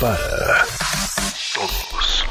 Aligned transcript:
Para 0.00 0.64
Todos. 1.52 2.24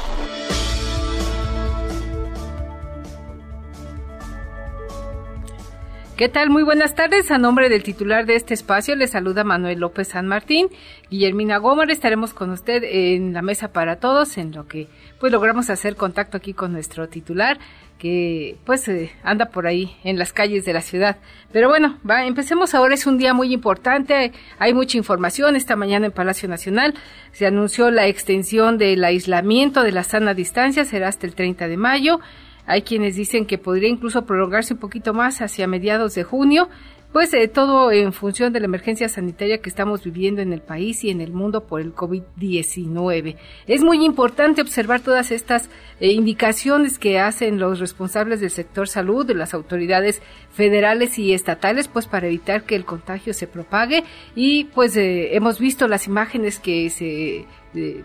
¿Qué 6.16 6.30
tal? 6.30 6.48
Muy 6.48 6.62
buenas 6.62 6.94
tardes. 6.94 7.30
A 7.30 7.36
nombre 7.36 7.68
del 7.68 7.82
titular 7.82 8.24
de 8.24 8.36
este 8.36 8.54
espacio 8.54 8.96
le 8.96 9.06
saluda 9.06 9.44
Manuel 9.44 9.80
López 9.80 10.08
San 10.08 10.28
Martín. 10.28 10.68
Guillermina 11.10 11.58
Gómez, 11.58 11.90
estaremos 11.90 12.32
con 12.32 12.48
usted 12.48 12.84
en 12.84 13.34
la 13.34 13.42
mesa 13.42 13.74
para 13.74 13.96
todos, 13.96 14.38
en 14.38 14.52
lo 14.52 14.66
que 14.66 14.88
pues 15.20 15.30
logramos 15.32 15.68
hacer 15.68 15.94
contacto 15.94 16.38
aquí 16.38 16.54
con 16.54 16.72
nuestro 16.72 17.06
titular, 17.10 17.58
que 17.98 18.56
pues 18.64 18.90
anda 19.22 19.46
por 19.46 19.66
ahí 19.66 19.96
en 20.04 20.18
las 20.18 20.32
calles 20.32 20.64
de 20.64 20.72
la 20.72 20.80
ciudad. 20.80 21.16
Pero 21.52 21.68
bueno, 21.68 21.98
va, 22.08 22.26
empecemos 22.26 22.74
ahora. 22.74 22.94
Es 22.94 23.06
un 23.06 23.18
día 23.18 23.32
muy 23.32 23.52
importante. 23.52 24.32
Hay 24.58 24.74
mucha 24.74 24.98
información. 24.98 25.56
Esta 25.56 25.76
mañana 25.76 26.06
en 26.06 26.12
Palacio 26.12 26.48
Nacional 26.48 26.94
se 27.32 27.46
anunció 27.46 27.90
la 27.90 28.06
extensión 28.06 28.78
del 28.78 29.04
aislamiento 29.04 29.82
de 29.82 29.92
la 29.92 30.02
sana 30.02 30.34
distancia. 30.34 30.84
Será 30.84 31.08
hasta 31.08 31.26
el 31.26 31.34
30 31.34 31.68
de 31.68 31.76
mayo. 31.76 32.20
Hay 32.66 32.82
quienes 32.82 33.14
dicen 33.14 33.46
que 33.46 33.58
podría 33.58 33.88
incluso 33.88 34.26
prolongarse 34.26 34.74
un 34.74 34.80
poquito 34.80 35.14
más 35.14 35.40
hacia 35.40 35.66
mediados 35.68 36.14
de 36.14 36.24
junio. 36.24 36.68
Pues 37.16 37.32
eh, 37.32 37.48
todo 37.48 37.92
en 37.92 38.12
función 38.12 38.52
de 38.52 38.60
la 38.60 38.66
emergencia 38.66 39.08
sanitaria 39.08 39.62
que 39.62 39.70
estamos 39.70 40.04
viviendo 40.04 40.42
en 40.42 40.52
el 40.52 40.60
país 40.60 41.02
y 41.02 41.08
en 41.08 41.22
el 41.22 41.32
mundo 41.32 41.66
por 41.66 41.80
el 41.80 41.94
COVID-19. 41.94 43.36
Es 43.66 43.82
muy 43.82 44.04
importante 44.04 44.60
observar 44.60 45.00
todas 45.00 45.30
estas 45.30 45.70
eh, 45.98 46.12
indicaciones 46.12 46.98
que 46.98 47.18
hacen 47.18 47.58
los 47.58 47.80
responsables 47.80 48.42
del 48.42 48.50
sector 48.50 48.86
salud, 48.86 49.24
de 49.24 49.32
las 49.32 49.54
autoridades 49.54 50.20
federales 50.52 51.18
y 51.18 51.32
estatales, 51.32 51.88
pues 51.88 52.06
para 52.06 52.26
evitar 52.26 52.64
que 52.64 52.76
el 52.76 52.84
contagio 52.84 53.32
se 53.32 53.46
propague. 53.46 54.04
Y 54.34 54.64
pues 54.64 54.94
eh, 54.98 55.34
hemos 55.34 55.58
visto 55.58 55.88
las 55.88 56.06
imágenes 56.06 56.58
que 56.58 56.90
se 56.90 57.46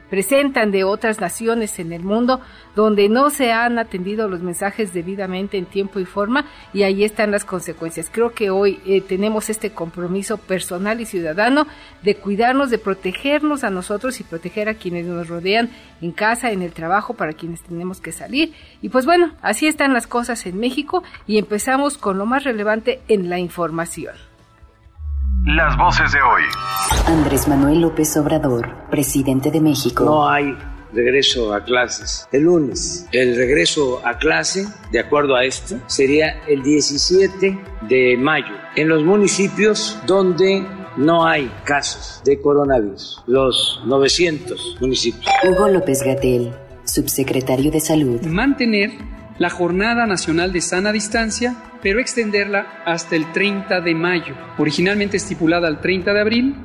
presentan 0.09 0.71
de 0.71 0.83
otras 0.83 1.19
naciones 1.19 1.79
en 1.79 1.93
el 1.93 2.03
mundo 2.03 2.41
donde 2.75 3.09
no 3.09 3.29
se 3.29 3.51
han 3.51 3.79
atendido 3.79 4.27
los 4.27 4.41
mensajes 4.41 4.93
debidamente 4.93 5.57
en 5.57 5.65
tiempo 5.65 5.99
y 5.99 6.05
forma 6.05 6.45
y 6.73 6.83
ahí 6.83 7.03
están 7.03 7.31
las 7.31 7.45
consecuencias. 7.45 8.09
Creo 8.11 8.31
que 8.31 8.49
hoy 8.49 8.79
eh, 8.85 9.01
tenemos 9.01 9.49
este 9.49 9.71
compromiso 9.71 10.37
personal 10.37 11.01
y 11.01 11.05
ciudadano 11.05 11.67
de 12.01 12.15
cuidarnos, 12.15 12.69
de 12.69 12.77
protegernos 12.77 13.63
a 13.63 13.69
nosotros 13.69 14.19
y 14.19 14.23
proteger 14.23 14.69
a 14.69 14.75
quienes 14.75 15.05
nos 15.05 15.27
rodean 15.27 15.69
en 16.01 16.11
casa, 16.11 16.51
en 16.51 16.61
el 16.61 16.71
trabajo, 16.71 17.13
para 17.13 17.33
quienes 17.33 17.61
tenemos 17.61 18.01
que 18.01 18.11
salir. 18.11 18.53
Y 18.81 18.89
pues 18.89 19.05
bueno, 19.05 19.33
así 19.41 19.67
están 19.67 19.93
las 19.93 20.07
cosas 20.07 20.45
en 20.45 20.59
México 20.59 21.03
y 21.27 21.37
empezamos 21.37 21.97
con 21.97 22.17
lo 22.17 22.25
más 22.25 22.43
relevante 22.43 23.01
en 23.07 23.29
la 23.29 23.39
información. 23.39 24.30
Las 25.45 25.75
voces 25.75 26.11
de 26.11 26.19
hoy. 26.21 26.43
Andrés 27.07 27.47
Manuel 27.47 27.81
López 27.81 28.15
Obrador, 28.15 28.75
presidente 28.91 29.49
de 29.49 29.59
México. 29.59 30.05
no 30.05 30.29
hay 30.29 30.55
regreso 30.93 31.53
a 31.53 31.63
clases 31.63 32.27
el 32.31 32.43
lunes. 32.43 33.07
El 33.11 33.35
regreso 33.35 34.05
a 34.05 34.17
clase, 34.19 34.67
de 34.91 34.99
acuerdo 34.99 35.35
a 35.35 35.43
esto, 35.43 35.77
sería 35.87 36.41
el 36.47 36.61
17 36.61 37.59
de 37.89 38.17
mayo 38.17 38.53
en 38.75 38.87
los 38.87 39.03
municipios 39.03 39.97
donde 40.05 40.63
no 40.97 41.25
hay 41.25 41.51
casos 41.63 42.21
de 42.23 42.39
coronavirus, 42.39 43.23
los 43.25 43.81
900 43.85 44.77
municipios. 44.79 45.25
Hugo 45.43 45.69
López 45.69 46.03
Gatel, 46.03 46.53
subsecretario 46.83 47.71
de 47.71 47.79
Salud. 47.79 48.21
mantener 48.27 48.91
la 49.41 49.49
Jornada 49.49 50.05
Nacional 50.05 50.53
de 50.53 50.61
Sana 50.61 50.91
Distancia, 50.91 51.55
pero 51.81 51.99
extenderla 51.99 52.83
hasta 52.85 53.15
el 53.15 53.31
30 53.31 53.81
de 53.81 53.95
mayo. 53.95 54.35
Originalmente 54.59 55.17
estipulada 55.17 55.67
al 55.67 55.81
30 55.81 56.13
de 56.13 56.21
abril, 56.21 56.55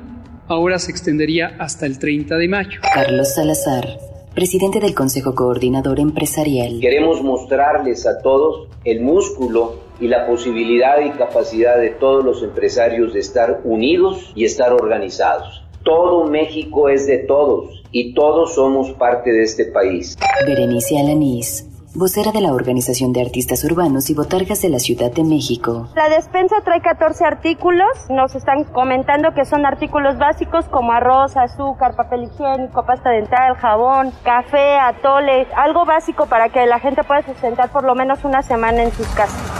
ahora 0.47 0.77
se 0.77 0.91
extendería 0.91 1.55
hasta 1.57 1.87
el 1.87 1.97
30 1.97 2.37
de 2.37 2.47
mayo. 2.47 2.79
Carlos 2.93 3.33
Salazar, 3.33 3.97
presidente 4.35 4.79
del 4.79 4.93
Consejo 4.93 5.33
Coordinador 5.33 5.99
Empresarial. 5.99 6.79
Queremos 6.79 7.23
mostrarles 7.23 8.05
a 8.05 8.21
todos 8.21 8.67
el 8.83 9.01
músculo 9.01 9.77
y 9.99 10.07
la 10.07 10.27
posibilidad 10.27 11.01
y 11.03 11.09
capacidad 11.17 11.79
de 11.79 11.89
todos 11.89 12.23
los 12.23 12.43
empresarios 12.43 13.11
de 13.11 13.21
estar 13.21 13.61
unidos 13.63 14.31
y 14.35 14.45
estar 14.45 14.71
organizados. 14.71 15.63
Todo 15.83 16.27
México 16.27 16.89
es 16.89 17.07
de 17.07 17.17
todos 17.17 17.81
y 17.91 18.13
todos 18.13 18.53
somos 18.53 18.91
parte 18.91 19.31
de 19.31 19.41
este 19.41 19.65
país. 19.65 20.15
Berenice 20.45 20.99
Alanís, 20.99 21.66
vocera 21.95 22.31
de 22.31 22.41
la 22.41 22.53
Organización 22.53 23.13
de 23.13 23.21
Artistas 23.21 23.63
Urbanos 23.63 24.09
y 24.09 24.13
Botargas 24.13 24.61
de 24.61 24.69
la 24.69 24.79
Ciudad 24.79 25.11
de 25.11 25.23
México. 25.23 25.89
La 25.95 26.09
despensa 26.09 26.55
trae 26.63 26.81
14 26.81 27.25
artículos. 27.25 27.87
Nos 28.09 28.35
están 28.35 28.63
comentando 28.65 29.33
que 29.33 29.45
son 29.45 29.65
artículos 29.65 30.17
básicos 30.17 30.65
como 30.65 30.91
arroz, 30.91 31.37
azúcar, 31.37 31.95
papel 31.95 32.23
higiénico, 32.23 32.85
pasta 32.85 33.09
dental, 33.09 33.55
jabón, 33.55 34.11
café, 34.23 34.77
atole. 34.77 35.47
Algo 35.55 35.85
básico 35.85 36.25
para 36.27 36.49
que 36.49 36.65
la 36.65 36.79
gente 36.79 37.03
pueda 37.03 37.23
sustentar 37.23 37.71
por 37.71 37.83
lo 37.83 37.95
menos 37.95 38.23
una 38.23 38.41
semana 38.41 38.83
en 38.83 38.91
sus 38.91 39.07
casas. 39.07 39.57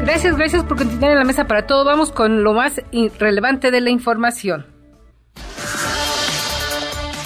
Gracias, 0.00 0.36
gracias 0.36 0.64
por 0.64 0.76
continuar 0.76 1.12
en 1.12 1.18
la 1.18 1.24
mesa 1.24 1.46
para 1.46 1.66
todo. 1.66 1.84
Vamos 1.84 2.12
con 2.12 2.44
lo 2.44 2.52
más 2.52 2.82
relevante 3.18 3.70
de 3.70 3.80
la 3.80 3.90
información. 3.90 4.73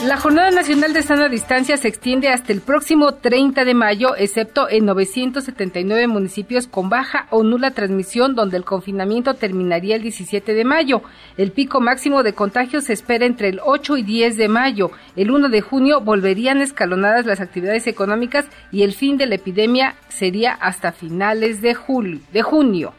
La 0.08 0.16
Jornada 0.16 0.50
Nacional 0.50 0.94
de 0.94 1.02
Sana 1.02 1.28
Distancia 1.28 1.76
se 1.76 1.86
extiende 1.86 2.30
hasta 2.30 2.50
el 2.54 2.62
próximo 2.62 3.12
30 3.12 3.66
de 3.66 3.74
mayo, 3.74 4.16
excepto 4.16 4.66
en 4.66 4.86
979 4.86 6.06
municipios 6.06 6.66
con 6.66 6.88
baja 6.88 7.26
o 7.28 7.42
nula 7.42 7.72
transmisión, 7.72 8.34
donde 8.34 8.56
el 8.56 8.64
confinamiento 8.64 9.34
terminaría 9.34 9.96
el 9.96 10.02
17 10.02 10.54
de 10.54 10.64
mayo. 10.64 11.02
El 11.36 11.52
pico 11.52 11.82
máximo 11.82 12.22
de 12.22 12.32
contagios 12.32 12.84
se 12.84 12.94
espera 12.94 13.26
entre 13.26 13.50
el 13.50 13.60
8 13.62 13.98
y 13.98 14.02
10 14.02 14.38
de 14.38 14.48
mayo. 14.48 14.92
El 15.14 15.30
1 15.30 15.50
de 15.50 15.60
junio 15.60 16.00
volverían 16.00 16.62
escalonadas 16.62 17.26
las 17.26 17.42
actividades 17.42 17.86
económicas 17.86 18.46
y 18.72 18.84
el 18.84 18.94
fin 18.94 19.18
de 19.18 19.26
la 19.26 19.34
epidemia 19.34 19.94
sería 20.08 20.54
hasta 20.54 20.92
finales 20.92 21.60
de, 21.60 21.74
julio, 21.74 22.20
de 22.32 22.40
junio. 22.40 22.94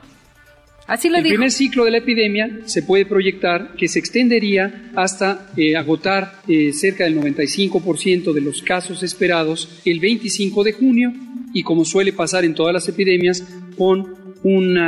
Así 0.89 1.07
lo 1.07 1.17
El 1.17 1.23
dijo. 1.23 1.35
primer 1.35 1.51
ciclo 1.51 1.85
de 1.85 1.91
la 1.91 1.99
epidemia 1.99 2.49
se 2.65 2.81
puede 2.81 3.05
proyectar 3.05 3.75
que 3.77 3.87
se 3.87 3.99
extendería 3.99 4.89
hasta 4.95 5.51
eh, 5.55 5.75
agotar 5.75 6.41
eh, 6.47 6.73
cerca 6.73 7.03
del 7.03 7.15
95% 7.15 8.33
de 8.33 8.41
los 8.41 8.63
casos 8.63 9.03
esperados 9.03 9.69
el 9.85 9.99
25 9.99 10.63
de 10.63 10.73
junio 10.73 11.13
y 11.53 11.61
como 11.61 11.85
suele 11.85 12.11
pasar 12.11 12.43
en 12.43 12.55
todas 12.55 12.73
las 12.73 12.89
epidemias, 12.89 13.43
con 13.77 14.15
un 14.41 14.79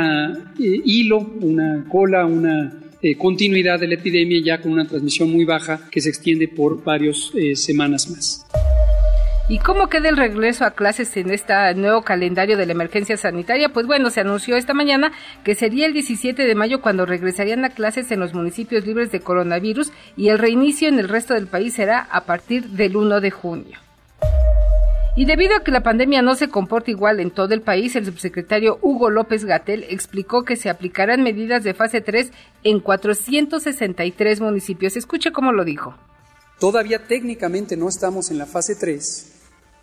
hilo, 0.58 1.18
una 1.40 1.84
cola, 1.88 2.26
una 2.26 2.80
eh, 3.00 3.14
continuidad 3.16 3.78
de 3.78 3.86
la 3.86 3.94
epidemia 3.94 4.40
ya 4.44 4.60
con 4.60 4.72
una 4.72 4.86
transmisión 4.86 5.30
muy 5.30 5.44
baja 5.44 5.88
que 5.88 6.00
se 6.00 6.08
extiende 6.08 6.48
por 6.48 6.82
varias 6.82 7.30
semanas 7.54 8.10
más. 8.10 8.44
¿Y 9.48 9.58
cómo 9.58 9.88
queda 9.88 10.08
el 10.08 10.16
regreso 10.16 10.64
a 10.64 10.70
clases 10.70 11.16
en 11.16 11.30
este 11.30 11.52
nuevo 11.74 12.02
calendario 12.02 12.56
de 12.56 12.64
la 12.64 12.72
emergencia 12.72 13.16
sanitaria? 13.16 13.70
Pues 13.70 13.88
bueno, 13.88 14.08
se 14.10 14.20
anunció 14.20 14.56
esta 14.56 14.72
mañana 14.72 15.12
que 15.42 15.56
sería 15.56 15.86
el 15.86 15.92
17 15.92 16.44
de 16.44 16.54
mayo 16.54 16.80
cuando 16.80 17.06
regresarían 17.06 17.64
a 17.64 17.70
clases 17.70 18.12
en 18.12 18.20
los 18.20 18.34
municipios 18.34 18.86
libres 18.86 19.10
de 19.10 19.20
coronavirus 19.20 19.90
y 20.16 20.28
el 20.28 20.38
reinicio 20.38 20.88
en 20.88 21.00
el 21.00 21.08
resto 21.08 21.34
del 21.34 21.48
país 21.48 21.74
será 21.74 22.06
a 22.10 22.24
partir 22.24 22.68
del 22.68 22.96
1 22.96 23.20
de 23.20 23.30
junio. 23.32 23.78
Y 25.16 25.24
debido 25.24 25.56
a 25.56 25.64
que 25.64 25.72
la 25.72 25.82
pandemia 25.82 26.22
no 26.22 26.36
se 26.36 26.48
comporta 26.48 26.92
igual 26.92 27.18
en 27.18 27.32
todo 27.32 27.52
el 27.52 27.62
país, 27.62 27.96
el 27.96 28.06
subsecretario 28.06 28.78
Hugo 28.80 29.10
López 29.10 29.44
Gatel 29.44 29.84
explicó 29.90 30.44
que 30.44 30.56
se 30.56 30.70
aplicarán 30.70 31.22
medidas 31.22 31.64
de 31.64 31.74
fase 31.74 32.00
3 32.00 32.30
en 32.62 32.78
463 32.78 34.40
municipios. 34.40 34.96
Escuche 34.96 35.32
cómo 35.32 35.52
lo 35.52 35.64
dijo. 35.64 35.94
Todavía 36.60 37.06
técnicamente 37.06 37.76
no 37.76 37.88
estamos 37.88 38.30
en 38.30 38.38
la 38.38 38.46
fase 38.46 38.76
3 38.76 39.31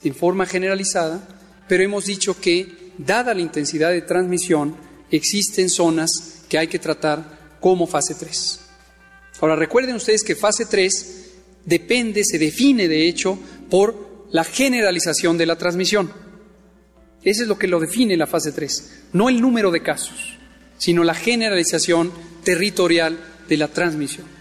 en 0.03 0.15
forma 0.15 0.45
generalizada, 0.45 1.27
pero 1.67 1.83
hemos 1.83 2.05
dicho 2.05 2.39
que, 2.39 2.93
dada 2.97 3.33
la 3.33 3.41
intensidad 3.41 3.91
de 3.91 4.01
transmisión, 4.01 4.75
existen 5.11 5.69
zonas 5.69 6.43
que 6.49 6.57
hay 6.57 6.67
que 6.67 6.79
tratar 6.79 7.57
como 7.59 7.87
fase 7.87 8.15
3. 8.15 8.59
Ahora, 9.41 9.55
recuerden 9.55 9.95
ustedes 9.95 10.23
que 10.23 10.35
fase 10.35 10.65
3 10.65 11.31
depende, 11.65 12.23
se 12.23 12.37
define 12.37 12.87
de 12.87 13.07
hecho 13.07 13.37
por 13.69 14.27
la 14.31 14.43
generalización 14.43 15.37
de 15.37 15.45
la 15.45 15.57
transmisión. 15.57 16.11
Eso 17.23 17.43
es 17.43 17.47
lo 17.47 17.57
que 17.57 17.67
lo 17.67 17.79
define 17.79 18.17
la 18.17 18.27
fase 18.27 18.51
3, 18.51 19.03
no 19.13 19.29
el 19.29 19.41
número 19.41 19.71
de 19.71 19.83
casos, 19.83 20.37
sino 20.77 21.03
la 21.03 21.13
generalización 21.13 22.11
territorial 22.43 23.19
de 23.47 23.57
la 23.57 23.67
transmisión. 23.67 24.38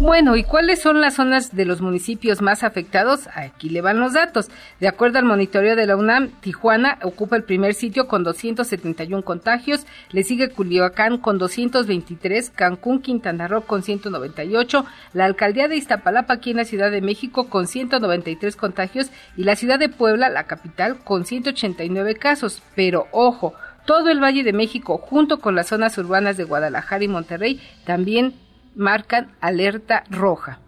Bueno, 0.00 0.34
¿y 0.34 0.42
cuáles 0.42 0.82
son 0.82 1.00
las 1.00 1.14
zonas 1.14 1.54
de 1.54 1.64
los 1.64 1.80
municipios 1.80 2.42
más 2.42 2.64
afectados? 2.64 3.28
Aquí 3.32 3.68
le 3.68 3.80
van 3.80 4.00
los 4.00 4.12
datos. 4.12 4.48
De 4.80 4.88
acuerdo 4.88 5.20
al 5.20 5.24
monitoreo 5.24 5.76
de 5.76 5.86
la 5.86 5.94
UNAM, 5.94 6.30
Tijuana 6.40 6.98
ocupa 7.04 7.36
el 7.36 7.44
primer 7.44 7.74
sitio 7.74 8.08
con 8.08 8.24
271 8.24 9.22
contagios, 9.22 9.86
le 10.10 10.24
sigue 10.24 10.50
Culiacán 10.50 11.18
con 11.18 11.38
223, 11.38 12.50
Cancún, 12.50 13.02
Quintana 13.02 13.46
Roo 13.46 13.66
con 13.66 13.84
198, 13.84 14.84
la 15.12 15.26
alcaldía 15.26 15.68
de 15.68 15.76
Iztapalapa 15.76 16.34
aquí 16.34 16.50
en 16.50 16.56
la 16.56 16.64
Ciudad 16.64 16.90
de 16.90 17.00
México 17.00 17.48
con 17.48 17.68
193 17.68 18.56
contagios 18.56 19.12
y 19.36 19.44
la 19.44 19.54
ciudad 19.54 19.78
de 19.78 19.88
Puebla, 19.88 20.28
la 20.28 20.48
capital, 20.48 20.98
con 21.04 21.24
189 21.24 22.16
casos. 22.16 22.64
Pero 22.74 23.06
ojo, 23.12 23.54
todo 23.86 24.10
el 24.10 24.20
Valle 24.20 24.42
de 24.42 24.52
México, 24.52 24.98
junto 24.98 25.38
con 25.38 25.54
las 25.54 25.68
zonas 25.68 25.96
urbanas 25.98 26.36
de 26.36 26.44
Guadalajara 26.44 27.04
y 27.04 27.08
Monterrey, 27.08 27.60
también 27.84 28.34
marcan 28.74 29.32
alerta 29.40 30.04
roja. 30.10 30.60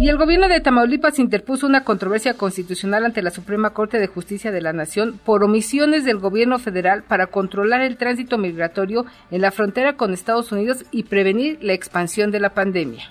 Y 0.00 0.08
el 0.08 0.16
gobierno 0.16 0.48
de 0.48 0.60
Tamaulipas 0.60 1.18
interpuso 1.18 1.66
una 1.66 1.84
controversia 1.84 2.32
constitucional 2.32 3.04
ante 3.04 3.20
la 3.20 3.30
Suprema 3.30 3.74
Corte 3.74 3.98
de 3.98 4.06
Justicia 4.06 4.50
de 4.50 4.62
la 4.62 4.72
Nación 4.72 5.20
por 5.22 5.44
omisiones 5.44 6.06
del 6.06 6.16
gobierno 6.16 6.58
federal 6.58 7.02
para 7.02 7.26
controlar 7.26 7.82
el 7.82 7.98
tránsito 7.98 8.38
migratorio 8.38 9.04
en 9.30 9.42
la 9.42 9.50
frontera 9.50 9.98
con 9.98 10.14
Estados 10.14 10.52
Unidos 10.52 10.86
y 10.90 11.02
prevenir 11.02 11.58
la 11.60 11.74
expansión 11.74 12.30
de 12.30 12.40
la 12.40 12.54
pandemia. 12.54 13.10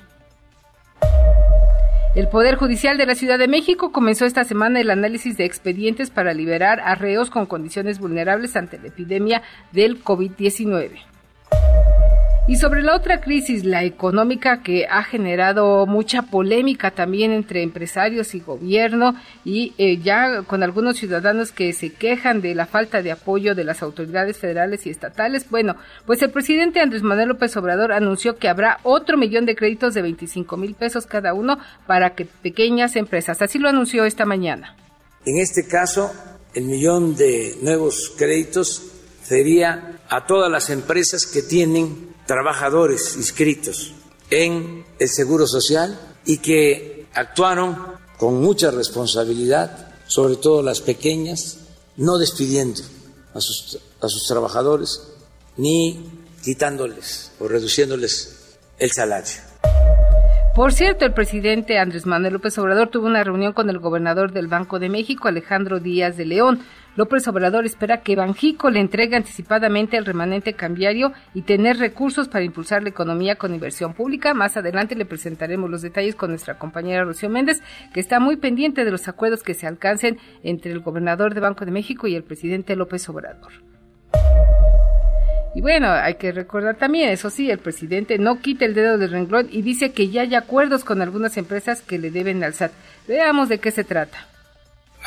El 2.16 2.28
Poder 2.28 2.56
Judicial 2.56 2.98
de 2.98 3.06
la 3.06 3.14
Ciudad 3.14 3.38
de 3.38 3.48
México 3.48 3.92
comenzó 3.92 4.26
esta 4.26 4.44
semana 4.44 4.82
el 4.82 4.90
análisis 4.90 5.38
de 5.38 5.46
expedientes 5.46 6.10
para 6.10 6.34
liberar 6.34 6.80
a 6.80 6.96
reos 6.96 7.30
con 7.30 7.46
condiciones 7.46 8.00
vulnerables 8.00 8.56
ante 8.56 8.80
la 8.80 8.88
epidemia 8.88 9.44
del 9.72 10.04
COVID-19. 10.04 11.02
Y 12.50 12.56
sobre 12.56 12.82
la 12.82 12.96
otra 12.96 13.22
crisis, 13.22 13.64
la 13.64 13.84
económica 13.84 14.64
que 14.64 14.88
ha 14.90 15.04
generado 15.04 15.86
mucha 15.86 16.24
polémica 16.24 16.90
también 16.90 17.32
entre 17.32 17.62
empresarios 17.62 18.34
y 18.34 18.40
gobierno 18.40 19.14
y 19.46 19.76
eh, 19.78 20.00
ya 20.00 20.42
con 20.42 20.64
algunos 20.64 20.98
ciudadanos 20.98 21.52
que 21.52 21.74
se 21.74 21.92
quejan 21.92 22.42
de 22.42 22.56
la 22.56 22.66
falta 22.66 23.04
de 23.04 23.12
apoyo 23.12 23.54
de 23.54 23.66
las 23.66 23.84
autoridades 23.84 24.40
federales 24.40 24.88
y 24.88 24.90
estatales. 24.90 25.48
Bueno, 25.48 25.76
pues 26.08 26.24
el 26.24 26.32
presidente 26.32 26.80
Andrés 26.80 27.04
Manuel 27.04 27.28
López 27.28 27.56
Obrador 27.56 27.92
anunció 27.92 28.38
que 28.38 28.50
habrá 28.50 28.80
otro 28.82 29.16
millón 29.16 29.46
de 29.46 29.56
créditos 29.56 29.94
de 29.94 30.02
25 30.02 30.58
mil 30.58 30.74
pesos 30.74 31.06
cada 31.06 31.36
uno 31.36 31.60
para 31.86 32.16
que 32.16 32.26
pequeñas 32.26 32.96
empresas. 32.96 33.44
Así 33.44 33.60
lo 33.60 33.70
anunció 33.70 34.06
esta 34.06 34.26
mañana. 34.26 34.76
En 35.24 35.38
este 35.38 35.68
caso, 35.68 36.12
el 36.56 36.64
millón 36.64 37.16
de 37.16 37.58
nuevos 37.62 38.12
créditos 38.18 38.99
sería 39.30 40.00
a 40.10 40.26
todas 40.26 40.52
las 40.52 40.72
empresas 40.72 41.28
que 41.28 41.44
tienen 41.44 42.16
trabajadores 42.26 43.16
inscritos 43.16 43.94
en 44.32 44.84
el 44.98 45.08
Seguro 45.08 45.46
Social 45.46 46.00
y 46.26 46.40
que 46.40 47.06
actuaron 47.14 47.78
con 48.18 48.42
mucha 48.42 48.72
responsabilidad, 48.72 49.94
sobre 50.08 50.36
todo 50.36 50.64
las 50.64 50.82
pequeñas, 50.82 51.60
no 51.96 52.18
despidiendo 52.18 52.82
a 53.36 53.40
sus, 53.40 54.28
trabajadores 54.28 55.00
ni 55.58 56.10
quitándoles 56.44 57.32
o 57.40 57.48
reduciéndoles 57.48 58.58
el 58.80 58.90
salario. 58.92 59.44
Por 60.56 60.74
cierto, 60.74 61.06
el 61.06 61.14
presidente 61.14 61.78
Andrés 61.78 62.08
Manuel 62.08 62.34
López 62.34 62.58
Obrador 62.58 62.90
tuvo 62.90 63.06
una 63.06 63.24
reunión 63.24 63.54
con 63.54 63.70
el 63.70 63.78
gobernador 63.78 64.32
del 64.32 64.48
Banco 64.48 64.80
de 64.80 64.90
México, 64.90 65.28
Alejandro 65.28 65.80
Díaz 65.80 66.18
de 66.18 66.26
León. 66.26 66.62
López 67.00 67.26
Obrador 67.30 67.66
espera 67.66 68.02
que 68.02 68.18
Banjico 68.18 68.70
le 68.70 68.82
entregue 68.82 69.16
anticipadamente 69.16 69.96
el 69.96 70.04
remanente 70.04 70.52
cambiario 70.52 71.14
y 71.34 71.44
tener 71.44 71.78
recursos 71.78 72.28
para 72.28 72.44
impulsar 72.44 72.84
la 72.84 72.90
economía 72.90 73.38
con 73.38 73.54
inversión 73.54 73.94
pública. 73.94 74.34
Más 74.34 74.58
adelante 74.58 74.96
le 74.96 75.06
presentaremos 75.06 75.70
los 75.70 75.82
detalles 75.82 76.16
con 76.16 76.32
nuestra 76.32 76.60
compañera 76.60 77.06
Rocío 77.06 77.30
Méndez, 77.30 77.62
que 77.94 78.02
está 78.02 78.20
muy 78.20 78.36
pendiente 78.36 78.84
de 78.84 78.92
los 78.92 79.08
acuerdos 79.08 79.44
que 79.44 79.54
se 79.54 79.66
alcancen 79.66 80.18
entre 80.44 80.74
el 80.74 80.82
gobernador 80.82 81.34
de 81.34 81.40
Banco 81.40 81.64
de 81.64 81.72
México 81.72 82.06
y 82.06 82.16
el 82.16 82.24
presidente 82.24 82.76
López 82.76 83.08
Obrador. 83.08 83.54
Y 85.56 85.62
bueno, 85.62 85.88
hay 85.90 86.16
que 86.16 86.34
recordar 86.34 86.76
también, 86.76 87.12
eso 87.12 87.30
sí, 87.30 87.50
el 87.50 87.60
presidente 87.60 88.18
no 88.18 88.42
quita 88.42 88.66
el 88.66 88.74
dedo 88.74 88.98
del 88.98 89.12
renglón 89.12 89.48
y 89.50 89.62
dice 89.62 89.94
que 89.94 90.10
ya 90.10 90.24
hay 90.24 90.36
acuerdos 90.36 90.84
con 90.84 91.02
algunas 91.02 91.38
empresas 91.38 91.82
que 91.82 91.98
le 91.98 92.12
deben 92.12 92.44
al 92.44 92.56
SAT. 92.56 92.74
Veamos 93.08 93.48
de 93.48 93.60
qué 93.60 93.72
se 93.72 93.86
trata. 93.86 94.28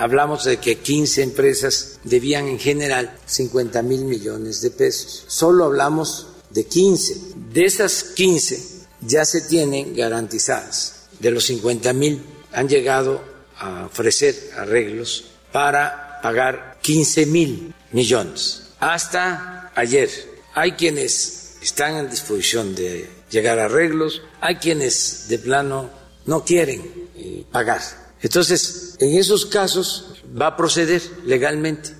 Hablamos 0.03 0.43
de 0.43 0.57
que 0.57 0.79
15 0.79 1.23
empresas 1.23 2.01
debían 2.03 2.49
en 2.49 2.59
general 2.59 3.17
50 3.25 3.83
mil 3.83 4.05
millones 4.05 4.61
de 4.61 4.73
pesos. 4.73 5.23
Solo 5.29 5.67
hablamos 5.67 6.27
de 6.51 6.65
15. 6.65 7.21
De 7.53 7.65
esas 7.65 8.03
15 8.03 8.89
ya 9.03 9.25
se 9.25 9.43
tienen 9.43 9.95
garantizadas. 9.95 11.07
De 11.21 11.31
los 11.31 11.45
50 11.45 11.93
mil 11.93 12.21
han 12.51 12.69
llegado 12.69 13.23
a 13.57 13.87
ofrecer 13.87 14.35
arreglos 14.57 15.27
para 15.53 16.21
pagar 16.21 16.81
15 16.83 17.27
mil 17.27 17.73
millones. 17.93 18.65
Hasta 18.81 19.71
ayer 19.77 20.11
hay 20.53 20.73
quienes 20.73 21.59
están 21.63 21.95
en 21.95 22.11
disposición 22.11 22.75
de 22.75 23.09
llegar 23.31 23.61
a 23.61 23.67
arreglos, 23.67 24.21
hay 24.41 24.57
quienes 24.57 25.29
de 25.29 25.39
plano 25.39 25.91
no 26.27 26.45
quieren 26.45 27.09
eh, 27.15 27.45
pagar 27.53 28.02
entonces, 28.23 28.97
en 29.01 29.19
esos 29.19 29.45
casos 29.45 30.23
va 30.41 30.47
a 30.47 30.57
proceder 30.57 31.03
legalmente. 31.27 31.91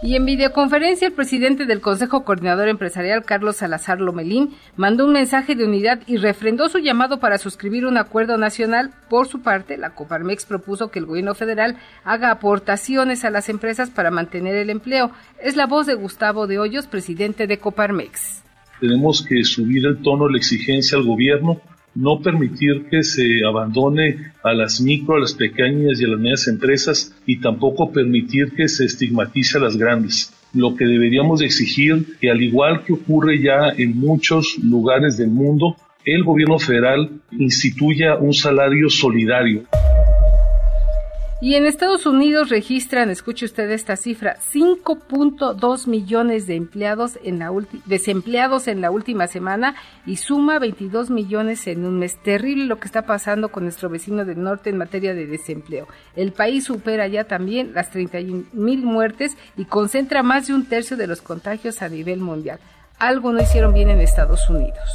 Y 0.00 0.14
en 0.14 0.26
videoconferencia, 0.26 1.08
el 1.08 1.14
presidente 1.14 1.66
del 1.66 1.80
Consejo 1.80 2.24
Coordinador 2.24 2.68
Empresarial, 2.68 3.24
Carlos 3.24 3.56
Salazar 3.56 4.00
Lomelín, 4.00 4.50
mandó 4.76 5.04
un 5.06 5.12
mensaje 5.12 5.56
de 5.56 5.64
unidad 5.64 6.02
y 6.06 6.18
refrendó 6.18 6.68
su 6.68 6.78
llamado 6.78 7.18
para 7.18 7.36
suscribir 7.36 7.84
un 7.84 7.96
acuerdo 7.96 8.36
nacional. 8.36 8.92
Por 9.10 9.26
su 9.26 9.42
parte, 9.42 9.76
la 9.76 9.96
Coparmex 9.96 10.44
propuso 10.44 10.92
que 10.92 11.00
el 11.00 11.06
gobierno 11.06 11.34
federal 11.34 11.78
haga 12.04 12.30
aportaciones 12.30 13.24
a 13.24 13.30
las 13.30 13.48
empresas 13.48 13.90
para 13.90 14.12
mantener 14.12 14.54
el 14.54 14.70
empleo. 14.70 15.10
Es 15.42 15.56
la 15.56 15.66
voz 15.66 15.86
de 15.86 15.94
Gustavo 15.94 16.46
de 16.46 16.60
Hoyos, 16.60 16.86
presidente 16.86 17.48
de 17.48 17.58
Coparmex. 17.58 18.44
Tenemos 18.80 19.24
que 19.24 19.42
subir 19.42 19.84
el 19.84 20.00
tono, 20.00 20.28
la 20.28 20.38
exigencia 20.38 20.96
al 20.96 21.04
gobierno 21.04 21.60
no 21.98 22.20
permitir 22.20 22.84
que 22.88 23.02
se 23.02 23.44
abandone 23.44 24.30
a 24.44 24.52
las 24.52 24.80
micro, 24.80 25.16
a 25.16 25.20
las 25.20 25.34
pequeñas 25.34 26.00
y 26.00 26.04
a 26.04 26.08
las 26.08 26.18
medianas 26.18 26.46
empresas 26.46 27.12
y 27.26 27.40
tampoco 27.40 27.90
permitir 27.90 28.52
que 28.52 28.68
se 28.68 28.84
estigmatice 28.84 29.58
a 29.58 29.62
las 29.62 29.76
grandes. 29.76 30.32
Lo 30.54 30.76
que 30.76 30.84
deberíamos 30.84 31.42
exigir, 31.42 32.16
que 32.20 32.30
al 32.30 32.40
igual 32.40 32.84
que 32.84 32.92
ocurre 32.92 33.42
ya 33.42 33.70
en 33.76 33.98
muchos 33.98 34.58
lugares 34.62 35.16
del 35.16 35.30
mundo, 35.30 35.76
el 36.04 36.22
gobierno 36.22 36.60
federal 36.60 37.10
instituya 37.32 38.14
un 38.14 38.32
salario 38.32 38.88
solidario. 38.88 39.64
Y 41.40 41.54
en 41.54 41.66
Estados 41.66 42.04
Unidos 42.04 42.48
registran, 42.48 43.10
escuche 43.10 43.46
usted 43.46 43.70
esta 43.70 43.94
cifra, 43.94 44.38
5.2 44.52 45.86
millones 45.86 46.48
de 46.48 46.56
empleados 46.56 47.16
en 47.22 47.38
la 47.38 47.52
desempleados 47.84 48.66
en 48.66 48.80
la 48.80 48.90
última 48.90 49.28
semana 49.28 49.76
y 50.04 50.16
suma 50.16 50.58
22 50.58 51.10
millones 51.10 51.68
en 51.68 51.84
un 51.84 52.00
mes. 52.00 52.20
Terrible 52.24 52.64
lo 52.64 52.80
que 52.80 52.86
está 52.86 53.02
pasando 53.02 53.50
con 53.50 53.62
nuestro 53.62 53.88
vecino 53.88 54.24
del 54.24 54.42
norte 54.42 54.70
en 54.70 54.78
materia 54.78 55.14
de 55.14 55.26
desempleo. 55.26 55.86
El 56.16 56.32
país 56.32 56.64
supera 56.64 57.06
ya 57.06 57.22
también 57.22 57.72
las 57.72 57.92
31 57.92 58.46
mil 58.52 58.82
muertes 58.82 59.36
y 59.56 59.64
concentra 59.66 60.24
más 60.24 60.48
de 60.48 60.54
un 60.54 60.66
tercio 60.66 60.96
de 60.96 61.06
los 61.06 61.22
contagios 61.22 61.82
a 61.82 61.88
nivel 61.88 62.18
mundial. 62.18 62.58
Algo 62.98 63.32
no 63.32 63.40
hicieron 63.40 63.72
bien 63.72 63.90
en 63.90 64.00
Estados 64.00 64.50
Unidos. 64.50 64.90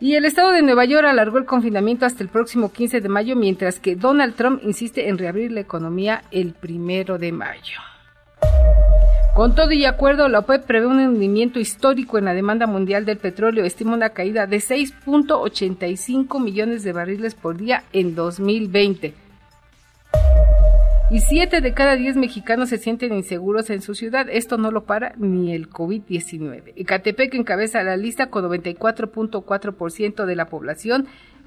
Y 0.00 0.16
el 0.16 0.24
estado 0.24 0.50
de 0.50 0.62
Nueva 0.62 0.84
York 0.84 1.06
alargó 1.06 1.38
el 1.38 1.44
confinamiento 1.44 2.04
hasta 2.04 2.22
el 2.22 2.28
próximo 2.28 2.72
15 2.72 3.00
de 3.00 3.08
mayo, 3.08 3.36
mientras 3.36 3.78
que 3.78 3.96
Donald 3.96 4.34
Trump 4.34 4.60
insiste 4.64 5.08
en 5.08 5.18
reabrir 5.18 5.52
la 5.52 5.60
economía 5.60 6.24
el 6.30 6.52
primero 6.52 7.16
de 7.18 7.32
mayo. 7.32 7.78
Con 9.34 9.54
todo 9.54 9.72
y 9.72 9.84
acuerdo, 9.84 10.28
la 10.28 10.40
OPEP 10.40 10.64
prevé 10.64 10.86
un 10.86 11.00
hundimiento 11.00 11.58
histórico 11.58 12.18
en 12.18 12.26
la 12.26 12.34
demanda 12.34 12.66
mundial 12.66 13.04
del 13.04 13.18
petróleo, 13.18 13.64
estima 13.64 13.94
una 13.94 14.10
caída 14.10 14.46
de 14.46 14.58
6.85 14.58 16.40
millones 16.40 16.84
de 16.84 16.92
barriles 16.92 17.34
por 17.34 17.56
día 17.56 17.82
en 17.92 18.14
2020 18.14 19.23
y 21.14 21.20
siete 21.20 21.60
de 21.60 21.74
cada 21.74 21.94
diez 21.94 22.16
mexicanos 22.16 22.70
se 22.70 22.78
sienten 22.78 23.12
inseguros 23.14 23.70
en 23.70 23.82
su 23.82 23.94
ciudad. 23.94 24.26
Esto 24.28 24.58
no 24.58 24.72
lo 24.72 24.82
para 24.82 25.14
ni 25.16 25.54
el 25.54 25.70
COVID-19. 25.70 26.72
Ecatepec 26.74 27.34
encabeza 27.34 27.84
la 27.84 27.96
lista 27.96 28.30
con 28.30 28.44
94.4% 28.46 30.24
de 30.24 30.34
la 30.34 30.48
población 30.48 31.06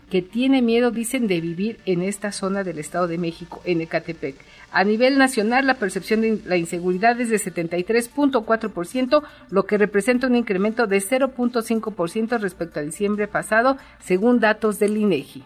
que 0.10 0.22
tiene 0.22 0.62
miedo, 0.62 0.92
dicen, 0.92 1.28
de 1.28 1.42
vivir 1.42 1.80
en 1.86 2.02
esta 2.02 2.32
zona 2.32 2.64
del 2.64 2.80
Estado 2.80 3.10
de 3.10 3.18
México, 3.18 3.62
en 3.66 3.82
Ecatepec. 3.82 4.38
A 4.72 4.86
nivel 4.86 5.18
nacional, 5.18 5.68
la 5.68 5.74
percepción 5.74 6.22
de 6.22 6.40
la 6.46 6.56
inseguridad 6.56 7.20
es 7.20 7.30
de 7.30 7.36
73.4%, 7.36 9.24
lo 9.50 9.66
que 9.66 9.78
representa 9.78 10.28
un 10.28 10.38
incremento 10.38 10.88
de 10.88 11.00
0.5% 11.00 12.40
respecto 12.40 12.80
a 12.80 12.84
diciembre 12.84 13.28
pasado, 13.28 13.76
según 14.00 14.40
datos 14.40 14.80
del 14.80 14.96
INEGI. 14.96 15.44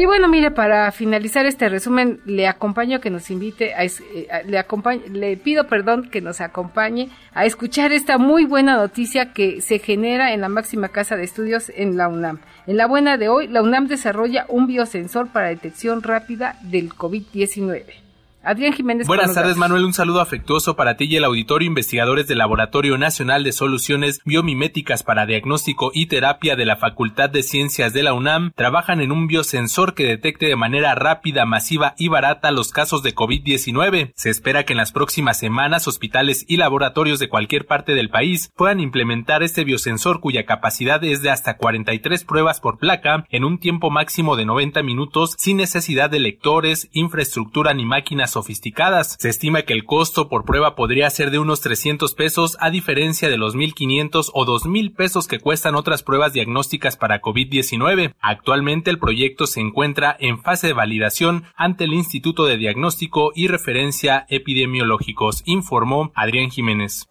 Y 0.00 0.06
bueno, 0.06 0.28
mire, 0.28 0.52
para 0.52 0.92
finalizar 0.92 1.44
este 1.44 1.68
resumen, 1.68 2.20
le 2.24 2.46
acompaño 2.46 3.00
que 3.00 3.10
nos 3.10 3.32
invite, 3.32 3.74
a, 3.74 3.84
eh, 3.84 3.90
le, 4.46 4.64
le 5.10 5.36
pido 5.36 5.66
perdón 5.66 6.08
que 6.08 6.20
nos 6.20 6.40
acompañe 6.40 7.10
a 7.34 7.44
escuchar 7.46 7.90
esta 7.90 8.16
muy 8.16 8.44
buena 8.44 8.76
noticia 8.76 9.32
que 9.32 9.60
se 9.60 9.80
genera 9.80 10.32
en 10.32 10.40
la 10.40 10.48
máxima 10.48 10.90
casa 10.90 11.16
de 11.16 11.24
estudios 11.24 11.72
en 11.74 11.96
la 11.96 12.06
UNAM. 12.06 12.38
En 12.68 12.76
la 12.76 12.86
buena 12.86 13.16
de 13.16 13.28
hoy, 13.28 13.48
la 13.48 13.60
UNAM 13.60 13.88
desarrolla 13.88 14.46
un 14.48 14.68
biosensor 14.68 15.32
para 15.32 15.48
detección 15.48 16.00
rápida 16.04 16.54
del 16.62 16.90
COVID-19. 16.90 18.07
Adrián 18.42 18.72
Jiménez. 18.72 19.06
Buenas 19.06 19.34
tardes, 19.34 19.56
Manuel. 19.56 19.84
Un 19.84 19.92
saludo 19.92 20.20
afectuoso 20.20 20.76
para 20.76 20.96
ti 20.96 21.04
y 21.04 21.16
el 21.16 21.24
auditorio 21.24 21.66
investigadores 21.66 22.28
del 22.28 22.38
Laboratorio 22.38 22.96
Nacional 22.96 23.42
de 23.42 23.52
Soluciones 23.52 24.20
Biomiméticas 24.24 25.02
para 25.02 25.26
Diagnóstico 25.26 25.90
y 25.92 26.06
Terapia 26.06 26.54
de 26.54 26.64
la 26.64 26.76
Facultad 26.76 27.30
de 27.30 27.42
Ciencias 27.42 27.92
de 27.92 28.04
la 28.04 28.14
UNAM 28.14 28.52
trabajan 28.54 29.00
en 29.00 29.10
un 29.10 29.26
biosensor 29.26 29.94
que 29.94 30.04
detecte 30.04 30.46
de 30.46 30.56
manera 30.56 30.94
rápida, 30.94 31.46
masiva 31.46 31.94
y 31.98 32.08
barata 32.08 32.52
los 32.52 32.70
casos 32.70 33.02
de 33.02 33.14
COVID-19. 33.14 34.12
Se 34.14 34.30
espera 34.30 34.64
que 34.64 34.72
en 34.72 34.78
las 34.78 34.92
próximas 34.92 35.38
semanas 35.38 35.88
hospitales 35.88 36.44
y 36.46 36.58
laboratorios 36.58 37.18
de 37.18 37.28
cualquier 37.28 37.66
parte 37.66 37.94
del 37.94 38.08
país 38.08 38.50
puedan 38.56 38.80
implementar 38.80 39.42
este 39.42 39.64
biosensor 39.64 40.20
cuya 40.20 40.46
capacidad 40.46 41.02
es 41.02 41.22
de 41.22 41.30
hasta 41.30 41.56
43 41.56 42.24
pruebas 42.24 42.60
por 42.60 42.78
placa 42.78 43.24
en 43.30 43.44
un 43.44 43.58
tiempo 43.58 43.90
máximo 43.90 44.36
de 44.36 44.46
90 44.46 44.82
minutos 44.84 45.34
sin 45.38 45.56
necesidad 45.56 46.08
de 46.08 46.20
lectores, 46.20 46.88
infraestructura 46.92 47.74
ni 47.74 47.84
máquinas 47.84 48.27
sofisticadas. 48.30 49.16
Se 49.18 49.28
estima 49.28 49.62
que 49.62 49.72
el 49.72 49.84
costo 49.84 50.28
por 50.28 50.44
prueba 50.44 50.74
podría 50.74 51.10
ser 51.10 51.30
de 51.30 51.38
unos 51.38 51.60
300 51.60 52.14
pesos 52.14 52.56
a 52.60 52.70
diferencia 52.70 53.28
de 53.28 53.38
los 53.38 53.54
1.500 53.56 54.30
o 54.32 54.46
2.000 54.46 54.94
pesos 54.94 55.26
que 55.26 55.40
cuestan 55.40 55.74
otras 55.74 56.02
pruebas 56.02 56.32
diagnósticas 56.32 56.96
para 56.96 57.20
COVID-19. 57.20 58.14
Actualmente 58.20 58.90
el 58.90 58.98
proyecto 58.98 59.46
se 59.46 59.60
encuentra 59.60 60.16
en 60.18 60.40
fase 60.40 60.68
de 60.68 60.72
validación 60.72 61.44
ante 61.56 61.84
el 61.84 61.94
Instituto 61.94 62.46
de 62.46 62.56
Diagnóstico 62.56 63.32
y 63.34 63.48
Referencia 63.48 64.26
Epidemiológicos, 64.28 65.42
informó 65.46 66.12
Adrián 66.14 66.50
Jiménez. 66.50 67.08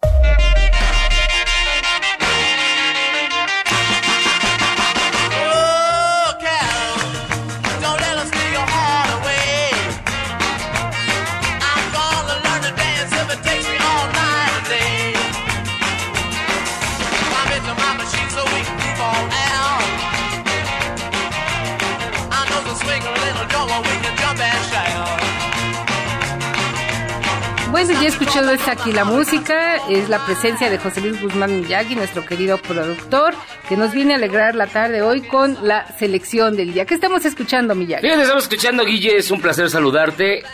Ya 28.00 28.08
escuchado 28.08 28.52
esta 28.52 28.72
aquí 28.72 28.92
la 28.92 29.04
música, 29.04 29.76
es 29.88 30.08
la 30.08 30.24
presencia 30.24 30.70
de 30.70 30.78
José 30.78 31.00
Luis 31.00 31.20
Guzmán 31.20 31.60
Miyagi, 31.60 31.96
nuestro 31.96 32.24
querido 32.24 32.58
productor, 32.58 33.34
que 33.68 33.76
nos 33.76 33.92
viene 33.92 34.12
a 34.12 34.16
alegrar 34.16 34.54
la 34.54 34.68
tarde 34.68 35.02
hoy 35.02 35.22
con 35.22 35.56
la 35.66 35.86
selección 35.98 36.56
del 36.56 36.74
día. 36.74 36.84
¿Qué 36.84 36.94
estamos 36.94 37.24
escuchando, 37.24 37.74
Miyagi? 37.74 38.06
Estamos 38.06 38.44
escuchando, 38.44 38.84
Guille, 38.84 39.16
es 39.16 39.30
un 39.32 39.40
placer 39.40 39.68
saludarte. 39.68 40.44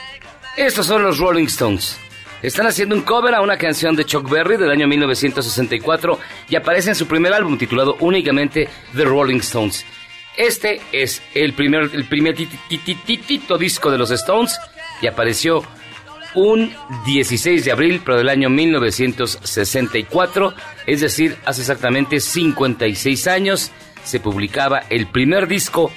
Estos 0.56 0.86
son 0.86 1.02
los 1.02 1.18
Rolling 1.18 1.44
Stones. 1.46 1.98
Están 2.40 2.66
haciendo 2.66 2.94
un 2.94 3.02
cover 3.02 3.34
a 3.34 3.42
una 3.42 3.58
canción 3.58 3.94
de 3.94 4.04
Chuck 4.04 4.28
Berry 4.28 4.56
del 4.56 4.70
año 4.70 4.86
1964 4.86 6.18
y 6.48 6.56
aparece 6.56 6.90
en 6.90 6.96
su 6.96 7.06
primer 7.06 7.34
álbum 7.34 7.58
titulado 7.58 7.96
únicamente 8.00 8.68
The 8.94 9.04
Rolling 9.04 9.40
Stones. 9.40 9.84
Este 10.36 10.80
es 10.92 11.20
el 11.34 11.52
primer, 11.52 11.90
el 11.92 12.04
primer 12.04 12.36
titito 12.36 13.58
disco 13.58 13.90
de 13.90 13.98
los 13.98 14.10
Stones 14.10 14.58
y 15.02 15.06
apareció 15.06 15.62
un 16.34 16.74
16 17.06 17.64
de 17.64 17.72
abril, 17.72 18.02
pero 18.04 18.18
del 18.18 18.28
año 18.28 18.50
1964, 18.50 20.54
es 20.86 21.00
decir, 21.00 21.36
hace 21.44 21.62
exactamente 21.62 22.20
56 22.20 23.26
años, 23.26 23.72
se 24.04 24.20
publicaba 24.20 24.82
el 24.90 25.06
primer 25.06 25.48
disco 25.48 25.90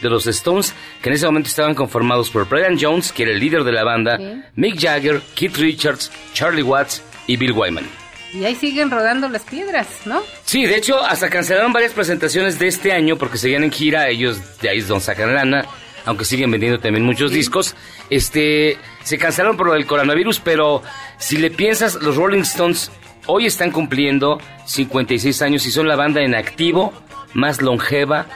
de 0.00 0.10
los 0.10 0.26
Stones, 0.26 0.74
que 1.00 1.08
en 1.08 1.14
ese 1.14 1.26
momento 1.26 1.48
estaban 1.48 1.74
conformados 1.74 2.30
por 2.30 2.48
Brian 2.48 2.76
Jones, 2.78 3.12
que 3.12 3.22
era 3.22 3.32
el 3.32 3.38
líder 3.38 3.64
de 3.64 3.72
la 3.72 3.84
banda, 3.84 4.18
Mick 4.56 4.80
Jagger, 4.80 5.20
Keith 5.34 5.56
Richards, 5.56 6.10
Charlie 6.34 6.62
Watts 6.62 7.02
y 7.26 7.36
Bill 7.36 7.52
Wyman. 7.52 7.86
Y 8.34 8.44
ahí 8.44 8.54
siguen 8.54 8.90
rodando 8.90 9.28
las 9.28 9.42
piedras, 9.42 9.86
¿no? 10.06 10.22
Sí, 10.44 10.64
de 10.64 10.76
hecho, 10.76 11.02
hasta 11.02 11.28
cancelaron 11.28 11.72
varias 11.72 11.92
presentaciones 11.92 12.58
de 12.58 12.66
este 12.66 12.92
año 12.92 13.16
porque 13.16 13.36
seguían 13.36 13.62
en 13.62 13.70
gira, 13.70 14.08
ellos 14.08 14.40
de 14.60 14.70
ahí 14.70 14.78
es 14.78 14.88
donde 14.88 15.04
sacan 15.04 15.34
lana 15.34 15.66
aunque 16.04 16.24
siguen 16.24 16.50
vendiendo 16.50 16.80
también 16.80 17.04
muchos 17.04 17.30
discos. 17.30 17.74
Este, 18.10 18.78
se 19.02 19.18
cancelaron 19.18 19.56
por 19.56 19.66
lo 19.66 19.74
del 19.74 19.86
coronavirus, 19.86 20.40
pero 20.40 20.82
si 21.18 21.36
le 21.36 21.50
piensas, 21.50 21.94
los 21.96 22.16
Rolling 22.16 22.42
Stones 22.42 22.90
hoy 23.26 23.46
están 23.46 23.70
cumpliendo 23.70 24.40
56 24.66 25.42
años 25.42 25.66
y 25.66 25.70
son 25.70 25.88
la 25.88 25.96
banda 25.96 26.22
en 26.22 26.34
activo 26.34 26.92
más 27.34 27.62
longeva 27.62 28.26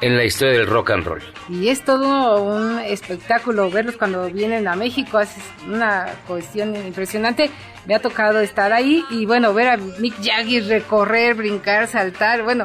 en 0.00 0.16
la 0.16 0.24
historia 0.24 0.58
del 0.58 0.66
rock 0.66 0.90
and 0.90 1.06
roll. 1.06 1.22
Y 1.48 1.68
es 1.68 1.84
todo 1.84 2.42
un 2.42 2.78
espectáculo 2.80 3.70
verlos 3.70 3.96
cuando 3.96 4.26
vienen 4.30 4.66
a 4.68 4.76
México, 4.76 5.20
es 5.20 5.30
una 5.66 6.06
cuestión 6.26 6.74
impresionante. 6.76 7.50
Me 7.86 7.94
ha 7.94 8.00
tocado 8.00 8.40
estar 8.40 8.72
ahí 8.72 9.04
y 9.10 9.26
bueno, 9.26 9.52
ver 9.54 9.68
a 9.68 9.76
Mick 9.76 10.14
Jagger 10.22 10.66
recorrer, 10.66 11.34
brincar, 11.34 11.86
saltar, 11.86 12.42
bueno, 12.42 12.64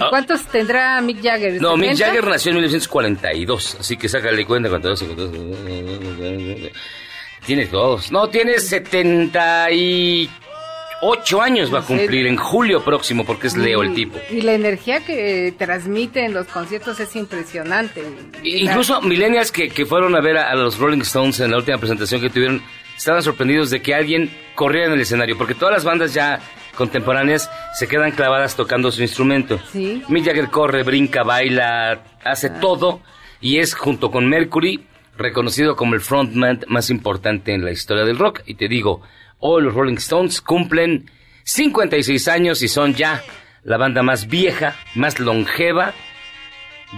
Ah. 0.00 0.06
¿Cuántos 0.10 0.42
tendrá 0.46 1.00
Mick 1.00 1.22
Jagger? 1.22 1.60
No, 1.60 1.76
Mick 1.76 1.96
Jagger 1.96 2.26
nació 2.26 2.50
en 2.50 2.56
1942, 2.56 3.76
así 3.80 3.96
que 3.96 4.08
sácale 4.08 4.44
cuenta 4.44 4.68
cuántos. 4.68 5.04
Tiene 7.46 7.66
todos. 7.66 8.10
No, 8.10 8.28
tiene 8.28 8.58
78 8.58 11.42
años 11.42 11.72
va 11.72 11.80
a 11.80 11.82
cumplir 11.82 12.26
en 12.26 12.36
julio 12.36 12.82
próximo 12.82 13.24
porque 13.24 13.48
es 13.48 13.56
Leo 13.56 13.82
el 13.82 13.94
tipo. 13.94 14.18
Y 14.30 14.40
la 14.40 14.54
energía 14.54 15.04
que 15.04 15.52
transmite 15.58 16.24
en 16.24 16.32
los 16.32 16.46
conciertos 16.46 16.98
es 17.00 17.14
impresionante. 17.16 18.02
Incluso 18.42 19.02
millennials 19.02 19.52
que, 19.52 19.68
que 19.68 19.84
fueron 19.84 20.16
a 20.16 20.20
ver 20.20 20.38
a, 20.38 20.54
los 20.54 20.78
Rolling 20.78 21.02
Stones 21.02 21.40
en 21.40 21.50
la 21.50 21.58
última 21.58 21.76
presentación 21.76 22.22
que 22.22 22.30
tuvieron 22.30 22.62
estaban 22.96 23.22
sorprendidos 23.22 23.68
de 23.70 23.82
que 23.82 23.94
alguien 23.94 24.30
corriera 24.54 24.86
en 24.86 24.94
el 24.94 25.00
escenario 25.00 25.36
porque 25.36 25.54
todas 25.54 25.74
las 25.74 25.84
bandas 25.84 26.14
ya 26.14 26.40
contemporáneas 26.74 27.50
se 27.74 27.88
quedan 27.88 28.12
clavadas 28.12 28.56
tocando 28.56 28.90
su 28.92 29.02
instrumento. 29.02 29.58
¿Sí? 29.72 30.02
Mick 30.08 30.26
Jagger 30.26 30.50
corre, 30.50 30.82
brinca, 30.82 31.22
baila, 31.22 32.02
hace 32.24 32.48
ah. 32.48 32.60
todo 32.60 33.00
y 33.40 33.58
es 33.58 33.74
junto 33.74 34.10
con 34.10 34.28
Mercury 34.28 34.86
reconocido 35.16 35.76
como 35.76 35.94
el 35.94 36.00
frontman 36.00 36.60
más 36.68 36.90
importante 36.90 37.54
en 37.54 37.64
la 37.64 37.70
historia 37.70 38.04
del 38.04 38.18
rock. 38.18 38.42
Y 38.46 38.54
te 38.54 38.68
digo, 38.68 39.02
hoy 39.38 39.62
los 39.62 39.74
Rolling 39.74 39.96
Stones 39.96 40.40
cumplen 40.40 41.10
56 41.44 42.28
años 42.28 42.62
y 42.62 42.68
son 42.68 42.94
ya 42.94 43.22
la 43.62 43.76
banda 43.76 44.02
más 44.02 44.28
vieja, 44.28 44.76
más 44.94 45.20
longeva 45.20 45.94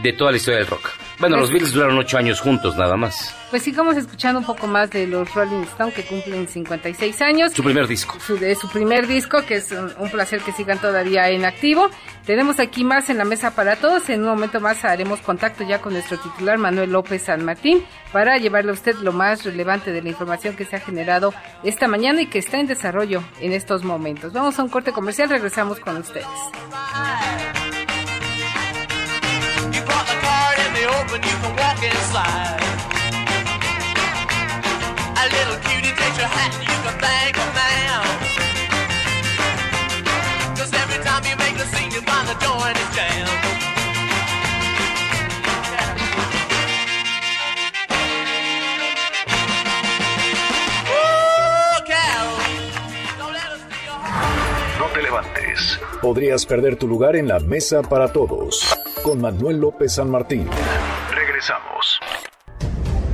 de 0.02 0.12
toda 0.12 0.30
la 0.30 0.36
historia 0.36 0.58
del 0.58 0.68
rock. 0.68 0.90
Bueno, 1.18 1.38
los 1.38 1.50
Beatles 1.50 1.72
duraron 1.72 1.96
ocho 1.98 2.18
años 2.18 2.40
juntos, 2.40 2.76
nada 2.76 2.96
más. 2.96 3.34
Pues 3.50 3.62
sigamos 3.62 3.96
escuchando 3.96 4.40
un 4.40 4.44
poco 4.44 4.66
más 4.66 4.90
de 4.90 5.06
los 5.06 5.32
Rolling 5.34 5.62
Stones 5.62 5.94
que 5.94 6.04
cumplen 6.04 6.46
56 6.46 7.22
años. 7.22 7.52
Su 7.54 7.62
primer 7.62 7.86
disco. 7.86 8.18
Su, 8.20 8.36
de 8.36 8.54
su 8.54 8.68
primer 8.68 9.06
disco, 9.06 9.42
que 9.46 9.56
es 9.56 9.72
un, 9.72 10.10
placer 10.10 10.40
que 10.42 10.52
sigan 10.52 10.78
todavía 10.78 11.30
en 11.30 11.44
activo. 11.46 11.88
Tenemos 12.26 12.60
aquí 12.60 12.84
más 12.84 13.08
en 13.08 13.16
la 13.16 13.24
mesa 13.24 13.54
para 13.54 13.76
todos. 13.76 14.10
En 14.10 14.20
un 14.20 14.28
momento 14.28 14.60
más 14.60 14.84
haremos 14.84 15.20
contacto 15.20 15.64
ya 15.64 15.80
con 15.80 15.94
nuestro 15.94 16.18
titular 16.18 16.58
Manuel 16.58 16.92
López 16.92 17.22
San 17.22 17.44
Martín 17.44 17.82
para 18.12 18.36
llevarle 18.36 18.72
a 18.72 18.74
usted 18.74 18.96
lo 18.96 19.12
más 19.12 19.44
relevante 19.44 19.92
de 19.92 20.02
la 20.02 20.10
información 20.10 20.54
que 20.54 20.66
se 20.66 20.76
ha 20.76 20.80
generado 20.80 21.32
esta 21.62 21.88
mañana 21.88 22.20
y 22.20 22.26
que 22.26 22.40
está 22.40 22.58
en 22.58 22.66
desarrollo 22.66 23.22
en 23.40 23.52
estos 23.52 23.84
momentos. 23.84 24.32
Vamos 24.34 24.58
a 24.58 24.62
un 24.62 24.68
corte 24.68 24.92
comercial, 24.92 25.30
regresamos 25.30 25.80
con 25.80 25.96
ustedes. 25.96 26.26
Open, 30.85 31.23
you 31.23 31.37
can 31.40 31.56
walk 31.56 31.83
inside. 31.83 32.61
A 35.16 35.25
little 35.33 35.59
cutie 35.64 35.95
takes 35.97 36.18
your 36.18 36.28
hat 36.28 36.52
you 36.61 36.76
can 36.85 36.99
thank 37.00 37.37
a 37.37 37.47
man. 37.54 38.25
Podrías 56.02 56.44
perder 56.44 56.76
tu 56.76 56.86
lugar 56.86 57.16
en 57.16 57.28
la 57.28 57.40
mesa 57.40 57.82
para 57.82 58.12
todos 58.12 58.66
con 59.02 59.20
Manuel 59.20 59.56
López 59.56 59.94
San 59.94 60.10
Martín. 60.10 60.46
Regresamos. 61.14 62.00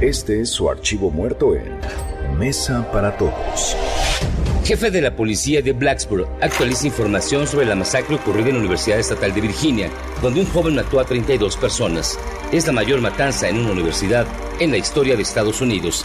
Este 0.00 0.40
es 0.40 0.50
su 0.50 0.68
archivo 0.68 1.10
muerto 1.10 1.54
en 1.54 1.78
Mesa 2.38 2.90
para 2.90 3.16
Todos. 3.16 3.76
Jefe 4.64 4.90
de 4.90 5.00
la 5.00 5.14
policía 5.14 5.62
de 5.62 5.72
Blacksburg 5.72 6.26
actualiza 6.40 6.86
información 6.86 7.46
sobre 7.46 7.66
la 7.66 7.76
masacre 7.76 8.16
ocurrida 8.16 8.48
en 8.48 8.54
la 8.54 8.60
Universidad 8.60 8.98
Estatal 8.98 9.32
de 9.32 9.40
Virginia, 9.40 9.90
donde 10.20 10.40
un 10.40 10.46
joven 10.46 10.74
mató 10.74 10.98
a 10.98 11.04
32 11.04 11.56
personas. 11.56 12.18
Es 12.50 12.66
la 12.66 12.72
mayor 12.72 13.00
matanza 13.00 13.48
en 13.48 13.58
una 13.58 13.72
universidad 13.72 14.26
en 14.58 14.72
la 14.72 14.78
historia 14.78 15.14
de 15.14 15.22
Estados 15.22 15.60
Unidos. 15.60 16.04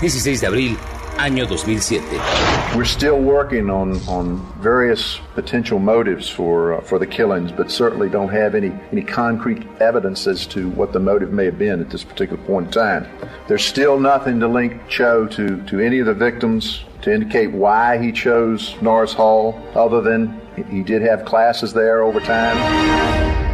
16 0.00 0.40
de 0.40 0.46
abril 0.46 0.78
año 1.18 1.48
2007. 1.48 2.76
We're 2.76 2.84
still 2.84 3.20
working 3.20 3.70
on, 3.70 3.96
on 4.08 4.40
various 4.60 5.18
potential 5.34 5.80
motives 5.80 6.28
for, 6.28 6.74
uh, 6.74 6.80
for 6.80 6.98
the 6.98 7.06
killings, 7.06 7.50
but 7.50 7.70
certainly 7.70 8.08
don't 8.08 8.28
have 8.28 8.54
any, 8.54 8.72
any 8.92 9.02
concrete 9.02 9.66
evidence 9.80 10.26
as 10.28 10.46
to 10.48 10.70
what 10.70 10.92
the 10.92 11.00
motive 11.00 11.32
may 11.32 11.44
have 11.46 11.58
been 11.58 11.80
at 11.80 11.90
this 11.90 12.04
particular 12.04 12.42
point 12.44 12.66
in 12.66 12.72
time. 12.72 13.06
There's 13.48 13.64
still 13.64 13.98
nothing 13.98 14.38
to 14.40 14.48
link 14.48 14.88
Cho 14.88 15.26
to, 15.26 15.62
to 15.64 15.80
any 15.80 15.98
of 15.98 16.06
the 16.06 16.14
victims 16.14 16.84
to 17.02 17.12
indicate 17.12 17.50
why 17.50 17.98
he 17.98 18.12
chose 18.12 18.80
Norris 18.80 19.12
Hall, 19.12 19.60
other 19.74 20.00
than 20.00 20.40
he 20.70 20.82
did 20.82 21.02
have 21.02 21.24
classes 21.24 21.72
there 21.72 22.02
over 22.02 22.20
time. 22.20 23.47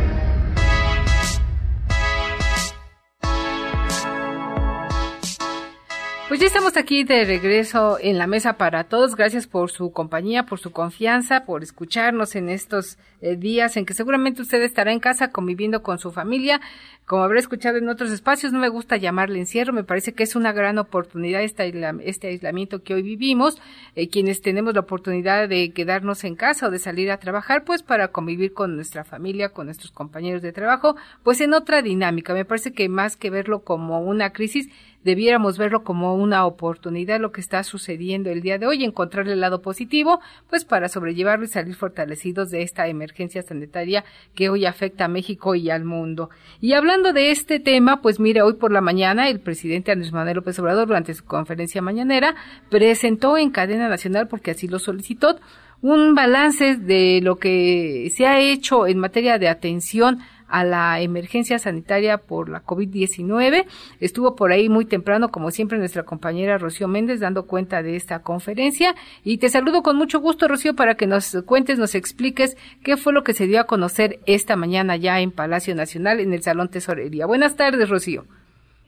Pues 6.34 6.40
ya 6.40 6.48
estamos 6.48 6.76
aquí 6.76 7.04
de 7.04 7.24
regreso 7.24 7.96
en 8.00 8.18
la 8.18 8.26
mesa 8.26 8.54
para 8.54 8.82
todos. 8.82 9.14
Gracias 9.14 9.46
por 9.46 9.70
su 9.70 9.92
compañía, 9.92 10.46
por 10.46 10.58
su 10.58 10.72
confianza, 10.72 11.44
por 11.44 11.62
escucharnos 11.62 12.34
en 12.34 12.48
estos 12.48 12.98
eh, 13.20 13.36
días 13.36 13.76
en 13.76 13.86
que 13.86 13.94
seguramente 13.94 14.42
usted 14.42 14.60
estará 14.62 14.90
en 14.90 14.98
casa 14.98 15.30
conviviendo 15.30 15.84
con 15.84 16.00
su 16.00 16.10
familia. 16.10 16.60
Como 17.06 17.22
habrá 17.22 17.38
escuchado 17.38 17.76
en 17.76 17.88
otros 17.88 18.10
espacios, 18.10 18.52
no 18.52 18.58
me 18.58 18.68
gusta 18.68 18.96
llamarle 18.96 19.38
encierro. 19.38 19.72
Me 19.72 19.84
parece 19.84 20.12
que 20.12 20.24
es 20.24 20.34
una 20.34 20.50
gran 20.52 20.76
oportunidad 20.78 21.40
este, 21.40 21.72
este 22.04 22.26
aislamiento 22.26 22.82
que 22.82 22.94
hoy 22.94 23.02
vivimos. 23.02 23.62
Eh, 23.94 24.08
quienes 24.08 24.42
tenemos 24.42 24.74
la 24.74 24.80
oportunidad 24.80 25.48
de 25.48 25.70
quedarnos 25.70 26.24
en 26.24 26.34
casa 26.34 26.66
o 26.66 26.70
de 26.72 26.80
salir 26.80 27.12
a 27.12 27.18
trabajar, 27.18 27.62
pues 27.64 27.84
para 27.84 28.08
convivir 28.08 28.54
con 28.54 28.74
nuestra 28.74 29.04
familia, 29.04 29.50
con 29.50 29.66
nuestros 29.66 29.92
compañeros 29.92 30.42
de 30.42 30.52
trabajo, 30.52 30.96
pues 31.22 31.40
en 31.40 31.54
otra 31.54 31.80
dinámica. 31.80 32.34
Me 32.34 32.44
parece 32.44 32.72
que 32.72 32.88
más 32.88 33.16
que 33.16 33.30
verlo 33.30 33.60
como 33.60 34.00
una 34.00 34.32
crisis, 34.32 34.68
debiéramos 35.04 35.58
verlo 35.58 35.84
como 35.84 36.14
una 36.14 36.46
oportunidad 36.46 37.20
lo 37.20 37.30
que 37.32 37.40
está 37.40 37.62
sucediendo 37.62 38.30
el 38.30 38.40
día 38.40 38.58
de 38.58 38.66
hoy, 38.66 38.84
encontrarle 38.84 39.34
el 39.34 39.40
lado 39.40 39.62
positivo, 39.62 40.20
pues 40.48 40.64
para 40.64 40.88
sobrellevarlo 40.88 41.44
y 41.44 41.48
salir 41.48 41.74
fortalecidos 41.74 42.50
de 42.50 42.62
esta 42.62 42.88
emergencia 42.88 43.42
sanitaria 43.42 44.04
que 44.34 44.48
hoy 44.48 44.66
afecta 44.66 45.04
a 45.04 45.08
México 45.08 45.54
y 45.54 45.70
al 45.70 45.84
mundo. 45.84 46.30
Y 46.60 46.72
hablando 46.72 47.12
de 47.12 47.30
este 47.30 47.60
tema, 47.60 48.00
pues 48.02 48.18
mire, 48.18 48.42
hoy 48.42 48.54
por 48.54 48.72
la 48.72 48.80
mañana 48.80 49.28
el 49.28 49.40
presidente 49.40 49.92
Andrés 49.92 50.12
Manuel 50.12 50.36
López 50.36 50.58
Obrador, 50.58 50.88
durante 50.88 51.14
su 51.14 51.24
conferencia 51.24 51.82
mañanera, 51.82 52.34
presentó 52.70 53.36
en 53.36 53.50
cadena 53.50 53.88
nacional, 53.88 54.28
porque 54.28 54.52
así 54.52 54.68
lo 54.68 54.78
solicitó, 54.78 55.38
un 55.82 56.14
balance 56.14 56.76
de 56.76 57.20
lo 57.22 57.36
que 57.36 58.10
se 58.16 58.26
ha 58.26 58.40
hecho 58.40 58.86
en 58.86 58.98
materia 58.98 59.38
de 59.38 59.48
atención 59.48 60.20
a 60.54 60.62
la 60.62 61.00
emergencia 61.00 61.58
sanitaria 61.58 62.16
por 62.16 62.48
la 62.48 62.62
COVID-19. 62.62 63.64
Estuvo 63.98 64.36
por 64.36 64.52
ahí 64.52 64.68
muy 64.68 64.84
temprano, 64.84 65.30
como 65.30 65.50
siempre, 65.50 65.78
nuestra 65.78 66.04
compañera 66.04 66.58
Rocío 66.58 66.86
Méndez 66.86 67.18
dando 67.18 67.48
cuenta 67.48 67.82
de 67.82 67.96
esta 67.96 68.22
conferencia. 68.22 68.94
Y 69.24 69.38
te 69.38 69.48
saludo 69.48 69.82
con 69.82 69.96
mucho 69.96 70.20
gusto, 70.20 70.46
Rocío, 70.46 70.76
para 70.76 70.94
que 70.94 71.08
nos 71.08 71.42
cuentes, 71.44 71.80
nos 71.80 71.96
expliques 71.96 72.56
qué 72.84 72.96
fue 72.96 73.12
lo 73.12 73.24
que 73.24 73.32
se 73.32 73.48
dio 73.48 73.58
a 73.58 73.64
conocer 73.64 74.20
esta 74.26 74.54
mañana 74.54 74.94
ya 74.96 75.20
en 75.20 75.32
Palacio 75.32 75.74
Nacional, 75.74 76.20
en 76.20 76.32
el 76.32 76.42
Salón 76.42 76.70
Tesorería. 76.70 77.26
Buenas 77.26 77.56
tardes, 77.56 77.90
Rocío. 77.90 78.22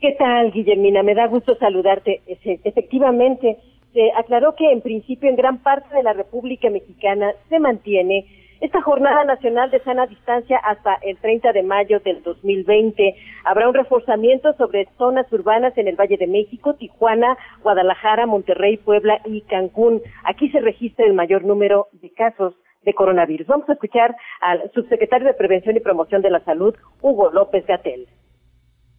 ¿Qué 0.00 0.14
tal, 0.16 0.52
Guillermina? 0.52 1.02
Me 1.02 1.16
da 1.16 1.26
gusto 1.26 1.56
saludarte. 1.56 2.20
Efectivamente, 2.62 3.56
se 3.92 4.12
aclaró 4.16 4.54
que 4.54 4.70
en 4.70 4.82
principio 4.82 5.28
en 5.28 5.34
gran 5.34 5.64
parte 5.64 5.92
de 5.96 6.04
la 6.04 6.12
República 6.12 6.70
Mexicana 6.70 7.32
se 7.48 7.58
mantiene 7.58 8.24
esta 8.60 8.80
jornada 8.80 9.24
nacional 9.24 9.70
de 9.70 9.80
sana 9.80 10.06
distancia 10.06 10.56
hasta 10.58 10.94
el 11.02 11.18
30 11.18 11.52
de 11.52 11.62
mayo 11.62 12.00
del 12.00 12.22
2020 12.22 13.14
habrá 13.44 13.68
un 13.68 13.74
reforzamiento 13.74 14.54
sobre 14.54 14.88
zonas 14.96 15.30
urbanas 15.30 15.76
en 15.76 15.88
el 15.88 15.96
Valle 15.96 16.16
de 16.16 16.26
México, 16.26 16.74
Tijuana, 16.74 17.36
Guadalajara, 17.62 18.24
Monterrey, 18.26 18.78
Puebla 18.78 19.20
y 19.26 19.42
Cancún. 19.42 20.00
Aquí 20.24 20.48
se 20.50 20.60
registra 20.60 21.04
el 21.04 21.12
mayor 21.12 21.44
número 21.44 21.88
de 21.92 22.10
casos 22.12 22.54
de 22.82 22.94
coronavirus. 22.94 23.46
Vamos 23.46 23.68
a 23.68 23.74
escuchar 23.74 24.16
al 24.40 24.70
subsecretario 24.72 25.26
de 25.26 25.34
Prevención 25.34 25.76
y 25.76 25.80
Promoción 25.80 26.22
de 26.22 26.30
la 26.30 26.42
Salud, 26.44 26.74
Hugo 27.02 27.30
López 27.32 27.66
Gatel. 27.66 28.08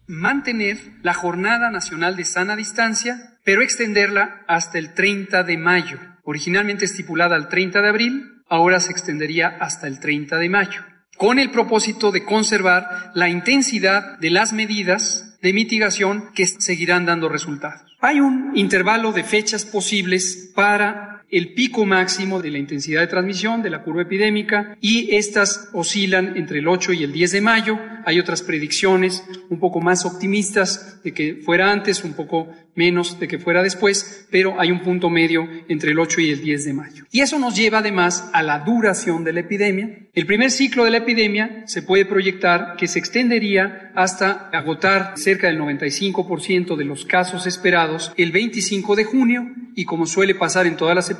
Mantener 0.06 0.76
la 1.02 1.14
Jornada 1.14 1.70
Nacional 1.70 2.14
de 2.16 2.24
Sana 2.24 2.54
Distancia, 2.54 3.16
pero 3.44 3.60
extenderla 3.60 4.44
hasta 4.46 4.78
el 4.78 4.94
30 4.94 5.42
de 5.42 5.58
mayo, 5.58 5.98
originalmente 6.22 6.84
estipulada 6.84 7.34
al 7.34 7.48
30 7.48 7.82
de 7.82 7.88
abril, 7.88 8.37
ahora 8.48 8.80
se 8.80 8.92
extendería 8.92 9.56
hasta 9.60 9.86
el 9.86 10.00
30 10.00 10.38
de 10.38 10.48
mayo, 10.48 10.82
con 11.16 11.38
el 11.38 11.50
propósito 11.50 12.12
de 12.12 12.24
conservar 12.24 13.10
la 13.14 13.28
intensidad 13.28 14.18
de 14.18 14.30
las 14.30 14.52
medidas 14.52 15.38
de 15.42 15.52
mitigación 15.52 16.30
que 16.34 16.46
seguirán 16.46 17.06
dando 17.06 17.28
resultados. 17.28 17.96
Hay 18.00 18.20
un 18.20 18.52
intervalo 18.54 19.12
de 19.12 19.24
fechas 19.24 19.64
posibles 19.64 20.52
para 20.54 21.07
el 21.30 21.52
pico 21.52 21.84
máximo 21.84 22.40
de 22.40 22.50
la 22.50 22.58
intensidad 22.58 23.00
de 23.00 23.06
transmisión 23.06 23.62
de 23.62 23.70
la 23.70 23.82
curva 23.82 24.02
epidémica 24.02 24.76
y 24.80 25.14
estas 25.14 25.68
oscilan 25.72 26.36
entre 26.36 26.60
el 26.60 26.68
8 26.68 26.92
y 26.94 27.04
el 27.04 27.12
10 27.12 27.32
de 27.32 27.40
mayo. 27.40 27.78
Hay 28.06 28.18
otras 28.18 28.42
predicciones 28.42 29.24
un 29.50 29.58
poco 29.58 29.80
más 29.80 30.06
optimistas 30.06 31.02
de 31.02 31.12
que 31.12 31.34
fuera 31.44 31.70
antes, 31.70 32.04
un 32.04 32.14
poco 32.14 32.48
menos 32.74 33.18
de 33.18 33.26
que 33.26 33.38
fuera 33.38 33.62
después, 33.62 34.26
pero 34.30 34.60
hay 34.60 34.70
un 34.70 34.80
punto 34.80 35.10
medio 35.10 35.48
entre 35.68 35.90
el 35.90 35.98
8 35.98 36.20
y 36.20 36.30
el 36.30 36.40
10 36.40 36.64
de 36.64 36.72
mayo. 36.72 37.04
Y 37.10 37.20
eso 37.20 37.38
nos 37.38 37.56
lleva 37.56 37.78
además 37.78 38.30
a 38.32 38.42
la 38.42 38.60
duración 38.60 39.24
de 39.24 39.32
la 39.32 39.40
epidemia. 39.40 39.98
El 40.14 40.26
primer 40.26 40.50
ciclo 40.50 40.84
de 40.84 40.90
la 40.90 40.98
epidemia 40.98 41.64
se 41.66 41.82
puede 41.82 42.06
proyectar 42.06 42.76
que 42.76 42.86
se 42.86 42.98
extendería 42.98 43.92
hasta 43.94 44.48
agotar 44.52 45.14
cerca 45.16 45.48
del 45.48 45.58
95% 45.58 46.76
de 46.76 46.84
los 46.84 47.04
casos 47.04 47.46
esperados 47.46 48.12
el 48.16 48.30
25 48.32 48.94
de 48.94 49.04
junio 49.04 49.46
y 49.74 49.84
como 49.84 50.06
suele 50.06 50.34
pasar 50.34 50.66
en 50.66 50.76
todas 50.76 50.94
las 50.94 51.10
epidemias, 51.10 51.17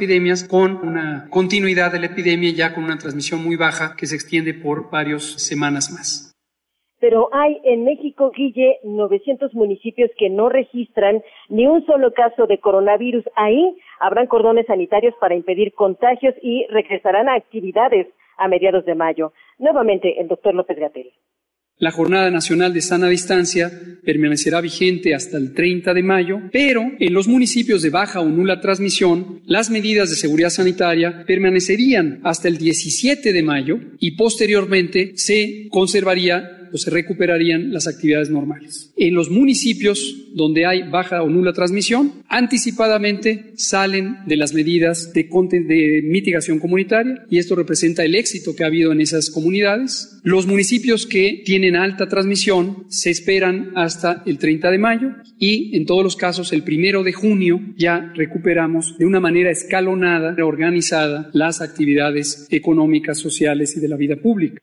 con 0.48 0.76
una 0.76 1.28
continuidad 1.30 1.92
de 1.92 2.00
la 2.00 2.06
epidemia 2.06 2.50
ya 2.52 2.74
con 2.74 2.84
una 2.84 2.98
transmisión 2.98 3.42
muy 3.42 3.56
baja 3.56 3.94
que 3.96 4.06
se 4.06 4.14
extiende 4.14 4.54
por 4.54 4.90
varias 4.90 5.22
semanas 5.22 5.90
más 5.90 6.28
pero 7.00 7.28
hay 7.32 7.60
en 7.64 7.84
México, 7.84 8.32
Guille, 8.34 8.78
900 8.82 9.54
municipios 9.54 10.10
que 10.18 10.30
no 10.30 10.48
registran 10.48 11.22
ni 11.48 11.66
un 11.66 11.84
solo 11.86 12.12
caso 12.12 12.46
de 12.46 12.58
coronavirus. 12.58 13.24
Ahí 13.36 13.76
habrán 14.00 14.26
cordones 14.26 14.66
sanitarios 14.66 15.14
para 15.20 15.36
impedir 15.36 15.72
contagios 15.74 16.34
y 16.42 16.66
regresarán 16.70 17.28
a 17.28 17.34
actividades 17.34 18.08
a 18.36 18.48
mediados 18.48 18.84
de 18.84 18.94
mayo. 18.94 19.32
Nuevamente, 19.58 20.20
el 20.20 20.28
doctor 20.28 20.54
López 20.54 20.78
Gatel. 20.78 21.12
La 21.80 21.92
Jornada 21.92 22.28
Nacional 22.28 22.74
de 22.74 22.80
Sana 22.80 23.08
Distancia 23.08 23.70
permanecerá 24.04 24.60
vigente 24.60 25.14
hasta 25.14 25.36
el 25.36 25.54
30 25.54 25.94
de 25.94 26.02
mayo, 26.02 26.40
pero 26.50 26.82
en 26.98 27.14
los 27.14 27.28
municipios 27.28 27.82
de 27.82 27.90
baja 27.90 28.20
o 28.20 28.28
nula 28.28 28.60
transmisión, 28.60 29.42
las 29.46 29.70
medidas 29.70 30.10
de 30.10 30.16
seguridad 30.16 30.50
sanitaria 30.50 31.24
permanecerían 31.24 32.20
hasta 32.24 32.48
el 32.48 32.58
17 32.58 33.32
de 33.32 33.42
mayo 33.44 33.78
y 34.00 34.12
posteriormente 34.12 35.12
se 35.14 35.68
conservaría 35.70 36.57
pues 36.70 36.82
se 36.82 36.90
recuperarían 36.90 37.72
las 37.72 37.86
actividades 37.86 38.30
normales. 38.30 38.92
En 38.96 39.14
los 39.14 39.30
municipios 39.30 40.26
donde 40.34 40.66
hay 40.66 40.82
baja 40.88 41.22
o 41.22 41.28
nula 41.28 41.52
transmisión, 41.52 42.22
anticipadamente 42.28 43.52
salen 43.56 44.18
de 44.26 44.36
las 44.36 44.54
medidas 44.54 45.12
de, 45.12 45.24
de 45.24 46.02
mitigación 46.04 46.58
comunitaria 46.58 47.24
y 47.30 47.38
esto 47.38 47.54
representa 47.54 48.04
el 48.04 48.14
éxito 48.14 48.54
que 48.54 48.64
ha 48.64 48.68
habido 48.68 48.92
en 48.92 49.00
esas 49.00 49.30
comunidades. 49.30 50.20
Los 50.22 50.46
municipios 50.46 51.06
que 51.06 51.42
tienen 51.44 51.76
alta 51.76 52.08
transmisión 52.08 52.84
se 52.88 53.10
esperan 53.10 53.72
hasta 53.74 54.22
el 54.26 54.38
30 54.38 54.70
de 54.70 54.78
mayo 54.78 55.08
y 55.38 55.76
en 55.76 55.86
todos 55.86 56.04
los 56.04 56.16
casos 56.16 56.52
el 56.52 56.62
primero 56.62 57.02
de 57.02 57.12
junio 57.12 57.60
ya 57.76 58.12
recuperamos 58.14 58.96
de 58.98 59.06
una 59.06 59.20
manera 59.20 59.50
escalonada, 59.50 60.36
organizada 60.44 61.30
las 61.32 61.60
actividades 61.60 62.46
económicas, 62.50 63.18
sociales 63.18 63.76
y 63.76 63.80
de 63.80 63.88
la 63.88 63.96
vida 63.96 64.16
pública. 64.16 64.60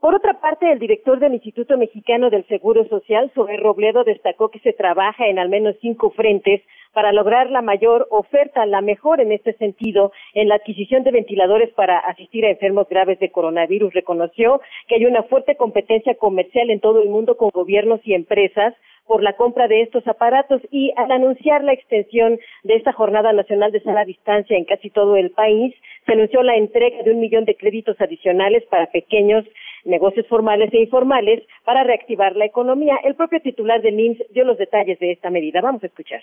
Por 0.00 0.14
otra 0.14 0.40
parte, 0.40 0.72
el 0.72 0.78
director 0.78 1.18
del 1.18 1.34
Instituto 1.34 1.76
Mexicano 1.76 2.30
del 2.30 2.46
Seguro 2.48 2.88
Social, 2.88 3.30
Zoé 3.34 3.58
Robledo, 3.58 4.02
destacó 4.02 4.48
que 4.48 4.58
se 4.60 4.72
trabaja 4.72 5.26
en 5.26 5.38
al 5.38 5.50
menos 5.50 5.76
cinco 5.82 6.08
frentes 6.08 6.62
para 6.94 7.12
lograr 7.12 7.50
la 7.50 7.60
mayor 7.60 8.06
oferta, 8.10 8.64
la 8.64 8.80
mejor 8.80 9.20
en 9.20 9.30
este 9.30 9.52
sentido, 9.58 10.10
en 10.32 10.48
la 10.48 10.54
adquisición 10.54 11.02
de 11.02 11.10
ventiladores 11.10 11.70
para 11.74 11.98
asistir 11.98 12.46
a 12.46 12.50
enfermos 12.50 12.88
graves 12.88 13.18
de 13.18 13.30
coronavirus. 13.30 13.92
Reconoció 13.92 14.62
que 14.88 14.94
hay 14.94 15.04
una 15.04 15.24
fuerte 15.24 15.56
competencia 15.56 16.14
comercial 16.14 16.70
en 16.70 16.80
todo 16.80 17.02
el 17.02 17.10
mundo 17.10 17.36
con 17.36 17.50
gobiernos 17.50 18.00
y 18.04 18.14
empresas 18.14 18.74
por 19.06 19.22
la 19.22 19.34
compra 19.34 19.68
de 19.68 19.82
estos 19.82 20.06
aparatos 20.06 20.62
y 20.70 20.92
al 20.96 21.10
anunciar 21.10 21.64
la 21.64 21.72
extensión 21.72 22.38
de 22.62 22.74
esta 22.76 22.92
Jornada 22.92 23.32
Nacional 23.32 23.72
de 23.72 23.80
Sana 23.80 24.04
Distancia 24.04 24.56
en 24.56 24.64
casi 24.64 24.88
todo 24.88 25.16
el 25.16 25.30
país, 25.32 25.74
se 26.06 26.12
anunció 26.12 26.42
la 26.42 26.56
entrega 26.56 27.02
de 27.02 27.10
un 27.10 27.20
millón 27.20 27.44
de 27.44 27.56
créditos 27.56 28.00
adicionales 28.00 28.64
para 28.70 28.86
pequeños 28.86 29.44
negocios 29.84 30.26
formales 30.28 30.72
e 30.72 30.80
informales 30.80 31.42
para 31.64 31.84
reactivar 31.84 32.36
la 32.36 32.46
economía. 32.46 32.96
El 33.04 33.14
propio 33.16 33.40
titular 33.40 33.82
de 33.82 33.92
NIMS 33.92 34.18
dio 34.30 34.44
los 34.44 34.58
detalles 34.58 34.98
de 34.98 35.12
esta 35.12 35.30
medida. 35.30 35.60
Vamos 35.60 35.82
a 35.82 35.86
escuchar. 35.86 36.20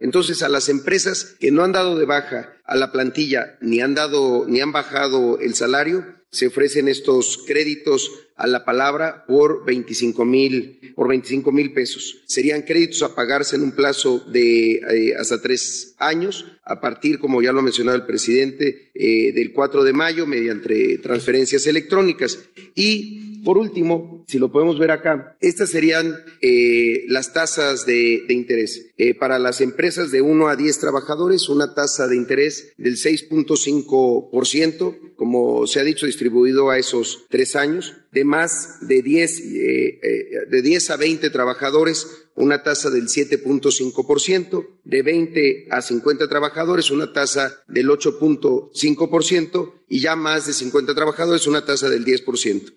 Entonces, 0.00 0.42
a 0.42 0.48
las 0.48 0.68
empresas 0.68 1.36
que 1.40 1.50
no 1.50 1.64
han 1.64 1.72
dado 1.72 1.98
de 1.98 2.06
baja 2.06 2.54
a 2.64 2.76
la 2.76 2.92
plantilla 2.92 3.56
ni 3.60 3.80
han 3.80 3.94
dado 3.94 4.46
ni 4.46 4.60
han 4.60 4.70
bajado 4.70 5.40
el 5.40 5.54
salario, 5.54 6.04
se 6.30 6.46
ofrecen 6.46 6.88
estos 6.88 7.44
créditos 7.46 8.10
a 8.36 8.46
la 8.46 8.64
palabra 8.64 9.24
por 9.26 9.64
25 9.64 10.24
mil 10.24 10.92
por 10.94 11.08
25 11.08 11.52
mil 11.52 11.72
pesos. 11.72 12.22
Serían 12.26 12.62
créditos 12.62 13.02
a 13.02 13.14
pagarse 13.14 13.56
en 13.56 13.62
un 13.62 13.72
plazo 13.72 14.18
de 14.30 14.72
eh, 14.72 15.14
hasta 15.16 15.40
tres 15.40 15.94
años, 15.98 16.44
a 16.64 16.80
partir, 16.80 17.18
como 17.18 17.40
ya 17.40 17.52
lo 17.52 17.60
ha 17.60 17.62
mencionado 17.62 17.96
el 17.96 18.04
presidente, 18.04 18.90
eh, 18.94 19.32
del 19.32 19.52
4 19.52 19.84
de 19.84 19.92
mayo 19.92 20.26
mediante 20.26 20.98
transferencias 20.98 21.66
electrónicas. 21.66 22.38
Y 22.74 23.27
por 23.44 23.58
último, 23.58 24.24
si 24.28 24.38
lo 24.38 24.50
podemos 24.50 24.78
ver 24.78 24.90
acá, 24.90 25.36
estas 25.40 25.70
serían 25.70 26.14
eh, 26.40 27.04
las 27.08 27.32
tasas 27.32 27.86
de, 27.86 28.24
interés. 28.28 28.86
para 29.18 29.38
las 29.38 29.60
empresas 29.60 30.10
de 30.10 30.22
1 30.22 30.48
a 30.48 30.56
10 30.56 30.78
trabajadores, 30.78 31.48
una 31.48 31.74
tasa 31.74 32.06
de 32.06 32.16
interés 32.16 32.72
del 32.76 32.96
6.5%, 32.96 35.14
como 35.16 35.66
se 35.66 35.80
ha 35.80 35.84
dicho, 35.84 36.06
distribuido 36.06 36.70
a 36.70 36.78
esos 36.78 37.26
tres 37.28 37.56
años. 37.56 37.94
De 38.12 38.24
más 38.24 38.86
de 38.88 39.02
10, 39.02 39.40
eh, 39.40 40.00
eh, 40.02 40.46
de 40.48 40.62
10 40.62 40.90
a 40.90 40.96
20 40.96 41.30
trabajadores, 41.30 42.06
una 42.34 42.62
tasa 42.62 42.90
del 42.90 43.08
7.5%, 43.08 44.66
de 44.84 45.02
20 45.02 45.66
a 45.70 45.82
50 45.82 46.28
trabajadores, 46.28 46.90
una 46.90 47.12
tasa 47.12 47.62
del 47.68 47.88
8.5% 47.88 49.74
y 49.88 50.00
ya 50.00 50.16
más 50.16 50.46
de 50.46 50.52
50 50.52 50.94
trabajadores, 50.94 51.46
una 51.46 51.64
tasa 51.64 51.90
del 51.90 52.04
10% 52.04 52.72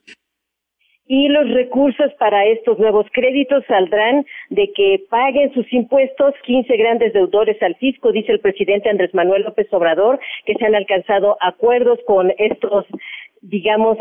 y 1.13 1.27
los 1.27 1.49
recursos 1.49 2.13
para 2.19 2.45
estos 2.45 2.79
nuevos 2.79 3.05
créditos 3.11 3.65
saldrán 3.67 4.25
de 4.49 4.71
que 4.71 5.03
paguen 5.09 5.53
sus 5.53 5.65
impuestos 5.73 6.33
15 6.45 6.77
grandes 6.77 7.11
deudores 7.11 7.61
al 7.61 7.75
fisco, 7.75 8.13
dice 8.13 8.31
el 8.31 8.39
presidente 8.39 8.89
Andrés 8.89 9.13
Manuel 9.13 9.41
López 9.41 9.67
Obrador, 9.73 10.21
que 10.45 10.53
se 10.53 10.65
han 10.65 10.73
alcanzado 10.73 11.35
acuerdos 11.41 11.99
con 12.07 12.31
estos 12.37 12.85
digamos, 13.41 13.97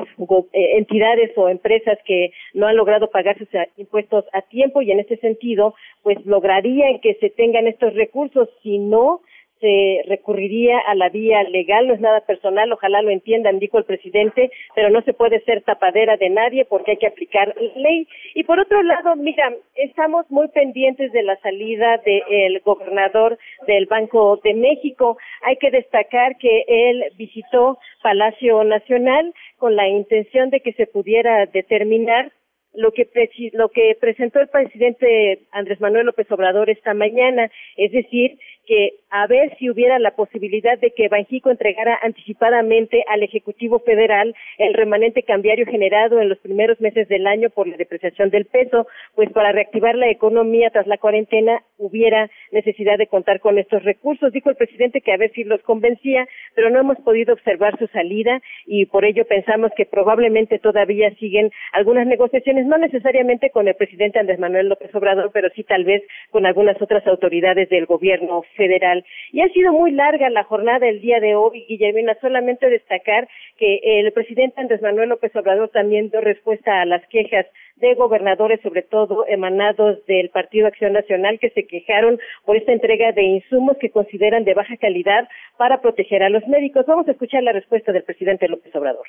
eh, 0.53 0.77
entidades 0.77 1.33
o 1.37 1.49
empresas 1.49 1.99
que 2.05 2.31
no 2.55 2.69
han 2.69 2.77
logrado 2.77 3.11
pagar 3.11 3.37
sus 3.39 3.49
impuestos 3.77 4.25
a 4.33 4.43
tiempo 4.43 4.81
y 4.81 4.93
en 4.93 5.01
este 5.01 5.17
sentido, 5.17 5.75
pues 6.03 6.25
lograrían 6.27 7.01
que 7.01 7.15
se 7.15 7.31
tengan 7.31 7.67
estos 7.67 7.95
recursos. 7.95 8.49
Si 8.63 8.79
no, 8.79 9.23
se 9.61 10.03
recurriría 10.07 10.79
a 10.79 10.95
la 10.95 11.11
vía 11.11 11.43
legal, 11.45 11.87
no 11.87 11.95
es 11.95 12.01
nada 12.01 12.21
personal, 12.23 12.73
ojalá 12.73 13.03
lo 13.03 13.11
entiendan, 13.11 13.59
dijo 13.59 13.79
el 13.79 13.85
presidente, 13.85 14.51
pero 14.75 14.91
no 14.91 15.03
se 15.03 15.13
puede 15.13 15.41
ser 15.41 15.63
tapadera 15.63 16.17
de 16.17 16.31
nadie 16.31 16.65
porque 16.65 16.93
hay 16.93 16.97
que 16.97 17.07
aplicar 17.07 17.55
ley. 17.77 18.09
Y 18.35 18.45
por 18.45 18.59
otro 18.59 18.83
lado, 18.83 19.17
mira, 19.17 19.53
estamos 19.75 20.31
muy 20.31 20.49
pendientes 20.49 21.13
de 21.13 21.23
la 21.23 21.37
salida 21.41 21.99
del 21.99 22.61
gobernador 22.61 23.39
del 23.67 23.87
Banco 23.87 24.41
de 24.43 24.55
México. 24.55 25.19
Hay 25.43 25.57
que 25.57 25.71
destacar 25.71 26.37
que 26.39 26.65
él 26.67 27.05
visitó 27.17 27.79
Palacio 28.03 28.65
Nacional 28.65 29.35
con 29.59 29.77
la 29.77 29.89
intención 29.89 30.51
de 30.51 30.61
que 30.61 30.73
se 30.73 30.87
pudiera 30.87 31.47
determinar 31.47 32.33
lo 32.73 32.93
que, 32.93 33.09
lo 33.53 33.69
que 33.71 33.97
presentó 34.01 34.41
el 34.41 34.49
presidente 34.49 35.41
Andrés 35.51 35.81
Manuel 35.81 36.07
López 36.07 36.31
Obrador 36.31 36.71
esta 36.71 36.95
mañana, 36.95 37.51
es 37.77 37.93
decir, 37.93 38.39
que 38.67 38.95
a 39.11 39.27
ver 39.27 39.57
si 39.59 39.69
hubiera 39.69 39.99
la 39.99 40.13
posibilidad 40.13 40.79
de 40.79 40.93
que 40.93 41.09
Banjico 41.09 41.51
entregara 41.51 41.99
anticipadamente 42.03 43.05
al 43.09 43.23
Ejecutivo 43.23 43.81
Federal 43.81 44.35
el 44.59 44.75
remanente 44.75 45.25
cambiario 45.25 45.67
generado 45.67 46.21
en 46.21 46.29
los 46.29 46.39
primeros 46.39 46.81
meses 46.81 47.09
del 47.09 47.27
año 47.27 47.51
por 47.51 47.67
la 47.67 47.77
depreciación 47.77 48.31
del 48.31 48.47
peso, 48.47 48.87
pues 49.15 49.31
para 49.33 49.53
reactivar 49.53 49.97
la 49.97 50.09
economía 50.09 50.71
tras 50.71 50.87
la 50.87 50.99
cuarentena 50.99 51.63
hubiera 51.79 52.31
necesidad 52.53 52.99
de 52.99 53.09
contar 53.09 53.41
con 53.41 53.59
estos 53.59 53.83
recursos. 53.83 54.33
Dijo 54.33 54.51
el 54.51 54.57
presidente 54.57 55.01
que 55.01 55.13
a 55.13 55.17
ver 55.17 55.33
si 55.33 55.45
los 55.45 55.61
convencía, 55.63 56.27
pero 56.55 56.71
no 56.71 56.81
hemos 56.81 56.99
podido 56.99 57.35
observar 57.35 57.79
su 57.79 57.89
salida 57.89 58.41
y 58.67 58.87
por 58.87 59.05
ello 59.05 59.25
pensamos 59.27 59.73
que 59.77 59.87
probablemente 59.87 60.59
todavía 60.59 61.11
siguen 61.17 61.51
algunas 61.73 62.07
negociaciones, 62.07 62.67
no 62.67 62.79
necesariamente 62.79 63.51
con 63.51 63.67
el 63.67 63.75
presidente 63.75 64.19
Andrés 64.19 64.39
Manuel 64.39 64.69
López 64.69 64.95
Obrador, 64.95 65.31
pero 65.33 65.49
sí 65.55 65.65
tal 65.65 65.85
vez 65.85 66.03
con 66.31 66.47
algunas 66.47 66.81
otras 66.81 67.07
autoridades 67.07 67.69
del 67.69 67.87
gobierno 67.87 68.43
federal. 68.57 69.00
Y 69.33 69.41
ha 69.41 69.49
sido 69.49 69.73
muy 69.73 69.93
larga 69.93 70.31
la 70.31 70.45
jornada 70.45 70.89
el 70.89 71.01
día 71.01 71.21
de 71.21 71.35
hoy, 71.35 71.65
Guillermina, 71.69 72.17
solamente 72.21 72.69
destacar 72.69 73.29
que 73.57 73.81
el 73.83 74.13
presidente 74.13 74.61
Andrés 74.61 74.83
Manuel 74.83 75.11
López 75.11 75.35
Obrador 75.37 75.69
también 75.71 76.11
dio 76.11 76.21
respuesta 76.21 76.81
a 76.81 76.85
las 76.85 77.07
quejas 77.09 77.47
de 77.77 77.95
gobernadores, 77.95 78.61
sobre 78.61 78.83
todo 78.83 79.25
emanados 79.27 80.05
del 80.07 80.29
Partido 80.31 80.67
Acción 80.67 80.93
Nacional, 80.93 81.39
que 81.39 81.51
se 81.51 81.67
quejaron 81.67 82.19
por 82.45 82.57
esta 82.57 82.73
entrega 82.73 83.13
de 83.13 83.23
insumos 83.23 83.77
que 83.79 83.91
consideran 83.91 84.45
de 84.45 84.55
baja 84.55 84.77
calidad 84.77 85.29
para 85.57 85.81
proteger 85.81 86.23
a 86.23 86.29
los 86.29 86.47
médicos. 86.47 86.87
Vamos 86.87 87.09
a 87.09 87.13
escuchar 87.13 87.43
la 87.43 87.53
respuesta 87.53 87.93
del 87.93 88.05
presidente 88.05 88.49
López 88.49 88.75
Obrador 88.75 89.07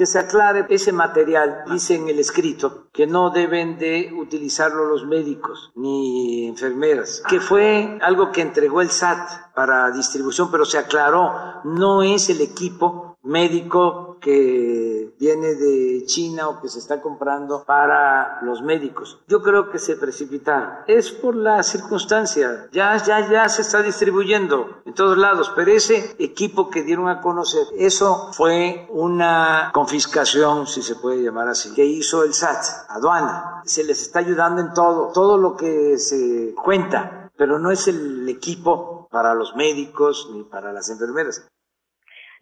que 0.00 0.06
se 0.06 0.18
aclare 0.18 0.64
ese 0.70 0.92
material. 0.92 1.64
Dice 1.70 1.94
en 1.94 2.08
el 2.08 2.18
escrito 2.18 2.88
que 2.90 3.06
no 3.06 3.28
deben 3.28 3.76
de 3.76 4.10
utilizarlo 4.18 4.86
los 4.86 5.04
médicos 5.04 5.72
ni 5.74 6.48
enfermeras, 6.48 7.22
que 7.28 7.38
fue 7.38 7.98
algo 8.00 8.32
que 8.32 8.40
entregó 8.40 8.80
el 8.80 8.88
SAT 8.88 9.52
para 9.54 9.90
distribución, 9.90 10.50
pero 10.50 10.64
se 10.64 10.78
aclaró, 10.78 11.60
no 11.64 12.02
es 12.02 12.30
el 12.30 12.40
equipo 12.40 13.09
médico 13.22 14.18
que 14.20 15.14
viene 15.18 15.54
de 15.54 16.04
China 16.06 16.48
o 16.48 16.60
que 16.60 16.68
se 16.68 16.78
está 16.78 17.00
comprando 17.00 17.64
para 17.64 18.40
los 18.42 18.62
médicos. 18.62 19.18
Yo 19.28 19.42
creo 19.42 19.70
que 19.70 19.78
se 19.78 19.96
precipitaron. 19.96 20.70
Es 20.86 21.10
por 21.10 21.36
la 21.36 21.62
circunstancia. 21.62 22.68
Ya, 22.72 22.96
ya, 22.96 23.30
ya 23.30 23.48
se 23.48 23.62
está 23.62 23.82
distribuyendo 23.82 24.82
en 24.84 24.94
todos 24.94 25.18
lados. 25.18 25.52
Pero 25.54 25.72
ese 25.72 26.14
equipo 26.18 26.70
que 26.70 26.82
dieron 26.82 27.08
a 27.08 27.20
conocer, 27.20 27.66
eso 27.76 28.32
fue 28.32 28.86
una 28.90 29.70
confiscación, 29.72 30.66
si 30.66 30.82
se 30.82 30.96
puede 30.96 31.22
llamar 31.22 31.48
así, 31.48 31.74
que 31.74 31.84
hizo 31.84 32.24
el 32.24 32.34
SAT, 32.34 32.64
aduana. 32.88 33.62
Se 33.64 33.84
les 33.84 34.00
está 34.02 34.20
ayudando 34.20 34.60
en 34.60 34.72
todo, 34.72 35.12
todo 35.12 35.36
lo 35.36 35.56
que 35.56 35.98
se 35.98 36.54
cuenta, 36.54 37.30
pero 37.36 37.58
no 37.58 37.70
es 37.70 37.88
el 37.88 38.28
equipo 38.28 39.08
para 39.10 39.34
los 39.34 39.54
médicos 39.56 40.30
ni 40.32 40.44
para 40.44 40.72
las 40.72 40.88
enfermeras 40.88 41.50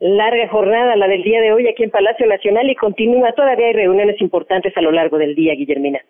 larga 0.00 0.48
jornada 0.48 0.96
la 0.96 1.08
del 1.08 1.22
día 1.22 1.40
de 1.40 1.52
hoy 1.52 1.68
aquí 1.68 1.82
en 1.82 1.90
Palacio 1.90 2.26
Nacional 2.26 2.70
y 2.70 2.74
continúa. 2.74 3.32
Todavía 3.32 3.66
hay 3.66 3.72
reuniones 3.72 4.20
importantes 4.20 4.76
a 4.76 4.80
lo 4.82 4.92
largo 4.92 5.18
del 5.18 5.34
día, 5.34 5.54
Guillermina. 5.54 6.00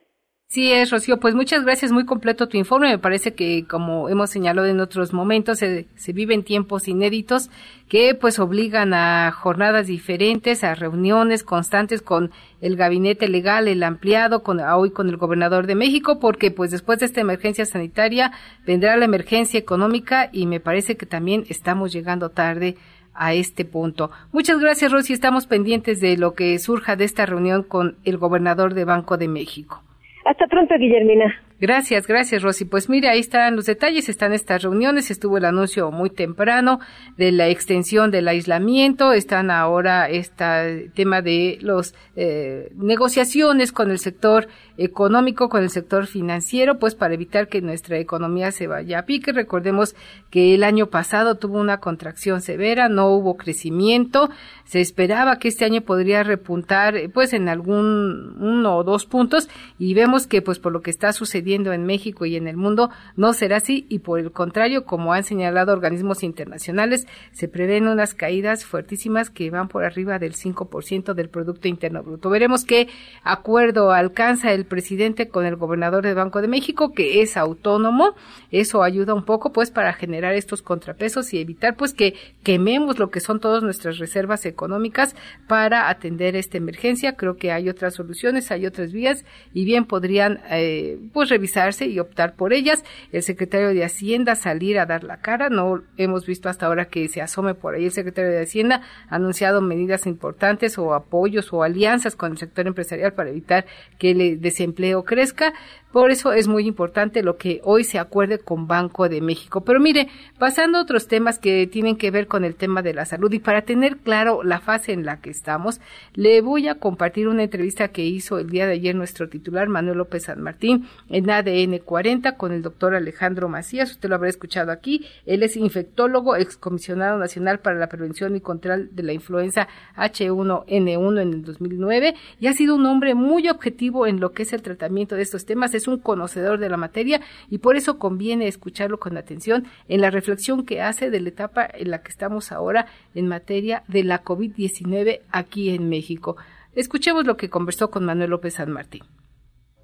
Sí, 0.51 0.73
es 0.73 0.91
Rocío. 0.91 1.21
Pues 1.21 1.35
muchas 1.35 1.63
gracias, 1.63 1.93
muy 1.93 2.07
completo 2.07 2.49
tu 2.49 2.57
informe. 2.57 2.89
Me 2.89 2.99
parece 2.99 3.35
que, 3.35 3.67
como 3.69 4.09
hemos 4.09 4.31
señalado 4.31 4.67
en 4.67 4.81
otros 4.81 5.13
momentos, 5.13 5.59
se, 5.59 5.87
viven 6.15 6.43
tiempos 6.43 6.89
inéditos 6.89 7.51
que 7.87 8.15
pues 8.15 8.39
obligan 8.39 8.95
a 8.95 9.31
jornadas 9.31 9.89
diferentes, 9.89 10.65
a 10.65 10.75
reuniones 10.75 11.45
constantes 11.45 12.01
con 12.01 12.31
el 12.63 12.77
gabinete 12.77 13.29
legal, 13.29 13.69
el 13.69 13.83
ampliado, 13.83 14.43
con, 14.43 14.61
hoy 14.61 14.91
con 14.91 15.11
el 15.11 15.19
gobernador 15.19 15.67
de 15.67 15.75
México, 15.75 16.19
porque 16.19 16.51
pues 16.51 16.71
después 16.71 17.01
de 17.01 17.07
esta 17.07 17.21
emergencia 17.21 17.67
sanitaria 17.67 18.33
vendrá 18.67 18.97
la 18.97 19.05
emergencia 19.05 19.61
económica 19.61 20.31
y 20.33 20.47
me 20.47 20.61
parece 20.61 20.97
que 20.97 21.05
también 21.05 21.45
estamos 21.51 21.93
llegando 21.93 22.31
tarde 22.31 22.77
a 23.19 23.35
este 23.35 23.65
punto. 23.65 24.11
Muchas 24.33 24.59
gracias, 24.61 24.93
Rosy. 24.93 25.13
Estamos 25.13 25.47
pendientes 25.47 26.01
de 26.01 26.17
lo 26.17 26.35
que 26.35 26.59
surja 26.59 26.97
de 26.97 27.05
esta 27.05 27.27
reunión 27.27 27.63
con 27.63 27.97
el 28.05 28.17
gobernador 28.17 28.75
de 28.75 28.85
Banco 28.85 29.17
de 29.17 29.29
México. 29.29 29.83
Hasta 30.25 30.47
pronto, 30.47 30.75
Guillermina. 30.79 31.35
Gracias, 31.61 32.07
gracias 32.07 32.43
Rosy. 32.43 32.67
Pues 32.67 32.89
mire, 32.89 33.09
ahí 33.09 33.19
están 33.19 33.57
los 33.57 33.67
detalles, 33.67 34.09
están 34.09 34.33
estas 34.33 34.63
reuniones, 34.63 35.11
estuvo 35.11 35.39
el 35.39 35.45
anuncio 35.45 35.91
muy 35.91 36.09
temprano 36.09 36.79
de 37.17 37.33
la 37.33 37.49
extensión 37.49 38.13
del 38.13 38.29
aislamiento, 38.29 39.13
están 39.13 39.51
ahora 39.51 40.09
este 40.09 40.93
tema 40.95 41.21
de 41.21 41.59
las 41.61 41.97
eh, 42.15 42.71
negociaciones 42.77 43.73
con 43.73 43.91
el 43.91 43.99
sector 43.99 44.47
económico, 44.77 45.49
con 45.49 45.65
el 45.65 45.71
sector 45.71 46.07
financiero, 46.07 46.79
pues 46.79 46.95
para 46.95 47.15
evitar 47.15 47.49
que 47.49 47.61
nuestra 47.61 47.99
economía 47.99 48.53
se 48.53 48.69
vaya 48.69 49.01
a 49.01 49.07
pique. 49.07 49.33
Recordemos 49.33 49.97
que 50.31 50.55
el 50.55 50.63
año 50.63 50.87
pasado 50.87 51.35
tuvo 51.35 51.59
una 51.59 51.79
contracción 51.79 52.41
severa, 52.41 52.89
no 52.89 53.09
hubo 53.09 53.37
crecimiento, 53.37 54.31
se 54.65 54.81
esperaba 54.81 55.41
que 55.41 55.49
este 55.49 55.65
año 55.65 55.81
podría 55.81 56.23
repuntar 56.23 56.95
pues 57.13 57.33
en 57.33 57.49
algún 57.49 58.37
uno 58.39 58.77
o 58.77 58.85
dos 58.85 59.07
puntos 59.07 59.49
y 59.77 59.95
vemos 59.95 60.29
que 60.29 60.41
pues 60.41 60.61
por 60.61 60.73
lo 60.73 60.83
que 60.83 60.93
está 60.93 61.13
sucediendo 61.13 61.48
en 61.55 61.87
México 61.87 62.27
y 62.27 62.37
en 62.37 62.49
el 62.49 62.57
mundo 62.57 62.91
no 63.17 63.33
será 63.33 63.57
así 63.57 63.87
y 63.89 64.01
por 64.01 64.21
el 64.21 64.33
contrario, 64.33 64.85
como 64.85 65.13
han 65.13 65.25
señalado 65.25 65.73
organismos 65.73 66.23
internacionales, 66.23 67.07
se 67.33 67.49
prevén 67.49 67.89
unas 67.89 68.15
caídas 68.15 68.65
fuertísimas 68.65 69.31
que 69.31 69.51
van 69.51 69.69
por 69.69 69.85
arriba 69.85 70.19
del 70.19 70.35
5% 70.35 71.15
del 71.15 71.29
Producto 71.29 71.69
Interno 71.69 72.03
Bruto. 72.03 72.31
Veremos 72.31 72.65
qué 72.65 72.89
acuerdo 73.23 73.93
alcanza 73.93 74.53
el 74.53 74.65
presidente 74.65 75.29
con 75.29 75.47
el 75.47 75.57
gobernador 75.57 76.03
del 76.05 76.15
Banco 76.15 76.41
de 76.41 76.49
México, 76.49 76.93
que 76.93 77.23
es 77.23 77.37
autónomo. 77.37 78.15
Eso 78.51 78.83
ayuda 78.83 79.15
un 79.15 79.25
poco 79.25 79.53
pues 79.53 79.71
para 79.71 79.93
generar 79.93 80.35
estos 80.35 80.63
contrapesos 80.63 81.33
y 81.33 81.39
evitar 81.39 81.77
pues 81.77 81.95
que 81.95 82.15
quememos 82.43 82.99
lo 82.99 83.11
que 83.11 83.21
son 83.21 83.41
todas 83.41 83.63
nuestras 83.63 83.99
reservas 83.99 84.47
económicas 84.47 85.17
para 85.47 85.89
atender 85.89 86.37
esta 86.37 86.59
emergencia. 86.59 87.17
Creo 87.17 87.37
que 87.37 87.53
hay 87.53 87.69
otras 87.69 87.95
soluciones, 87.95 88.51
hay 88.51 88.67
otras 88.67 88.93
vías 88.93 89.25
y 89.53 89.65
bien 89.65 89.85
podrían 89.85 90.41
eh, 90.51 90.99
pues 91.13 91.29
revisarse 91.39 91.87
y 91.87 91.99
optar 92.01 92.35
por 92.35 92.53
ellas. 92.53 92.85
El 93.13 93.23
secretario 93.23 93.69
de 93.69 93.85
Hacienda 93.85 94.35
salir 94.35 94.79
a 94.79 94.87
dar 94.87 95.05
la 95.05 95.19
cara, 95.19 95.49
no 95.49 95.83
hemos 95.97 96.27
visto 96.27 96.49
hasta 96.49 96.67
ahora 96.67 96.87
que 96.87 97.09
se 97.09 97.23
asome 97.23 97.55
por 97.55 97.75
ahí 97.75 97.85
el 97.85 97.93
secretario 97.93 98.31
de 98.31 98.43
Hacienda, 98.43 98.83
ha 99.09 99.17
anunciado 99.17 99.61
medidas 99.63 100.07
importantes 100.07 100.79
o 100.79 100.95
apoyos 100.95 101.53
o 101.53 101.63
alianzas 101.63 102.17
con 102.17 102.33
el 102.33 102.39
sector 102.39 102.67
empresarial 102.67 103.13
para 103.13 103.31
evitar 103.31 103.67
que 103.99 104.11
el 104.11 104.41
desempleo 104.41 105.05
crezca. 105.05 105.55
Por 105.93 106.11
eso 106.11 106.35
es 106.35 106.49
muy 106.49 106.67
importante 106.67 107.23
lo 107.23 107.39
que 107.39 107.63
hoy 107.65 107.83
se 107.83 107.99
acuerde 107.99 108.39
con 108.39 108.67
Banco 108.67 109.09
de 109.09 109.23
México. 109.23 109.63
Pero 109.63 109.81
mire, 109.81 110.09
pasando 110.39 110.77
a 110.77 110.83
otros 110.83 111.09
temas 111.09 111.39
que 111.39 111.67
tienen 111.67 111.97
que 111.97 112.11
ver 112.11 112.27
con 112.27 112.45
el 112.45 112.57
tema 112.57 112.83
de 112.83 112.93
la 112.93 113.07
salud 113.07 113.33
y 113.33 113.39
para 113.39 113.63
tener 113.63 113.97
claro 113.97 114.43
la 114.43 114.61
fase 114.61 114.93
en 114.93 115.07
la 115.07 115.21
que 115.23 115.31
estamos, 115.31 115.81
le 116.13 116.43
voy 116.43 116.69
a 116.69 116.75
compartir 116.75 117.27
una 117.27 117.43
entrevista 117.43 117.89
que 117.89 118.05
hizo 118.05 118.39
el 118.39 118.51
día 118.51 118.67
de 118.67 118.75
ayer 118.75 118.95
nuestro 118.95 119.31
titular 119.31 119.69
Manuel 119.69 119.99
López 119.99 120.25
San 120.25 120.43
Martín 120.43 120.87
en 121.09 121.28
ADN 121.31 121.79
40 121.79 122.37
con 122.37 122.53
el 122.53 122.63
doctor 122.63 122.95
Alejandro 122.95 123.49
Macías. 123.49 123.91
Usted 123.91 124.09
lo 124.09 124.15
habrá 124.15 124.29
escuchado 124.29 124.73
aquí. 124.73 125.07
Él 125.27 125.43
es 125.43 125.57
infectólogo, 125.57 126.37
excomisionado 126.37 127.19
nacional 127.19 127.61
para 127.61 127.79
la 127.79 127.89
prevención 127.89 128.37
y 128.37 128.41
control 128.41 128.91
de 128.93 129.03
la 129.03 129.13
influenza 129.13 129.69
H1N1 129.97 131.21
en 131.21 131.33
el 131.33 131.45
2009 131.45 132.15
y 132.41 132.47
ha 132.47 132.53
sido 132.53 132.75
un 132.75 132.87
hombre 132.87 133.15
muy 133.15 133.49
objetivo 133.49 134.07
en 134.07 134.21
lo 134.21 134.33
que 134.33 134.43
es 134.43 134.53
el 134.53 134.63
tratamiento 134.63 135.17
de 135.17 135.23
estos 135.23 135.45
temas 135.45 135.75
es 135.75 135.89
un 135.89 135.99
conocedor 135.99 136.59
de 136.59 136.69
la 136.69 136.77
materia 136.77 137.21
y 137.51 137.59
por 137.59 137.77
eso 137.77 137.99
conviene 137.99 138.49
escucharlo 138.49 138.99
con 138.99 139.17
atención 139.17 139.67
en 139.89 140.01
la 140.01 140.11
reflexión 140.11 140.65
que 140.65 140.83
hace 140.83 141.11
de 141.11 141.21
la 141.21 141.29
etapa 141.29 141.69
en 141.73 141.91
la 141.91 142.03
que 142.03 142.11
estamos 142.11 142.53
ahora 142.53 142.87
en 143.15 143.29
materia 143.29 143.85
de 143.89 144.05
la 144.05 144.23
COVID-19 144.23 145.21
aquí 145.31 145.71
en 145.71 145.89
México. 145.89 146.37
Escuchemos 146.75 147.27
lo 147.27 147.37
que 147.37 147.51
conversó 147.51 147.91
con 147.91 148.05
Manuel 148.05 148.31
López 148.31 148.55
San 148.55 148.71
Martín. 148.71 149.03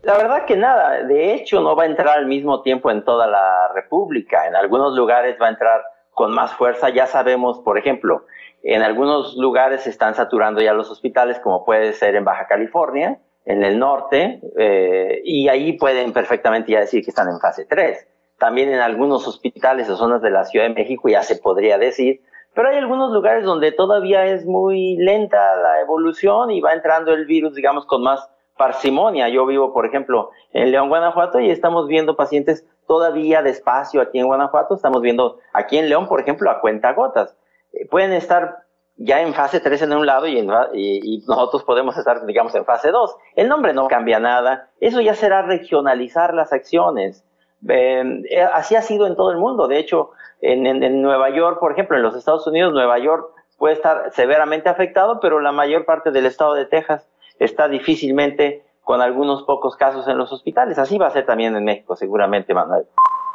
La 0.05 0.19
verdad 0.19 0.45
que 0.45 0.57
nada, 0.57 1.03
de 1.03 1.33
hecho 1.33 1.63
no 1.63 1.75
va 1.75 1.85
a 1.85 1.87
entrar 1.87 2.19
al 2.19 2.27
mismo 2.27 2.61
tiempo 2.61 2.91
en 2.91 3.05
toda 3.05 3.27
la 3.27 3.69
República. 3.75 4.47
En 4.47 4.55
algunos 4.55 4.95
lugares 4.95 5.37
va 5.41 5.47
a 5.47 5.51
entrar 5.51 5.83
con 6.11 6.31
más 6.35 6.53
fuerza. 6.53 6.91
Ya 6.91 7.07
sabemos, 7.07 7.61
por 7.61 7.79
ejemplo, 7.79 8.27
en 8.63 8.83
algunos 8.83 9.35
lugares 9.37 9.83
se 9.83 9.91
están 9.91 10.15
saturando 10.15 10.61
ya 10.61 10.75
los 10.75 10.91
hospitales, 10.91 11.41
como 11.41 11.65
puede 11.65 11.95
ser 11.95 12.17
en 12.17 12.25
Baja 12.25 12.47
California, 12.47 13.19
en 13.47 13.65
el 13.65 13.79
norte 13.79 14.41
eh, 14.59 15.23
y 15.25 15.49
ahí 15.49 15.73
pueden 15.79 16.13
perfectamente 16.13 16.73
ya 16.73 16.81
decir 16.81 17.03
que 17.03 17.11
están 17.11 17.29
en 17.31 17.41
fase 17.41 17.65
3. 17.65 18.07
También 18.39 18.71
en 18.71 18.81
algunos 18.81 19.27
hospitales 19.27 19.89
o 19.89 19.97
zonas 19.97 20.21
de 20.21 20.31
la 20.31 20.45
Ciudad 20.45 20.67
de 20.67 20.75
México 20.75 21.09
ya 21.09 21.23
se 21.23 21.37
podría 21.37 21.79
decir, 21.79 22.21
pero 22.55 22.69
hay 22.69 22.77
algunos 22.77 23.11
lugares 23.11 23.45
donde 23.45 23.73
todavía 23.73 24.27
es 24.27 24.45
muy 24.45 24.97
lenta 24.97 25.57
la 25.57 25.81
evolución 25.81 26.51
y 26.51 26.61
va 26.61 26.75
entrando 26.75 27.15
el 27.15 27.25
virus, 27.25 27.55
digamos, 27.55 27.87
con 27.87 28.03
más 28.03 28.29
parsimonia. 28.57 29.29
Yo 29.29 29.47
vivo, 29.47 29.73
por 29.73 29.87
ejemplo, 29.87 30.31
en 30.53 30.71
León, 30.71 30.89
Guanajuato, 30.89 31.41
y 31.41 31.51
estamos 31.51 31.89
viendo 31.89 32.17
pacientes 32.17 32.67
todavía 32.87 33.43
despacio 33.43 34.01
aquí 34.01 34.19
en 34.19 34.27
Guanajuato. 34.27 34.75
Estamos 34.75 35.01
viendo 35.03 35.39
aquí 35.53 35.79
en 35.79 35.89
León, 35.89 36.09
por 36.09 36.21
ejemplo, 36.21 36.51
a 36.51 36.61
cuentagotas. 36.61 37.37
Eh, 37.73 37.87
pueden 37.89 38.13
estar 38.13 38.65
ya 38.97 39.21
en 39.21 39.35
fase 39.35 39.61
3 39.61 39.83
en 39.83 39.93
un 39.93 40.07
lado 40.07 40.27
y, 40.29 40.39
y, 40.73 41.25
nosotros 41.27 41.65
podemos 41.65 41.97
estar, 41.99 42.25
digamos, 42.27 42.55
en 42.55 42.65
fase 42.65 42.91
2. 42.91 43.17
El 43.35 43.49
nombre 43.49 43.73
no 43.73 43.89
cambia 43.89 44.21
nada. 44.21 44.71
Eso 44.81 45.01
ya 45.01 45.15
será 45.15 45.43
regionalizar 45.43 46.33
las 46.33 46.53
acciones. 46.53 47.25
Eh, 47.69 48.49
así 48.53 48.77
ha 48.77 48.83
sido 48.83 49.07
en 49.07 49.17
todo 49.17 49.33
el 49.33 49.39
mundo. 49.39 49.67
De 49.67 49.79
hecho, 49.79 50.11
en, 50.41 50.67
en, 50.67 51.03
Nueva 51.03 51.31
York, 51.31 51.59
por 51.59 51.73
ejemplo, 51.73 51.97
en 51.97 52.03
los 52.03 52.15
Estados 52.15 52.47
Unidos, 52.47 52.73
Nueva 52.73 52.99
York 52.99 53.31
puede 53.59 53.75
estar 53.75 54.13
severamente 54.13 54.69
afectado, 54.69 55.19
pero 55.21 55.41
la 55.41 55.53
mayor 55.53 55.85
parte 55.87 56.11
del 56.11 56.27
estado 56.27 56.55
de 56.55 56.67
Texas 56.67 57.09
está 57.39 57.69
difícilmente 57.69 58.65
con 58.83 59.01
algunos 59.01 59.43
pocos 59.45 59.77
casos 59.77 60.07
en 60.09 60.19
los 60.19 60.33
hospitales. 60.33 60.79
Así 60.79 60.99
va 60.99 61.07
a 61.09 61.11
ser 61.11 61.27
también 61.27 61.57
en 61.57 61.65
México, 61.65 61.97
seguramente, 61.97 62.55
Manuel. 62.55 62.85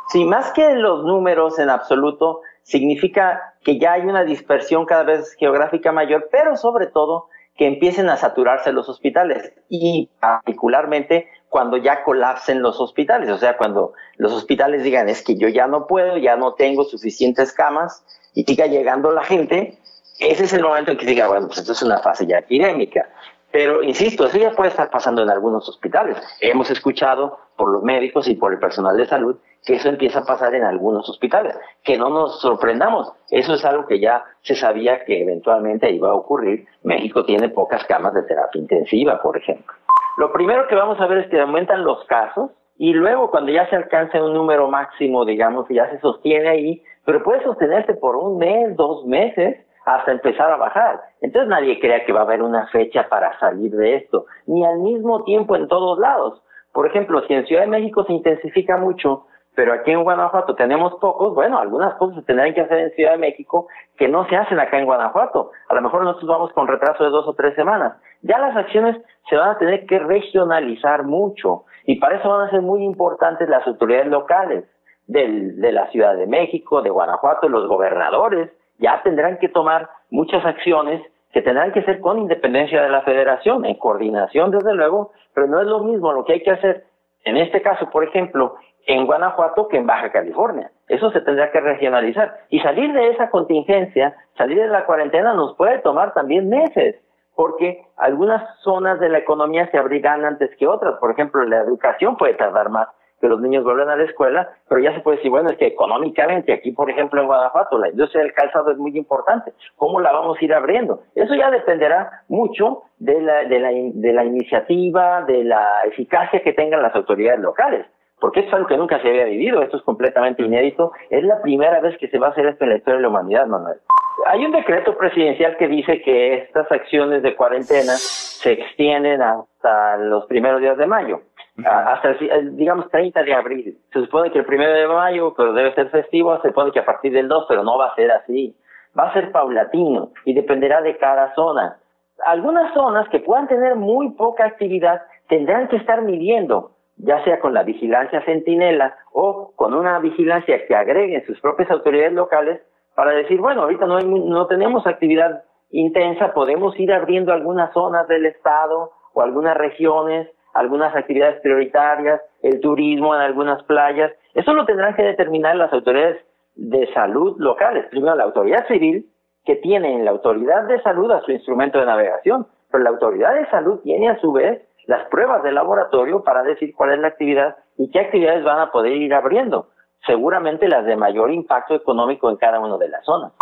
Sí, 0.10 0.26
más 0.26 0.52
que 0.52 0.76
los 0.76 1.04
números 1.04 1.60
en 1.60 1.70
absoluto, 1.70 2.42
significa 2.64 3.56
que 3.64 3.80
ya 3.80 3.94
hay 3.94 4.02
una 4.02 4.24
dispersión 4.24 4.86
cada 4.86 5.04
vez 5.04 5.34
geográfica 5.34 5.92
mayor, 5.92 6.30
pero 6.32 6.56
sobre 6.56 6.88
todo 6.88 7.30
que 7.56 7.68
empiecen 7.68 8.10
a 8.10 8.16
saturarse 8.16 8.72
los 8.72 8.88
hospitales 8.88 9.52
y 9.68 10.10
particularmente 10.20 11.28
cuando 11.50 11.78
ya 11.78 12.04
colapsen 12.04 12.62
los 12.62 12.80
hospitales, 12.80 13.30
o 13.30 13.38
sea, 13.38 13.58
cuando 13.58 13.94
los 14.18 14.32
hospitales 14.32 14.84
digan 14.84 15.10
es 15.10 15.24
que 15.24 15.36
yo 15.36 15.50
ya 15.50 15.68
no 15.68 15.86
puedo, 15.86 16.18
ya 16.18 16.38
no 16.38 16.54
tengo 16.54 16.86
suficientes 16.86 17.52
camas 17.52 18.06
y 18.34 18.44
siga 18.44 18.68
llegando 18.68 19.12
la 19.12 19.24
gente, 19.24 19.78
ese 20.20 20.46
es 20.46 20.54
el 20.54 20.64
momento 20.64 20.92
en 20.92 20.98
que 20.98 21.06
diga, 21.06 21.28
bueno, 21.28 21.48
pues 21.48 21.60
esto 21.60 21.74
es 21.74 21.82
una 21.82 22.00
fase 22.00 22.28
ya 22.28 22.38
epidémica. 22.38 23.10
Pero, 23.52 23.82
insisto, 23.84 24.26
eso 24.26 24.38
ya 24.38 24.52
puede 24.52 24.70
estar 24.70 24.90
pasando 24.90 25.24
en 25.24 25.30
algunos 25.30 25.68
hospitales. 25.68 26.18
Hemos 26.40 26.70
escuchado 26.70 27.40
por 27.56 27.72
los 27.72 27.84
médicos 27.84 28.28
y 28.28 28.36
por 28.36 28.54
el 28.54 28.60
personal 28.60 28.96
de 28.96 29.06
salud 29.06 29.38
que 29.66 29.76
eso 29.76 29.90
empieza 29.90 30.20
a 30.20 30.26
pasar 30.26 30.56
en 30.56 30.64
algunos 30.64 31.10
hospitales. 31.10 31.58
Que 31.84 31.98
no 31.98 32.10
nos 32.10 32.40
sorprendamos. 32.42 33.12
Eso 33.30 33.54
es 33.56 33.66
algo 33.66 33.86
que 33.88 34.00
ya 34.00 34.24
se 34.42 34.56
sabía 34.56 35.04
que 35.04 35.22
eventualmente 35.22 35.92
iba 35.92 36.10
a 36.10 36.16
ocurrir. 36.16 36.66
México 36.84 37.26
tiene 37.26 37.50
pocas 37.50 37.84
camas 37.86 38.14
de 38.14 38.24
terapia 38.24 38.62
intensiva, 38.62 39.22
por 39.22 39.38
ejemplo. 39.38 39.74
Lo 40.18 40.32
primero 40.32 40.68
que 40.68 40.76
vamos 40.76 41.00
a 41.00 41.08
ver 41.08 41.20
es 41.20 41.30
que 41.30 41.40
aumentan 41.40 41.84
los 41.84 42.04
casos 42.06 42.52
y 42.78 42.94
luego 42.94 43.30
cuando 43.30 43.52
ya 43.52 43.70
se 43.70 43.76
alcanza 43.76 44.24
un 44.24 44.34
número 44.34 44.70
máximo, 44.70 45.26
digamos, 45.26 45.68
que 45.68 45.74
ya 45.74 45.90
se 45.90 46.00
sostiene 46.00 46.48
ahí, 46.48 46.84
pero 47.06 47.24
puede 47.24 47.44
sostenerse 47.44 47.94
por 47.96 48.16
un 48.16 48.38
mes, 48.38 48.76
dos 48.76 49.06
meses, 49.06 49.66
hasta 49.86 50.12
empezar 50.12 50.52
a 50.52 50.58
bajar. 50.58 51.02
Entonces 51.22 51.50
nadie 51.50 51.80
crea 51.80 52.06
que 52.06 52.14
va 52.14 52.22
a 52.22 52.24
haber 52.24 52.42
una 52.42 52.68
fecha 52.68 53.08
para 53.10 53.38
salir 53.40 53.72
de 53.72 53.96
esto, 53.96 54.26
ni 54.46 54.66
al 54.66 54.80
mismo 54.80 55.24
tiempo 55.24 55.56
en 55.56 55.68
todos 55.68 56.00
lados. 56.00 56.42
Por 56.72 56.88
ejemplo, 56.88 57.22
si 57.28 57.34
en 57.34 57.46
Ciudad 57.46 57.64
de 57.64 57.68
México 57.68 58.04
se 58.06 58.14
intensifica 58.14 58.78
mucho, 58.78 59.26
pero 59.56 59.74
aquí 59.74 59.92
en 59.92 60.04
Guanajuato 60.04 60.56
tenemos 60.56 60.94
pocos, 61.02 61.34
bueno, 61.34 61.60
algunas 61.60 61.96
cosas 61.96 62.20
se 62.20 62.22
tendrán 62.24 62.54
que 62.54 62.62
hacer 62.62 62.80
en 62.80 62.92
Ciudad 62.92 63.12
de 63.12 63.18
México 63.18 63.68
que 63.98 64.08
no 64.08 64.26
se 64.30 64.36
hacen 64.38 64.60
acá 64.60 64.80
en 64.80 64.86
Guanajuato. 64.86 65.52
A 65.68 65.76
lo 65.76 65.82
mejor 65.82 66.04
nosotros 66.04 66.30
vamos 66.30 66.54
con 66.54 66.68
retraso 66.68 67.04
de 67.04 67.10
dos 67.10 67.28
o 67.28 67.34
tres 67.34 67.56
semanas. 67.56 67.98
Ya 68.22 68.38
las 68.38 68.56
acciones 68.56 68.96
se 69.30 69.36
van 69.36 69.50
a 69.50 69.58
tener 69.58 69.86
que 69.86 70.00
regionalizar 70.00 71.04
mucho 71.04 71.66
y 71.86 72.00
para 72.00 72.18
eso 72.18 72.30
van 72.30 72.48
a 72.48 72.52
ser 72.52 72.62
muy 72.62 72.84
importantes 72.84 73.50
las 73.50 73.68
autoridades 73.68 74.08
locales 74.08 74.66
del, 75.08 75.60
de 75.60 75.72
la 75.72 75.88
Ciudad 75.90 76.16
de 76.16 76.28
México, 76.28 76.82
de 76.82 76.92
Guanajuato, 76.92 77.50
los 77.50 77.68
gobernadores, 77.68 78.52
ya 78.80 79.02
tendrán 79.04 79.38
que 79.38 79.50
tomar 79.50 79.90
muchas 80.10 80.44
acciones 80.46 81.02
que 81.32 81.42
tendrán 81.44 81.72
que 81.72 81.84
ser 81.84 82.00
con 82.00 82.18
independencia 82.18 82.82
de 82.82 82.90
la 82.90 83.04
federación, 83.04 83.64
en 83.66 83.76
coordinación 83.76 84.50
desde 84.50 84.74
luego, 84.74 85.12
pero 85.34 85.46
no 85.48 85.62
es 85.62 85.68
lo 85.68 85.84
mismo 85.84 86.12
lo 86.12 86.26
que 86.26 86.34
hay 86.34 86.44
que 86.44 86.52
hacer 86.52 86.86
en 87.26 87.38
este 87.38 87.62
caso, 87.62 87.90
por 87.90 88.04
ejemplo, 88.04 88.56
en 88.86 89.06
Guanajuato 89.06 89.68
que 89.68 89.78
en 89.78 89.86
Baja 89.86 90.12
California. 90.12 90.72
Eso 90.88 91.12
se 91.12 91.22
tendrá 91.22 91.52
que 91.52 91.60
regionalizar. 91.60 92.40
Y 92.50 92.60
salir 92.62 92.94
de 92.94 93.10
esa 93.10 93.30
contingencia, 93.30 94.16
salir 94.38 94.58
de 94.58 94.68
la 94.68 94.86
cuarentena 94.86 95.34
nos 95.34 95.56
puede 95.56 95.80
tomar 95.80 96.14
también 96.14 96.50
meses, 96.50 96.96
porque 97.36 97.84
algunas 97.98 98.44
zonas 98.62 99.00
de 99.00 99.10
la 99.10 99.20
economía 99.20 99.70
se 99.70 99.78
abrigan 99.78 100.26
antes 100.26 100.50
que 100.58 100.68
otras. 100.68 100.96
Por 101.00 101.12
ejemplo, 101.12 101.44
la 101.44 101.58
educación 101.58 102.18
puede 102.18 102.34
tardar 102.34 102.70
más 102.70 102.88
que 103.20 103.28
los 103.28 103.42
niños 103.42 103.64
vuelvan 103.64 103.90
a 103.90 103.96
la 103.96 104.04
escuela, 104.04 104.50
pero 104.68 104.82
ya 104.82 104.94
se 104.94 105.02
puede 105.02 105.18
decir, 105.18 105.32
bueno, 105.32 105.50
es 105.50 105.58
que 105.58 105.68
económicamente 105.68 106.54
aquí, 106.54 106.72
por 106.72 106.90
ejemplo, 106.90 107.22
en 107.22 107.28
Guanajuato, 107.28 107.78
la 107.78 107.90
industria 107.90 108.24
del 108.24 108.34
calzado 108.34 108.72
es 108.72 108.78
muy 108.78 108.98
importante. 108.98 109.54
¿Cómo 109.76 110.00
la 110.00 110.12
vamos 110.12 110.38
a 110.40 110.46
ir 110.46 110.54
abriendo? 110.54 111.02
Eso 111.16 111.36
ya 111.36 111.52
dependerá 111.52 112.24
mucho 112.28 112.84
de 112.98 113.22
la, 113.22 113.44
de 113.46 113.60
la, 113.60 113.70
de 113.72 114.14
la 114.14 114.26
iniciativa, 114.26 115.24
de 115.24 115.44
la 115.44 115.82
eficacia 115.86 116.42
que 116.42 116.54
tengan 116.54 116.82
las 116.82 116.96
autoridades 116.96 117.40
locales. 117.42 117.86
Porque 118.20 118.42
esto 118.42 118.50
es 118.50 118.56
algo 118.56 118.68
que 118.68 118.78
nunca 118.78 119.02
se 119.02 119.08
había 119.08 119.26
vivido, 119.26 119.62
esto 119.62 119.78
es 119.78 119.84
completamente 119.84 120.44
inédito. 120.44 120.92
Es 121.10 121.24
la 121.24 121.42
primera 121.42 121.80
vez 121.80 121.98
que 121.98 122.10
se 122.10 122.20
va 122.20 122.28
a 122.28 122.32
hacer 122.32 122.46
esto 122.48 122.66
en 122.66 122.72
la 122.72 122.78
historia 122.78 122.98
de 122.98 123.04
la 123.04 123.10
humanidad, 123.10 123.48
Manuel. 123.48 123.78
Hay 124.26 124.46
un 124.46 124.52
decreto 124.52 124.98
presidencial 124.98 125.56
que 125.56 125.70
dice 125.70 126.02
que 126.02 126.36
estas 126.36 126.70
acciones 126.72 127.24
de 127.24 127.36
cuarentena 127.36 127.94
se 127.94 128.52
extienden 128.52 129.22
hasta 129.22 129.98
los 129.98 130.26
primeros 130.26 130.60
días 130.60 130.78
de 130.78 130.86
mayo 130.86 131.22
hasta 131.66 132.12
el, 132.12 132.56
digamos 132.56 132.90
30 132.90 133.24
de 133.24 133.34
abril. 133.34 133.78
Se 133.94 134.02
supone 134.02 134.32
que 134.32 134.40
el 134.40 134.46
primero 134.46 134.72
de 134.72 134.88
mayo, 134.88 135.34
pero 135.36 135.54
debe 135.54 135.74
ser 135.74 135.90
festivo, 135.90 136.40
se 136.42 136.50
supone 136.50 136.72
que 136.72 136.80
a 136.80 136.86
partir 136.86 137.12
del 137.14 137.28
2, 137.28 137.46
pero 137.48 137.64
no 137.64 137.78
va 137.78 137.88
a 137.88 137.96
ser 137.96 138.12
así. 138.12 138.56
Va 138.98 139.10
a 139.10 139.14
ser 139.14 139.32
paulatino 139.32 140.12
y 140.26 140.34
dependerá 140.34 140.82
de 140.82 140.98
cada 140.98 141.34
zona. 141.36 141.78
Algunas 142.26 142.74
zonas 142.74 143.08
que 143.10 143.20
puedan 143.20 143.48
tener 143.48 143.76
muy 143.76 144.12
poca 144.12 144.46
actividad 144.46 145.02
tendrán 145.28 145.68
que 145.68 145.78
estar 145.78 146.02
midiendo, 146.02 146.72
ya 146.98 147.24
sea 147.24 147.40
con 147.40 147.54
la 147.54 147.64
vigilancia 147.64 148.22
centinela 148.26 148.98
o 149.14 149.54
con 149.56 149.74
una 149.74 150.00
vigilancia 150.00 150.66
que 150.66 150.76
agreguen 150.76 151.26
sus 151.26 151.40
propias 151.40 151.70
autoridades 151.72 152.14
locales 152.14 152.62
para 152.96 153.12
decir, 153.12 153.40
bueno, 153.40 153.62
ahorita 153.62 153.86
no, 153.86 154.00
no 154.00 154.48
tenemos 154.48 154.86
actividad 154.86 155.44
intensa, 155.72 156.34
podemos 156.34 156.78
ir 156.80 156.92
abriendo 156.92 157.32
algunas 157.32 157.72
zonas 157.74 158.08
del 158.08 158.26
estado 158.26 158.92
o 159.14 159.22
algunas 159.22 159.56
regiones 159.56 160.28
algunas 160.54 160.96
actividades 160.96 161.42
prioritarias, 161.42 162.22
el 162.42 162.60
turismo 162.60 163.16
en 163.16 163.22
algunas 163.22 163.64
playas. 163.64 164.12
Eso 164.34 164.54
lo 164.54 164.66
tendrán 164.66 164.96
que 164.96 165.04
determinar 165.04 165.56
las 165.56 165.72
autoridades 165.74 166.24
de 166.56 166.92
salud 166.94 167.36
locales. 167.40 167.86
Primero, 167.90 168.16
la 168.16 168.26
autoridad 168.26 168.68
civil, 168.68 169.10
que 169.46 169.56
tiene 169.58 169.96
en 169.96 170.06
la 170.06 170.12
autoridad 170.12 170.64
de 170.64 170.82
salud 170.82 171.10
a 171.12 171.22
su 171.22 171.32
instrumento 171.32 171.80
de 171.80 171.86
navegación, 171.86 172.48
pero 172.72 172.84
la 172.84 172.90
autoridad 172.90 173.34
de 173.34 173.50
salud 173.50 173.80
tiene 173.82 174.10
a 174.10 174.20
su 174.20 174.32
vez 174.32 174.62
las 174.86 175.08
pruebas 175.10 175.44
de 175.44 175.52
laboratorio 175.52 176.24
para 176.24 176.44
decir 176.44 176.74
cuál 176.76 176.92
es 176.92 177.00
la 177.00 177.10
actividad 177.10 177.58
y 177.78 177.90
qué 177.92 178.00
actividades 178.00 178.44
van 178.44 178.60
a 178.60 178.72
poder 178.72 178.94
ir 178.94 179.14
abriendo. 179.14 179.68
Seguramente 180.06 180.68
las 180.68 180.86
de 180.86 180.96
mayor 180.96 181.32
impacto 181.32 181.76
económico 181.76 182.30
en 182.30 182.38
cada 182.38 182.60
una 182.60 182.78
de 182.78 182.90
las 182.90 183.06
zonas. 183.06 183.34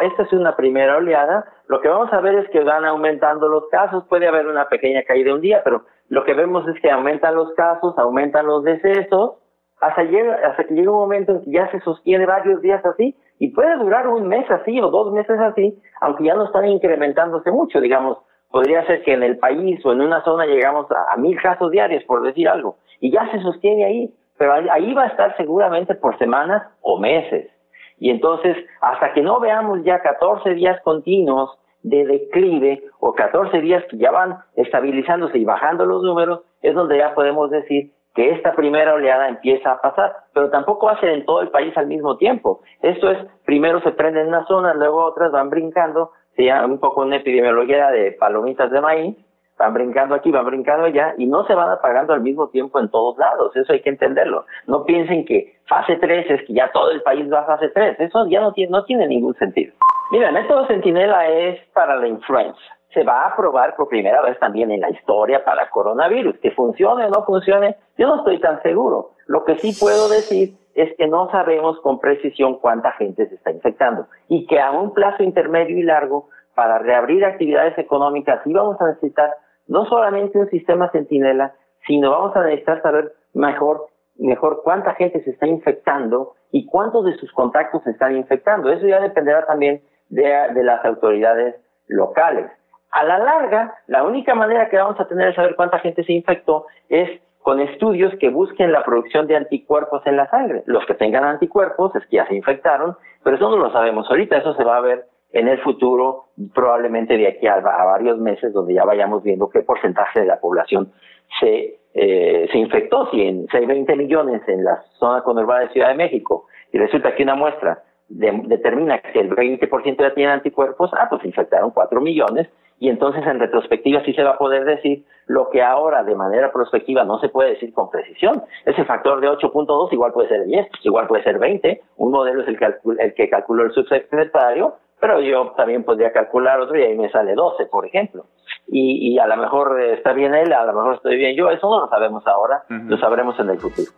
Esta 0.00 0.22
es 0.22 0.32
una 0.32 0.56
primera 0.56 0.96
oleada. 0.96 1.44
Lo 1.66 1.80
que 1.80 1.88
vamos 1.88 2.12
a 2.12 2.20
ver 2.20 2.34
es 2.36 2.48
que 2.50 2.60
van 2.60 2.84
aumentando 2.84 3.48
los 3.48 3.68
casos. 3.68 4.04
Puede 4.08 4.26
haber 4.26 4.46
una 4.46 4.68
pequeña 4.68 5.02
caída 5.02 5.34
un 5.34 5.40
día, 5.40 5.60
pero 5.64 5.84
lo 6.12 6.24
que 6.24 6.34
vemos 6.34 6.68
es 6.68 6.78
que 6.82 6.90
aumentan 6.90 7.34
los 7.34 7.54
casos, 7.54 7.96
aumentan 7.96 8.46
los 8.46 8.62
decesos, 8.64 9.36
hasta, 9.80 10.04
llega, 10.04 10.34
hasta 10.46 10.64
que 10.64 10.74
llega 10.74 10.90
un 10.90 10.98
momento 10.98 11.32
en 11.32 11.42
que 11.42 11.52
ya 11.52 11.70
se 11.70 11.80
sostiene 11.80 12.26
varios 12.26 12.60
días 12.60 12.84
así 12.84 13.16
y 13.38 13.48
puede 13.48 13.78
durar 13.78 14.06
un 14.08 14.28
mes 14.28 14.44
así 14.50 14.78
o 14.78 14.90
dos 14.90 15.10
meses 15.10 15.40
así, 15.40 15.80
aunque 16.02 16.24
ya 16.24 16.34
no 16.34 16.44
están 16.44 16.66
incrementándose 16.66 17.50
mucho, 17.50 17.80
digamos. 17.80 18.18
Podría 18.50 18.84
ser 18.86 19.02
que 19.04 19.14
en 19.14 19.22
el 19.22 19.38
país 19.38 19.80
o 19.86 19.92
en 19.92 20.02
una 20.02 20.22
zona 20.22 20.44
llegamos 20.44 20.86
a, 20.90 21.16
mil 21.16 21.40
casos 21.40 21.70
diarios, 21.70 22.04
por 22.04 22.22
decir 22.22 22.46
algo, 22.46 22.76
y 23.00 23.10
ya 23.10 23.30
se 23.30 23.40
sostiene 23.40 23.86
ahí, 23.86 24.14
pero 24.36 24.52
ahí 24.52 24.92
va 24.92 25.04
a 25.04 25.08
estar 25.08 25.34
seguramente 25.38 25.94
por 25.94 26.18
semanas 26.18 26.62
o 26.82 26.98
meses. 26.98 27.50
Y 27.98 28.10
entonces, 28.10 28.54
hasta 28.82 29.14
que 29.14 29.22
no 29.22 29.40
veamos 29.40 29.82
ya 29.82 30.00
14 30.00 30.52
días 30.52 30.78
continuos 30.82 31.58
de 31.82 32.06
declive 32.06 32.84
o 33.00 33.14
14 33.14 33.60
días 33.60 33.84
que 33.90 33.98
ya 33.98 34.10
van 34.10 34.38
estabilizándose 34.56 35.38
y 35.38 35.44
bajando 35.44 35.84
los 35.84 36.02
números, 36.02 36.42
es 36.62 36.74
donde 36.74 36.98
ya 36.98 37.14
podemos 37.14 37.50
decir 37.50 37.92
que 38.14 38.30
esta 38.30 38.54
primera 38.54 38.94
oleada 38.94 39.28
empieza 39.28 39.72
a 39.72 39.80
pasar, 39.80 40.12
pero 40.34 40.50
tampoco 40.50 40.86
va 40.86 40.92
a 40.92 41.00
ser 41.00 41.10
en 41.10 41.24
todo 41.24 41.40
el 41.40 41.48
país 41.48 41.76
al 41.76 41.86
mismo 41.86 42.16
tiempo. 42.16 42.60
Esto 42.82 43.10
es, 43.10 43.18
primero 43.44 43.80
se 43.80 43.92
prende 43.92 44.20
en 44.20 44.28
una 44.28 44.44
zona, 44.46 44.74
luego 44.74 45.04
otras 45.04 45.32
van 45.32 45.50
brincando, 45.50 46.10
se 46.36 46.44
llama 46.44 46.66
un 46.66 46.78
poco 46.78 47.02
una 47.02 47.16
epidemiología 47.16 47.90
de 47.90 48.12
palomitas 48.12 48.70
de 48.70 48.80
maíz, 48.80 49.16
van 49.58 49.74
brincando 49.74 50.14
aquí, 50.14 50.30
van 50.30 50.44
brincando 50.44 50.86
allá 50.86 51.14
y 51.16 51.26
no 51.26 51.46
se 51.46 51.54
van 51.54 51.70
apagando 51.70 52.12
al 52.12 52.20
mismo 52.20 52.48
tiempo 52.48 52.80
en 52.80 52.90
todos 52.90 53.16
lados, 53.16 53.54
eso 53.56 53.72
hay 53.72 53.80
que 53.80 53.90
entenderlo. 53.90 54.44
No 54.66 54.84
piensen 54.84 55.24
que 55.24 55.56
fase 55.66 55.96
3 55.96 56.30
es 56.30 56.46
que 56.46 56.52
ya 56.52 56.70
todo 56.72 56.90
el 56.90 57.02
país 57.02 57.32
va 57.32 57.40
a 57.40 57.46
fase 57.46 57.68
3, 57.68 58.00
eso 58.00 58.26
ya 58.28 58.40
no 58.40 58.52
tiene, 58.52 58.70
no 58.70 58.84
tiene 58.84 59.06
ningún 59.06 59.34
sentido. 59.34 59.72
Mira, 60.12 60.28
el 60.28 60.34
método 60.34 60.66
Centinela 60.66 61.26
es 61.26 61.58
para 61.72 61.96
la 61.96 62.06
influenza. 62.06 62.60
Se 62.92 63.02
va 63.02 63.24
a 63.24 63.34
probar 63.34 63.74
por 63.76 63.88
primera 63.88 64.20
vez 64.20 64.38
también 64.38 64.70
en 64.70 64.82
la 64.82 64.90
historia 64.90 65.42
para 65.42 65.70
coronavirus. 65.70 66.36
Que 66.40 66.50
funcione 66.50 67.06
o 67.06 67.08
no 67.08 67.24
funcione, 67.24 67.76
yo 67.96 68.08
no 68.08 68.16
estoy 68.16 68.38
tan 68.38 68.60
seguro. 68.60 69.12
Lo 69.26 69.42
que 69.44 69.56
sí 69.56 69.74
puedo 69.80 70.10
decir 70.10 70.54
es 70.74 70.94
que 70.98 71.06
no 71.06 71.30
sabemos 71.30 71.80
con 71.80 71.98
precisión 71.98 72.58
cuánta 72.58 72.92
gente 72.92 73.26
se 73.26 73.36
está 73.36 73.52
infectando 73.52 74.06
y 74.28 74.46
que 74.46 74.60
a 74.60 74.70
un 74.72 74.92
plazo 74.92 75.22
intermedio 75.22 75.78
y 75.78 75.82
largo 75.82 76.28
para 76.54 76.78
reabrir 76.78 77.24
actividades 77.24 77.78
económicas 77.78 78.42
sí 78.44 78.52
vamos 78.52 78.78
a 78.82 78.88
necesitar 78.88 79.30
no 79.66 79.86
solamente 79.86 80.38
un 80.38 80.50
sistema 80.50 80.90
centinela, 80.90 81.54
sino 81.86 82.10
vamos 82.10 82.36
a 82.36 82.42
necesitar 82.42 82.82
saber 82.82 83.14
mejor, 83.32 83.86
mejor 84.16 84.60
cuánta 84.62 84.92
gente 84.92 85.24
se 85.24 85.30
está 85.30 85.46
infectando 85.46 86.34
y 86.50 86.66
cuántos 86.66 87.06
de 87.06 87.14
sus 87.14 87.32
contactos 87.32 87.82
se 87.84 87.92
están 87.92 88.14
infectando. 88.14 88.70
Eso 88.70 88.86
ya 88.86 89.00
dependerá 89.00 89.46
también 89.46 89.80
de, 90.12 90.22
de 90.54 90.62
las 90.62 90.84
autoridades 90.84 91.56
locales. 91.88 92.46
A 92.92 93.04
la 93.04 93.18
larga, 93.18 93.74
la 93.86 94.04
única 94.04 94.34
manera 94.34 94.68
que 94.68 94.76
vamos 94.76 95.00
a 95.00 95.08
tener 95.08 95.28
de 95.28 95.34
saber 95.34 95.56
cuánta 95.56 95.78
gente 95.78 96.04
se 96.04 96.12
infectó 96.12 96.66
es 96.88 97.08
con 97.40 97.60
estudios 97.60 98.14
que 98.20 98.28
busquen 98.28 98.70
la 98.70 98.84
producción 98.84 99.26
de 99.26 99.36
anticuerpos 99.36 100.06
en 100.06 100.16
la 100.16 100.28
sangre. 100.30 100.62
Los 100.66 100.84
que 100.86 100.94
tengan 100.94 101.24
anticuerpos 101.24 101.96
es 101.96 102.06
que 102.06 102.16
ya 102.16 102.26
se 102.26 102.36
infectaron, 102.36 102.96
pero 103.24 103.36
eso 103.36 103.50
no 103.50 103.56
lo 103.56 103.72
sabemos 103.72 104.08
ahorita, 104.08 104.36
eso 104.36 104.54
se 104.54 104.64
va 104.64 104.76
a 104.76 104.80
ver 104.80 105.06
en 105.32 105.48
el 105.48 105.58
futuro, 105.62 106.26
probablemente 106.54 107.16
de 107.16 107.26
aquí 107.26 107.46
a, 107.46 107.58
varios 107.60 108.18
meses, 108.18 108.52
donde 108.52 108.74
ya 108.74 108.84
vayamos 108.84 109.22
viendo 109.22 109.48
qué 109.48 109.62
porcentaje 109.62 110.20
de 110.20 110.26
la 110.26 110.38
población 110.38 110.92
se, 111.40 111.78
eh, 111.94 112.48
se 112.52 112.58
infectó. 112.58 113.08
Si, 113.10 113.22
en, 113.22 113.46
si 113.48 113.56
hay 113.56 113.64
20 113.64 113.96
millones 113.96 114.42
en 114.46 114.62
la 114.62 114.82
zona 114.98 115.22
conurbada 115.22 115.62
de 115.62 115.70
Ciudad 115.70 115.88
de 115.88 115.94
México 115.94 116.46
y 116.70 116.78
resulta 116.78 117.14
que 117.14 117.22
una 117.22 117.34
muestra 117.34 117.82
determina 118.12 119.00
que 119.00 119.20
el 119.20 119.30
20% 119.30 120.00
ya 120.00 120.14
tiene 120.14 120.32
anticuerpos, 120.32 120.90
ah, 120.94 121.06
pues 121.08 121.24
infectaron 121.24 121.70
4 121.70 122.00
millones 122.00 122.48
y 122.78 122.88
entonces 122.88 123.24
en 123.26 123.38
retrospectiva 123.38 124.02
sí 124.04 124.12
se 124.12 124.24
va 124.24 124.32
a 124.32 124.38
poder 124.38 124.64
decir 124.64 125.04
lo 125.26 125.50
que 125.50 125.62
ahora 125.62 126.02
de 126.02 126.16
manera 126.16 126.52
prospectiva 126.52 127.04
no 127.04 127.20
se 127.20 127.28
puede 127.28 127.50
decir 127.50 127.72
con 127.72 127.90
precisión. 127.90 128.42
Ese 128.66 128.84
factor 128.84 129.20
de 129.20 129.28
8.2 129.28 129.92
igual 129.92 130.12
puede 130.12 130.28
ser 130.28 130.44
10, 130.44 130.66
igual 130.82 131.06
puede 131.06 131.22
ser 131.22 131.38
20, 131.38 131.80
un 131.98 132.10
modelo 132.10 132.42
es 132.42 132.48
el, 132.48 132.58
el 132.98 133.14
que 133.14 133.30
calculó 133.30 133.64
el 133.64 133.72
subsecretario, 133.72 134.74
pero 135.00 135.20
yo 135.20 135.52
también 135.56 135.84
podría 135.84 136.12
calcular 136.12 136.60
otro 136.60 136.76
y 136.76 136.82
ahí 136.82 136.98
me 136.98 137.10
sale 137.10 137.34
12, 137.34 137.66
por 137.66 137.86
ejemplo. 137.86 138.26
Y, 138.66 139.12
y 139.12 139.18
a 139.18 139.26
lo 139.26 139.36
mejor 139.36 139.80
está 139.80 140.12
bien 140.12 140.34
él, 140.34 140.52
a 140.52 140.64
lo 140.64 140.72
mejor 140.72 140.94
estoy 140.96 141.16
bien 141.16 141.36
yo, 141.36 141.50
eso 141.50 141.70
no 141.70 141.80
lo 141.80 141.88
sabemos 141.88 142.26
ahora, 142.26 142.64
lo 142.68 142.98
sabremos 142.98 143.38
en 143.38 143.50
el 143.50 143.58
futuro. 143.58 143.90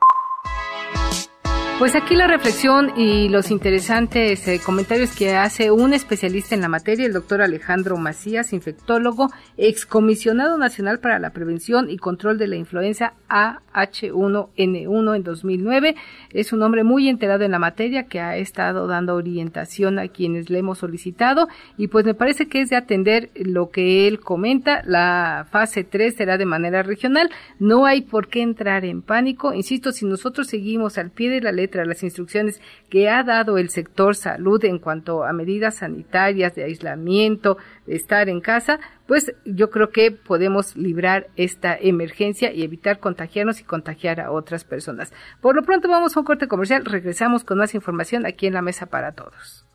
Pues 1.77 1.97
aquí 1.97 2.15
la 2.15 2.29
reflexión 2.29 2.93
y 2.97 3.29
los 3.29 3.51
interesantes 3.51 4.47
eh, 4.47 4.61
comentarios 4.65 5.13
que 5.13 5.35
hace 5.35 5.73
un 5.73 5.93
especialista 5.93 6.55
en 6.55 6.61
la 6.61 6.69
materia, 6.69 7.05
el 7.05 7.13
doctor 7.13 7.43
Alejandro 7.43 7.97
Macías, 7.97 8.53
infectólogo, 8.53 9.29
excomisionado 9.57 10.57
nacional 10.57 11.01
para 11.01 11.19
la 11.19 11.31
prevención 11.31 11.91
y 11.91 11.97
control 11.97 12.39
de 12.39 12.47
la 12.47 12.55
influenza 12.55 13.15
AH1N1 13.29 15.17
en 15.17 15.23
2009. 15.25 15.97
Es 16.31 16.53
un 16.53 16.63
hombre 16.63 16.85
muy 16.85 17.09
enterado 17.09 17.43
en 17.43 17.51
la 17.51 17.59
materia 17.59 18.05
que 18.05 18.21
ha 18.21 18.37
estado 18.37 18.87
dando 18.87 19.17
orientación 19.17 19.99
a 19.99 20.07
quienes 20.07 20.51
le 20.51 20.61
hemos 20.61 20.79
solicitado 20.79 21.49
y 21.77 21.89
pues 21.89 22.05
me 22.05 22.15
parece 22.15 22.47
que 22.47 22.61
es 22.61 22.71
de 22.71 22.77
atender 22.77 23.31
lo 23.35 23.71
que 23.71 24.07
él 24.07 24.21
comenta. 24.21 24.81
La 24.87 25.49
fase 25.51 25.83
3 25.83 26.15
será 26.15 26.39
de 26.39 26.47
manera 26.47 26.85
regional. 26.85 27.31
No 27.59 27.85
hay 27.85 28.03
por 28.03 28.29
qué 28.29 28.43
entrar 28.43 28.85
en 28.85 29.03
pánico. 29.03 29.53
Insisto, 29.53 29.91
si 29.91 30.07
nosotros 30.07 30.47
seguimos 30.47 30.99
al 30.99 31.11
pie 31.11 31.31
de 31.31 31.41
la 31.41 31.51
ley 31.51 31.64
las 31.73 32.03
instrucciones 32.03 32.61
que 32.89 33.09
ha 33.09 33.23
dado 33.23 33.59
el 33.59 33.71
sector 33.71 34.17
salud 34.17 34.65
en 34.65 34.79
cuanto 34.79 35.25
a 35.25 35.33
medidas 35.33 35.77
sanitarias 35.77 36.55
de 36.55 36.65
aislamiento, 36.65 37.57
de 37.87 37.97
estar 37.97 38.29
en 38.29 38.41
casa, 38.41 38.81
pues 39.07 39.35
yo 39.45 39.71
creo 39.71 39.91
que 39.91 40.11
podemos 40.11 40.77
librar 40.77 41.29
esta 41.37 41.77
emergencia 41.77 42.53
y 42.53 42.63
evitar 42.63 42.99
contagiarnos 42.99 43.61
y 43.61 43.65
contagiar 43.65 44.21
a 44.21 44.31
otras 44.31 44.65
personas. 44.65 45.13
Por 45.41 45.57
lo 45.57 45.63
pronto 45.63 45.89
vamos 45.89 46.17
a 46.17 46.21
un 46.21 46.27
corte 46.27 46.49
comercial, 46.49 46.85
regresamos 46.85 47.45
con 47.45 47.59
más 47.59 47.75
información 47.75 48.27
aquí 48.27 48.47
en 48.47 48.55
la 48.55 48.63
mesa 48.63 48.87
para 48.87 49.13
todos. 49.13 49.67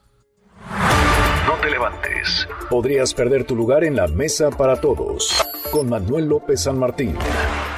No 1.45 1.55
te 1.61 1.69
levantes. 1.69 2.47
Podrías 2.69 3.13
perder 3.13 3.43
tu 3.43 3.55
lugar 3.55 3.83
en 3.83 3.95
la 3.95 4.07
mesa 4.07 4.51
para 4.51 4.79
todos. 4.79 5.43
Con 5.71 5.89
Manuel 5.89 6.27
López 6.27 6.61
San 6.61 6.77
Martín. 6.77 7.17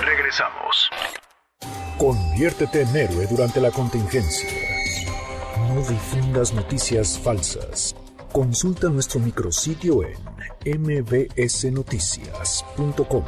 Regresamos. 0.02 0.61
Conviértete 2.02 2.82
en 2.82 2.94
héroe 2.96 3.28
durante 3.28 3.62
la 3.62 3.70
contingencia. 3.70 4.50
No 5.70 5.76
difundas 5.88 6.52
noticias 6.52 7.20
falsas. 7.20 7.96
Consulta 8.32 8.90
nuestro 8.90 9.20
micrositio 9.20 10.02
en 10.66 10.82
mbsnoticias.com. 10.82 13.24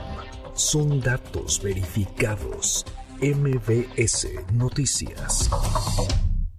Son 0.56 1.00
datos 1.02 1.62
verificados. 1.62 2.84
MBS 3.22 4.28
Noticias. 4.54 5.52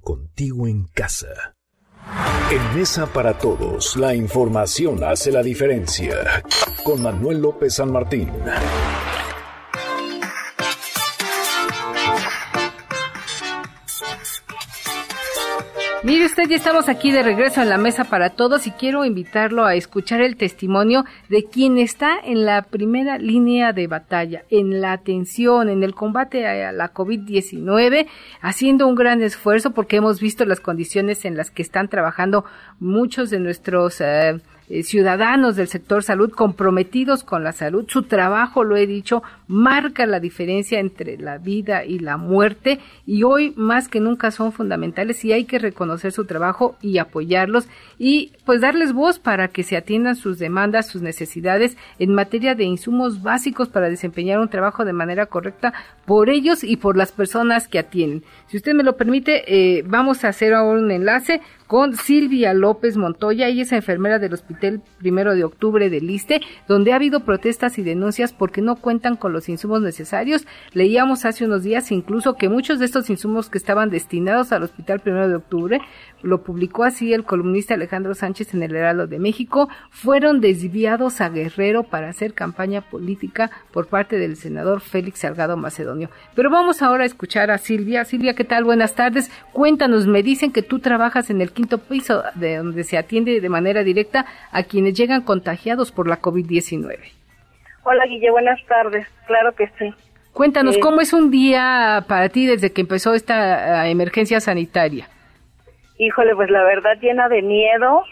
Contigo 0.00 0.68
en 0.68 0.84
casa. 0.94 1.56
En 2.52 2.78
Mesa 2.78 3.06
para 3.06 3.38
Todos, 3.38 3.96
la 3.96 4.14
información 4.14 5.02
hace 5.02 5.32
la 5.32 5.42
diferencia. 5.42 6.44
Con 6.84 7.02
Manuel 7.02 7.42
López 7.42 7.74
San 7.74 7.90
Martín. 7.90 8.30
Mire 16.04 16.26
usted, 16.26 16.50
ya 16.50 16.56
estamos 16.56 16.90
aquí 16.90 17.12
de 17.12 17.22
regreso 17.22 17.62
en 17.62 17.70
la 17.70 17.78
mesa 17.78 18.04
para 18.04 18.28
todos 18.28 18.66
y 18.66 18.72
quiero 18.72 19.06
invitarlo 19.06 19.64
a 19.64 19.74
escuchar 19.74 20.20
el 20.20 20.36
testimonio 20.36 21.06
de 21.30 21.44
quien 21.44 21.78
está 21.78 22.18
en 22.22 22.44
la 22.44 22.60
primera 22.60 23.16
línea 23.16 23.72
de 23.72 23.86
batalla, 23.86 24.44
en 24.50 24.82
la 24.82 24.92
atención, 24.92 25.70
en 25.70 25.82
el 25.82 25.94
combate 25.94 26.46
a 26.46 26.72
la 26.72 26.92
COVID-19, 26.92 28.06
haciendo 28.42 28.86
un 28.86 28.96
gran 28.96 29.22
esfuerzo 29.22 29.70
porque 29.70 29.96
hemos 29.96 30.20
visto 30.20 30.44
las 30.44 30.60
condiciones 30.60 31.24
en 31.24 31.38
las 31.38 31.50
que 31.50 31.62
están 31.62 31.88
trabajando 31.88 32.44
muchos 32.78 33.30
de 33.30 33.40
nuestros... 33.40 34.02
Eh, 34.02 34.42
eh, 34.68 34.82
ciudadanos 34.82 35.56
del 35.56 35.68
sector 35.68 36.02
salud 36.02 36.30
comprometidos 36.30 37.22
con 37.22 37.44
la 37.44 37.52
salud. 37.52 37.84
Su 37.88 38.04
trabajo, 38.04 38.64
lo 38.64 38.76
he 38.76 38.86
dicho, 38.86 39.22
marca 39.46 40.06
la 40.06 40.20
diferencia 40.20 40.80
entre 40.80 41.18
la 41.18 41.38
vida 41.38 41.84
y 41.84 41.98
la 41.98 42.16
muerte 42.16 42.80
y 43.06 43.24
hoy 43.24 43.52
más 43.56 43.88
que 43.88 44.00
nunca 44.00 44.30
son 44.30 44.52
fundamentales 44.52 45.24
y 45.24 45.32
hay 45.32 45.44
que 45.44 45.58
reconocer 45.58 46.12
su 46.12 46.24
trabajo 46.24 46.76
y 46.80 46.98
apoyarlos 46.98 47.68
y 47.98 48.32
pues 48.46 48.60
darles 48.60 48.92
voz 48.92 49.18
para 49.18 49.48
que 49.48 49.62
se 49.62 49.76
atiendan 49.76 50.16
sus 50.16 50.38
demandas, 50.38 50.88
sus 50.88 51.02
necesidades 51.02 51.76
en 51.98 52.14
materia 52.14 52.54
de 52.54 52.64
insumos 52.64 53.22
básicos 53.22 53.68
para 53.68 53.90
desempeñar 53.90 54.38
un 54.38 54.48
trabajo 54.48 54.84
de 54.84 54.92
manera 54.92 55.26
correcta 55.26 55.74
por 56.06 56.30
ellos 56.30 56.64
y 56.64 56.76
por 56.76 56.96
las 56.96 57.12
personas 57.12 57.68
que 57.68 57.78
atienden. 57.78 58.24
Si 58.48 58.56
usted 58.56 58.74
me 58.74 58.82
lo 58.82 58.96
permite, 58.96 59.44
eh, 59.46 59.82
vamos 59.86 60.24
a 60.24 60.28
hacer 60.28 60.54
ahora 60.54 60.80
un 60.80 60.90
enlace 60.90 61.40
con 61.66 61.96
Silvia 61.96 62.54
López 62.54 62.96
Montoya. 62.96 63.48
Ella 63.48 63.62
es 63.62 63.72
enfermera 63.72 64.18
del 64.18 64.34
Hospital 64.34 64.82
Primero 64.98 65.34
de 65.34 65.44
Octubre 65.44 65.90
del 65.90 66.06
Liste, 66.06 66.40
donde 66.68 66.92
ha 66.92 66.96
habido 66.96 67.20
protestas 67.20 67.78
y 67.78 67.82
denuncias 67.82 68.32
porque 68.32 68.62
no 68.62 68.76
cuentan 68.76 69.16
con 69.16 69.32
los 69.32 69.48
insumos 69.48 69.80
necesarios. 69.80 70.46
Leíamos 70.72 71.24
hace 71.24 71.44
unos 71.44 71.62
días 71.62 71.90
incluso 71.90 72.34
que 72.34 72.48
muchos 72.48 72.78
de 72.78 72.84
estos 72.84 73.10
insumos 73.10 73.48
que 73.48 73.58
estaban 73.58 73.90
destinados 73.90 74.52
al 74.52 74.62
Hospital 74.62 75.00
Primero 75.00 75.28
de 75.28 75.36
Octubre, 75.36 75.80
lo 76.22 76.42
publicó 76.42 76.84
así 76.84 77.12
el 77.12 77.24
columnista 77.24 77.74
Alejandro 77.74 78.14
Sánchez 78.14 78.54
en 78.54 78.62
el 78.62 78.74
Heraldo 78.74 79.06
de 79.06 79.18
México, 79.18 79.68
fueron 79.90 80.40
desviados 80.40 81.20
a 81.20 81.28
Guerrero 81.28 81.82
para 81.82 82.08
hacer 82.08 82.32
campaña 82.32 82.80
política 82.80 83.50
por 83.72 83.88
parte 83.88 84.18
del 84.18 84.36
senador 84.36 84.80
Félix 84.80 85.20
Salgado 85.20 85.56
Macedonio. 85.56 86.10
Pero 86.34 86.50
vamos 86.50 86.82
ahora 86.82 87.04
a 87.04 87.06
escuchar 87.06 87.50
a 87.50 87.58
Silvia. 87.58 88.04
Silvia, 88.04 88.34
¿qué 88.34 88.44
tal? 88.44 88.64
Buenas 88.64 88.94
tardes. 88.94 89.30
Cuéntanos, 89.52 90.06
me 90.06 90.22
dicen 90.22 90.52
que 90.52 90.62
tú 90.62 90.78
trabajas 90.78 91.30
en 91.30 91.40
el 91.40 91.52
quinto 91.54 91.78
piso, 91.78 92.22
de 92.34 92.56
donde 92.58 92.84
se 92.84 92.98
atiende 92.98 93.40
de 93.40 93.48
manera 93.48 93.82
directa 93.82 94.26
a 94.52 94.64
quienes 94.64 94.94
llegan 94.94 95.22
contagiados 95.22 95.92
por 95.92 96.08
la 96.08 96.20
COVID-19. 96.20 96.98
Hola, 97.84 98.04
Guille, 98.06 98.30
buenas 98.30 98.60
tardes. 98.66 99.06
Claro 99.26 99.52
que 99.52 99.68
sí. 99.78 99.94
Cuéntanos, 100.32 100.76
eh, 100.76 100.80
¿cómo 100.80 101.00
es 101.00 101.12
un 101.12 101.30
día 101.30 102.04
para 102.08 102.28
ti 102.28 102.46
desde 102.46 102.72
que 102.72 102.80
empezó 102.80 103.14
esta 103.14 103.86
eh, 103.86 103.90
emergencia 103.90 104.40
sanitaria? 104.40 105.08
Híjole, 105.98 106.34
pues 106.34 106.50
la 106.50 106.64
verdad 106.64 106.98
llena 107.00 107.28
de 107.28 107.40
miedo. 107.42 108.02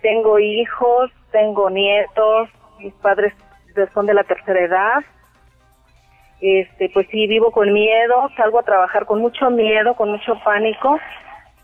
Tengo 0.00 0.38
hijos, 0.38 1.10
tengo 1.30 1.68
nietos, 1.68 2.48
mis 2.78 2.94
padres 2.94 3.34
son 3.92 4.06
de 4.06 4.14
la 4.14 4.24
tercera 4.24 4.60
edad. 4.60 5.04
Este, 6.40 6.88
pues 6.94 7.06
sí, 7.10 7.26
vivo 7.26 7.50
con 7.50 7.72
miedo, 7.72 8.30
salgo 8.36 8.60
a 8.60 8.62
trabajar 8.62 9.06
con 9.06 9.20
mucho 9.20 9.50
miedo, 9.50 9.94
con 9.94 10.10
mucho 10.10 10.38
pánico 10.44 10.98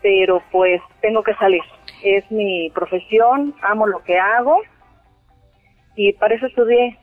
pero 0.04 0.42
pues 0.52 0.82
tengo 1.00 1.22
que 1.22 1.34
salir. 1.36 1.62
Es 2.02 2.30
mi 2.30 2.68
profesión, 2.74 3.54
amo 3.62 3.86
lo 3.86 4.04
que 4.04 4.18
hago 4.18 4.60
y 5.96 6.12
para 6.12 6.34
eso 6.34 6.44
estudié. 6.44 6.98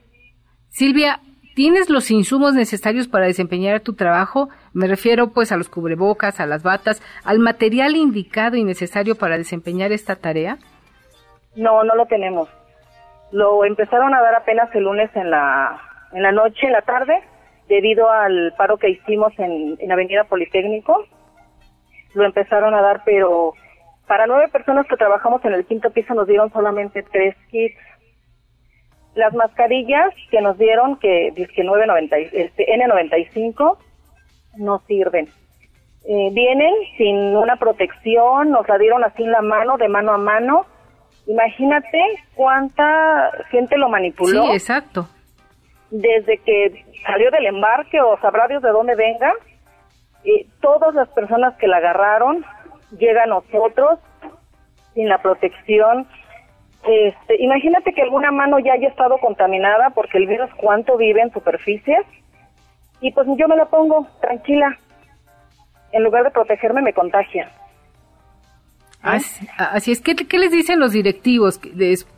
Silvia, 0.68 1.20
¿tienes 1.56 1.90
los 1.90 2.12
insumos 2.12 2.54
necesarios 2.54 3.08
para 3.08 3.26
desempeñar 3.26 3.80
tu 3.80 3.96
trabajo? 3.96 4.50
Me 4.74 4.86
refiero 4.86 5.32
pues 5.34 5.52
a 5.52 5.58
los 5.58 5.68
cubrebocas, 5.68 6.40
a 6.40 6.46
las 6.46 6.62
batas, 6.62 7.02
al 7.26 7.40
material 7.40 7.96
indicado 7.96 8.56
y 8.56 8.64
necesario 8.64 9.16
para 9.16 9.40
desempeñar 9.40 9.92
esta 9.92 10.18
tarea. 10.18 10.60
No, 11.56 11.84
no 11.84 11.96
lo 11.96 12.06
tenemos. 12.06 12.50
Lo 13.32 13.66
empezaron 13.66 14.14
a 14.14 14.22
dar 14.22 14.36
apenas 14.36 14.70
el 14.76 14.84
lunes 14.84 15.10
en 15.16 15.32
la, 15.32 15.82
en 16.14 16.22
la 16.22 16.32
noche, 16.32 16.68
en 16.68 16.74
la 16.74 16.84
tarde, 16.84 17.16
debido 17.68 18.12
al 18.12 18.54
paro 18.60 18.78
que 18.78 18.92
hicimos 18.92 19.34
en, 19.40 19.76
en 19.80 19.92
Avenida 19.92 20.26
Politécnico 20.26 21.08
lo 22.14 22.26
empezaron 22.26 22.74
a 22.74 22.82
dar, 22.82 23.04
pero 23.06 23.54
para 24.08 24.28
nueve 24.28 24.50
personas 24.50 24.86
que 24.88 24.98
trabajamos 24.98 25.44
en 25.46 25.54
el 25.54 25.66
quinto 25.66 25.90
piso 25.92 26.14
nos 26.14 26.28
dieron 26.28 26.52
solamente 26.52 27.04
tres 27.12 27.36
kits. 27.50 27.80
Las 29.16 29.34
mascarillas 29.34 30.14
que 30.30 30.42
nos 30.42 30.58
dieron, 30.58 30.98
que 30.98 31.32
dice 31.36 31.64
990, 31.64 32.18
este, 32.18 32.66
N95, 32.66 33.78
no 34.58 34.80
sirven. 34.88 35.28
Eh, 36.04 36.30
vienen 36.34 36.74
sin 36.98 37.16
una 37.38 37.58
protección, 37.58 38.50
nos 38.50 38.68
la 38.68 38.78
dieron 38.78 39.04
así 39.04 39.24
en 39.24 39.32
la 39.32 39.42
mano, 39.42 39.78
de 39.78 39.88
mano 39.88 40.14
a 40.14 40.18
mano. 40.18 40.66
Imagínate 41.28 42.00
cuánta 42.36 43.32
gente 43.50 43.78
lo 43.78 43.90
manipuló. 43.90 44.44
Sí, 44.48 44.52
exacto. 44.54 45.08
Desde 45.92 46.38
que 46.40 46.86
salió 47.06 47.30
del 47.32 47.46
embarque 47.46 48.02
o 48.02 48.20
sabrá 48.20 48.48
Dios 48.48 48.64
de 48.64 48.72
dónde 48.72 48.96
venga, 48.96 49.32
todas 50.60 50.94
las 50.94 51.10
personas 51.10 51.56
que 51.58 51.68
la 51.68 51.78
agarraron 51.78 52.46
llegan 52.98 53.32
a 53.32 53.36
nosotros 53.36 54.00
sin 54.94 55.10
la 55.10 55.22
protección. 55.22 56.08
Este, 56.84 57.42
imagínate 57.42 57.94
que 57.94 58.02
alguna 58.02 58.32
mano 58.32 58.60
ya 58.60 58.74
haya 58.74 58.88
estado 58.88 59.18
contaminada 59.20 59.92
porque 59.92 60.18
el 60.18 60.28
virus 60.28 60.50
cuánto 60.58 60.98
vive 60.98 61.22
en 61.22 61.32
superficies 61.32 62.06
y 63.02 63.12
pues 63.12 63.28
yo 63.38 63.48
me 63.48 63.56
la 63.56 63.66
pongo 63.66 64.08
tranquila. 64.20 64.78
En 65.92 66.04
lugar 66.04 66.24
de 66.24 66.32
protegerme 66.32 66.82
me 66.82 66.94
contagia. 66.94 67.52
Así, 69.04 69.92
es, 69.92 70.02
¿Qué, 70.02 70.16
¿qué, 70.16 70.38
les 70.38 70.52
dicen 70.52 70.80
los 70.80 70.92
directivos? 70.92 71.60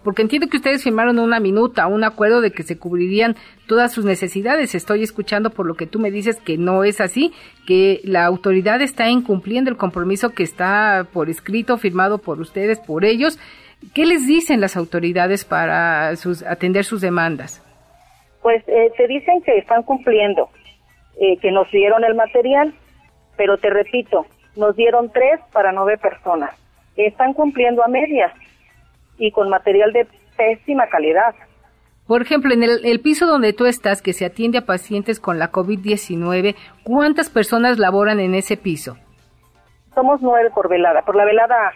Porque 0.04 0.22
entiendo 0.22 0.50
que 0.50 0.58
ustedes 0.58 0.84
firmaron 0.84 1.18
una 1.18 1.40
minuta, 1.40 1.88
un 1.88 2.04
acuerdo 2.04 2.42
de 2.42 2.52
que 2.52 2.64
se 2.64 2.78
cubrirían 2.78 3.36
todas 3.68 3.94
sus 3.94 4.04
necesidades. 4.04 4.76
Estoy 4.76 5.02
escuchando 5.02 5.50
por 5.52 5.66
lo 5.66 5.76
que 5.76 5.88
tú 5.88 6.00
me 6.00 6.12
dices 6.12 6.42
que 6.42 6.58
no 6.58 6.84
es 6.84 7.00
así, 7.00 7.32
que 7.66 8.02
la 8.04 8.26
autoridad 8.26 8.82
está 8.82 9.08
incumpliendo 9.08 9.70
el 9.70 9.78
compromiso 9.78 10.32
que 10.32 10.44
está 10.44 11.08
por 11.14 11.30
escrito, 11.30 11.78
firmado 11.78 12.18
por 12.18 12.42
ustedes, 12.42 12.82
por 12.82 13.06
ellos. 13.06 13.40
¿Qué 13.94 14.06
les 14.06 14.28
dicen 14.28 14.60
las 14.60 14.76
autoridades 14.76 15.46
para 15.46 16.14
sus, 16.18 16.44
atender 16.44 16.84
sus 16.84 17.00
demandas? 17.00 17.62
Pues 18.42 18.62
eh, 18.68 18.92
te 18.98 19.08
dicen 19.08 19.42
que 19.42 19.58
están 19.58 19.84
cumpliendo, 19.84 20.50
eh, 21.18 21.38
que 21.38 21.50
nos 21.50 21.72
dieron 21.72 22.04
el 22.04 22.16
material, 22.16 22.74
pero 23.38 23.58
te 23.58 23.70
repito, 23.70 24.26
nos 24.58 24.76
dieron 24.76 25.10
tres 25.14 25.40
para 25.54 25.72
nueve 25.72 25.98
personas 25.98 26.63
están 26.96 27.34
cumpliendo 27.34 27.84
a 27.84 27.88
medias 27.88 28.32
y 29.18 29.32
con 29.32 29.50
material 29.50 29.94
de 29.94 30.08
pésima 30.38 30.88
calidad. 30.88 31.36
Por 32.08 32.22
ejemplo, 32.22 32.54
en 32.54 32.64
el, 32.64 33.00
piso 33.00 33.28
donde 33.28 33.54
tú 33.54 33.66
estás, 33.66 34.02
que 34.02 34.12
se 34.12 34.26
atiende 34.26 34.58
a 34.58 34.66
pacientes 34.66 35.22
con 35.22 35.40
la 35.40 35.52
COVID-19, 35.52 36.56
¿cuántas 36.84 37.30
personas 37.30 37.80
laboran 37.80 38.20
en 38.20 38.36
ese 38.36 38.58
piso? 38.58 38.98
Somos 39.96 40.22
nueve 40.22 40.50
por 40.54 40.68
velada, 40.70 41.04
por 41.04 41.16
la 41.16 41.24
velada 41.24 41.72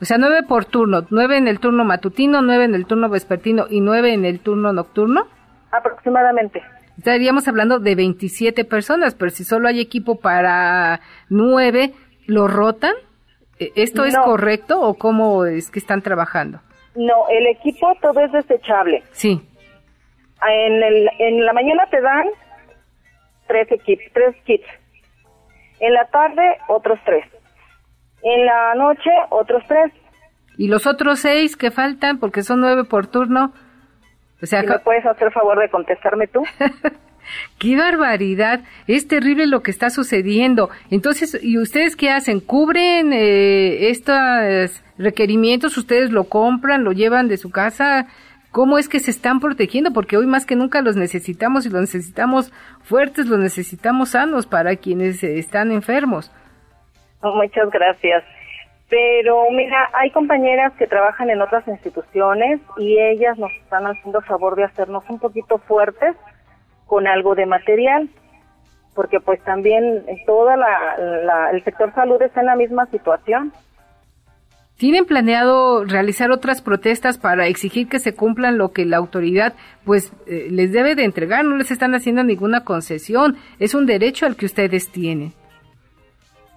O 0.00 0.04
sea, 0.04 0.18
nueve 0.18 0.42
por 0.42 0.64
turno, 0.64 1.06
nueve 1.10 1.36
en 1.36 1.46
el 1.46 1.60
turno 1.60 1.84
matutino, 1.84 2.42
nueve 2.42 2.64
en 2.64 2.74
el 2.74 2.86
turno 2.86 3.08
vespertino 3.08 3.66
y 3.70 3.80
nueve 3.80 4.14
en 4.14 4.24
el 4.24 4.40
turno 4.40 4.72
nocturno. 4.72 5.28
Aproximadamente. 5.70 6.62
Estaríamos 6.98 7.46
hablando 7.46 7.78
de 7.78 7.94
27 7.94 8.64
personas, 8.64 9.14
pero 9.14 9.30
si 9.30 9.44
solo 9.44 9.68
hay 9.68 9.80
equipo 9.80 10.18
para 10.20 11.00
nueve, 11.28 11.92
¿lo 12.26 12.48
rotan? 12.48 12.94
¿E-, 13.58 13.72
¿Esto 13.76 14.04
es 14.04 14.16
correcto 14.16 14.80
o 14.80 14.94
cómo 14.94 15.44
es 15.44 15.70
que 15.70 15.78
están 15.78 16.02
trabajando? 16.02 16.60
No, 16.94 17.28
el 17.28 17.46
equipo 17.48 17.92
todo 18.00 18.20
es 18.20 18.32
desechable. 18.32 19.02
Sí. 19.12 19.40
En, 20.46 20.82
el, 20.82 21.08
en 21.18 21.44
la 21.44 21.52
mañana 21.52 21.86
te 21.90 22.00
dan 22.00 22.26
tres, 23.46 23.70
equipos, 23.72 24.04
tres 24.12 24.36
kits. 24.44 24.66
En 25.80 25.92
la 25.92 26.04
tarde, 26.06 26.58
otros 26.68 26.98
tres. 27.04 27.24
En 28.22 28.46
la 28.46 28.74
noche, 28.74 29.10
otros 29.30 29.62
tres. 29.66 29.92
¿Y 30.56 30.68
los 30.68 30.86
otros 30.86 31.20
seis 31.20 31.56
que 31.56 31.70
faltan? 31.70 32.18
Porque 32.18 32.42
son 32.42 32.60
nueve 32.60 32.84
por 32.84 33.06
turno. 33.08 33.52
O 34.42 34.46
sea, 34.46 34.62
¿Me 34.62 34.78
puedes 34.78 35.04
hacer 35.06 35.32
favor 35.32 35.58
de 35.58 35.68
contestarme 35.68 36.26
tú? 36.26 36.42
¡Qué 37.58 37.76
barbaridad! 37.76 38.60
Es 38.86 39.08
terrible 39.08 39.46
lo 39.46 39.62
que 39.62 39.70
está 39.70 39.90
sucediendo. 39.90 40.70
Entonces, 40.90 41.38
¿y 41.42 41.58
ustedes 41.58 41.96
qué 41.96 42.10
hacen? 42.10 42.40
¿Cubren 42.40 43.12
eh, 43.12 43.90
estos 43.90 44.82
requerimientos? 44.98 45.76
¿Ustedes 45.76 46.10
lo 46.10 46.24
compran, 46.24 46.84
lo 46.84 46.92
llevan 46.92 47.28
de 47.28 47.36
su 47.36 47.50
casa? 47.50 48.06
¿Cómo 48.50 48.78
es 48.78 48.88
que 48.88 49.00
se 49.00 49.10
están 49.10 49.40
protegiendo? 49.40 49.92
Porque 49.92 50.16
hoy 50.16 50.26
más 50.26 50.46
que 50.46 50.54
nunca 50.54 50.80
los 50.80 50.94
necesitamos 50.94 51.66
y 51.66 51.70
los 51.70 51.80
necesitamos 51.80 52.52
fuertes, 52.82 53.26
los 53.26 53.40
necesitamos 53.40 54.10
sanos 54.10 54.46
para 54.46 54.76
quienes 54.76 55.24
están 55.24 55.72
enfermos. 55.72 56.30
Muchas 57.20 57.70
gracias. 57.70 58.22
Pero 58.88 59.50
mira, 59.50 59.88
hay 59.94 60.10
compañeras 60.10 60.72
que 60.78 60.86
trabajan 60.86 61.30
en 61.30 61.40
otras 61.40 61.66
instituciones 61.66 62.60
y 62.76 62.98
ellas 62.98 63.36
nos 63.38 63.50
están 63.52 63.86
haciendo 63.86 64.20
favor 64.20 64.54
de 64.54 64.64
hacernos 64.64 65.02
un 65.08 65.18
poquito 65.18 65.58
fuertes 65.58 66.14
con 66.86 67.06
algo 67.06 67.34
de 67.34 67.46
material, 67.46 68.08
porque 68.94 69.20
pues 69.20 69.42
también 69.42 70.04
toda 70.26 70.56
la, 70.56 71.50
el 71.52 71.62
sector 71.64 71.92
salud 71.94 72.20
está 72.22 72.40
en 72.40 72.46
la 72.46 72.56
misma 72.56 72.86
situación. 72.86 73.52
¿Tienen 74.76 75.04
planeado 75.04 75.84
realizar 75.84 76.32
otras 76.32 76.60
protestas 76.60 77.16
para 77.16 77.46
exigir 77.46 77.88
que 77.88 78.00
se 78.00 78.14
cumplan 78.14 78.58
lo 78.58 78.72
que 78.72 78.84
la 78.84 78.96
autoridad 78.96 79.54
pues 79.84 80.12
eh, 80.26 80.48
les 80.50 80.72
debe 80.72 80.96
de 80.96 81.04
entregar? 81.04 81.44
No 81.44 81.56
les 81.56 81.70
están 81.70 81.94
haciendo 81.94 82.24
ninguna 82.24 82.64
concesión, 82.64 83.36
es 83.60 83.74
un 83.74 83.86
derecho 83.86 84.26
al 84.26 84.36
que 84.36 84.46
ustedes 84.46 84.90
tienen. 84.90 85.32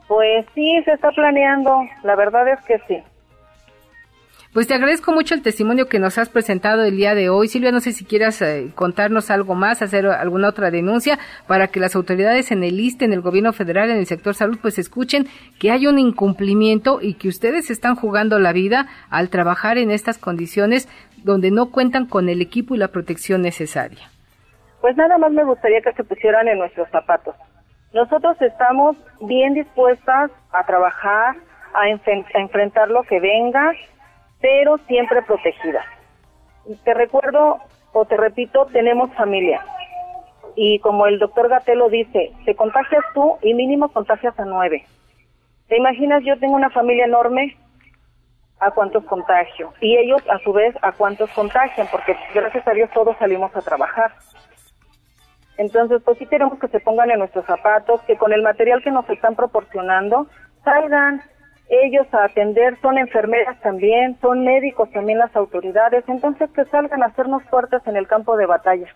Pues 0.07 0.45
sí, 0.55 0.81
se 0.85 0.93
está 0.93 1.11
planeando, 1.11 1.81
la 2.03 2.15
verdad 2.15 2.47
es 2.47 2.59
que 2.61 2.79
sí. 2.87 3.03
Pues 4.53 4.67
te 4.67 4.73
agradezco 4.73 5.11
mucho 5.11 5.35
el 5.35 5.41
testimonio 5.41 5.87
que 5.87 5.99
nos 5.99 6.17
has 6.17 6.29
presentado 6.29 6.83
el 6.83 6.95
día 6.95 7.13
de 7.13 7.29
hoy. 7.29 7.47
Silvia, 7.47 7.71
no 7.71 7.79
sé 7.79 7.91
si 7.91 8.05
quieras 8.05 8.41
eh, 8.41 8.71
contarnos 8.73 9.29
algo 9.29 9.55
más, 9.55 9.81
hacer 9.81 10.07
alguna 10.07 10.49
otra 10.49 10.71
denuncia 10.71 11.19
para 11.47 11.67
que 11.67 11.79
las 11.79 11.95
autoridades 11.95 12.51
en 12.51 12.63
el 12.63 12.79
ISTE, 12.79 13.05
en 13.05 13.13
el 13.13 13.21
gobierno 13.21 13.53
federal, 13.53 13.89
en 13.89 13.97
el 13.97 14.05
sector 14.05 14.33
salud, 14.33 14.57
pues 14.61 14.79
escuchen 14.79 15.27
que 15.59 15.71
hay 15.71 15.85
un 15.85 15.99
incumplimiento 15.99 16.99
y 17.01 17.15
que 17.15 17.27
ustedes 17.27 17.69
están 17.69 17.95
jugando 17.95 18.39
la 18.39 18.53
vida 18.53 18.87
al 19.09 19.29
trabajar 19.29 19.77
en 19.77 19.91
estas 19.91 20.17
condiciones 20.17 20.87
donde 21.23 21.51
no 21.51 21.71
cuentan 21.71 22.05
con 22.07 22.29
el 22.29 22.41
equipo 22.41 22.73
y 22.73 22.77
la 22.77 22.87
protección 22.87 23.41
necesaria. 23.41 24.09
Pues 24.81 24.95
nada 24.95 25.17
más 25.17 25.31
me 25.31 25.43
gustaría 25.43 25.81
que 25.81 25.93
se 25.93 26.03
pusieran 26.03 26.47
en 26.47 26.59
nuestros 26.59 26.89
zapatos. 26.89 27.35
Nosotros 27.93 28.41
estamos 28.41 28.95
bien 29.21 29.53
dispuestas 29.53 30.31
a 30.51 30.65
trabajar, 30.65 31.35
a, 31.73 31.89
enfrentar 31.89 32.89
lo 32.89 33.03
que 33.03 33.19
venga, 33.19 33.71
pero 34.39 34.77
siempre 34.87 35.21
protegida. 35.23 35.83
Te 36.83 36.93
recuerdo 36.93 37.59
o 37.93 38.05
te 38.05 38.17
repito, 38.17 38.65
tenemos 38.67 39.13
familia. 39.15 39.63
Y 40.55 40.79
como 40.79 41.07
el 41.07 41.19
doctor 41.19 41.49
Gatelo 41.49 41.89
dice, 41.89 42.31
te 42.45 42.55
contagias 42.55 43.03
tú 43.13 43.37
y 43.41 43.53
mínimo 43.53 43.89
contagias 43.89 44.37
a 44.39 44.45
nueve. 44.45 44.85
¿Te 45.67 45.77
imaginas? 45.77 46.23
Yo 46.23 46.37
tengo 46.39 46.55
una 46.55 46.69
familia 46.69 47.05
enorme, 47.05 47.57
¿a 48.59 48.71
cuántos 48.71 49.03
contagio? 49.05 49.73
Y 49.81 49.97
ellos, 49.97 50.21
a 50.29 50.39
su 50.39 50.53
vez, 50.53 50.75
¿a 50.81 50.91
cuántos 50.93 51.29
contagian? 51.31 51.87
Porque 51.91 52.15
gracias 52.33 52.67
a 52.67 52.71
Dios 52.71 52.89
todos 52.93 53.15
salimos 53.17 53.55
a 53.55 53.61
trabajar. 53.61 54.13
Entonces, 55.57 56.01
pues 56.03 56.17
sí 56.17 56.25
queremos 56.25 56.59
que 56.59 56.67
se 56.67 56.79
pongan 56.79 57.11
en 57.11 57.19
nuestros 57.19 57.45
zapatos, 57.45 58.01
que 58.03 58.15
con 58.15 58.31
el 58.31 58.43
material 58.43 58.83
que 58.83 58.91
nos 58.91 59.09
están 59.09 59.35
proporcionando, 59.35 60.27
salgan 60.63 61.21
ellos 61.69 62.07
a 62.13 62.25
atender, 62.25 62.77
son 62.81 62.97
enfermeras 62.97 63.59
también, 63.61 64.17
son 64.21 64.43
médicos 64.45 64.89
también 64.91 65.19
las 65.19 65.35
autoridades, 65.35 66.03
entonces 66.07 66.49
que 66.51 66.65
salgan 66.65 67.03
a 67.03 67.07
hacernos 67.07 67.43
fuertes 67.43 67.81
en 67.85 67.97
el 67.97 68.07
campo 68.07 68.37
de 68.37 68.45
batalla. 68.45 68.87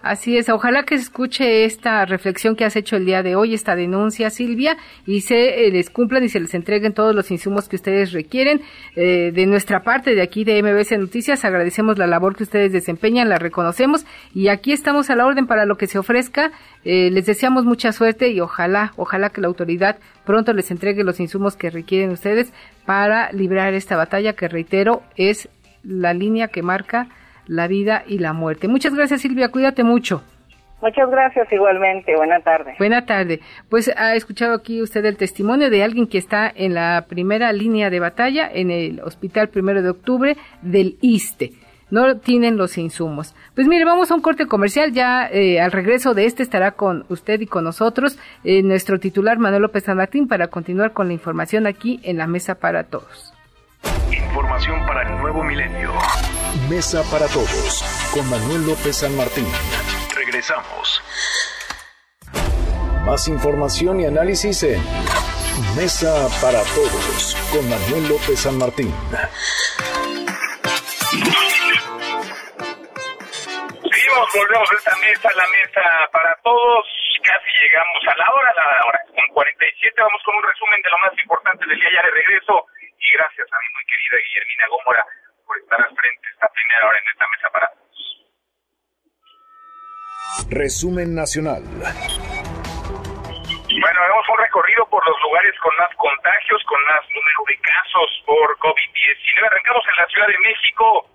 Así 0.00 0.36
es, 0.36 0.48
ojalá 0.48 0.84
que 0.84 0.96
se 0.96 1.02
escuche 1.02 1.64
esta 1.64 2.04
reflexión 2.04 2.54
que 2.54 2.64
has 2.64 2.76
hecho 2.76 2.94
el 2.94 3.04
día 3.04 3.24
de 3.24 3.34
hoy, 3.34 3.52
esta 3.52 3.74
denuncia, 3.74 4.30
Silvia, 4.30 4.76
y 5.06 5.22
se 5.22 5.66
eh, 5.66 5.72
les 5.72 5.90
cumplan 5.90 6.22
y 6.22 6.28
se 6.28 6.38
les 6.38 6.54
entreguen 6.54 6.92
todos 6.94 7.16
los 7.16 7.32
insumos 7.32 7.68
que 7.68 7.74
ustedes 7.74 8.12
requieren. 8.12 8.60
Eh, 8.94 9.32
de 9.34 9.46
nuestra 9.46 9.82
parte, 9.82 10.14
de 10.14 10.22
aquí 10.22 10.44
de 10.44 10.62
MBS 10.62 10.96
Noticias, 10.98 11.44
agradecemos 11.44 11.98
la 11.98 12.06
labor 12.06 12.36
que 12.36 12.44
ustedes 12.44 12.72
desempeñan, 12.72 13.28
la 13.28 13.38
reconocemos 13.38 14.06
y 14.32 14.48
aquí 14.48 14.70
estamos 14.70 15.10
a 15.10 15.16
la 15.16 15.26
orden 15.26 15.48
para 15.48 15.66
lo 15.66 15.76
que 15.76 15.88
se 15.88 15.98
ofrezca. 15.98 16.52
Eh, 16.84 17.10
les 17.10 17.26
deseamos 17.26 17.64
mucha 17.64 17.90
suerte 17.90 18.28
y 18.28 18.38
ojalá, 18.38 18.92
ojalá 18.96 19.30
que 19.30 19.40
la 19.40 19.48
autoridad 19.48 19.98
pronto 20.24 20.52
les 20.52 20.70
entregue 20.70 21.02
los 21.02 21.18
insumos 21.18 21.56
que 21.56 21.70
requieren 21.70 22.10
ustedes 22.10 22.52
para 22.86 23.32
librar 23.32 23.74
esta 23.74 23.96
batalla 23.96 24.34
que, 24.34 24.46
reitero, 24.46 25.02
es 25.16 25.48
la 25.82 26.14
línea 26.14 26.48
que 26.48 26.62
marca 26.62 27.08
la 27.48 27.66
vida 27.66 28.04
y 28.06 28.18
la 28.18 28.32
muerte. 28.32 28.68
Muchas 28.68 28.94
gracias 28.94 29.22
Silvia, 29.22 29.48
cuídate 29.48 29.82
mucho. 29.82 30.22
Muchas 30.80 31.10
gracias 31.10 31.52
igualmente. 31.52 32.14
Buena 32.14 32.40
tarde. 32.40 32.74
Buena 32.78 33.04
tarde. 33.04 33.40
Pues 33.68 33.90
ha 33.96 34.14
escuchado 34.14 34.54
aquí 34.54 34.80
usted 34.80 35.04
el 35.04 35.16
testimonio 35.16 35.70
de 35.70 35.82
alguien 35.82 36.06
que 36.06 36.18
está 36.18 36.52
en 36.54 36.74
la 36.74 37.06
primera 37.08 37.52
línea 37.52 37.90
de 37.90 37.98
batalla 37.98 38.48
en 38.52 38.70
el 38.70 39.00
Hospital 39.00 39.48
Primero 39.48 39.82
de 39.82 39.90
Octubre 39.90 40.36
del 40.62 40.96
ISTE. 41.00 41.52
No 41.90 42.18
tienen 42.18 42.56
los 42.58 42.76
insumos. 42.76 43.34
Pues 43.54 43.66
mire, 43.66 43.84
vamos 43.86 44.10
a 44.10 44.14
un 44.14 44.20
corte 44.20 44.46
comercial. 44.46 44.92
Ya 44.92 45.26
eh, 45.26 45.58
al 45.60 45.72
regreso 45.72 46.14
de 46.14 46.26
este 46.26 46.42
estará 46.42 46.72
con 46.72 47.06
usted 47.08 47.40
y 47.40 47.46
con 47.46 47.64
nosotros 47.64 48.18
eh, 48.44 48.62
nuestro 48.62 49.00
titular 49.00 49.38
Manuel 49.38 49.62
López 49.62 49.84
San 49.84 49.96
Martín 49.96 50.28
para 50.28 50.48
continuar 50.48 50.92
con 50.92 51.08
la 51.08 51.14
información 51.14 51.66
aquí 51.66 51.98
en 52.04 52.18
la 52.18 52.26
mesa 52.26 52.56
para 52.56 52.84
todos. 52.84 53.32
Información 54.12 54.86
para 54.86 55.10
el 55.10 55.20
nuevo 55.20 55.42
milenio. 55.42 55.90
Mesa 56.68 57.02
para 57.10 57.26
todos 57.28 57.84
con 58.12 58.28
Manuel 58.30 58.66
López 58.66 58.96
San 58.96 59.14
Martín. 59.16 59.46
Regresamos. 60.14 61.02
Más 63.04 63.28
información 63.28 64.00
y 64.00 64.06
análisis 64.06 64.62
en 64.62 64.80
Mesa 65.76 66.28
para 66.40 66.62
todos 66.72 67.36
con 67.52 67.68
Manuel 67.68 68.08
López 68.08 68.40
San 68.40 68.56
Martín. 68.56 68.94
Seguimos, 73.82 74.28
volvemos 74.32 74.68
a 74.72 74.74
esta 74.76 74.96
mesa, 74.96 75.28
la 75.36 75.46
mesa 75.52 75.84
para 76.12 76.34
todos. 76.42 76.86
Casi 77.22 77.48
llegamos 77.60 78.02
a 78.08 78.16
la 78.16 78.26
hora, 78.32 78.52
la 78.56 78.86
hora 78.88 79.00
con 79.14 79.34
47. 79.34 80.00
Vamos 80.00 80.22
con 80.24 80.36
un 80.36 80.42
resumen 80.42 80.80
de 80.80 80.90
lo 80.90 80.98
más 81.04 81.12
importante 81.22 81.66
del 81.66 81.76
día 81.76 81.90
ya 81.92 82.02
de 82.02 82.10
regreso 82.10 82.66
y 83.00 83.12
gracias 83.12 83.46
a 83.52 83.56
mi 83.60 83.68
muy 83.74 83.84
querida 83.84 84.16
Guillermina 84.16 84.64
Gómora 84.70 85.04
por 85.48 85.58
estar 85.58 85.80
al 85.80 85.96
frente 85.96 86.28
esta 86.28 86.48
primera 86.52 86.86
hora 86.86 86.98
en 87.00 87.08
esta 87.08 87.26
mesa 87.32 87.48
para 87.48 87.66
todos. 87.72 87.96
Resumen 90.52 91.14
nacional. 91.16 91.62
Bueno, 93.68 93.98
hemos 94.04 94.28
un 94.28 94.38
recorrido 94.38 94.84
por 94.88 95.06
los 95.08 95.16
lugares 95.22 95.54
con 95.60 95.74
más 95.76 95.94
contagios, 95.96 96.62
con 96.64 96.80
más 96.84 97.00
número 97.08 97.40
de 97.48 97.56
casos 97.64 98.22
por 98.24 98.58
COVID-19. 98.58 99.44
Arrancamos 99.44 99.84
en 99.88 99.96
la 99.96 100.06
Ciudad 100.06 100.28
de 100.28 100.38
México. 100.38 101.08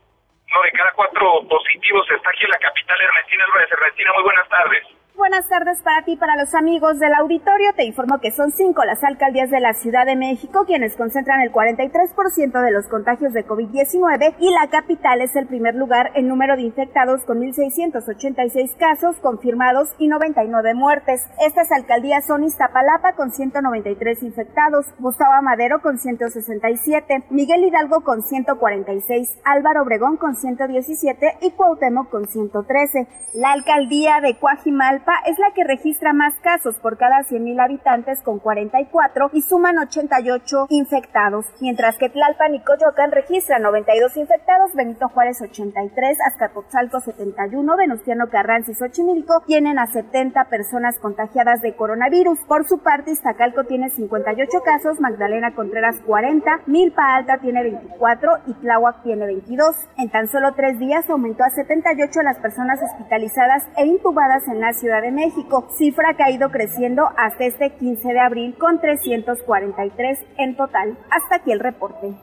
Uno 0.50 0.62
de 0.62 0.72
cada 0.72 0.92
cuatro 0.94 1.48
positivos 1.50 2.10
está 2.12 2.30
aquí 2.30 2.46
en 2.46 2.52
la 2.52 2.60
capital, 2.60 2.98
Ernestina 3.02 3.46
Álvarez. 3.46 3.72
Ernestina, 3.72 4.14
muy 4.14 4.24
buenas 4.24 4.50
tardes. 4.50 4.84
Buenas 5.16 5.48
tardes 5.48 5.80
para 5.84 6.04
ti, 6.04 6.16
para 6.16 6.36
los 6.36 6.56
amigos 6.56 6.98
del 6.98 7.14
auditorio. 7.14 7.72
Te 7.76 7.86
informo 7.86 8.20
que 8.20 8.32
son 8.32 8.52
cinco 8.52 8.84
las 8.84 9.04
alcaldías 9.04 9.52
de 9.52 9.60
la 9.60 9.74
Ciudad 9.74 10.08
de 10.08 10.16
México 10.16 10.64
quienes 10.66 10.96
concentran 10.96 11.40
el 11.42 11.52
43% 11.52 12.62
de 12.64 12.72
los 12.72 12.88
contagios 12.88 13.32
de 13.32 13.46
COVID-19 13.46 14.34
y 14.40 14.50
la 14.50 14.68
capital 14.72 15.22
es 15.22 15.36
el 15.36 15.46
primer 15.46 15.76
lugar 15.76 16.10
en 16.16 16.28
número 16.28 16.56
de 16.56 16.64
infectados 16.64 17.22
con 17.26 17.42
1.686 17.42 18.76
casos 18.76 19.16
confirmados 19.18 19.90
y 20.00 20.08
99 20.08 20.74
muertes. 20.74 21.22
Estas 21.46 21.72
alcaldías 21.72 22.26
son 22.26 22.44
Iztapalapa 22.44 23.14
con 23.14 23.30
193 23.30 24.24
infectados, 24.24 24.88
Gustavo 24.98 25.40
Madero 25.44 25.80
con 25.84 26.00
167, 26.00 27.26
Miguel 27.30 27.66
Hidalgo 27.66 28.02
con 28.02 28.24
146, 28.24 29.30
Álvaro 29.46 29.84
Obregón 29.84 30.18
con 30.18 30.36
117 30.36 31.38
y 31.42 31.52
Cuauhtémoc 31.52 32.10
con 32.10 32.26
113. 32.26 33.08
La 33.36 33.52
alcaldía 33.52 34.20
de 34.20 34.38
Cuajimal 34.40 35.03
es 35.26 35.38
la 35.40 35.52
que 35.54 35.64
registra 35.64 36.14
más 36.14 36.34
casos 36.42 36.80
por 36.80 36.98
cada 36.98 37.20
100.000 37.20 37.64
habitantes 37.64 38.22
con 38.22 38.40
44 38.40 39.30
y 39.34 39.42
suman 39.42 39.78
88 39.78 40.68
infectados, 40.70 41.46
mientras 41.60 41.98
que 41.98 42.10
Tlalpan 42.10 42.56
y 42.56 42.62
Coyoacán 42.62 43.12
registran 43.12 43.64
92 43.64 44.18
infectados, 44.18 44.74
Benito 44.74 45.10
Juárez 45.10 45.42
83, 45.42 46.18
Azcapotzalco 46.28 47.00
71, 47.00 47.78
Venustiano 47.78 48.30
Carranza 48.30 48.72
y 48.72 48.76
Xochimilco 48.76 49.42
tienen 49.46 49.80
a 49.80 49.88
70 49.88 50.46
personas 50.46 50.98
contagiadas 51.00 51.62
de 51.62 51.76
coronavirus. 51.76 52.40
Por 52.48 52.68
su 52.68 52.80
parte, 52.80 53.12
Iztacalco 53.12 53.66
tiene 53.66 53.90
58 53.90 54.62
casos, 54.64 55.00
Magdalena 55.00 55.54
Contreras 55.56 56.00
40, 56.06 56.62
Milpa 56.68 57.16
Alta 57.16 57.40
tiene 57.40 57.64
24 57.64 58.32
y 58.48 58.54
Tláhuac 58.54 59.04
tiene 59.04 59.26
22. 59.26 59.76
En 59.98 60.10
tan 60.10 60.28
solo 60.28 60.54
tres 60.54 60.80
días 60.80 61.10
aumentó 61.10 61.44
a 61.44 61.50
78 61.50 62.22
las 62.24 62.40
personas 62.40 62.80
hospitalizadas 62.82 63.68
e 63.78 63.86
intubadas 63.86 64.48
en 64.48 64.60
la 64.60 64.74
ciudad 64.74 64.93
de 65.02 65.12
México, 65.12 65.68
cifra 65.78 66.14
que 66.16 66.24
ha 66.24 66.32
ido 66.32 66.50
creciendo 66.50 67.10
hasta 67.18 67.46
este 67.46 67.76
15 67.76 68.14
de 68.14 68.20
abril 68.20 68.56
con 68.58 68.82
343 68.82 70.20
en 70.38 70.56
total. 70.56 70.98
Hasta 71.12 71.38
aquí 71.38 71.52
el 71.52 71.60
reporte. 71.60 72.14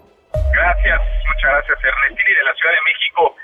Gracias, 0.52 1.00
muchas 1.26 1.50
gracias 1.50 1.78
Ernestina 1.82 2.30
y 2.30 2.34
de 2.34 2.44
la 2.44 2.54
Ciudad 2.54 2.74
de 2.74 2.84
México 2.86 3.36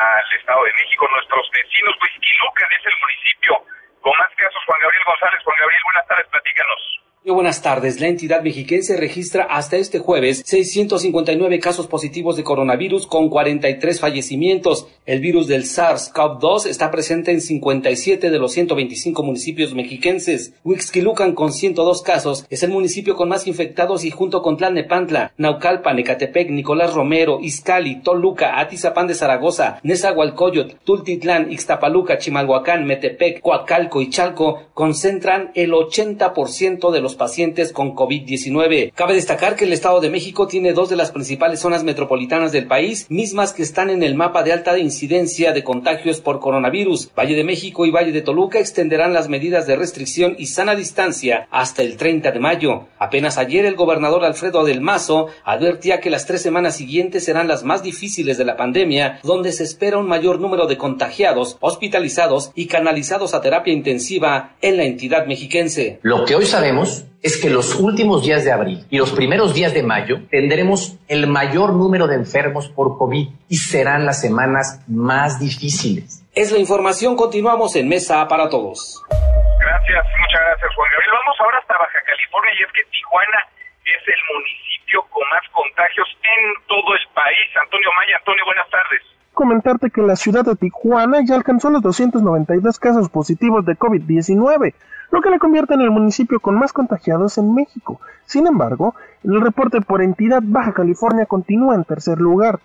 al 0.00 0.32
Estado 0.32 0.64
de 0.64 0.72
México, 0.72 1.08
nuestros 1.12 1.50
vecinos, 1.52 1.94
pues 2.00 2.10
Quilucan 2.20 2.72
es 2.72 2.86
el 2.86 2.96
municipio 3.00 3.52
con 4.00 4.12
más 4.16 4.32
casos. 4.36 4.62
Juan 4.64 4.80
Gabriel 4.80 5.04
González, 5.04 5.40
Juan 5.44 5.56
Gabriel, 5.60 5.82
buenas 5.84 6.06
tardes, 6.08 6.26
platícanos. 6.32 6.80
Muy 7.22 7.34
buenas 7.34 7.60
tardes. 7.60 8.00
La 8.00 8.08
entidad 8.08 8.42
mexiquense 8.42 8.96
registra 8.96 9.44
hasta 9.44 9.76
este 9.76 9.98
jueves 9.98 10.42
659 10.46 11.58
casos 11.58 11.86
positivos 11.86 12.34
de 12.38 12.44
coronavirus 12.44 13.06
con 13.06 13.28
43 13.28 14.00
fallecimientos. 14.00 14.88
El 15.04 15.20
virus 15.20 15.46
del 15.46 15.64
SARS-CoV-2 15.64 16.64
está 16.64 16.90
presente 16.90 17.30
en 17.30 17.42
57 17.42 18.30
de 18.30 18.38
los 18.38 18.52
125 18.52 19.22
municipios 19.22 19.74
mexiquenses. 19.74 20.54
Huixquilucan 20.64 21.34
con 21.34 21.52
102 21.52 22.00
casos 22.00 22.46
es 22.48 22.62
el 22.62 22.70
municipio 22.70 23.16
con 23.16 23.28
más 23.28 23.46
infectados 23.46 24.06
y 24.06 24.10
junto 24.10 24.40
con 24.40 24.56
Tlalnepantla, 24.56 25.34
Naucalpan, 25.36 25.98
Ecatepec, 25.98 26.48
Nicolás 26.48 26.94
Romero, 26.94 27.38
Izcali, 27.42 27.96
Toluca, 27.96 28.58
Atizapán 28.58 29.08
de 29.08 29.14
Zaragoza, 29.14 29.78
Nezahualcóyotl, 29.82 30.76
Tultitlán, 30.84 31.52
Ixtapaluca, 31.52 32.16
Chimalhuacán, 32.16 32.86
Metepec, 32.86 33.42
Coacalco 33.42 34.00
y 34.00 34.08
Chalco 34.08 34.70
concentran 34.72 35.50
el 35.54 35.72
80% 35.72 36.90
de 36.90 37.00
los 37.02 37.09
pacientes 37.14 37.72
con 37.72 37.94
COVID-19. 37.94 38.92
Cabe 38.94 39.14
destacar 39.14 39.56
que 39.56 39.64
el 39.64 39.72
Estado 39.72 40.00
de 40.00 40.10
México 40.10 40.46
tiene 40.46 40.72
dos 40.72 40.88
de 40.88 40.96
las 40.96 41.12
principales 41.12 41.60
zonas 41.60 41.84
metropolitanas 41.84 42.52
del 42.52 42.66
país, 42.66 43.06
mismas 43.08 43.52
que 43.52 43.62
están 43.62 43.90
en 43.90 44.02
el 44.02 44.14
mapa 44.14 44.42
de 44.42 44.52
alta 44.52 44.74
incidencia 44.78 45.52
de 45.52 45.64
contagios 45.64 46.20
por 46.20 46.40
coronavirus. 46.40 47.10
Valle 47.16 47.34
de 47.34 47.44
México 47.44 47.86
y 47.86 47.90
Valle 47.90 48.12
de 48.12 48.22
Toluca 48.22 48.58
extenderán 48.58 49.12
las 49.12 49.28
medidas 49.28 49.66
de 49.66 49.76
restricción 49.76 50.36
y 50.38 50.46
sana 50.46 50.74
distancia 50.74 51.46
hasta 51.50 51.82
el 51.82 51.96
30 51.96 52.32
de 52.32 52.40
mayo. 52.40 52.86
Apenas 52.98 53.38
ayer 53.38 53.64
el 53.64 53.76
gobernador 53.76 54.24
Alfredo 54.24 54.64
del 54.64 54.80
Mazo 54.80 55.28
advertía 55.44 56.00
que 56.00 56.10
las 56.10 56.26
tres 56.26 56.42
semanas 56.42 56.76
siguientes 56.76 57.24
serán 57.24 57.48
las 57.48 57.64
más 57.64 57.82
difíciles 57.82 58.38
de 58.38 58.44
la 58.44 58.56
pandemia, 58.56 59.20
donde 59.22 59.52
se 59.52 59.64
espera 59.64 59.98
un 59.98 60.06
mayor 60.06 60.40
número 60.40 60.66
de 60.66 60.76
contagiados, 60.76 61.56
hospitalizados 61.60 62.52
y 62.54 62.66
canalizados 62.66 63.34
a 63.34 63.40
terapia 63.40 63.72
intensiva 63.72 64.56
en 64.60 64.76
la 64.76 64.84
entidad 64.84 65.26
mexiquense. 65.26 65.98
Lo 66.02 66.24
que 66.24 66.34
hoy 66.34 66.46
sabemos 66.46 66.99
es 67.22 67.40
que 67.40 67.50
los 67.50 67.78
últimos 67.78 68.22
días 68.22 68.44
de 68.44 68.52
abril 68.52 68.86
y 68.90 68.98
los 68.98 69.12
primeros 69.12 69.54
días 69.54 69.74
de 69.74 69.82
mayo 69.82 70.20
tendremos 70.30 70.98
el 71.08 71.26
mayor 71.26 71.74
número 71.74 72.06
de 72.06 72.16
enfermos 72.16 72.68
por 72.68 72.96
COVID 72.96 73.28
y 73.48 73.56
serán 73.56 74.06
las 74.06 74.20
semanas 74.20 74.82
más 74.88 75.38
difíciles. 75.38 76.24
Es 76.34 76.52
la 76.52 76.58
información, 76.58 77.16
continuamos 77.16 77.76
en 77.76 77.88
Mesa 77.88 78.26
para 78.28 78.48
Todos. 78.48 79.02
Gracias, 79.10 80.04
muchas 80.20 80.40
gracias 80.46 80.70
Juan 80.74 80.88
Gabriel. 80.92 81.12
Vamos 81.12 81.36
ahora 81.40 81.58
hasta 81.58 81.74
Baja 81.74 81.98
California 82.06 82.52
y 82.58 82.62
es 82.62 82.72
que 82.72 82.82
Tijuana 82.90 83.40
es 83.84 84.02
el 84.06 84.20
municipio 84.34 85.02
con 85.10 85.28
más 85.28 85.42
contagios 85.52 86.08
en 86.22 86.66
todo 86.66 86.94
el 86.94 87.06
país. 87.14 87.48
Antonio 87.62 87.88
Maya, 87.96 88.16
Antonio, 88.18 88.44
buenas 88.46 88.70
tardes. 88.70 89.02
Comentarte 89.34 89.90
que 89.90 90.02
la 90.02 90.16
ciudad 90.16 90.44
de 90.44 90.56
Tijuana 90.56 91.18
ya 91.24 91.34
alcanzó 91.34 91.70
los 91.70 91.82
292 91.82 92.78
casos 92.78 93.08
positivos 93.08 93.64
de 93.64 93.72
COVID-19, 93.72 94.74
lo 95.10 95.20
que 95.20 95.30
le 95.30 95.38
convierte 95.38 95.74
en 95.74 95.80
el 95.80 95.90
municipio 95.90 96.40
con 96.40 96.58
más 96.58 96.72
contagiados 96.72 97.38
en 97.38 97.54
México. 97.54 98.00
Sin 98.26 98.46
embargo, 98.46 98.94
el 99.24 99.40
reporte 99.40 99.80
por 99.80 100.02
entidad 100.02 100.42
Baja 100.44 100.72
California 100.72 101.26
continúa 101.26 101.74
en 101.74 101.84
tercer 101.84 102.20
lugar. 102.20 102.60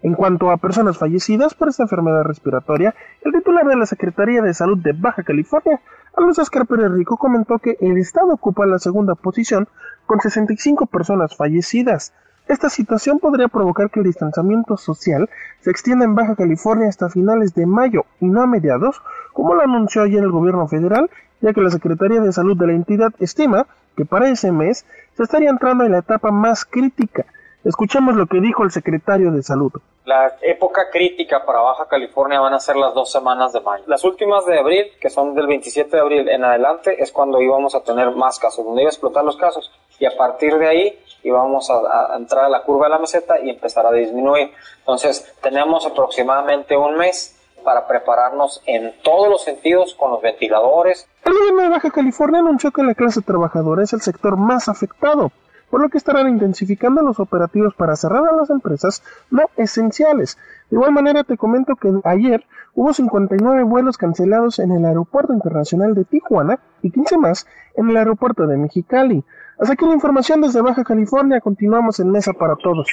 En 0.00 0.14
cuanto 0.14 0.50
a 0.50 0.58
personas 0.58 0.96
fallecidas 0.96 1.54
por 1.54 1.68
esta 1.68 1.82
enfermedad 1.82 2.22
respiratoria, 2.22 2.94
el 3.22 3.32
titular 3.32 3.66
de 3.66 3.76
la 3.76 3.86
Secretaría 3.86 4.42
de 4.42 4.54
Salud 4.54 4.78
de 4.78 4.92
Baja 4.92 5.24
California, 5.24 5.80
Alonso 6.16 6.44
Pérez 6.68 6.92
Rico, 6.92 7.16
comentó 7.16 7.58
que 7.58 7.76
el 7.80 7.98
estado 7.98 8.32
ocupa 8.32 8.64
la 8.66 8.78
segunda 8.78 9.16
posición 9.16 9.66
con 10.06 10.20
65 10.20 10.86
personas 10.86 11.36
fallecidas. 11.36 12.14
Esta 12.48 12.70
situación 12.70 13.18
podría 13.18 13.48
provocar 13.48 13.90
que 13.90 14.00
el 14.00 14.06
distanciamiento 14.06 14.78
social 14.78 15.28
se 15.60 15.70
extienda 15.70 16.06
en 16.06 16.14
Baja 16.14 16.34
California 16.34 16.88
hasta 16.88 17.10
finales 17.10 17.54
de 17.54 17.66
mayo 17.66 18.06
y 18.20 18.26
no 18.26 18.42
a 18.42 18.46
mediados, 18.46 19.02
como 19.34 19.54
lo 19.54 19.62
anunció 19.62 20.02
ayer 20.02 20.22
el 20.22 20.30
gobierno 20.30 20.66
federal, 20.66 21.10
ya 21.42 21.52
que 21.52 21.60
la 21.60 21.70
Secretaría 21.70 22.20
de 22.20 22.32
Salud 22.32 22.56
de 22.56 22.66
la 22.66 22.72
entidad 22.72 23.12
estima 23.18 23.66
que 23.96 24.06
para 24.06 24.30
ese 24.30 24.50
mes 24.50 24.86
se 25.14 25.22
estaría 25.22 25.50
entrando 25.50 25.84
en 25.84 25.92
la 25.92 25.98
etapa 25.98 26.30
más 26.30 26.64
crítica, 26.64 27.26
Escuchemos 27.64 28.14
lo 28.14 28.26
que 28.26 28.40
dijo 28.40 28.62
el 28.62 28.70
secretario 28.70 29.32
de 29.32 29.42
Salud. 29.42 29.72
La 30.04 30.36
época 30.42 30.90
crítica 30.90 31.44
para 31.44 31.60
Baja 31.60 31.86
California 31.86 32.40
van 32.40 32.54
a 32.54 32.60
ser 32.60 32.76
las 32.76 32.94
dos 32.94 33.10
semanas 33.10 33.52
de 33.52 33.60
mayo. 33.60 33.84
Las 33.88 34.04
últimas 34.04 34.46
de 34.46 34.58
abril, 34.58 34.86
que 35.00 35.10
son 35.10 35.34
del 35.34 35.48
27 35.48 35.94
de 35.94 36.00
abril 36.00 36.28
en 36.28 36.44
adelante, 36.44 37.02
es 37.02 37.10
cuando 37.10 37.42
íbamos 37.42 37.74
a 37.74 37.82
tener 37.82 38.12
más 38.12 38.38
casos, 38.38 38.64
donde 38.64 38.82
iba 38.82 38.88
a 38.88 38.92
explotar 38.92 39.24
los 39.24 39.36
casos. 39.36 39.70
Y 39.98 40.06
a 40.06 40.16
partir 40.16 40.56
de 40.56 40.66
ahí 40.68 40.98
íbamos 41.22 41.70
a, 41.70 42.12
a 42.12 42.16
entrar 42.16 42.44
a 42.44 42.48
la 42.48 42.62
curva 42.62 42.86
de 42.86 42.90
la 42.90 42.98
meseta 42.98 43.38
y 43.40 43.50
empezar 43.50 43.86
a 43.86 43.92
disminuir. 43.92 44.50
Entonces, 44.80 45.34
tenemos 45.42 45.86
aproximadamente 45.86 46.76
un 46.76 46.96
mes 46.96 47.34
para 47.64 47.86
prepararnos 47.86 48.62
en 48.66 48.94
todos 49.02 49.28
los 49.28 49.42
sentidos 49.44 49.94
con 49.94 50.10
los 50.10 50.22
ventiladores. 50.22 51.08
El 51.24 51.34
gobierno 51.34 51.62
de 51.62 51.68
Baja 51.68 51.90
California 51.90 52.40
anunció 52.40 52.70
que 52.70 52.82
la 52.82 52.94
clase 52.94 53.20
trabajadora 53.20 53.82
es 53.82 53.92
el 53.92 54.00
sector 54.00 54.36
más 54.36 54.68
afectado 54.68 55.30
por 55.70 55.80
lo 55.80 55.88
que 55.88 55.98
estarán 55.98 56.28
intensificando 56.28 57.02
los 57.02 57.20
operativos 57.20 57.74
para 57.74 57.96
cerrar 57.96 58.24
a 58.28 58.36
las 58.36 58.50
empresas 58.50 59.02
no 59.30 59.42
esenciales. 59.56 60.38
De 60.70 60.76
igual 60.76 60.92
manera 60.92 61.24
te 61.24 61.36
comento 61.36 61.76
que 61.76 61.92
ayer 62.04 62.44
hubo 62.74 62.92
59 62.92 63.64
vuelos 63.64 63.98
cancelados 63.98 64.58
en 64.58 64.72
el 64.72 64.84
Aeropuerto 64.84 65.32
Internacional 65.32 65.94
de 65.94 66.04
Tijuana 66.04 66.58
y 66.82 66.90
15 66.90 67.18
más 67.18 67.46
en 67.74 67.90
el 67.90 67.96
Aeropuerto 67.96 68.46
de 68.46 68.56
Mexicali. 68.56 69.24
Hasta 69.58 69.74
aquí 69.74 69.84
la 69.86 69.98
información 69.98 70.40
desde 70.40 70.62
Baja 70.62 70.84
California. 70.84 71.40
Continuamos 71.40 71.98
en 71.98 72.14
Mesa 72.14 72.32
para 72.32 72.54
Todos. 72.62 72.86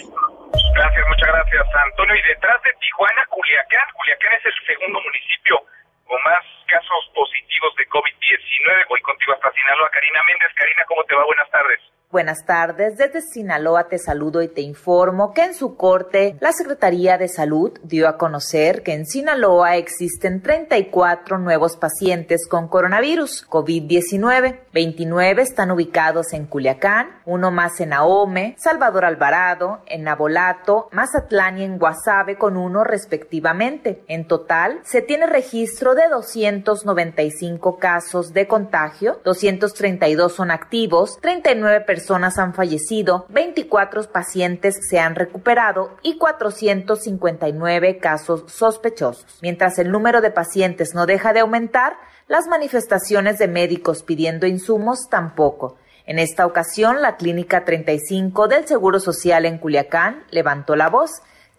Gracias, 0.74 1.06
muchas 1.08 1.30
gracias, 1.30 1.62
Antonio. 1.94 2.16
Y 2.16 2.24
detrás 2.28 2.58
de 2.66 2.74
Tijuana, 2.82 3.22
Culiacán. 3.30 3.86
Culiacán 3.94 4.34
es 4.34 4.46
el 4.50 4.58
segundo 4.66 4.98
municipio 4.98 5.62
con 6.10 6.18
más 6.26 6.42
casos 6.66 7.02
positivos 7.14 7.70
de 7.78 7.86
COVID-19. 7.86 8.90
Voy 8.90 9.02
contigo 9.02 9.34
hasta 9.34 9.54
Sinaloa. 9.54 9.90
Karina 9.94 10.22
Méndez. 10.26 10.50
Karina, 10.58 10.82
¿cómo 10.90 11.04
te 11.06 11.14
va? 11.14 11.26
Buenas 11.26 11.50
tardes. 11.54 11.80
Buenas 12.16 12.46
tardes, 12.46 12.98
desde 12.98 13.22
Sinaloa 13.22 13.90
te 13.90 14.00
saludo 14.00 14.42
y 14.42 14.48
te 14.48 14.62
informo 14.62 15.34
que 15.34 15.44
en 15.44 15.54
su 15.54 15.76
corte 15.76 16.38
la 16.40 16.54
Secretaría 16.54 17.18
de 17.18 17.28
Salud 17.28 17.74
dio 17.84 18.08
a 18.08 18.18
conocer 18.18 18.84
que 18.84 18.94
en 18.94 19.06
Sinaloa 19.06 19.76
existen 19.76 20.42
34 20.42 21.38
nuevos 21.40 21.76
pacientes 21.76 22.48
con 22.48 22.70
coronavirus 22.70 23.46
COVID-19. 23.50 24.60
29 24.72 25.42
están 25.42 25.72
ubicados 25.72 26.32
en 26.32 26.46
Culiacán, 26.46 27.20
uno 27.26 27.52
más 27.52 27.82
en 27.82 27.92
Ahome, 27.92 28.56
Salvador 28.58 29.04
Alvarado, 29.04 29.82
en 29.86 30.04
Nabolato, 30.04 30.88
Mazatlán 30.94 31.58
y 31.58 31.66
en 31.66 31.78
Guasave 31.78 32.38
con 32.38 32.56
uno 32.56 32.86
respectivamente. 32.86 34.06
En 34.08 34.26
total, 34.26 34.80
se 34.86 35.02
tiene 35.02 35.26
registro 35.26 35.96
de 35.96 36.08
295 36.08 37.78
casos 37.78 38.32
de 38.32 38.48
contagio, 38.48 39.20
232 39.26 40.32
son 40.32 40.52
activos, 40.52 41.18
39 41.20 41.82
personas 41.82 42.05
personas 42.06 42.38
han 42.38 42.54
fallecido, 42.54 43.26
24 43.30 44.12
pacientes 44.12 44.78
se 44.88 45.00
han 45.00 45.16
recuperado 45.16 45.98
y 46.04 46.20
459 46.20 47.98
casos 47.98 48.44
sospechosos. 48.46 49.40
Mientras 49.42 49.80
el 49.80 49.92
número 49.92 50.22
de 50.22 50.30
pacientes 50.30 50.94
no 50.94 51.08
deja 51.08 51.34
de 51.34 51.40
aumentar, 51.40 51.94
las 52.28 52.46
manifestaciones 52.46 53.40
de 53.40 53.48
médicos 53.48 54.04
pidiendo 54.04 54.46
insumos 54.46 55.08
tampoco. 55.10 55.78
En 56.06 56.20
esta 56.20 56.46
ocasión, 56.46 57.02
la 57.02 57.16
Clínica 57.16 57.66
35 57.66 58.50
del 58.50 58.68
Seguro 58.68 59.00
Social 59.00 59.46
en 59.46 59.58
Culiacán 59.58 60.26
levantó 60.30 60.76
la 60.76 60.90
voz, 60.90 61.10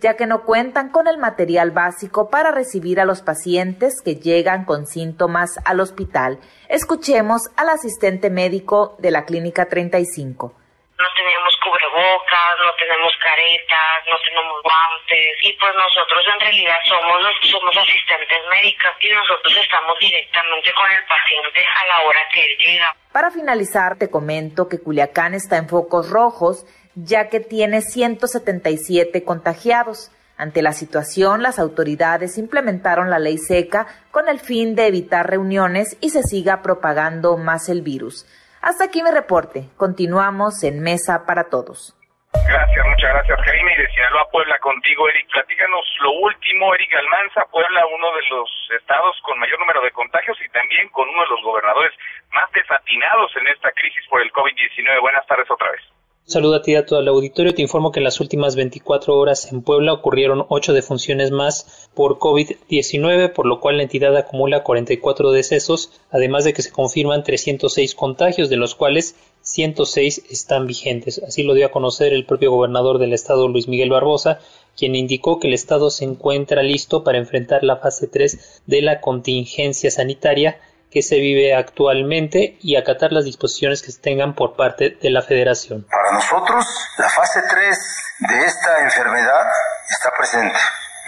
ya 0.01 0.15
que 0.15 0.27
no 0.27 0.45
cuentan 0.45 0.91
con 0.91 1.09
el 1.09 1.19
material 1.19 1.71
básico 1.71 2.29
para 2.29 2.51
recibir 2.51 3.01
a 3.01 3.05
los 3.05 3.23
pacientes 3.23 4.01
que 4.03 4.17
llegan 4.17 4.65
con 4.65 4.87
síntomas 4.87 5.59
al 5.65 5.81
hospital 5.81 6.39
Escuchemos 6.69 7.43
al 7.57 7.69
asistente 7.69 8.29
médico 8.29 8.97
de 8.99 9.13
la 9.13 9.25
Clínica 9.25 9.67
35. 9.67 10.53
No 10.99 11.09
tenemos 11.15 11.53
cubrebocas, 11.61 12.57
no 12.65 12.73
tenemos 12.79 13.13
caretas, 13.21 14.01
no 14.09 14.17
tenemos 14.25 14.63
guantes 14.63 15.37
y 15.43 15.53
pues 15.53 15.73
nosotros 15.77 16.25
en 16.33 16.41
realidad 16.41 16.79
somos 16.89 17.21
somos 17.51 17.77
asistentes 17.77 18.41
médicos 18.51 18.93
y 19.01 19.11
nosotros 19.11 19.57
estamos 19.61 19.99
directamente 20.01 20.73
con 20.73 20.91
el 20.91 21.05
paciente 21.05 21.61
a 21.61 21.87
la 21.87 22.09
hora 22.09 22.21
que 22.33 22.41
él 22.45 22.59
llega. 22.59 22.97
Para 23.13 23.31
finalizar 23.31 23.99
te 23.99 24.11
comento 24.11 24.69
que 24.69 24.81
Culiacán 24.81 25.35
está 25.35 25.59
en 25.59 25.69
focos 25.69 26.09
rojos 26.09 26.65
ya 26.97 27.29
que 27.29 27.41
tiene 27.41 27.83
177 27.83 29.23
contagiados. 29.23 30.11
Ante 30.39 30.61
la 30.61 30.73
situación, 30.73 31.43
las 31.43 31.59
autoridades 31.59 32.37
implementaron 32.37 33.11
la 33.11 33.19
ley 33.19 33.39
seca 33.39 33.87
con 34.11 34.29
el 34.29 34.41
fin 34.41 34.75
de 34.75 34.87
evitar 34.87 35.29
reuniones 35.29 35.97
y 36.01 36.11
se 36.11 36.23
siga 36.23 36.63
propagando 36.63 37.37
más 37.37 37.69
el 37.69 37.83
virus. 37.83 38.27
Hasta 38.67 38.91
aquí 38.91 39.01
mi 39.01 39.13
reporte. 39.13 39.71
Continuamos 39.77 40.65
en 40.65 40.83
Mesa 40.83 41.23
para 41.25 41.47
Todos. 41.47 41.95
Gracias, 42.35 42.83
muchas 42.85 43.11
gracias, 43.15 43.39
Karina. 43.47 43.73
Y 43.73 43.77
de 43.79 43.89
Sinaloa, 43.95 44.27
Puebla, 44.33 44.59
contigo, 44.59 45.09
Eric. 45.09 45.31
Platícanos 45.31 45.87
lo 46.03 46.11
último, 46.27 46.75
Eric 46.75 46.93
Almanza, 46.99 47.47
Puebla, 47.53 47.87
uno 47.87 48.09
de 48.17 48.27
los 48.27 48.51
estados 48.77 49.15
con 49.23 49.39
mayor 49.39 49.61
número 49.61 49.81
de 49.83 49.93
contagios 49.93 50.37
y 50.45 50.49
también 50.49 50.89
con 50.89 51.09
uno 51.09 51.23
de 51.23 51.29
los 51.29 51.43
gobernadores 51.45 51.95
más 52.33 52.51
desatinados 52.51 53.31
en 53.37 53.47
esta 53.47 53.71
crisis 53.71 54.05
por 54.11 54.21
el 54.21 54.33
COVID-19. 54.33 55.01
Buenas 55.01 55.25
tardes 55.29 55.49
otra 55.49 55.71
vez. 55.71 55.83
Saluda 56.29 56.57
a 56.57 56.63
ti 56.63 56.75
a 56.75 56.85
todo 56.85 56.99
el 56.99 57.07
auditorio. 57.07 57.55
Te 57.55 57.63
informo 57.63 57.93
que 57.93 58.01
en 58.01 58.05
las 58.05 58.19
últimas 58.19 58.57
24 58.57 59.17
horas 59.17 59.53
en 59.53 59.63
Puebla 59.63 59.93
ocurrieron 59.93 60.45
8 60.49 60.73
defunciones 60.73 61.31
más 61.31 61.89
por 61.95 62.19
COVID-19, 62.19 63.33
por 63.33 63.47
lo 63.47 63.61
cual 63.61 63.77
la 63.77 63.85
entidad 63.85 64.17
acumula 64.17 64.65
44 64.65 65.31
decesos, 65.31 65.93
además 66.11 66.43
de 66.43 66.53
que 66.53 66.63
se 66.63 66.73
confirman 66.73 67.23
306 67.23 67.95
contagios, 67.95 68.51
de 68.51 68.57
los 68.57 68.75
cuales 68.75 69.15
106 69.43 70.25
están 70.29 70.67
vigentes. 70.67 71.23
Así 71.25 71.45
lo 71.45 71.55
dio 71.55 71.67
a 71.67 71.71
conocer 71.71 72.13
el 72.13 72.27
propio 72.27 72.51
gobernador 72.51 72.99
del 72.99 73.13
estado, 73.13 73.47
Luis 73.47 73.69
Miguel 73.69 73.91
Barbosa, 73.91 74.41
quien 74.77 74.97
indicó 74.97 75.39
que 75.39 75.47
el 75.47 75.55
estado 75.55 75.91
se 75.91 76.07
encuentra 76.07 76.65
listo 76.65 77.05
para 77.05 77.19
enfrentar 77.19 77.63
la 77.63 77.77
fase 77.77 78.09
3 78.09 78.63
de 78.67 78.83
la 78.83 79.01
contingencia 79.01 79.93
sanitaria 79.93 80.59
que 80.97 81.03
se 81.03 81.21
vive 81.21 81.55
actualmente 81.55 82.57
y 82.63 82.77
acatar 82.77 83.13
las 83.13 83.27
disposiciones 83.27 83.83
que 83.83 83.93
se 83.93 84.01
tengan 84.01 84.35
por 84.35 84.57
parte 84.57 84.97
de 84.99 85.11
la 85.11 85.21
federación. 85.21 85.87
Para 85.91 86.11
nosotros, 86.11 86.65
la 86.97 87.07
fase 87.11 87.43
3 87.51 87.79
de 88.21 88.45
esta 88.47 88.81
enfermedad 88.81 89.45
está 89.91 90.11
presente. 90.17 90.57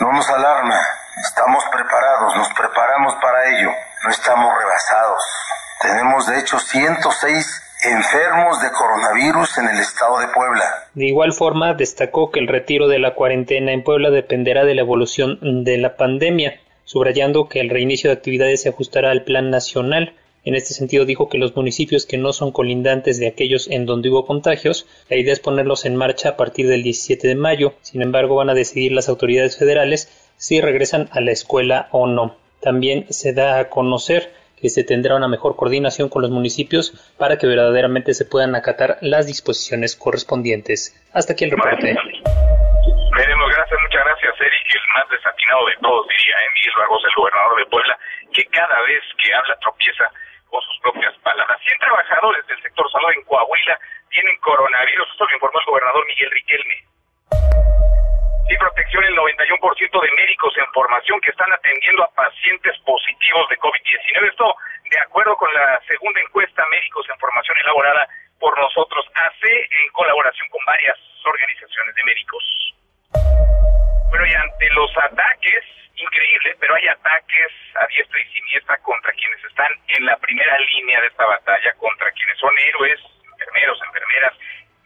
No 0.01 0.13
nos 0.13 0.29
alarma, 0.29 0.79
estamos 1.27 1.65
preparados, 1.73 2.37
nos 2.37 2.53
preparamos 2.53 3.15
para 3.15 3.49
ello, 3.49 3.71
no 4.05 4.11
estamos 4.11 4.53
rebasados. 4.59 5.23
Tenemos 5.81 6.27
de 6.27 6.39
hecho 6.39 6.59
106 6.59 7.63
enfermos 7.85 8.61
de 8.61 8.71
coronavirus 8.71 9.57
en 9.57 9.69
el 9.71 9.79
estado 9.81 10.19
de 10.19 10.29
Puebla. 10.29 10.65
De 10.93 11.07
igual 11.07 11.33
forma, 11.33 11.73
destacó 11.73 12.31
que 12.31 12.41
el 12.41 12.49
retiro 12.49 12.89
de 12.89 12.99
la 12.99 13.15
cuarentena 13.15 13.73
en 13.73 13.83
Puebla 13.83 14.11
dependerá 14.11 14.67
de 14.67 14.75
la 14.75 14.83
evolución 14.83 15.65
de 15.65 15.79
la 15.79 15.97
pandemia 15.97 16.61
subrayando 16.89 17.51
que 17.51 17.61
el 17.61 17.69
reinicio 17.69 18.09
de 18.09 18.17
actividades 18.17 18.63
se 18.63 18.71
ajustará 18.71 19.11
al 19.11 19.23
plan 19.23 19.51
nacional. 19.51 20.15
En 20.43 20.55
este 20.55 20.73
sentido 20.73 21.05
dijo 21.05 21.29
que 21.29 21.37
los 21.37 21.55
municipios 21.55 22.07
que 22.07 22.17
no 22.17 22.33
son 22.33 22.51
colindantes 22.51 23.21
de 23.21 23.27
aquellos 23.27 23.69
en 23.69 23.85
donde 23.85 24.09
hubo 24.09 24.25
contagios, 24.25 24.87
la 25.11 25.19
idea 25.19 25.35
es 25.35 25.41
ponerlos 25.41 25.85
en 25.85 25.97
marcha 25.97 26.31
a 26.31 26.37
partir 26.39 26.67
del 26.67 26.83
17 26.83 27.29
de 27.29 27.35
mayo. 27.35 27.75
Sin 27.83 28.01
embargo, 28.01 28.37
van 28.37 28.49
a 28.49 28.55
decidir 28.55 28.93
las 28.93 29.11
autoridades 29.11 29.59
federales 29.59 30.09
si 30.39 30.63
regresan 30.63 31.11
a 31.13 31.21
la 31.21 31.33
escuela 31.33 31.89
o 31.93 32.07
no. 32.07 32.37
También 32.61 33.05
se 33.11 33.35
da 33.35 33.59
a 33.59 33.69
conocer 33.69 34.33
que 34.57 34.71
se 34.71 34.83
tendrá 34.83 35.15
una 35.15 35.29
mejor 35.29 35.57
coordinación 35.57 36.09
con 36.09 36.23
los 36.23 36.31
municipios 36.31 36.95
para 37.19 37.37
que 37.37 37.47
verdaderamente 37.47 38.15
se 38.15 38.25
puedan 38.25 38.55
acatar 38.55 38.97
las 39.03 39.27
disposiciones 39.27 39.95
correspondientes. 39.95 40.97
Hasta 41.13 41.35
aquí 41.35 41.45
el 41.45 41.51
reporte. 41.51 41.97
Más 44.99 45.09
desatinado 45.11 45.67
de 45.67 45.77
todos, 45.77 46.07
diría. 46.09 46.37
Miguel 46.55 46.75
Barbosa, 46.79 47.09
el 47.09 47.15
gobernador 47.15 47.59
de 47.59 47.67
Puebla, 47.67 47.99
que 48.35 48.45
cada 48.47 48.81
vez 48.83 49.03
que 49.23 49.35
habla 49.35 49.57
tropieza 49.61 50.11
con 50.51 50.61
sus 50.63 50.79
propias 50.81 51.15
palabras. 51.19 51.59
100 51.63 51.79
trabajadores 51.79 52.47
del 52.47 52.63
sector 52.63 52.91
salud 52.91 53.13
en 53.15 53.23
Coahuila 53.25 53.79
tienen 54.11 54.37
coronavirus, 54.41 55.09
esto 55.11 55.25
lo 55.27 55.35
informó 55.35 55.61
el 55.61 55.67
gobernador 55.67 56.07
Miguel 56.07 56.31
Riquelme. 56.31 56.79
Sin 58.49 58.59
protección, 58.59 59.05
el 59.05 59.15
91% 59.15 60.01
de 60.01 60.11
médicos 60.17 60.57
en 60.57 60.73
formación 60.73 61.21
que 61.21 61.31
están 61.31 61.53
atendiendo 61.53 62.03
a 62.03 62.11
pacientes 62.15 62.79
positivos 62.81 63.49
de 63.51 63.59
COVID-19. 63.59 64.31
Esto 64.31 64.57
de 64.91 64.99
acuerdo 65.01 65.37
con 65.37 65.53
la 65.53 65.79
segunda 65.87 66.21
encuesta 66.21 66.65
Médicos 66.71 67.07
en 67.11 67.19
Formación 67.19 67.59
elaborada 67.59 68.09
por 68.41 68.59
nosotros, 68.59 69.05
hace 69.15 69.53
en 69.53 69.93
colaboración 69.93 70.49
con 70.49 70.65
varias 70.65 70.97
organizaciones 71.25 71.95
de 71.95 72.05
médicos. 72.05 72.69
Bueno, 74.11 74.27
y 74.27 74.35
ante 74.35 74.71
los 74.71 74.91
ataques, 74.97 75.65
increíble, 75.95 76.57
pero 76.61 76.75
hay 76.75 76.89
ataques 76.89 77.53
a 77.75 77.87
diestra 77.87 78.21
y 78.21 78.25
siniestra 78.33 78.77
contra 78.79 79.13
quienes 79.13 79.45
están 79.45 79.73
en 79.89 80.07
la 80.07 80.17
primera 80.17 80.59
línea 80.59 81.01
de 81.01 81.09
esta 81.09 81.27
batalla, 81.27 81.73
contra 81.75 82.11
quienes 82.13 82.39
son 82.39 82.53
héroes, 82.59 83.01
enfermeros, 83.33 83.79
enfermeras, 83.87 84.33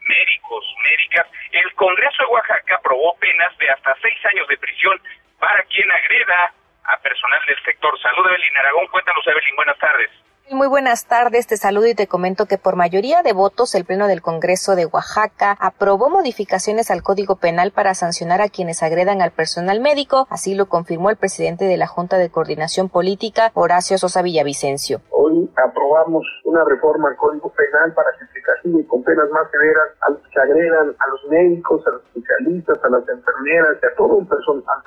médicos, 0.01 0.65
médicas. 0.83 1.27
El 1.51 1.73
Congreso 1.75 2.23
de 2.23 2.29
Oaxaca 2.29 2.75
aprobó 2.75 3.17
penas 3.19 3.57
de 3.57 3.69
hasta 3.69 3.95
seis 4.01 4.25
años 4.25 4.47
de 4.47 4.57
prisión 4.57 4.99
para 5.39 5.63
quien 5.63 5.89
agreda 5.89 6.53
a 6.85 6.97
personal 6.97 7.45
del 7.45 7.63
sector 7.63 7.97
salud. 8.01 8.27
Evelyn 8.27 8.57
Aragón, 8.57 8.87
cuéntanos, 8.87 9.25
Evelyn, 9.25 9.55
buenas 9.55 9.77
tardes. 9.77 10.11
Muy 10.51 10.67
buenas 10.67 11.07
tardes, 11.07 11.47
te 11.47 11.55
saludo 11.55 11.87
y 11.87 11.95
te 11.95 12.05
comento 12.05 12.47
que 12.47 12.57
por 12.57 12.75
mayoría 12.75 13.23
de 13.23 13.31
votos 13.31 13.73
el 13.75 13.85
Pleno 13.85 14.07
del 14.07 14.21
Congreso 14.21 14.75
de 14.75 14.85
Oaxaca 14.85 15.55
aprobó 15.57 16.09
modificaciones 16.09 16.91
al 16.91 17.01
Código 17.01 17.37
Penal 17.37 17.71
para 17.71 17.95
sancionar 17.95 18.41
a 18.41 18.49
quienes 18.49 18.83
agredan 18.83 19.21
al 19.21 19.31
personal 19.31 19.79
médico, 19.79 20.27
así 20.29 20.53
lo 20.53 20.67
confirmó 20.67 21.09
el 21.09 21.15
presidente 21.15 21.63
de 21.63 21.77
la 21.77 21.87
Junta 21.87 22.17
de 22.17 22.29
Coordinación 22.29 22.89
Política, 22.89 23.51
Horacio 23.53 23.97
Sosa 23.97 24.21
Villavicencio. 24.21 24.99
Hoy 25.11 25.49
aprobamos 25.55 26.25
una 26.43 26.65
reforma 26.65 27.07
al 27.07 27.15
Código 27.15 27.49
Penal 27.53 27.93
para 27.93 28.09
que 28.19 28.25
se 28.33 28.41
castigue 28.41 28.85
con 28.85 29.01
penas 29.01 29.29
más 29.31 29.49
severas 29.49 29.95
a 30.01 30.09
los 30.11 30.21
que 30.27 30.41
agredan 30.41 30.93
a 30.99 31.07
los 31.07 31.31
médicos, 31.31 31.87
a 31.87 31.91
los 31.91 32.03
especialistas, 32.13 32.77
a 32.83 32.89
las 32.89 33.07
enfermeras, 33.07 33.77
a 33.81 33.95
todo 33.95 34.19
el 34.19 34.27
personal 34.27 34.83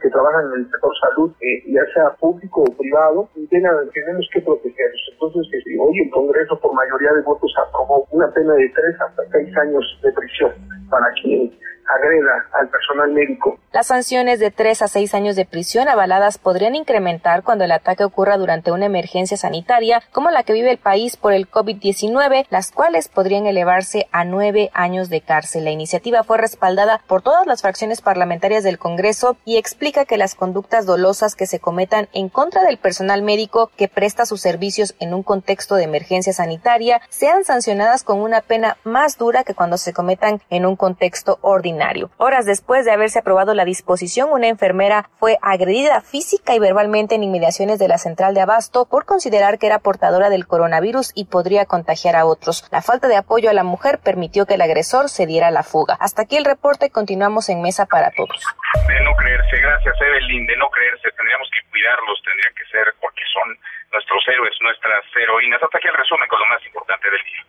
que 0.00 0.10
trabajan 0.10 0.46
en 0.46 0.60
el 0.60 0.70
sector 0.70 0.92
salud, 1.00 1.32
eh, 1.40 1.72
ya 1.72 1.82
sea 1.94 2.10
público 2.16 2.62
o 2.62 2.76
privado, 2.76 3.28
y 3.34 3.46
tenemos 3.46 4.28
que 4.32 4.40
protegerlos 4.40 4.99
entonces, 5.12 5.64
hoy 5.78 5.98
el 5.98 6.10
Congreso 6.10 6.58
por 6.60 6.74
mayoría 6.74 7.12
de 7.12 7.22
votos 7.22 7.52
aprobó 7.66 8.06
una 8.10 8.30
pena 8.32 8.54
de 8.54 8.68
tres 8.70 9.00
hasta 9.00 9.22
seis 9.32 9.56
años 9.56 9.84
de 10.02 10.12
prisión 10.12 10.52
para 10.88 11.06
quien 11.22 11.52
agreda 11.94 12.46
al 12.52 12.68
personal 12.68 13.10
médico. 13.12 13.58
Las 13.72 13.86
sanciones 13.86 14.40
de 14.40 14.50
tres 14.50 14.82
a 14.82 14.88
seis 14.88 15.14
años 15.14 15.36
de 15.36 15.44
prisión 15.44 15.88
avaladas 15.88 16.38
podrían 16.38 16.74
incrementar 16.74 17.42
cuando 17.42 17.64
el 17.64 17.72
ataque 17.72 18.04
ocurra 18.04 18.36
durante 18.36 18.72
una 18.72 18.86
emergencia 18.86 19.36
sanitaria 19.36 20.02
como 20.12 20.30
la 20.30 20.42
que 20.42 20.52
vive 20.52 20.70
el 20.70 20.78
país 20.78 21.16
por 21.16 21.32
el 21.32 21.48
COVID-19, 21.48 22.46
las 22.50 22.72
cuales 22.72 23.08
podrían 23.08 23.46
elevarse 23.46 24.08
a 24.12 24.24
nueve 24.24 24.70
años 24.74 25.08
de 25.08 25.20
cárcel. 25.20 25.64
La 25.64 25.70
iniciativa 25.70 26.24
fue 26.24 26.38
respaldada 26.38 27.00
por 27.06 27.22
todas 27.22 27.46
las 27.46 27.62
fracciones 27.62 28.00
parlamentarias 28.00 28.64
del 28.64 28.78
Congreso 28.78 29.36
y 29.44 29.56
explica 29.56 30.04
que 30.04 30.16
las 30.16 30.34
conductas 30.34 30.86
dolosas 30.86 31.36
que 31.36 31.46
se 31.46 31.60
cometan 31.60 32.08
en 32.12 32.28
contra 32.28 32.64
del 32.64 32.78
personal 32.78 33.22
médico 33.22 33.70
que 33.76 33.88
presta 33.88 34.26
sus 34.26 34.40
servicios 34.40 34.94
en 34.98 35.14
un 35.14 35.22
contexto 35.22 35.76
de 35.76 35.84
emergencia 35.84 36.32
sanitaria 36.32 37.00
sean 37.08 37.44
sancionadas 37.44 38.02
con 38.02 38.20
una 38.20 38.40
pena 38.40 38.76
más 38.84 39.16
dura 39.16 39.44
que 39.44 39.54
cuando 39.54 39.78
se 39.78 39.92
cometan 39.92 40.40
en 40.50 40.66
un 40.66 40.76
contexto 40.76 41.38
ordinario 41.42 41.79
Horas 42.18 42.44
después 42.44 42.84
de 42.84 42.92
haberse 42.92 43.20
aprobado 43.20 43.54
la 43.54 43.64
disposición, 43.64 44.30
una 44.32 44.48
enfermera 44.48 45.08
fue 45.18 45.38
agredida 45.40 46.02
física 46.02 46.54
y 46.54 46.58
verbalmente 46.58 47.14
en 47.14 47.22
inmediaciones 47.22 47.78
de 47.78 47.88
la 47.88 47.96
central 47.96 48.34
de 48.34 48.42
abasto 48.42 48.86
por 48.86 49.06
considerar 49.06 49.58
que 49.58 49.66
era 49.66 49.78
portadora 49.78 50.28
del 50.28 50.46
coronavirus 50.46 51.12
y 51.14 51.24
podría 51.24 51.64
contagiar 51.64 52.16
a 52.16 52.26
otros. 52.26 52.68
La 52.70 52.82
falta 52.82 53.08
de 53.08 53.16
apoyo 53.16 53.48
a 53.48 53.54
la 53.54 53.64
mujer 53.64 53.98
permitió 53.98 54.44
que 54.44 54.54
el 54.54 54.60
agresor 54.60 55.08
se 55.08 55.26
diera 55.26 55.50
la 55.50 55.62
fuga. 55.62 55.96
Hasta 56.00 56.22
aquí 56.22 56.36
el 56.36 56.44
reporte, 56.44 56.90
continuamos 56.90 57.48
en 57.48 57.62
Mesa 57.62 57.86
para 57.86 58.10
Todos. 58.10 58.44
De 58.86 59.00
no 59.00 59.14
creerse, 59.16 59.56
gracias 59.56 59.94
Evelyn, 60.00 60.46
de 60.46 60.56
no 60.58 60.68
creerse, 60.68 61.08
tendríamos 61.16 61.48
que 61.48 61.70
cuidarlos, 61.70 62.22
tendrían 62.24 62.54
que 62.54 62.64
ser 62.70 62.94
porque 63.00 63.24
son 63.32 63.58
nuestros 63.92 64.22
héroes, 64.28 64.54
nuestras 64.60 65.04
heroínas. 65.16 65.62
Hasta 65.62 65.78
aquí 65.78 65.88
el 65.88 65.94
resumen 65.94 66.28
con 66.28 66.40
lo 66.40 66.46
más 66.46 66.66
importante 66.66 67.06
del 67.10 67.22
día. 67.30 67.42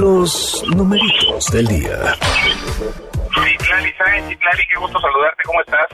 Los 0.00 0.64
numeritos 0.74 1.46
del 1.52 1.66
día. 1.66 1.96
Citlali 3.34 3.92
Sáenz, 3.92 4.28
Citlali, 4.28 4.62
qué 4.72 4.78
gusto 4.80 5.00
saludarte, 5.00 5.42
¿cómo 5.44 5.60
estás? 5.60 5.88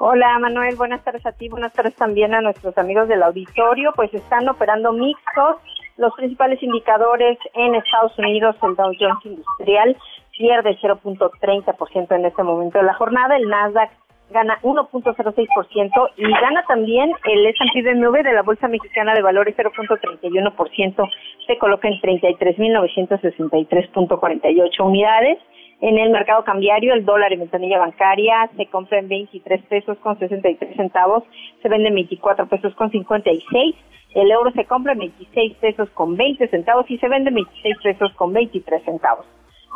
Hola 0.00 0.38
Manuel, 0.38 0.76
buenas 0.76 1.02
tardes 1.02 1.26
a 1.26 1.32
ti, 1.32 1.48
buenas 1.48 1.72
tardes 1.72 1.94
también 1.96 2.32
a 2.32 2.40
nuestros 2.40 2.78
amigos 2.78 3.08
del 3.08 3.22
auditorio, 3.22 3.92
pues 3.96 4.14
están 4.14 4.48
operando 4.48 4.92
mixtos 4.92 5.56
los 5.98 6.14
principales 6.14 6.62
indicadores 6.62 7.36
en 7.54 7.74
Estados 7.74 8.16
Unidos, 8.18 8.56
el 8.62 8.76
Dow 8.76 8.92
Jones 8.98 9.24
Industrial 9.24 9.96
pierde 10.30 10.78
0.30% 10.80 12.14
en 12.14 12.24
este 12.24 12.42
momento 12.44 12.78
de 12.78 12.84
la 12.84 12.94
jornada, 12.94 13.36
el 13.36 13.48
Nasdaq 13.48 13.90
gana 14.30 14.58
1.06% 14.62 16.10
y 16.16 16.30
gana 16.30 16.64
también 16.66 17.12
el 17.24 17.46
S&P 17.46 17.82
BMW 17.82 18.22
de 18.22 18.32
la 18.32 18.42
Bolsa 18.42 18.68
Mexicana 18.68 19.12
de 19.14 19.22
Valores 19.22 19.56
0.31%, 19.56 21.10
se 21.46 21.58
coloca 21.58 21.88
en 21.88 22.00
33.963.48 22.00 24.80
unidades. 24.80 25.38
En 25.80 25.96
el 25.96 26.10
mercado 26.10 26.42
cambiario, 26.44 26.92
el 26.92 27.04
dólar 27.04 27.32
en 27.32 27.38
ventanilla 27.40 27.78
bancaria 27.78 28.50
se 28.56 28.66
compra 28.66 28.98
en 28.98 29.08
23 29.08 29.62
pesos 29.66 29.96
con 29.98 30.18
63 30.18 30.74
centavos, 30.76 31.22
se 31.62 31.68
vende 31.68 31.86
en 31.88 31.94
24 31.94 32.48
pesos 32.48 32.74
con 32.74 32.90
56, 32.90 33.76
el 34.14 34.30
euro 34.30 34.50
se 34.52 34.64
compra 34.64 34.94
en 34.94 35.00
26 35.00 35.58
pesos 35.58 35.90
con 35.90 36.16
20 36.16 36.48
centavos 36.48 36.90
y 36.90 36.96
se 36.98 37.08
vende 37.08 37.28
en 37.28 37.34
26 37.36 37.76
pesos 37.82 38.10
con 38.14 38.32
23 38.32 38.82
centavos. 38.84 39.26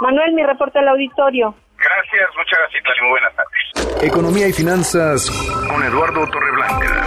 Manuel, 0.00 0.32
mi 0.32 0.42
reporte 0.42 0.80
al 0.80 0.88
auditorio. 0.88 1.54
Gracias, 1.78 2.30
muchas 2.36 2.58
gracias, 2.58 2.82
Muy 3.02 3.10
buenas 3.10 3.36
tardes. 3.36 3.61
Economía 4.02 4.48
y 4.48 4.52
finanzas 4.52 5.30
con 5.68 5.82
Eduardo 5.82 6.26
Torreblanca. 6.26 7.06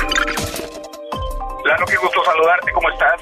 Lalo, 1.66 1.86
qué 1.86 1.98
gusto 1.98 2.24
saludarte, 2.24 2.72
¿cómo 2.72 2.90
estás? 2.90 3.22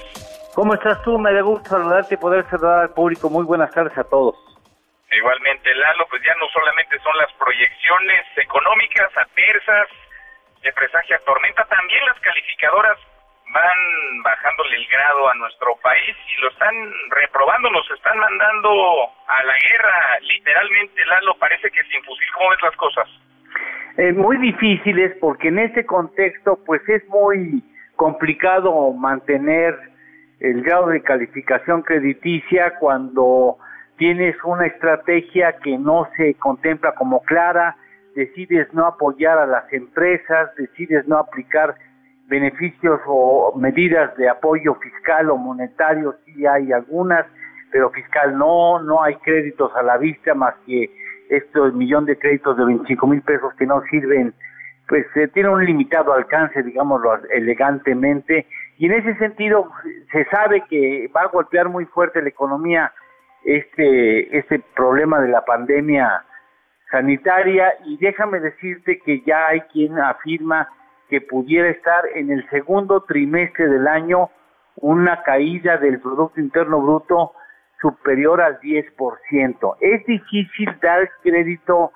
¿Cómo 0.53 0.73
estás 0.75 1.01
tú? 1.03 1.17
Me 1.17 1.33
da 1.33 1.41
gusto 1.41 1.69
saludarte 1.69 2.15
y 2.15 2.17
poder 2.17 2.45
saludar 2.49 2.81
al 2.81 2.89
público. 2.89 3.29
Muy 3.29 3.45
buenas 3.45 3.71
tardes 3.71 3.97
a 3.97 4.03
todos. 4.03 4.35
Igualmente, 5.11 5.73
Lalo, 5.75 6.05
pues 6.09 6.21
ya 6.23 6.33
no 6.35 6.47
solamente 6.49 6.97
son 6.99 7.17
las 7.17 7.31
proyecciones 7.33 8.25
económicas 8.37 9.09
adversas 9.15 9.87
de 10.61 10.73
presagia 10.73 11.19
tormenta, 11.25 11.65
también 11.65 12.05
las 12.05 12.19
calificadoras 12.19 12.97
van 13.53 14.23
bajándole 14.23 14.75
el 14.77 14.87
grado 14.87 15.29
a 15.29 15.33
nuestro 15.35 15.75
país 15.83 16.15
y 16.35 16.41
lo 16.41 16.49
están 16.49 16.73
reprobando, 17.09 17.69
nos 17.69 17.89
están 17.91 18.17
mandando 18.17 18.69
a 19.27 19.43
la 19.43 19.53
guerra, 19.59 20.19
literalmente, 20.21 21.05
Lalo, 21.05 21.35
parece 21.35 21.69
que 21.69 21.83
sin 21.83 22.03
fusil, 22.03 22.27
¿cómo 22.33 22.49
ves 22.49 22.61
las 22.63 22.75
cosas? 22.75 23.07
Eh, 23.97 24.11
muy 24.11 24.37
difíciles 24.37 25.15
porque 25.19 25.49
en 25.49 25.59
este 25.59 25.85
contexto 25.85 26.59
pues 26.65 26.81
es 26.89 27.07
muy 27.09 27.63
complicado 27.95 28.91
mantener 28.91 29.77
el 30.39 30.63
grado 30.63 30.87
de 30.87 31.01
calificación 31.01 31.83
crediticia 31.83 32.73
cuando 32.79 33.57
tienes 33.97 34.35
una 34.43 34.65
estrategia 34.65 35.57
que 35.63 35.77
no 35.77 36.09
se 36.17 36.33
contempla 36.35 36.95
como 36.95 37.21
clara, 37.21 37.77
decides 38.15 38.73
no 38.73 38.87
apoyar 38.87 39.37
a 39.37 39.45
las 39.45 39.71
empresas, 39.71 40.49
decides 40.57 41.07
no 41.07 41.17
aplicar 41.17 41.75
beneficios 42.27 42.99
o 43.05 43.53
medidas 43.55 44.15
de 44.17 44.27
apoyo 44.27 44.73
fiscal 44.75 45.29
o 45.29 45.37
monetario, 45.37 46.15
sí 46.25 46.45
hay 46.47 46.71
algunas, 46.71 47.27
pero 47.71 47.91
fiscal 47.91 48.37
no, 48.37 48.81
no 48.81 49.03
hay 49.03 49.15
créditos 49.17 49.71
a 49.75 49.83
la 49.83 49.97
vista 49.97 50.33
más 50.33 50.55
que 50.65 50.89
estos 51.29 51.73
millón 51.73 52.05
de 52.05 52.17
créditos 52.17 52.57
de 52.57 52.65
25 52.65 53.07
mil 53.07 53.21
pesos 53.21 53.53
que 53.55 53.65
no 53.65 53.81
sirven, 53.89 54.33
pues 54.87 55.05
eh, 55.15 55.27
tiene 55.29 55.49
un 55.49 55.65
limitado 55.65 56.13
alcance, 56.13 56.61
digámoslo 56.63 57.19
elegantemente, 57.31 58.45
y 58.77 58.85
en 58.87 58.93
ese 58.93 59.15
sentido 59.17 59.71
se 60.11 60.25
sabe 60.25 60.63
que 60.69 61.09
va 61.15 61.21
a 61.21 61.27
golpear 61.27 61.69
muy 61.69 61.85
fuerte 61.85 62.21
la 62.21 62.29
economía 62.29 62.91
este, 63.43 64.37
este 64.37 64.59
problema 64.75 65.19
de 65.21 65.29
la 65.29 65.43
pandemia 65.45 66.23
sanitaria, 66.91 67.73
y 67.85 67.97
déjame 67.97 68.39
decirte 68.39 68.99
que 68.99 69.21
ya 69.21 69.47
hay 69.47 69.61
quien 69.61 69.97
afirma 69.99 70.67
que 71.09 71.21
pudiera 71.21 71.69
estar 71.69 72.03
en 72.15 72.31
el 72.31 72.47
segundo 72.49 73.01
trimestre 73.01 73.67
del 73.67 73.87
año 73.87 74.29
una 74.77 75.23
caída 75.23 75.77
del 75.77 75.99
Producto 75.99 76.39
Interno 76.39 76.81
Bruto 76.81 77.33
superior 77.83 78.41
al 78.41 78.59
10%. 78.61 79.75
Es 79.81 80.05
difícil 80.05 80.69
dar 80.81 81.07
crédito 81.21 81.91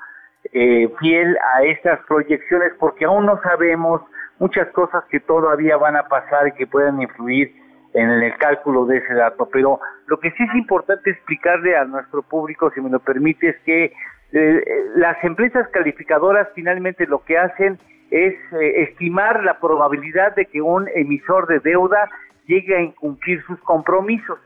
eh, 0.53 0.93
fiel 0.99 1.37
a 1.55 1.63
estas 1.63 1.99
proyecciones 2.07 2.73
porque 2.77 3.05
aún 3.05 3.25
no 3.25 3.41
sabemos 3.41 4.01
muchas 4.39 4.67
cosas 4.73 5.03
que 5.09 5.19
todavía 5.21 5.77
van 5.77 5.95
a 5.95 6.03
pasar 6.03 6.49
y 6.49 6.51
que 6.51 6.67
pueden 6.67 7.01
influir 7.01 7.55
en 7.93 8.09
el 8.09 8.37
cálculo 8.37 8.85
de 8.85 8.97
ese 8.97 9.13
dato. 9.13 9.47
Pero 9.51 9.79
lo 10.07 10.19
que 10.19 10.31
sí 10.31 10.43
es 10.43 10.55
importante 10.55 11.09
explicarle 11.09 11.75
a 11.75 11.85
nuestro 11.85 12.21
público, 12.21 12.69
si 12.71 12.81
me 12.81 12.89
lo 12.89 12.99
permite, 12.99 13.49
es 13.49 13.57
que 13.65 13.93
eh, 14.33 14.63
las 14.95 15.23
empresas 15.23 15.67
calificadoras 15.69 16.49
finalmente 16.53 17.07
lo 17.07 17.23
que 17.23 17.37
hacen 17.37 17.79
es 18.11 18.35
eh, 18.53 18.83
estimar 18.83 19.41
la 19.43 19.59
probabilidad 19.59 20.35
de 20.35 20.45
que 20.45 20.61
un 20.61 20.87
emisor 20.95 21.47
de 21.47 21.59
deuda 21.59 22.09
llegue 22.45 22.75
a 22.75 22.81
incumplir 22.81 23.41
sus 23.43 23.59
compromisos. 23.61 24.37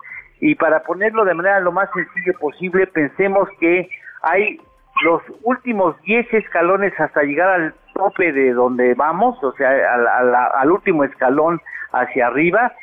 Y 0.42 0.56
para 0.56 0.82
ponerlo 0.82 1.24
de 1.24 1.36
manera 1.36 1.60
lo 1.60 1.72
más 1.72 1.90
sencilla 1.94 2.38
posible, 2.40 2.88
pensemos 2.88 3.48
que 3.60 3.88
hay 4.24 4.60
los 5.04 5.22
últimos 5.44 6.00
10 6.02 6.34
escalones 6.34 6.94
hasta 7.00 7.22
llegar 7.24 7.50
al 7.50 7.74
tope 7.94 8.32
de 8.32 8.52
donde 8.52 8.96
vamos, 8.96 9.42
o 9.44 9.52
sea, 9.54 9.70
al, 10.60 10.72
último 10.72 11.04
escalón 11.04 11.62
hacia 11.92 12.28
arriba, 12.28 12.74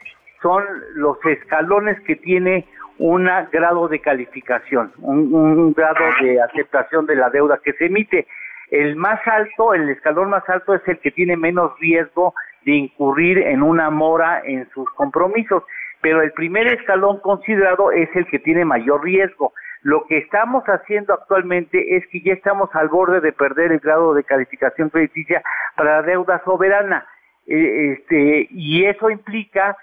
son 0.41 0.65
los 0.95 1.19
escalones 1.27 2.01
que 2.03 2.17
tiene 2.17 2.67
un 2.99 3.29
grado 3.53 3.89
de 3.89 4.01
calificación, 4.01 4.93
un, 4.99 5.73
grado 5.73 6.05
de 6.21 6.41
aceptación 6.41 7.07
de 7.07 7.17
la 7.17 7.31
deuda 7.31 7.61
que 7.63 7.73
se 7.75 7.87
emite. 7.87 8.27
El 8.71 8.97
más 8.97 9.21
alto, 9.27 9.75
el 9.75 9.89
escalón 9.89 10.31
más 10.31 10.49
alto 10.49 10.75
es 10.75 10.83
el 10.87 10.99
que 10.99 11.11
tiene 11.11 11.37
menos 11.37 11.73
riesgo 11.81 12.35
de 12.65 12.73
incurrir 12.73 13.39
en 13.39 13.63
una 13.63 13.91
mora 13.91 14.43
en 14.45 14.69
sus 14.71 14.89
compromisos, 14.91 15.63
pero 16.01 16.23
el 16.23 16.33
primer 16.33 16.67
escalón 16.69 17.21
considerado 17.21 17.91
es 17.93 18.09
el 18.15 18.27
que 18.27 18.39
tiene 18.39 18.65
mayor 18.65 19.03
riesgo. 19.03 19.53
Lo 19.83 20.05
que 20.07 20.19
estamos 20.19 20.65
haciendo 20.65 21.15
actualmente 21.15 21.97
es 21.97 22.07
que 22.09 22.21
ya 22.21 22.33
estamos 22.33 22.69
al 22.75 22.89
borde 22.89 23.21
de 23.21 23.33
perder 23.33 23.73
el 23.73 23.79
grado 23.79 24.15
de 24.15 24.25
calificación 24.25 24.91
crediticia 24.91 25.43
para 25.77 26.01
la 26.01 26.03
deuda 26.03 26.43
soberana. 26.45 27.07
Eh, 27.47 27.93
este, 27.93 28.49
y 28.51 28.85
eso 28.85 29.11
implica 29.11 29.77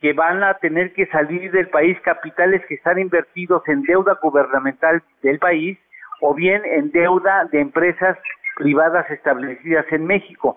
que 0.00 0.12
van 0.12 0.42
a 0.42 0.54
tener 0.54 0.92
que 0.92 1.06
salir 1.06 1.50
del 1.50 1.68
país 1.68 1.98
capitales 2.02 2.62
que 2.66 2.74
están 2.74 2.98
invertidos 2.98 3.62
en 3.68 3.82
deuda 3.82 4.18
gubernamental 4.22 5.02
del 5.22 5.38
país 5.38 5.78
o 6.20 6.34
bien 6.34 6.62
en 6.64 6.90
deuda 6.90 7.44
de 7.50 7.60
empresas 7.60 8.16
privadas 8.56 9.10
establecidas 9.10 9.84
en 9.90 10.06
México, 10.06 10.56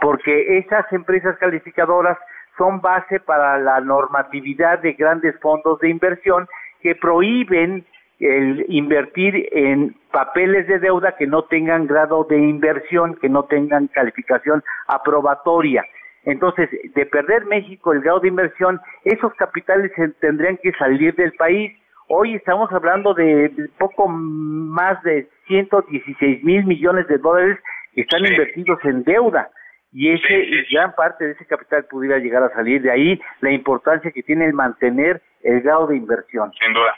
porque 0.00 0.58
esas 0.58 0.92
empresas 0.92 1.36
calificadoras 1.38 2.18
son 2.60 2.82
base 2.82 3.20
para 3.20 3.58
la 3.58 3.80
normatividad 3.80 4.80
de 4.80 4.92
grandes 4.92 5.34
fondos 5.40 5.78
de 5.80 5.88
inversión 5.88 6.46
que 6.82 6.94
prohíben 6.94 7.86
el 8.18 8.66
invertir 8.68 9.48
en 9.52 9.96
papeles 10.12 10.66
de 10.66 10.78
deuda 10.78 11.16
que 11.16 11.26
no 11.26 11.44
tengan 11.44 11.86
grado 11.86 12.24
de 12.24 12.36
inversión, 12.36 13.14
que 13.14 13.30
no 13.30 13.44
tengan 13.44 13.86
calificación 13.86 14.62
aprobatoria. 14.88 15.86
Entonces, 16.24 16.68
de 16.94 17.06
perder 17.06 17.46
México 17.46 17.94
el 17.94 18.02
grado 18.02 18.20
de 18.20 18.28
inversión, 18.28 18.78
esos 19.04 19.32
capitales 19.36 19.90
tendrían 20.20 20.58
que 20.58 20.72
salir 20.72 21.14
del 21.14 21.32
país. 21.32 21.72
Hoy 22.08 22.34
estamos 22.34 22.70
hablando 22.72 23.14
de 23.14 23.50
poco 23.78 24.06
más 24.06 25.02
de 25.02 25.26
116 25.46 26.44
mil 26.44 26.66
millones 26.66 27.08
de 27.08 27.16
dólares 27.16 27.58
que 27.94 28.02
están 28.02 28.26
invertidos 28.26 28.84
en 28.84 29.02
deuda 29.04 29.48
y 29.92 30.12
ese 30.12 30.66
gran 30.70 30.94
parte 30.94 31.24
de 31.24 31.32
ese 31.32 31.46
capital 31.46 31.84
pudiera 31.86 32.18
llegar 32.18 32.42
a 32.42 32.54
salir 32.54 32.80
de 32.82 32.92
ahí 32.92 33.20
la 33.40 33.50
importancia 33.50 34.12
que 34.12 34.22
tiene 34.22 34.46
el 34.46 34.52
mantener 34.52 35.20
el 35.42 35.60
grado 35.62 35.88
de 35.88 35.96
inversión. 35.96 36.52
Sin 36.52 36.72
duda 36.72 36.94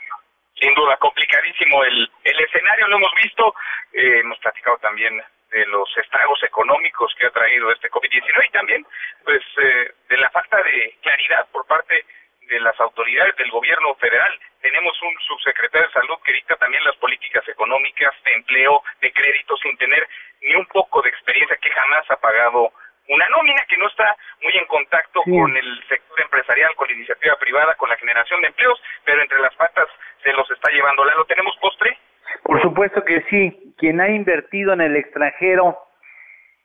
sin 0.63 0.73
duda 0.75 0.95
complicadísimo 0.97 1.83
el, 1.83 2.09
el 2.23 2.39
escenario, 2.39 2.87
lo 2.87 2.95
hemos 2.95 3.11
visto, 3.21 3.53
eh, 3.91 4.19
hemos 4.19 4.39
platicado 4.39 4.77
también 4.77 5.21
de 5.51 5.65
los 5.67 5.89
estragos 5.97 6.41
económicos 6.43 7.13
que 7.19 7.27
ha 7.27 7.31
traído 7.31 7.69
este 7.71 7.89
COVID-19 7.89 8.47
y 8.47 8.51
también 8.51 8.85
pues 9.23 9.41
eh, 9.57 9.91
de 10.09 10.17
la 10.17 10.29
falta 10.29 10.57
de 10.63 10.95
claridad 11.01 11.47
por 11.51 11.65
parte 11.67 12.05
de 12.47 12.59
las 12.61 12.79
autoridades 12.79 13.35
del 13.35 13.51
gobierno 13.51 13.93
federal. 13.95 14.39
Tenemos 14.61 14.99
un 15.01 15.15
subsecretario 15.27 15.87
de 15.87 15.93
salud 15.93 16.15
que 16.23 16.33
dicta 16.33 16.55
también 16.55 16.83
las 16.85 16.95
políticas 16.95 17.47
económicas, 17.47 18.13
de 18.23 18.33
empleo, 18.33 18.83
de 19.01 19.11
crédito, 19.11 19.57
sin 19.57 19.77
tener 19.77 20.07
ni 20.41 20.55
un 20.55 20.65
poco 20.67 21.01
de 21.01 21.09
experiencia, 21.09 21.57
que 21.57 21.69
jamás 21.69 22.09
ha 22.09 22.17
pagado 22.17 22.71
una 23.09 23.27
nómina 23.29 23.63
que 23.67 23.77
no 23.77 23.87
está 23.87 24.15
muy 24.41 24.53
en 24.53 24.65
contacto 24.65 25.21
con 25.23 25.55
el 25.55 25.83
sector 25.87 26.21
empresarial, 26.21 26.75
con 26.75 26.87
la 26.87 26.93
iniciativa 26.93 27.35
privada, 27.37 27.75
con 27.75 27.89
la 27.89 27.97
generación 27.97 28.41
de 28.41 28.47
empleos, 28.47 28.81
pero 29.03 29.21
entre 29.21 29.39
las 29.39 29.53
patas 29.55 29.87
se 30.23 30.31
los 30.33 30.49
está 30.51 30.71
llevando. 30.71 31.03
¿Lo 31.03 31.25
tenemos 31.25 31.55
postre? 31.57 31.97
Por 32.43 32.61
supuesto 32.61 33.03
que 33.03 33.21
sí. 33.29 33.73
Quien 33.77 33.99
ha 33.99 34.09
invertido 34.09 34.73
en 34.73 34.81
el 34.81 34.95
extranjero, 34.95 35.77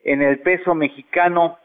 en 0.05 0.23
el 0.23 0.41
peso 0.41 0.75
mexicano, 0.75 1.59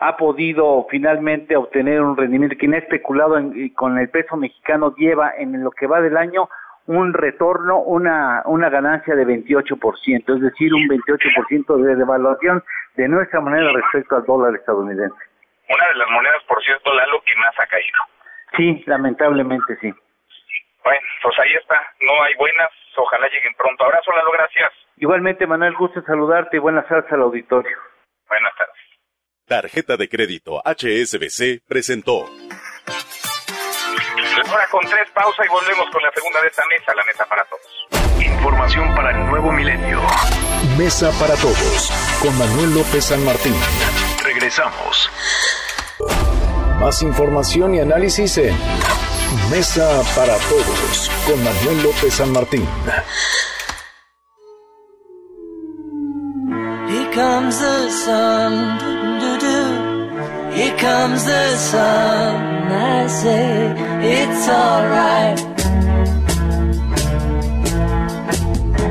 ha 0.00 0.16
podido 0.16 0.86
finalmente 0.90 1.56
obtener 1.56 2.00
un 2.00 2.16
rendimiento. 2.16 2.56
Quien 2.56 2.74
ha 2.74 2.78
especulado 2.78 3.36
con 3.74 3.98
el 3.98 4.10
peso 4.10 4.36
mexicano 4.36 4.94
lleva 4.96 5.32
en 5.36 5.62
lo 5.62 5.70
que 5.70 5.86
va 5.86 6.00
del 6.00 6.16
año 6.16 6.48
un 6.88 7.12
retorno, 7.12 7.80
una, 7.80 8.42
una 8.46 8.70
ganancia 8.70 9.14
de 9.14 9.26
28%, 9.26 10.36
es 10.36 10.40
decir, 10.40 10.72
un 10.72 10.88
28% 10.88 11.76
de 11.84 11.96
devaluación 11.96 12.64
de 12.96 13.08
nuestra 13.08 13.40
moneda 13.40 13.70
respecto 13.72 14.16
al 14.16 14.24
dólar 14.24 14.54
estadounidense. 14.54 15.14
Una 15.68 15.86
de 15.86 15.94
las 15.96 16.10
monedas, 16.10 16.42
por 16.48 16.64
cierto, 16.64 16.94
Lalo, 16.94 17.20
que 17.26 17.36
más 17.36 17.54
ha 17.60 17.66
caído. 17.66 17.98
Sí, 18.56 18.82
lamentablemente 18.86 19.76
sí. 19.82 19.92
Bueno, 20.82 21.06
pues 21.22 21.38
ahí 21.40 21.52
está, 21.60 21.76
no 22.00 22.22
hay 22.22 22.32
buenas, 22.38 22.70
ojalá 22.96 23.28
lleguen 23.28 23.52
pronto. 23.58 23.84
Abrazo, 23.84 24.10
Lalo, 24.16 24.30
gracias. 24.32 24.72
Igualmente, 24.96 25.46
Manuel, 25.46 25.74
gusto 25.74 26.00
saludarte 26.00 26.56
y 26.56 26.60
buenas 26.60 26.88
tardes 26.88 27.12
al 27.12 27.20
auditorio. 27.20 27.76
Buenas 28.28 28.54
tardes. 28.56 28.74
Tarjeta 29.46 29.98
de 29.98 30.08
crédito 30.08 30.62
HSBC 30.64 31.68
presentó. 31.68 32.24
Ahora 34.46 34.66
con 34.70 34.84
tres 34.86 35.08
pausa 35.14 35.44
y 35.44 35.48
volvemos 35.48 35.90
con 35.90 36.02
la 36.02 36.10
segunda 36.12 36.40
de 36.42 36.48
esta 36.48 36.62
mesa, 36.66 36.94
la 36.94 37.04
mesa 37.04 37.24
para 37.26 37.44
todos. 37.44 38.24
Información 38.24 38.94
para 38.94 39.10
el 39.10 39.26
nuevo 39.26 39.52
milenio. 39.52 40.00
Mesa 40.76 41.10
para 41.18 41.34
todos 41.36 41.92
con 42.22 42.38
Manuel 42.38 42.74
López 42.74 43.06
San 43.06 43.24
Martín. 43.24 43.54
Regresamos. 44.22 45.10
Más 46.78 47.02
información 47.02 47.74
y 47.74 47.80
análisis 47.80 48.38
en 48.38 48.56
Mesa 49.50 50.02
para 50.14 50.36
Todos 50.36 51.10
con 51.26 51.42
Manuel 51.42 51.82
López 51.82 52.14
San 52.14 52.32
Martín. 52.32 52.66
Here 56.88 57.10
comes 57.12 57.58
the 57.58 57.90
sun, 57.90 58.78
Here 60.58 60.74
comes 60.76 61.24
the 61.24 61.56
sun. 61.56 62.72
I 62.72 63.06
say 63.06 63.76
it's 64.02 64.48
alright. 64.48 65.38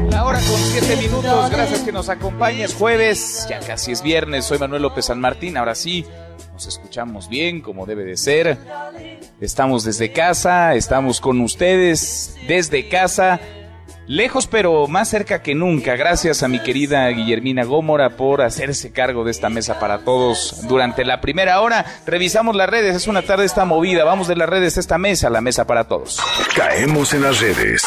La 0.10 0.24
hora 0.24 0.40
con 0.40 0.58
siete 0.72 0.96
minutos. 0.96 1.52
Gracias 1.52 1.82
que 1.82 1.92
nos 1.92 2.08
acompañes. 2.08 2.74
Jueves, 2.74 3.46
ya 3.50 3.60
casi 3.60 3.92
es 3.92 4.02
viernes. 4.02 4.46
Soy 4.46 4.60
Manuel 4.60 4.82
López 4.82 5.08
San 5.08 5.20
Martín. 5.20 5.58
Ahora 5.58 5.76
sí, 5.76 6.06
nos 6.54 6.66
escuchamos 6.68 7.28
bien, 7.28 7.60
como 7.60 7.86
debe 7.86 8.06
de 8.06 8.16
ser. 8.16 8.58
Estamos 9.42 9.84
desde 9.84 10.14
casa, 10.14 10.74
estamos 10.74 11.20
con 11.20 11.42
ustedes 11.42 12.38
desde 12.48 12.88
casa, 12.88 13.42
lejos 14.08 14.48
pero 14.48 14.88
más 14.88 15.10
cerca 15.10 15.42
que 15.42 15.54
nunca. 15.56 15.96
Gracias 15.96 16.44
a 16.44 16.48
mi 16.48 16.60
querida 16.60 17.08
Guillermina 17.10 17.64
Gómora 17.64 18.12
por 18.12 18.42
hacerse 18.42 18.92
cargo 18.92 19.24
de 19.24 19.32
esta 19.32 19.50
mesa 19.50 19.80
para 19.80 20.00
todos 20.00 20.68
durante 20.68 21.06
la 21.06 21.22
primera 21.22 21.62
hora. 21.62 21.86
Revisamos 22.06 22.56
las 22.56 22.70
redes, 22.70 22.96
es 22.96 23.08
una 23.08 23.22
tarde 23.22 23.46
esta 23.46 23.66
movida. 23.66 24.04
Vamos 24.04 24.28
de 24.28 24.36
las 24.36 24.50
redes 24.50 24.78
a 24.78 24.80
esta 24.80 24.98
mesa, 24.98 25.30
la 25.30 25.42
mesa 25.42 25.66
para 25.68 25.84
todos. 25.86 26.20
Caemos 26.56 27.14
en 27.14 27.24
las 27.24 27.40
redes. 27.40 27.84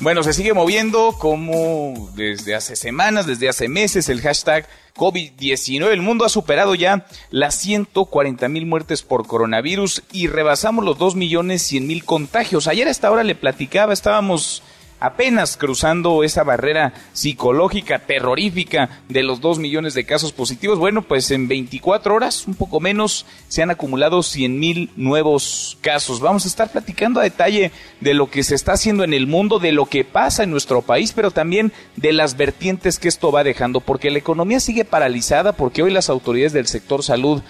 Bueno, 0.00 0.22
se 0.22 0.32
sigue 0.32 0.54
moviendo 0.54 1.14
como 1.18 2.10
desde 2.14 2.54
hace 2.54 2.74
semanas, 2.74 3.26
desde 3.26 3.50
hace 3.50 3.68
meses, 3.68 4.08
el 4.08 4.22
hashtag 4.22 4.66
COVID-19. 4.96 5.90
El 5.90 6.00
mundo 6.00 6.24
ha 6.24 6.30
superado 6.30 6.74
ya 6.74 7.06
las 7.30 7.56
140 7.56 8.48
mil 8.48 8.64
muertes 8.64 9.02
por 9.02 9.26
coronavirus 9.26 10.02
y 10.10 10.26
rebasamos 10.28 10.86
los 10.86 10.96
2 10.96 11.16
millones 11.16 11.60
100 11.62 11.86
mil 11.86 12.04
contagios. 12.06 12.66
Ayer 12.66 12.88
a 12.88 12.90
esta 12.90 13.10
hora 13.10 13.24
le 13.24 13.34
platicaba, 13.34 13.92
estábamos 13.92 14.62
apenas 15.00 15.56
cruzando 15.56 16.22
esa 16.22 16.44
barrera 16.44 16.92
psicológica 17.12 18.00
terrorífica 18.00 19.00
de 19.08 19.22
los 19.22 19.40
2 19.40 19.58
millones 19.58 19.94
de 19.94 20.04
casos 20.04 20.32
positivos. 20.32 20.78
Bueno, 20.78 21.02
pues 21.02 21.30
en 21.30 21.48
24 21.48 22.14
horas, 22.14 22.46
un 22.46 22.54
poco 22.54 22.78
menos, 22.80 23.26
se 23.48 23.62
han 23.62 23.70
acumulado 23.70 24.22
100 24.22 24.58
mil 24.58 24.90
nuevos 24.96 25.78
casos. 25.80 26.20
Vamos 26.20 26.44
a 26.44 26.48
estar 26.48 26.70
platicando 26.70 27.20
a 27.20 27.24
detalle 27.24 27.72
de 28.00 28.14
lo 28.14 28.30
que 28.30 28.44
se 28.44 28.54
está 28.54 28.72
haciendo 28.72 29.02
en 29.02 29.14
el 29.14 29.26
mundo, 29.26 29.58
de 29.58 29.72
lo 29.72 29.86
que 29.86 30.04
pasa 30.04 30.42
en 30.42 30.50
nuestro 30.50 30.82
país, 30.82 31.12
pero 31.12 31.30
también 31.30 31.72
de 31.96 32.12
las 32.12 32.36
vertientes 32.36 32.98
que 32.98 33.08
esto 33.08 33.32
va 33.32 33.44
dejando, 33.44 33.80
porque 33.80 34.10
la 34.10 34.18
economía 34.18 34.60
sigue 34.60 34.84
paralizada, 34.84 35.52
porque 35.52 35.82
hoy 35.82 35.90
las 35.90 36.10
autoridades 36.10 36.52
del 36.52 36.66
sector 36.66 37.02
salud 37.02 37.42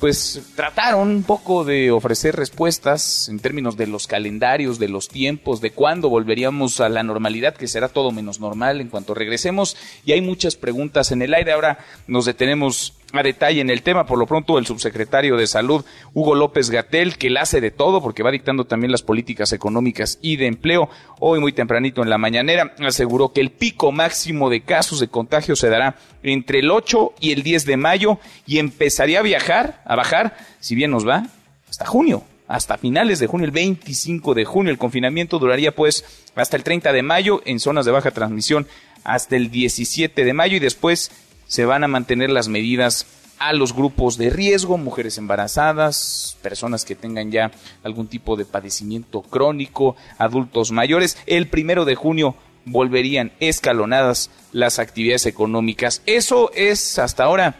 pues 0.00 0.40
trataron 0.56 1.08
un 1.08 1.22
poco 1.22 1.62
de 1.62 1.90
ofrecer 1.90 2.34
respuestas 2.34 3.28
en 3.28 3.38
términos 3.38 3.76
de 3.76 3.86
los 3.86 4.06
calendarios, 4.06 4.78
de 4.78 4.88
los 4.88 5.08
tiempos, 5.08 5.60
de 5.60 5.72
cuándo 5.72 6.08
volveríamos 6.08 6.80
a 6.80 6.88
la 6.88 7.02
normalidad, 7.02 7.54
que 7.54 7.68
será 7.68 7.88
todo 7.88 8.10
menos 8.10 8.40
normal 8.40 8.80
en 8.80 8.88
cuanto 8.88 9.12
regresemos. 9.12 9.76
Y 10.06 10.12
hay 10.12 10.22
muchas 10.22 10.56
preguntas 10.56 11.12
en 11.12 11.20
el 11.20 11.34
aire. 11.34 11.52
Ahora 11.52 11.78
nos 12.06 12.24
detenemos 12.24 12.94
a 13.18 13.22
detalle 13.22 13.60
en 13.60 13.70
el 13.70 13.82
tema. 13.82 14.06
Por 14.06 14.18
lo 14.18 14.26
pronto, 14.26 14.58
el 14.58 14.66
subsecretario 14.66 15.36
de 15.36 15.46
Salud, 15.46 15.84
Hugo 16.14 16.34
López 16.34 16.70
Gatel, 16.70 17.16
que 17.18 17.30
la 17.30 17.42
hace 17.42 17.60
de 17.60 17.70
todo 17.70 18.00
porque 18.00 18.22
va 18.22 18.30
dictando 18.30 18.64
también 18.64 18.92
las 18.92 19.02
políticas 19.02 19.52
económicas 19.52 20.18
y 20.22 20.36
de 20.36 20.46
empleo, 20.46 20.88
hoy 21.18 21.40
muy 21.40 21.52
tempranito 21.52 22.02
en 22.02 22.10
la 22.10 22.18
mañanera, 22.18 22.74
aseguró 22.86 23.32
que 23.32 23.40
el 23.40 23.50
pico 23.50 23.92
máximo 23.92 24.50
de 24.50 24.62
casos 24.62 25.00
de 25.00 25.08
contagio 25.08 25.56
se 25.56 25.68
dará 25.68 25.96
entre 26.22 26.60
el 26.60 26.70
8 26.70 27.14
y 27.20 27.32
el 27.32 27.42
10 27.42 27.66
de 27.66 27.76
mayo 27.76 28.18
y 28.46 28.58
empezaría 28.58 29.20
a 29.20 29.22
viajar, 29.22 29.82
a 29.84 29.96
bajar, 29.96 30.36
si 30.60 30.74
bien 30.74 30.90
nos 30.90 31.06
va, 31.06 31.26
hasta 31.68 31.86
junio 31.86 32.24
hasta 32.50 32.78
finales 32.78 33.20
de 33.20 33.28
junio, 33.28 33.46
el 33.46 33.52
25 33.52 34.34
de 34.34 34.44
junio. 34.44 34.72
El 34.72 34.78
confinamiento 34.78 35.38
duraría 35.38 35.72
pues 35.72 36.26
hasta 36.34 36.56
el 36.56 36.64
30 36.64 36.92
de 36.92 37.02
mayo 37.04 37.42
en 37.44 37.60
zonas 37.60 37.86
de 37.86 37.92
baja 37.92 38.10
transmisión 38.10 38.66
hasta 39.04 39.36
el 39.36 39.52
17 39.52 40.24
de 40.24 40.32
mayo 40.32 40.56
y 40.56 40.60
después 40.60 41.12
se 41.50 41.64
van 41.64 41.82
a 41.82 41.88
mantener 41.88 42.30
las 42.30 42.46
medidas 42.46 43.06
a 43.40 43.52
los 43.52 43.74
grupos 43.74 44.16
de 44.16 44.30
riesgo, 44.30 44.78
mujeres 44.78 45.18
embarazadas, 45.18 46.36
personas 46.42 46.84
que 46.84 46.94
tengan 46.94 47.32
ya 47.32 47.50
algún 47.82 48.06
tipo 48.06 48.36
de 48.36 48.44
padecimiento 48.44 49.22
crónico, 49.22 49.96
adultos 50.16 50.70
mayores. 50.70 51.18
El 51.26 51.48
primero 51.48 51.84
de 51.84 51.96
junio 51.96 52.36
volverían 52.66 53.32
escalonadas 53.40 54.30
las 54.52 54.78
actividades 54.78 55.26
económicas. 55.26 56.02
Eso 56.06 56.52
es 56.54 57.00
hasta 57.00 57.24
ahora 57.24 57.56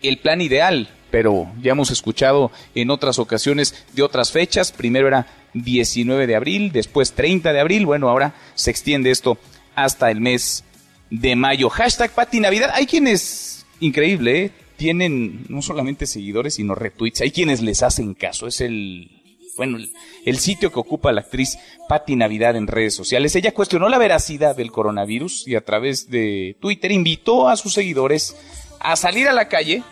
el 0.00 0.16
plan 0.16 0.40
ideal, 0.40 0.88
pero 1.10 1.52
ya 1.60 1.72
hemos 1.72 1.90
escuchado 1.90 2.50
en 2.74 2.90
otras 2.90 3.18
ocasiones 3.18 3.84
de 3.92 4.04
otras 4.04 4.32
fechas. 4.32 4.72
Primero 4.72 5.06
era 5.06 5.26
19 5.52 6.26
de 6.26 6.34
abril, 6.34 6.72
después 6.72 7.12
30 7.12 7.52
de 7.52 7.60
abril. 7.60 7.84
Bueno, 7.84 8.08
ahora 8.08 8.32
se 8.54 8.70
extiende 8.70 9.10
esto 9.10 9.36
hasta 9.74 10.10
el 10.10 10.22
mes 10.22 10.64
de 11.10 11.36
mayo. 11.36 11.68
Hashtag 11.70 12.10
Pati 12.12 12.40
Navidad. 12.40 12.70
Hay 12.74 12.86
quienes, 12.86 13.66
increíble, 13.80 14.44
¿eh? 14.44 14.50
tienen 14.76 15.44
no 15.48 15.60
solamente 15.60 16.06
seguidores, 16.06 16.54
sino 16.54 16.74
retweets. 16.74 17.20
Hay 17.20 17.32
quienes 17.32 17.60
les 17.62 17.82
hacen 17.82 18.14
caso. 18.14 18.46
Es 18.46 18.60
el, 18.60 19.10
bueno, 19.56 19.78
el, 20.24 20.38
sitio 20.38 20.72
que 20.72 20.78
ocupa 20.78 21.12
la 21.12 21.22
actriz 21.22 21.58
Pati 21.88 22.16
Navidad 22.16 22.56
en 22.56 22.68
redes 22.68 22.94
sociales. 22.94 23.34
Ella 23.34 23.52
cuestionó 23.52 23.88
la 23.88 23.98
veracidad 23.98 24.56
del 24.56 24.70
coronavirus 24.70 25.46
y 25.48 25.56
a 25.56 25.64
través 25.64 26.08
de 26.10 26.56
Twitter 26.60 26.92
invitó 26.92 27.48
a 27.48 27.56
sus 27.56 27.74
seguidores 27.74 28.36
a 28.78 28.94
salir 28.96 29.28
a 29.28 29.32
la 29.32 29.48
calle 29.48 29.82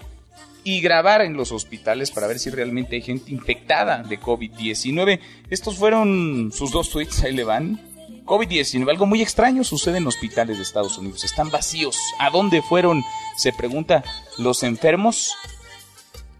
y 0.62 0.80
grabar 0.80 1.20
en 1.20 1.34
los 1.34 1.52
hospitales 1.52 2.10
para 2.10 2.26
ver 2.26 2.38
si 2.38 2.50
realmente 2.50 2.96
hay 2.96 3.02
gente 3.02 3.32
infectada 3.32 4.02
de 4.02 4.20
COVID-19. 4.20 5.20
Estos 5.50 5.76
fueron 5.76 6.52
sus 6.52 6.70
dos 6.70 6.90
tweets, 6.90 7.22
ahí 7.24 7.32
le 7.32 7.44
van. 7.44 7.80
COVID-19, 8.26 8.90
algo 8.90 9.06
muy 9.06 9.22
extraño 9.22 9.62
sucede 9.64 9.98
en 9.98 10.06
hospitales 10.06 10.56
de 10.56 10.64
Estados 10.64 10.98
Unidos. 10.98 11.24
Están 11.24 11.50
vacíos. 11.50 11.96
¿A 12.18 12.28
dónde 12.30 12.60
fueron? 12.60 13.04
Se 13.36 13.52
pregunta 13.52 14.04
los 14.36 14.64
enfermos. 14.64 15.34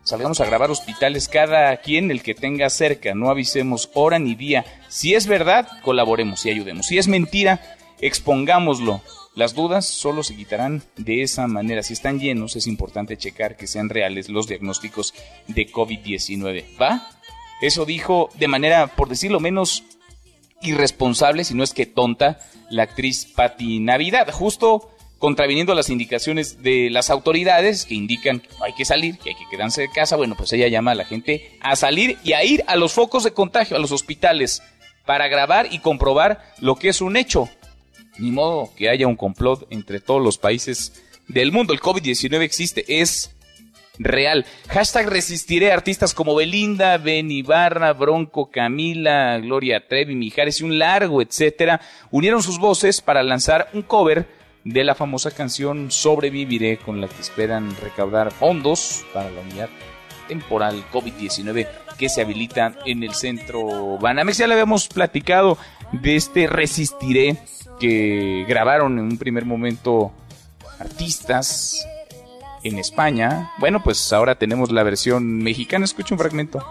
Salgamos 0.03 0.41
a 0.41 0.47
grabar 0.47 0.71
hospitales 0.71 1.29
cada 1.29 1.77
quien, 1.79 2.11
el 2.11 2.23
que 2.23 2.35
tenga 2.35 2.69
cerca. 2.71 3.15
No 3.15 3.31
avisemos 3.31 3.91
hora 3.95 4.19
ni 4.19 4.35
día. 4.35 4.65
Si 4.89 5.15
es 5.15 5.27
verdad, 5.27 5.69
colaboremos 5.83 6.45
y 6.45 6.51
ayudemos. 6.51 6.87
Si 6.87 6.99
es 6.99 7.09
mentira, 7.09 7.77
expongámoslo. 8.01 9.01
Las 9.35 9.55
dudas 9.55 9.87
solo 9.87 10.23
se 10.23 10.35
quitarán 10.35 10.83
de 10.97 11.23
esa 11.23 11.47
manera. 11.47 11.83
Si 11.83 11.93
están 11.93 12.19
llenos, 12.19 12.57
es 12.57 12.67
importante 12.67 13.17
checar 13.17 13.57
que 13.57 13.67
sean 13.67 13.91
reales 13.91 14.29
los 14.29 14.49
diagnósticos 14.49 15.15
de 15.47 15.71
COVID-19. 15.71 16.65
¿Va? 16.81 17.09
Eso 17.61 17.85
dijo 17.85 18.31
de 18.35 18.49
manera, 18.49 18.89
por 18.89 19.09
decirlo 19.09 19.41
menos, 19.41 19.85
irresponsable, 20.63 21.45
si 21.45 21.55
no 21.55 21.65
es 21.65 21.73
que 21.73 21.87
tonta, 21.87 22.39
la 22.71 22.85
actriz 22.85 23.27
Patti 23.35 23.81
Navidad, 23.81 24.31
justo 24.33 24.91
contraviniendo 25.19 25.75
las 25.75 25.89
indicaciones 25.89 26.63
de 26.63 26.91
las 26.91 27.11
autoridades 27.11 27.87
que 27.87 27.95
indican 27.95 28.41
que 28.41 28.49
hay 28.63 28.75
que 28.75 28.85
salir, 28.85 29.19
que 29.19 29.31
hay 29.31 29.35
que 29.35 29.49
quedarse 29.51 29.83
de 29.83 29.91
casa. 29.91 30.17
Bueno, 30.17 30.35
pues 30.37 30.53
ella 30.53 30.69
llama 30.69 30.91
a 30.91 30.95
la 30.95 31.05
gente 31.05 31.59
a 31.63 31.75
salir 31.77 32.19
y 32.23 32.35
a 32.35 32.45
ir 32.45 32.65
a 32.67 32.77
los 32.77 32.93
focos 32.93 33.25
de 33.25 33.33
contagio, 33.33 33.77
a 33.77 33.81
los 33.81 33.93
hospitales, 33.93 34.63
para 35.07 35.29
grabar 35.29 35.69
y 35.73 35.79
comprobar 35.79 36.45
lo 36.61 36.77
que 36.77 36.89
es 36.89 37.01
un 37.01 37.17
hecho. 37.17 37.49
Ni 38.19 38.31
modo 38.31 38.71
que 38.77 38.89
haya 38.89 39.07
un 39.07 39.17
complot 39.17 39.67
entre 39.71 40.01
todos 40.01 40.23
los 40.23 40.39
países 40.39 41.03
del 41.29 41.53
mundo. 41.53 41.73
El 41.73 41.81
COVID-19 41.81 42.41
existe, 42.43 42.85
es 43.01 43.31
real. 43.99 44.45
Hashtag 44.69 45.09
resistiré 45.09 45.73
artistas 45.73 46.15
como 46.15 46.35
Belinda, 46.35 46.99
Ben 46.99 47.31
Ibarra, 47.31 47.93
Bronco, 47.93 48.51
Camila, 48.51 49.39
Gloria 49.39 49.87
Trevi, 49.87 50.15
Mijares 50.15 50.61
y 50.61 50.65
un 50.65 50.79
largo, 50.79 51.23
etcétera, 51.23 51.81
unieron 52.11 52.43
sus 52.43 52.59
voces 52.59 53.01
para 53.01 53.23
lanzar 53.23 53.69
un 53.73 53.83
cover 53.83 54.27
de 54.65 54.85
la 54.85 54.95
famosa 54.95 55.31
canción 55.31 55.91
Sobreviviré, 55.91 56.79
con 56.79 57.01
la 57.01 57.09
que 57.09 57.21
esperan 57.21 57.75
recaudar 57.83 58.33
fondos 58.33 59.05
para 59.15 59.31
la 59.31 59.41
unidad 59.41 59.69
temporal 60.27 60.85
COVID-19 60.93 61.69
que 61.97 62.09
se 62.09 62.21
habilita 62.21 62.75
en 62.85 63.03
el 63.03 63.15
centro 63.15 63.97
Banamex. 63.99 64.39
Ya 64.39 64.47
le 64.47 64.55
habíamos 64.55 64.89
platicado 64.89 65.57
de 65.93 66.17
este 66.17 66.47
Resistiré 66.47 67.39
que 67.79 68.45
grabaron 68.49 68.99
en 68.99 69.05
un 69.05 69.19
primer 69.19 69.45
momento 69.45 70.13
artistas 70.79 71.87
en 72.69 72.79
España. 72.79 73.53
Bueno, 73.59 73.83
pues 73.83 74.13
ahora 74.13 74.37
tenemos 74.37 74.71
la 74.71 74.83
versión 74.83 75.39
mexicana. 75.39 75.85
Escucha 75.85 76.15
un 76.15 76.19
fragmento. 76.19 76.65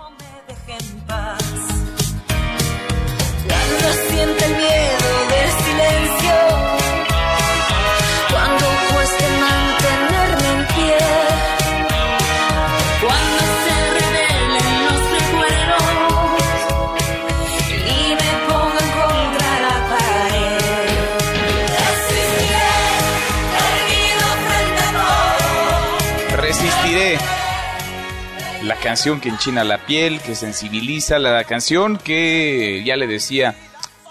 Canción 28.85 29.19
que 29.19 29.29
enchina 29.29 29.63
la 29.63 29.83
piel, 29.87 30.21
que 30.21 30.35
sensibiliza, 30.35 31.17
la 31.17 31.43
canción 31.43 31.97
que 31.97 32.83
ya 32.85 32.95
le 32.95 33.07
decía, 33.07 33.55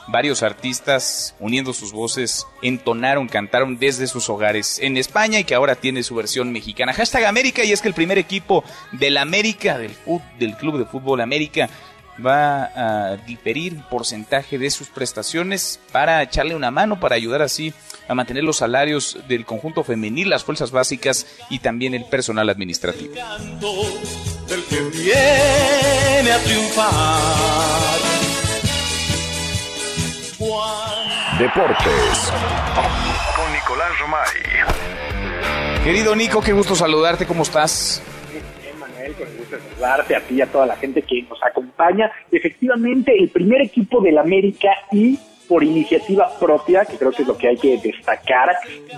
varios 0.09 0.43
artistas 0.43 1.37
uniendo 1.39 1.73
sus 1.73 1.93
voces 1.93 2.49
entonaron, 2.61 3.29
cantaron 3.29 3.79
desde 3.79 4.09
sus 4.09 4.29
hogares 4.29 4.81
en 4.81 4.97
España 4.97 5.39
y 5.39 5.45
que 5.45 5.55
ahora 5.55 5.77
tiene 5.77 6.03
su 6.03 6.17
versión 6.17 6.51
mexicana. 6.51 6.93
Hashtag 6.93 7.25
América 7.27 7.63
y 7.63 7.71
es 7.71 7.81
que 7.81 7.87
el 7.87 7.95
primer 7.95 8.19
equipo 8.19 8.65
del 8.91 9.17
América, 9.19 9.79
del, 9.79 9.95
del 10.41 10.57
Club 10.57 10.79
de 10.79 10.87
Fútbol 10.87 11.21
América, 11.21 11.71
va 12.25 12.71
a 12.75 13.17
diferir 13.17 13.83
porcentaje 13.91 14.59
de 14.59 14.71
sus 14.71 14.89
prestaciones 14.89 15.81
para 15.93 16.23
echarle 16.23 16.55
una 16.55 16.71
mano, 16.71 17.01
para 17.01 17.17
ayudar 17.17 17.43
así 17.43 17.73
a 18.09 18.15
mantener 18.15 18.45
los 18.45 18.59
salarios 18.59 19.19
del 19.29 19.45
conjunto 19.45 19.85
femenil, 19.85 20.29
las 20.31 20.45
fuerzas 20.45 20.71
básicas 20.71 21.27
y 21.51 21.59
también 21.61 21.95
el 21.95 22.05
personal 22.05 22.49
administrativo 22.49 23.15
del 24.49 24.63
que 24.65 24.81
viene 24.81 26.33
a 26.33 26.39
triunfar. 26.45 28.01
Deportes 31.39 32.33
con 33.35 33.53
Nicolás 33.53 33.99
Romay. 33.99 35.83
Querido 35.83 36.15
Nico, 36.15 36.41
qué 36.41 36.53
gusto 36.53 36.75
saludarte, 36.75 37.27
¿cómo 37.27 37.43
estás? 37.43 38.03
Con 39.13 39.37
gusto 39.37 39.57
saludarte 39.59 40.17
a 40.17 40.21
ti 40.21 40.35
y 40.37 40.43
a 40.43 40.47
toda 40.47 40.67
la 40.67 40.77
gente 40.77 41.03
que 41.03 41.23
nos 41.23 41.43
acompaña. 41.43 42.11
Efectivamente, 42.31 43.15
el 43.17 43.29
primer 43.29 43.61
equipo 43.61 44.01
del 44.01 44.19
América 44.19 44.71
y 44.93 45.19
por 45.49 45.63
iniciativa 45.63 46.31
propia, 46.39 46.87
que 46.87 46.97
creo 46.97 47.13
que 47.13 47.23
es 47.23 47.29
lo 47.29 47.37
que 47.37 47.49
hay 47.49 47.57
que 47.57 47.79
destacar, 47.79 48.57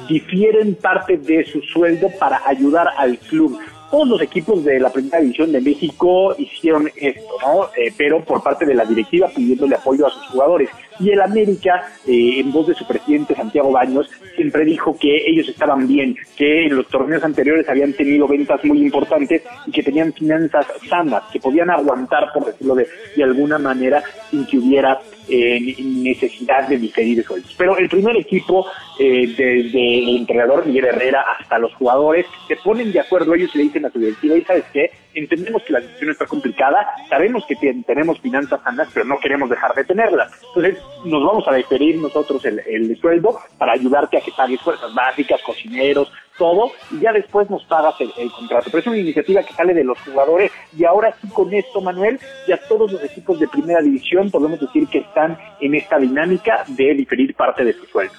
difieren 0.09 0.77
parte 0.77 1.17
de 1.17 1.45
su 1.45 1.61
sueldo 1.61 2.09
para 2.21 2.41
ayudar 2.47 2.87
al 2.97 3.19
club 3.19 3.59
todos 3.91 4.09
los 4.09 4.23
equipos 4.23 4.65
de 4.65 4.81
la 4.81 4.91
primera 4.91 5.21
división 5.21 5.53
de 5.53 5.61
México 5.61 6.35
hicieron 6.39 6.91
esto, 6.97 7.29
¿no? 7.41 7.67
Eh, 7.77 7.93
pero 7.97 8.23
por 8.25 8.43
parte 8.43 8.67
de 8.67 8.75
la 8.75 8.85
directiva 8.85 9.29
pidiéndole 9.29 9.77
apoyo 9.77 10.07
a 10.07 10.11
sus 10.11 10.27
jugadores. 10.27 10.69
Y 10.99 11.11
el 11.11 11.21
América, 11.21 11.89
eh, 12.07 12.41
en 12.41 12.53
voz 12.53 12.69
de 12.69 12.75
su 12.75 12.87
presidente 12.87 13.35
Santiago 13.35 13.71
Baños, 13.71 14.11
siempre 14.35 14.65
dijo 14.65 14.97
que 14.99 15.29
ellos 15.29 15.49
estaban 15.49 15.87
bien, 15.87 16.17
que 16.37 16.67
en 16.67 16.77
los 16.77 16.87
torneos 16.89 17.25
anteriores 17.25 17.69
habían 17.69 17.93
tenido 17.93 18.27
ventas 18.27 18.65
muy 18.65 18.81
importantes 18.81 19.43
y 19.67 19.71
que 19.71 19.83
tenían 19.83 20.13
finanzas 20.13 20.67
sanas, 20.89 21.25
que 21.33 21.41
podían 21.41 21.71
aguantar, 21.71 22.33
por 22.33 22.47
decirlo 22.47 22.75
de, 22.75 22.87
de 23.17 23.25
alguna 23.25 23.59
manera, 23.59 24.03
sin 24.31 24.47
que 24.47 24.59
hubiera 24.59 24.99
eh, 25.29 25.77
necesidad 25.83 26.69
de 26.69 26.79
diferir 26.79 27.25
sueldos. 27.25 27.55
Pero 27.57 27.77
el 27.77 27.89
primer 27.89 28.17
equipo, 28.17 28.67
eh, 28.99 29.27
desde 29.29 29.99
el 29.99 30.17
entrenador 30.19 30.67
Miguel 30.67 30.87
Herrera 30.87 31.25
hasta 31.39 31.59
los 31.59 31.75
jugadores, 31.75 32.27
se 32.49 32.57
ponen 32.57 32.93
de 32.93 33.01
acuerdo 33.01 33.35
ellos 33.35 33.51
y 33.55 33.59
le 33.59 33.65
dicen 33.65 33.87
a 33.87 33.91
su 33.91 33.99
directiva, 33.99 34.37
y 34.37 34.43
sabes 34.43 34.65
qué, 34.73 34.91
entendemos 35.15 35.63
que 35.63 35.73
la 35.73 35.81
situación 35.81 36.11
está 36.11 36.27
complicada, 36.27 36.87
sabemos 37.09 37.45
que 37.47 37.57
tenemos 37.87 38.21
finanzas 38.21 38.61
sanas, 38.63 38.89
pero 38.93 39.07
no 39.07 39.19
queremos 39.19 39.49
dejar 39.49 39.75
de 39.75 39.85
tenerlas. 39.85 40.33
Entonces, 40.49 40.83
nos 41.05 41.25
vamos 41.25 41.47
a 41.49 41.55
diferir 41.55 41.97
nosotros 41.97 42.45
el, 42.45 42.61
el 42.67 42.97
sueldo 42.99 43.39
para 43.59 43.73
ayudarte 43.73 44.19
a 44.19 44.21
que 44.21 44.33
pagues 44.33 44.61
fuerzas 44.61 44.95
básicas, 44.95 45.41
cocineros, 45.43 46.13
todo 46.39 46.73
y 46.91 47.01
ya 47.01 47.13
después 47.13 47.49
nos 47.51 47.65
pagas 47.65 47.95
el, 48.01 48.31
contrato. 48.31 48.67
Pero 48.71 48.81
es 48.81 48.87
una 48.87 48.99
iniciativa 48.99 49.43
que 49.43 49.55
sale 49.55 49.75
de 49.75 49.85
los 49.85 49.99
jugadores 50.01 50.51
y 50.77 50.85
ahora 50.85 51.15
sí 51.21 51.29
con 51.29 51.53
esto, 51.53 51.81
Manuel, 51.81 52.21
ya 52.49 52.59
todos 52.69 52.93
los 52.93 53.03
equipos 53.03 53.39
de 53.39 53.49
primera 53.49 53.81
división 53.81 54.31
podemos 54.31 54.61
decir 54.61 54.87
que 54.89 54.99
están 54.99 55.39
en 55.61 55.75
esta 55.75 55.99
dinámica 55.99 56.65
de 56.69 56.95
diferir 56.95 57.35
parte 57.35 57.65
de 57.65 57.73
su 57.73 57.87
sueldo. 57.87 58.15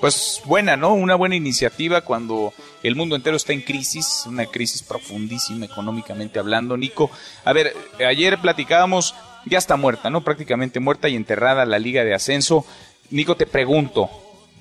Pues 0.00 0.42
buena, 0.44 0.76
¿no? 0.76 0.92
Una 0.94 1.14
buena 1.14 1.34
iniciativa 1.34 2.02
cuando 2.02 2.52
el 2.82 2.96
mundo 2.96 3.16
entero 3.16 3.36
está 3.36 3.52
en 3.52 3.62
crisis, 3.62 4.24
una 4.26 4.44
crisis 4.46 4.82
profundísima 4.82 5.64
económicamente 5.64 6.38
hablando. 6.38 6.76
Nico, 6.76 7.10
a 7.44 7.52
ver, 7.52 7.74
ayer 8.06 8.38
platicábamos, 8.38 9.14
ya 9.46 9.56
está 9.56 9.76
muerta, 9.76 10.10
¿no? 10.10 10.22
Prácticamente 10.22 10.80
muerta 10.80 11.08
y 11.08 11.16
enterrada 11.16 11.64
la 11.64 11.78
Liga 11.78 12.04
de 12.04 12.12
Ascenso. 12.12 12.66
Nico, 13.10 13.36
te 13.36 13.46
pregunto, 13.46 14.10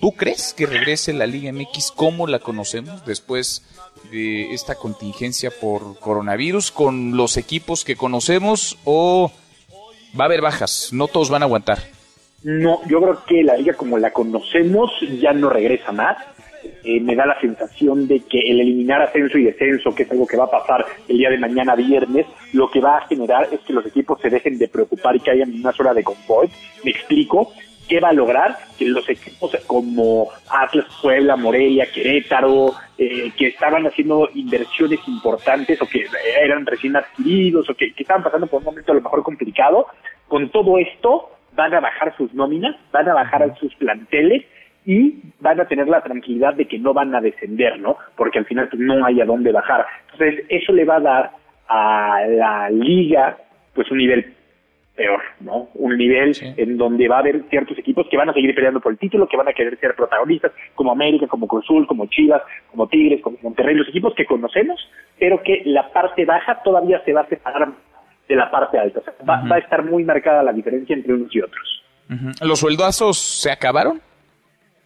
¿Tú 0.03 0.11
crees 0.11 0.53
que 0.53 0.65
regrese 0.65 1.13
la 1.13 1.25
Liga 1.25 1.49
MX 1.53 1.93
como 1.93 2.27
la 2.27 2.39
conocemos 2.39 3.05
después 3.05 3.63
de 4.11 4.53
esta 4.53 4.75
contingencia 4.75 5.49
por 5.49 5.97
coronavirus 5.97 6.71
con 6.71 7.15
los 7.15 7.37
equipos 7.37 7.85
que 7.85 7.95
conocemos 7.95 8.77
o 8.83 9.31
va 10.19 10.25
a 10.25 10.27
haber 10.27 10.41
bajas? 10.41 10.89
No 10.91 11.07
todos 11.07 11.29
van 11.29 11.43
a 11.43 11.45
aguantar. 11.45 11.77
No, 12.43 12.81
yo 12.89 12.99
creo 12.99 13.23
que 13.25 13.43
la 13.43 13.55
liga 13.55 13.75
como 13.75 13.97
la 13.97 14.11
conocemos 14.11 14.91
ya 15.21 15.31
no 15.31 15.49
regresa 15.49 15.93
más. 15.93 16.17
Eh, 16.83 16.99
me 16.99 17.15
da 17.15 17.25
la 17.25 17.39
sensación 17.39 18.05
de 18.05 18.19
que 18.19 18.39
el 18.39 18.59
eliminar 18.59 19.01
ascenso 19.03 19.37
y 19.37 19.45
descenso, 19.45 19.95
que 19.95 20.03
es 20.03 20.11
algo 20.11 20.27
que 20.27 20.35
va 20.35 20.43
a 20.43 20.51
pasar 20.51 20.85
el 21.07 21.17
día 21.17 21.29
de 21.29 21.37
mañana 21.37 21.75
viernes, 21.75 22.25
lo 22.51 22.69
que 22.69 22.81
va 22.81 22.97
a 22.97 23.07
generar 23.07 23.47
es 23.53 23.61
que 23.61 23.71
los 23.71 23.85
equipos 23.85 24.19
se 24.19 24.29
dejen 24.29 24.57
de 24.57 24.67
preocupar 24.67 25.15
y 25.15 25.21
que 25.21 25.31
haya 25.31 25.45
una 25.45 25.71
sola 25.71 25.93
de 25.93 26.03
confort. 26.03 26.51
Me 26.83 26.91
explico. 26.91 27.53
¿Qué 27.87 27.99
va 27.99 28.09
a 28.09 28.13
lograr? 28.13 28.55
Que 28.77 28.85
los 28.85 29.07
equipos 29.09 29.55
como 29.67 30.29
Atlas, 30.49 30.85
Puebla, 31.01 31.35
Morelia, 31.35 31.85
Querétaro, 31.93 32.73
eh, 32.97 33.31
que 33.37 33.47
estaban 33.47 33.85
haciendo 33.85 34.29
inversiones 34.33 34.99
importantes 35.07 35.81
o 35.81 35.87
que 35.87 36.05
eran 36.39 36.65
recién 36.65 36.95
adquiridos 36.95 37.69
o 37.69 37.75
que, 37.75 37.93
estaban 37.97 38.23
pasando 38.23 38.47
por 38.47 38.59
un 38.59 38.65
momento 38.65 38.91
a 38.91 38.95
lo 38.95 39.01
mejor 39.01 39.23
complicado, 39.23 39.87
con 40.27 40.49
todo 40.49 40.77
esto 40.77 41.29
van 41.55 41.73
a 41.73 41.79
bajar 41.79 42.15
sus 42.17 42.33
nóminas, 42.33 42.75
van 42.91 43.09
a 43.09 43.13
bajar 43.13 43.53
sus 43.59 43.73
planteles 43.75 44.43
y 44.85 45.21
van 45.39 45.59
a 45.59 45.67
tener 45.67 45.87
la 45.87 46.01
tranquilidad 46.01 46.53
de 46.55 46.65
que 46.65 46.79
no 46.79 46.93
van 46.93 47.13
a 47.15 47.21
descender, 47.21 47.79
¿no? 47.79 47.97
Porque 48.15 48.39
al 48.39 48.45
final 48.45 48.69
pues, 48.69 48.81
no 48.81 49.05
hay 49.05 49.21
a 49.21 49.25
dónde 49.25 49.51
bajar. 49.51 49.85
Entonces, 50.11 50.45
eso 50.49 50.73
le 50.73 50.85
va 50.85 50.97
a 50.97 50.99
dar 50.99 51.31
a 51.67 52.21
la 52.27 52.69
liga 52.69 53.37
pues 53.73 53.89
un 53.91 53.97
nivel 53.97 54.33
peor, 54.95 55.21
¿no? 55.39 55.69
Un 55.73 55.97
nivel 55.97 56.35
en 56.57 56.77
donde 56.77 57.07
va 57.07 57.17
a 57.17 57.19
haber 57.19 57.43
ciertos 57.49 57.77
equipos 57.77 58.07
que 58.09 58.17
van 58.17 58.29
a 58.29 58.33
seguir 58.33 58.53
peleando 58.53 58.79
por 58.79 58.91
el 58.91 58.99
título, 58.99 59.27
que 59.27 59.37
van 59.37 59.47
a 59.47 59.53
querer 59.53 59.79
ser 59.79 59.95
protagonistas, 59.95 60.51
como 60.75 60.91
América, 60.91 61.27
como 61.27 61.47
Cruzul, 61.47 61.87
como 61.87 62.05
Chivas, 62.07 62.41
como 62.69 62.87
Tigres, 62.87 63.21
como 63.21 63.37
Monterrey, 63.41 63.75
los 63.75 63.87
equipos 63.87 64.13
que 64.15 64.25
conocemos, 64.25 64.79
pero 65.17 65.41
que 65.41 65.63
la 65.65 65.91
parte 65.91 66.25
baja 66.25 66.61
todavía 66.63 67.01
se 67.05 67.13
va 67.13 67.21
a 67.21 67.27
separar 67.27 67.69
de 68.27 68.35
la 68.35 68.51
parte 68.51 68.77
alta. 68.77 69.01
va, 69.27 69.55
a 69.55 69.59
estar 69.59 69.83
muy 69.83 70.03
marcada 70.03 70.43
la 70.43 70.53
diferencia 70.53 70.95
entre 70.95 71.13
unos 71.13 71.33
y 71.35 71.41
otros. 71.41 71.83
¿Los 72.41 72.59
sueldazos 72.59 73.17
se 73.17 73.51
acabaron? 73.51 73.99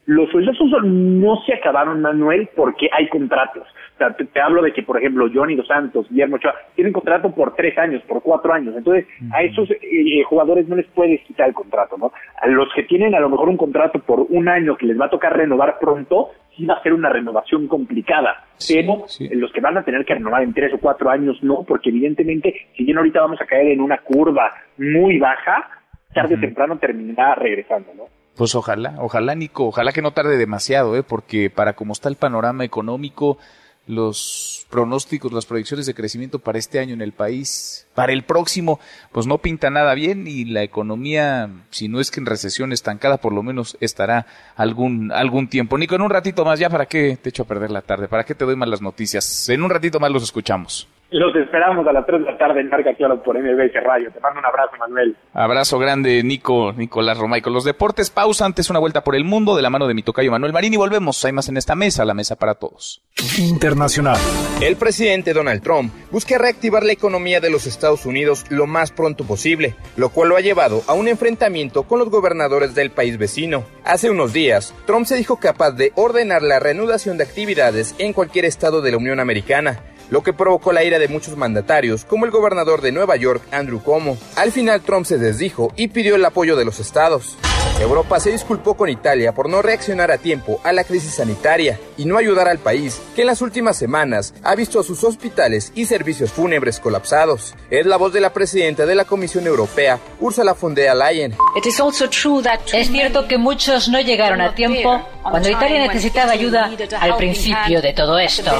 Los 0.06 0.30
sueldazos 0.30 0.70
no 0.84 1.42
se 1.46 1.54
acabaron, 1.54 2.02
Manuel, 2.02 2.50
porque 2.56 2.88
hay 2.94 3.10
contratos 3.10 3.68
te, 3.98 4.42
hablo 4.42 4.62
de 4.62 4.74
que, 4.74 4.84
por 4.84 4.98
ejemplo, 4.98 5.28
Johnny 5.34 5.56
Dos 5.56 5.68
Santos, 5.68 6.08
Guillermo 6.10 6.38
Ochoa, 6.38 6.56
tienen 6.76 6.94
contrato 6.94 7.32
por 7.32 7.56
tres 7.56 7.78
años, 7.78 8.02
por 8.08 8.22
cuatro 8.22 8.54
años. 8.54 8.76
Entonces, 8.76 9.06
a 9.32 9.44
esos 9.44 9.70
eh, 9.72 10.24
jugadores 10.24 10.68
no 10.68 10.76
les 10.76 10.88
puedes 10.88 11.22
quitar 11.22 11.48
el 11.48 11.54
contrato, 11.54 11.98
¿no? 11.98 12.12
A 12.42 12.48
los 12.48 12.68
que 12.74 12.84
tienen 12.84 13.16
a 13.16 13.20
lo 13.20 13.30
mejor 13.30 13.50
un 13.50 13.58
contrato 13.58 14.00
por 14.00 14.22
un 14.30 14.48
año 14.48 14.78
que 14.78 14.86
les 14.86 15.00
va 15.00 15.06
a 15.06 15.10
tocar 15.10 15.36
renovar 15.36 15.78
pronto, 15.80 16.32
sí 16.56 16.66
va 16.66 16.76
a 16.76 16.84
ser 16.84 16.94
una 16.94 17.10
renovación 17.10 17.68
complicada. 17.68 18.46
pero 18.68 19.06
los 19.32 19.52
que 19.52 19.62
van 19.62 19.78
a 19.78 19.84
tener 19.84 20.06
que 20.06 20.16
renovar 20.16 20.44
en 20.44 20.54
tres 20.54 20.74
o 20.74 20.78
cuatro 20.80 21.10
años, 21.10 21.38
no, 21.42 21.64
porque 21.64 21.90
evidentemente, 21.90 22.54
si 22.76 22.84
bien 22.84 22.98
ahorita 22.98 23.22
vamos 23.22 23.42
a 23.42 23.46
caer 23.46 23.68
en 23.68 23.82
una 23.82 23.98
curva 24.00 24.54
muy 24.78 25.20
baja, 25.20 25.70
tarde 26.14 26.36
o 26.36 26.40
temprano 26.40 26.78
terminará 26.78 27.36
regresando, 27.36 27.94
¿no? 27.96 28.04
Pues 28.38 28.54
ojalá, 28.54 28.94
ojalá 29.00 29.34
Nico, 29.34 29.66
ojalá 29.66 29.92
que 29.92 30.04
no 30.04 30.12
tarde 30.12 30.38
demasiado, 30.38 30.96
¿eh? 30.96 31.02
porque 31.02 31.50
para 31.50 31.74
cómo 31.74 31.94
está 31.94 32.08
el 32.08 32.18
panorama 32.18 32.64
económico, 32.64 33.40
los 33.88 34.66
pronósticos, 34.70 35.32
las 35.32 35.46
proyecciones 35.46 35.86
de 35.86 35.94
crecimiento 35.94 36.40
para 36.40 36.60
este 36.60 36.80
año 36.80 36.94
en 36.94 37.02
el 37.02 37.14
país, 37.14 37.88
para 37.96 38.14
el 38.14 38.24
próximo, 38.24 38.80
pues 39.12 39.26
no 39.26 39.40
pinta 39.40 39.70
nada 39.70 39.94
bien 39.96 40.28
y 40.28 40.46
la 40.46 40.62
economía, 40.62 41.50
si 41.72 41.88
no 41.88 42.00
es 42.00 42.12
que 42.12 42.20
en 42.20 42.26
recesión 42.26 42.74
estancada, 42.74 43.18
por 43.18 43.34
lo 43.34 43.44
menos 43.44 43.78
estará 43.80 44.28
algún, 44.56 45.12
algún 45.12 45.48
tiempo. 45.48 45.78
Nico, 45.78 45.96
en 45.96 46.02
un 46.02 46.10
ratito 46.10 46.46
más, 46.46 46.60
ya 46.60 46.70
para 46.70 46.86
qué 46.86 47.18
te 47.22 47.30
echo 47.30 47.44
a 47.44 47.48
perder 47.48 47.72
la 47.72 47.82
tarde, 47.82 48.08
para 48.08 48.26
qué 48.26 48.36
te 48.36 48.46
doy 48.46 48.56
más 48.56 48.70
las 48.70 48.82
noticias. 48.82 49.50
En 49.50 49.64
un 49.64 49.70
ratito 49.70 50.00
más 50.00 50.12
los 50.12 50.24
escuchamos. 50.24 50.88
Los 51.10 51.34
esperamos 51.38 51.88
a 51.88 51.94
las 51.94 52.06
3 52.06 52.20
de 52.20 52.32
la 52.34 52.38
tarde 52.38 52.60
en 52.60 52.70
Marca 52.70 52.94
Claro 52.94 53.24
por 53.24 53.38
MBS 53.40 53.82
Radio. 53.82 54.12
Te 54.12 54.20
mando 54.20 54.40
un 54.40 54.46
abrazo, 54.46 54.76
Manuel. 54.78 55.16
Abrazo 55.34 55.80
grande, 55.80 56.22
Nico, 56.22 56.74
Nicolás 56.74 57.18
Romay. 57.18 57.42
Con 57.42 57.54
los 57.54 57.64
deportes, 57.64 58.10
pausa 58.10 58.46
antes 58.46 58.70
una 58.70 58.80
vuelta 58.80 59.06
por 59.06 59.16
el 59.16 59.24
mundo 59.24 59.56
de 59.56 59.62
la 59.62 59.70
mano 59.70 59.88
de 59.88 59.94
mi 59.94 60.04
tocayo 60.04 60.32
Manuel 60.32 60.52
Marín 60.52 60.74
y 60.74 60.78
volvemos. 60.78 61.24
Hay 61.24 61.32
más 61.32 61.48
en 61.48 61.56
esta 61.56 61.76
mesa, 61.76 62.04
la 62.04 62.14
mesa 62.14 62.36
para 62.36 62.56
todos. 62.56 63.02
Internacional. 63.40 64.18
El 64.62 64.76
presidente 64.76 65.32
Donald 65.32 65.64
Trump 65.64 65.94
busca 66.12 66.38
reactivar 66.38 66.84
la 66.84 66.92
economía 66.92 67.40
de 67.40 67.52
los 67.52 67.68
Estados 67.68 68.06
Unidos 68.06 68.44
lo 68.50 68.68
más 68.68 68.92
pronto 68.92 69.24
posible, 69.24 69.76
lo 69.96 70.10
cual 70.10 70.28
lo 70.30 70.36
ha 70.36 70.42
llevado 70.42 70.82
a 70.88 70.94
un 70.94 71.08
enfrentamiento 71.08 71.84
con 71.84 72.00
los 72.00 72.10
gobernadores 72.10 72.76
del 72.76 72.92
país 72.92 73.18
vecino. 73.18 73.64
Hace 73.86 74.10
unos 74.10 74.34
días, 74.34 74.76
Trump 74.86 75.06
se 75.06 75.16
dijo 75.16 75.40
capaz 75.40 75.72
de 75.72 75.94
ordenar 75.96 76.42
la 76.42 76.60
reanudación 76.60 77.18
de 77.18 77.24
actividades 77.24 77.96
en 77.98 78.12
cualquier 78.12 78.44
estado 78.44 78.82
de 78.82 78.92
la 78.92 78.98
Unión 78.98 79.22
Americana 79.22 79.80
lo 80.10 80.24
que 80.24 80.34
provocó 80.34 80.72
la 80.72 80.84
ira 80.84 81.00
de 81.00 81.08
muchos 81.08 81.38
mandatarios, 81.38 82.06
como 82.06 82.26
el 82.26 82.32
gobernador 82.32 82.82
de 82.82 82.92
Nueva 82.92 83.16
York, 83.16 83.42
Andrew 83.52 83.82
Cuomo. 83.82 84.18
Al 84.36 84.52
final 84.52 84.82
Trump 84.82 85.06
se 85.06 85.18
desdijo 85.18 85.72
y 85.76 85.90
pidió 85.90 86.16
el 86.16 86.26
apoyo 86.26 86.56
de 86.56 86.66
los 86.66 86.80
estados. 86.80 87.38
Europa 87.80 88.20
se 88.20 88.32
disculpó 88.32 88.76
con 88.76 88.90
Italia 88.90 89.34
por 89.34 89.50
no 89.50 89.62
reaccionar 89.62 90.10
a 90.10 90.18
tiempo 90.18 90.60
a 90.64 90.74
la 90.74 90.84
crisis 90.84 91.16
sanitaria 91.16 91.80
y 91.96 92.06
no 92.06 92.18
ayudar 92.18 92.48
al 92.48 92.58
país, 92.58 93.00
que 93.16 93.22
en 93.22 93.28
las 93.28 93.42
últimas 93.42 93.78
semanas 93.78 94.34
ha 94.44 94.56
visto 94.56 94.80
a 94.80 94.84
sus 94.84 95.04
hospitales 95.04 95.72
y 95.76 95.86
servicios 95.86 96.32
fúnebres 96.32 96.80
colapsados. 96.80 97.54
Es 97.70 97.86
la 97.86 97.98
voz 97.98 98.14
de 98.14 98.22
la 98.22 98.34
presidenta 98.34 98.88
de 98.88 98.96
la 98.96 99.06
Comisión 99.06 99.46
Europea, 99.46 100.00
Ursula 100.20 100.54
von 100.54 100.74
der 100.74 100.96
Leyen. 100.96 101.36
Es 102.74 102.88
cierto 102.88 103.28
que 103.28 103.38
muchos 103.38 103.90
no 103.90 104.00
llegaron 104.00 104.42
a 104.42 104.56
tiempo 104.56 105.00
cuando 105.22 105.50
Italia 105.50 105.86
necesitaba 105.86 106.32
ayuda 106.32 106.72
al 107.00 107.18
principio 107.18 107.82
de 107.82 107.94
todo 107.94 108.18
esto. 108.18 108.52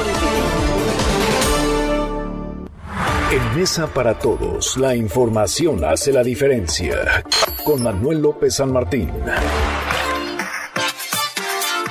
En 3.30 3.60
Mesa 3.60 3.92
para 3.92 4.18
Todos, 4.18 4.78
la 4.78 4.96
información 4.96 5.84
hace 5.84 6.12
la 6.14 6.22
diferencia. 6.22 7.22
Con 7.62 7.82
Manuel 7.82 8.22
López 8.22 8.54
San 8.54 8.72
Martín. 8.72 9.12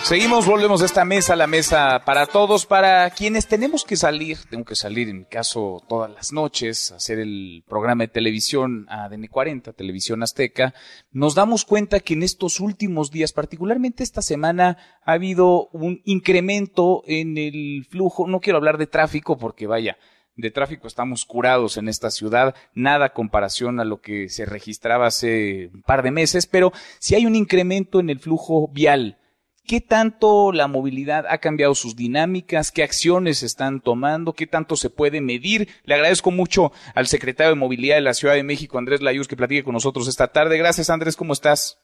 Seguimos, 0.01 0.47
volvemos 0.47 0.81
a 0.81 0.85
esta 0.85 1.05
mesa, 1.05 1.35
la 1.35 1.45
mesa 1.45 2.01
para 2.05 2.25
todos, 2.25 2.65
para 2.65 3.07
quienes 3.11 3.45
tenemos 3.45 3.83
que 3.83 3.97
salir, 3.97 4.39
tengo 4.49 4.65
que 4.65 4.75
salir 4.75 5.09
en 5.09 5.19
mi 5.19 5.25
caso 5.25 5.83
todas 5.87 6.09
las 6.09 6.31
noches, 6.31 6.91
hacer 6.91 7.19
el 7.19 7.63
programa 7.67 8.05
de 8.05 8.07
televisión 8.07 8.87
ADN 8.89 9.27
40, 9.27 9.73
Televisión 9.73 10.23
Azteca, 10.23 10.73
nos 11.11 11.35
damos 11.35 11.65
cuenta 11.65 11.99
que 11.99 12.13
en 12.13 12.23
estos 12.23 12.61
últimos 12.61 13.11
días, 13.11 13.31
particularmente 13.31 14.01
esta 14.01 14.23
semana, 14.23 14.77
ha 15.03 15.11
habido 15.11 15.67
un 15.67 16.01
incremento 16.05 17.03
en 17.05 17.37
el 17.37 17.85
flujo, 17.87 18.27
no 18.27 18.39
quiero 18.39 18.57
hablar 18.57 18.77
de 18.77 18.87
tráfico 18.87 19.37
porque 19.37 19.67
vaya, 19.67 19.97
de 20.37 20.51
tráfico 20.51 20.87
estamos 20.87 21.25
curados 21.25 21.77
en 21.77 21.89
esta 21.89 22.11
ciudad, 22.11 22.55
nada 22.73 23.09
comparación 23.09 23.79
a 23.79 23.85
lo 23.85 23.99
que 24.01 24.29
se 24.29 24.45
registraba 24.45 25.07
hace 25.07 25.71
un 25.73 25.81
par 25.81 26.03
de 26.03 26.11
meses, 26.11 26.47
pero 26.47 26.71
si 26.99 27.15
hay 27.15 27.25
un 27.25 27.35
incremento 27.35 27.99
en 27.99 28.09
el 28.09 28.19
flujo 28.19 28.69
vial. 28.69 29.17
¿Qué 29.65 29.81
tanto 29.81 30.53
la 30.53 30.69
movilidad 30.69 31.25
ha 31.27 31.39
cambiado 31.39 31.75
sus 31.75 31.97
dinámicas? 31.97 32.71
¿Qué 32.71 32.83
acciones 32.83 33.43
están 33.43 33.81
tomando? 33.81 34.31
¿Qué 34.31 34.47
tanto 34.47 34.77
se 34.77 34.89
puede 34.89 35.19
medir? 35.19 35.67
Le 35.83 35.95
agradezco 35.95 36.31
mucho 36.31 36.71
al 36.95 37.07
secretario 37.07 37.49
de 37.49 37.59
Movilidad 37.59 37.95
de 37.95 38.01
la 38.01 38.13
Ciudad 38.13 38.35
de 38.35 38.43
México, 38.43 38.77
Andrés 38.77 39.01
Layuz, 39.01 39.27
que 39.27 39.35
platique 39.35 39.65
con 39.65 39.73
nosotros 39.73 40.07
esta 40.07 40.29
tarde. 40.29 40.57
Gracias, 40.57 40.89
Andrés, 40.89 41.17
¿cómo 41.17 41.33
estás? 41.33 41.83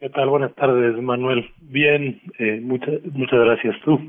¿Qué 0.00 0.08
tal? 0.08 0.30
Buenas 0.30 0.54
tardes, 0.54 0.96
Manuel. 1.02 1.50
Bien, 1.60 2.18
eh, 2.38 2.60
muchas, 2.62 2.94
muchas 3.12 3.40
gracias. 3.40 3.76
¿Tú? 3.84 4.00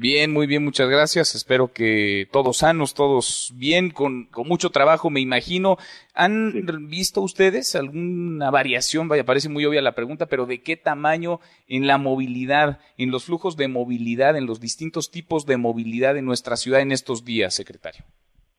Bien, 0.00 0.32
muy 0.32 0.46
bien, 0.46 0.62
muchas 0.62 0.88
gracias. 0.88 1.34
Espero 1.34 1.72
que 1.74 2.26
todos 2.30 2.58
sanos, 2.58 2.94
todos 2.94 3.52
bien, 3.58 3.90
con, 3.90 4.26
con 4.26 4.46
mucho 4.46 4.70
trabajo, 4.70 5.10
me 5.10 5.18
imagino. 5.18 5.76
¿Han 6.14 6.52
visto 6.88 7.20
ustedes 7.20 7.74
alguna 7.74 8.52
variación? 8.52 9.08
Vaya, 9.08 9.24
parece 9.24 9.48
muy 9.48 9.64
obvia 9.64 9.82
la 9.82 9.96
pregunta, 9.96 10.26
pero 10.26 10.46
¿de 10.46 10.62
qué 10.62 10.76
tamaño 10.76 11.40
en 11.66 11.88
la 11.88 11.98
movilidad, 11.98 12.78
en 12.96 13.10
los 13.10 13.26
flujos 13.26 13.56
de 13.56 13.66
movilidad, 13.66 14.36
en 14.36 14.46
los 14.46 14.60
distintos 14.60 15.10
tipos 15.10 15.46
de 15.46 15.56
movilidad 15.56 16.16
en 16.16 16.26
nuestra 16.26 16.54
ciudad 16.54 16.80
en 16.80 16.92
estos 16.92 17.24
días, 17.24 17.52
secretario? 17.52 18.04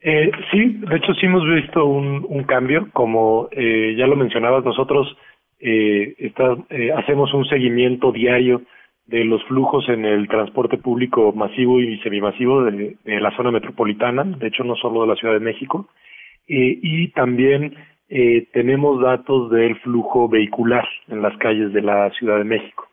Eh, 0.02 0.32
sí, 0.52 0.60
de 0.90 0.98
hecho 0.98 1.14
sí 1.14 1.26
hemos 1.26 1.44
visto 1.46 1.86
un, 1.86 2.26
un 2.28 2.44
cambio, 2.44 2.90
como 2.92 3.48
eh, 3.54 3.96
ya 3.98 4.08
lo 4.08 4.18
mencionabas 4.18 4.66
nosotros, 4.66 5.08
eh, 5.62 6.16
está, 6.18 6.58
eh, 6.70 6.92
hacemos 6.92 7.34
un 7.34 7.46
seguimiento 7.46 8.12
diario 8.12 8.62
de 9.10 9.24
los 9.24 9.44
flujos 9.46 9.90
en 9.90 10.06
el 10.06 10.28
transporte 10.28 10.78
público 10.78 11.32
masivo 11.34 11.82
y 11.82 11.98
semimasivo 12.00 12.64
de, 12.64 12.96
de 13.04 13.20
la 13.20 13.36
zona 13.36 13.52
metropolitana, 13.52 14.24
de 14.24 14.48
hecho 14.48 14.64
no 14.64 14.76
solo 14.76 15.02
de 15.02 15.08
la 15.08 15.16
Ciudad 15.16 15.34
de 15.34 15.40
México, 15.40 15.90
eh, 16.48 16.80
y 16.82 17.08
también 17.10 17.76
eh, 18.10 18.48
tenemos 18.54 19.02
datos 19.02 19.52
del 19.52 19.76
flujo 19.82 20.28
vehicular 20.28 20.88
en 21.08 21.22
las 21.22 21.38
calles 21.38 21.74
de 21.74 21.82
la 21.82 22.10
Ciudad 22.12 22.38
de 22.40 22.44
México. 22.44 22.88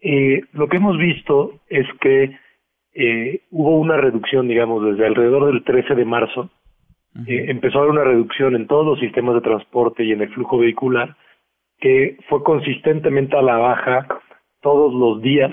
Eh, 0.00 0.42
lo 0.52 0.68
que 0.68 0.76
hemos 0.76 0.98
visto 0.98 1.60
es 1.68 1.86
que 2.00 2.38
hubo 3.50 3.80
una 3.80 3.96
reducción, 3.96 4.46
digamos, 4.46 4.84
desde 4.84 5.04
alrededor 5.04 5.46
del 5.46 5.64
13 5.64 5.96
de 5.96 6.04
marzo, 6.04 6.50
empezó 7.26 7.78
a 7.78 7.80
haber 7.82 7.90
una 7.90 8.04
reducción 8.04 8.54
en 8.54 8.68
todos 8.68 8.86
los 8.86 9.00
sistemas 9.00 9.34
de 9.34 9.40
transporte 9.40 10.04
y 10.04 10.12
en 10.12 10.22
el 10.22 10.28
flujo 10.28 10.58
vehicular, 10.58 11.16
que 11.80 12.16
fue 12.28 12.44
consistentemente 12.44 13.36
a 13.36 13.42
la 13.42 13.56
baja 13.56 14.06
todos 14.64 14.92
los 14.92 15.22
días, 15.22 15.52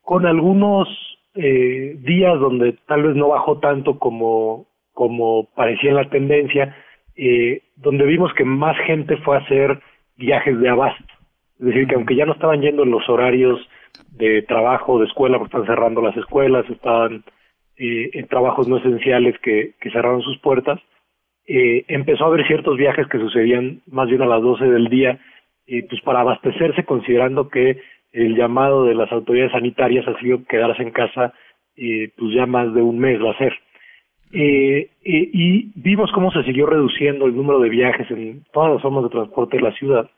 con 0.00 0.24
algunos 0.24 0.88
eh, 1.34 1.96
días 1.98 2.38
donde 2.40 2.78
tal 2.86 3.02
vez 3.02 3.16
no 3.16 3.28
bajó 3.28 3.58
tanto 3.58 3.98
como, 3.98 4.66
como 4.94 5.48
parecía 5.54 5.90
en 5.90 5.96
la 5.96 6.08
tendencia, 6.08 6.74
eh, 7.16 7.62
donde 7.76 8.06
vimos 8.06 8.32
que 8.34 8.44
más 8.44 8.76
gente 8.86 9.18
fue 9.18 9.36
a 9.36 9.40
hacer 9.40 9.80
viajes 10.16 10.58
de 10.60 10.68
abasto. 10.68 11.12
Es 11.58 11.66
decir, 11.66 11.86
que 11.88 11.96
aunque 11.96 12.16
ya 12.16 12.24
no 12.24 12.32
estaban 12.32 12.62
yendo 12.62 12.84
en 12.84 12.92
los 12.92 13.06
horarios 13.08 13.60
de 14.12 14.42
trabajo, 14.42 14.98
de 14.98 15.06
escuela, 15.06 15.38
porque 15.38 15.56
están 15.56 15.66
cerrando 15.66 16.00
las 16.00 16.16
escuelas, 16.16 16.64
estaban 16.70 17.24
eh, 17.76 18.10
en 18.14 18.26
trabajos 18.28 18.68
no 18.68 18.78
esenciales 18.78 19.36
que, 19.40 19.74
que 19.80 19.90
cerraron 19.90 20.22
sus 20.22 20.38
puertas, 20.38 20.80
eh, 21.46 21.84
empezó 21.88 22.24
a 22.24 22.28
haber 22.28 22.46
ciertos 22.46 22.76
viajes 22.76 23.08
que 23.08 23.18
sucedían 23.18 23.82
más 23.90 24.08
bien 24.08 24.22
a 24.22 24.26
las 24.26 24.40
12 24.40 24.64
del 24.64 24.88
día, 24.88 25.18
eh, 25.66 25.84
pues 25.88 26.00
para 26.02 26.20
abastecerse, 26.20 26.84
considerando 26.84 27.48
que 27.48 27.80
el 28.12 28.36
llamado 28.36 28.84
de 28.84 28.94
las 28.94 29.10
autoridades 29.12 29.52
sanitarias 29.52 30.06
ha 30.06 30.18
sido 30.20 30.44
quedarse 30.44 30.82
en 30.82 30.90
casa 30.90 31.32
eh, 31.76 32.10
pues 32.16 32.34
ya 32.34 32.46
más 32.46 32.72
de 32.74 32.82
un 32.82 32.98
mes 32.98 33.20
va 33.22 33.30
a 33.30 33.38
ser. 33.38 33.54
Eh, 34.34 34.88
eh, 35.04 35.30
y 35.32 35.72
vimos 35.74 36.10
cómo 36.12 36.30
se 36.32 36.42
siguió 36.44 36.64
reduciendo 36.64 37.26
el 37.26 37.36
número 37.36 37.60
de 37.60 37.68
viajes 37.68 38.10
en 38.10 38.44
todas 38.50 38.72
las 38.72 38.82
formas 38.82 39.04
de 39.04 39.10
transporte 39.10 39.58
de 39.58 39.62
la 39.62 39.72
ciudad 39.72 40.10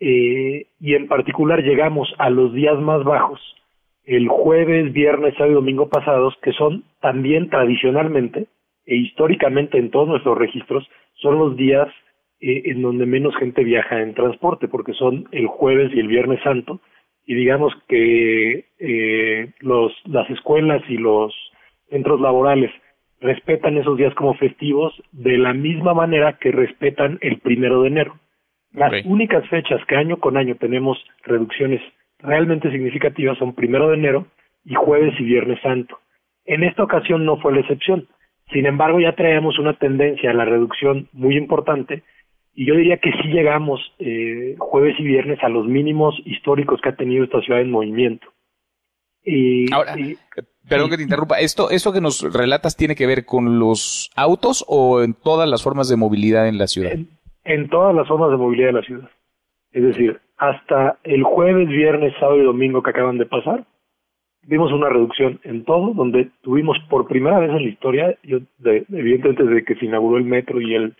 eh, 0.00 0.66
y 0.80 0.94
en 0.94 1.06
particular 1.06 1.62
llegamos 1.62 2.12
a 2.18 2.28
los 2.28 2.52
días 2.52 2.76
más 2.80 3.04
bajos 3.04 3.40
el 4.04 4.26
jueves, 4.26 4.92
viernes, 4.92 5.34
sábado 5.34 5.52
y 5.52 5.54
domingo 5.54 5.88
pasados, 5.88 6.34
que 6.42 6.52
son 6.52 6.84
también 7.00 7.48
tradicionalmente 7.48 8.46
e 8.84 8.96
históricamente 8.96 9.78
en 9.78 9.90
todos 9.90 10.08
nuestros 10.08 10.38
registros, 10.38 10.88
son 11.14 11.38
los 11.38 11.56
días 11.56 11.88
en 12.38 12.82
donde 12.82 13.04
menos 13.04 13.34
gente 13.36 13.64
viaja 13.64 14.02
en 14.02 14.14
transporte, 14.14 14.68
porque 14.68 14.92
son 14.92 15.26
el 15.32 15.48
jueves 15.48 15.90
y 15.92 15.98
el 15.98 16.06
viernes 16.06 16.40
santo, 16.44 16.80
y 17.26 17.34
digamos 17.34 17.74
que 17.88 18.66
eh, 18.78 19.52
los, 19.60 19.92
las 20.04 20.30
escuelas 20.30 20.82
y 20.88 20.96
los 20.96 21.34
centros 21.90 22.20
laborales 22.20 22.70
respetan 23.20 23.76
esos 23.76 23.98
días 23.98 24.14
como 24.14 24.34
festivos 24.34 24.94
de 25.12 25.36
la 25.36 25.52
misma 25.52 25.92
manera 25.92 26.38
que 26.38 26.52
respetan 26.52 27.18
el 27.22 27.38
primero 27.40 27.82
de 27.82 27.88
enero. 27.88 28.18
Las 28.72 29.04
únicas 29.06 29.48
fechas 29.48 29.80
que 29.86 29.96
año 29.96 30.18
con 30.18 30.36
año 30.36 30.56
tenemos 30.56 30.98
reducciones 31.24 31.80
realmente 32.18 32.70
significativas 32.70 33.38
son 33.38 33.54
primero 33.54 33.88
de 33.88 33.96
enero 33.96 34.26
y 34.64 34.74
jueves 34.74 35.14
y 35.18 35.24
viernes 35.24 35.60
santo. 35.62 35.98
En 36.44 36.62
esta 36.62 36.84
ocasión 36.84 37.24
no 37.24 37.38
fue 37.38 37.54
la 37.54 37.60
excepción. 37.60 38.06
Sin 38.52 38.66
embargo, 38.66 39.00
ya 39.00 39.14
traemos 39.14 39.58
una 39.58 39.72
tendencia 39.74 40.30
a 40.30 40.34
la 40.34 40.44
reducción 40.44 41.08
muy 41.12 41.36
importante 41.36 42.02
y 42.56 42.66
yo 42.66 42.74
diría 42.74 42.96
que 42.96 43.12
sí 43.12 43.28
llegamos 43.28 43.80
eh, 44.00 44.56
jueves 44.58 44.96
y 44.98 45.04
viernes 45.04 45.38
a 45.44 45.48
los 45.48 45.66
mínimos 45.66 46.14
históricos 46.24 46.80
que 46.82 46.88
ha 46.88 46.96
tenido 46.96 47.22
esta 47.24 47.40
ciudad 47.42 47.60
en 47.60 47.70
movimiento. 47.70 48.26
Y, 49.24 49.72
Ahora, 49.72 49.98
y- 49.98 50.16
perdón 50.68 50.90
que 50.90 50.96
te 50.96 51.02
interrumpa, 51.02 51.38
¿esto, 51.40 51.70
¿esto 51.70 51.92
que 51.92 52.00
nos 52.00 52.22
relatas 52.32 52.76
tiene 52.76 52.94
que 52.94 53.06
ver 53.06 53.24
con 53.24 53.58
los 53.58 54.10
autos 54.16 54.64
o 54.68 55.02
en 55.02 55.14
todas 55.14 55.48
las 55.48 55.62
formas 55.62 55.88
de 55.88 55.96
movilidad 55.96 56.48
en 56.48 56.58
la 56.58 56.66
ciudad? 56.66 56.92
en 57.44 57.68
todas 57.68 57.94
las 57.94 58.08
formas 58.08 58.30
de 58.32 58.36
movilidad 58.38 58.68
de 58.68 58.72
la 58.72 58.82
ciudad. 58.82 59.08
Es 59.70 59.82
decir, 59.84 60.18
hasta 60.36 60.98
el 61.04 61.22
jueves, 61.22 61.68
viernes, 61.68 62.12
sábado 62.18 62.38
y 62.40 62.44
domingo 62.44 62.82
que 62.82 62.90
acaban 62.90 63.18
de 63.18 63.26
pasar, 63.26 63.64
vimos 64.42 64.72
una 64.72 64.88
reducción 64.88 65.38
en 65.44 65.64
todo, 65.64 65.92
donde 65.94 66.30
tuvimos 66.42 66.76
por 66.90 67.06
primera 67.06 67.38
vez 67.38 67.50
en 67.50 67.62
la 67.62 67.68
historia, 67.68 68.16
yo, 68.24 68.38
de- 68.58 68.84
evidentemente 68.92 69.44
desde 69.44 69.64
que 69.64 69.76
se 69.76 69.84
inauguró 69.86 70.16
el 70.18 70.24
metro 70.24 70.60
y 70.60 70.74
el, 70.74 70.96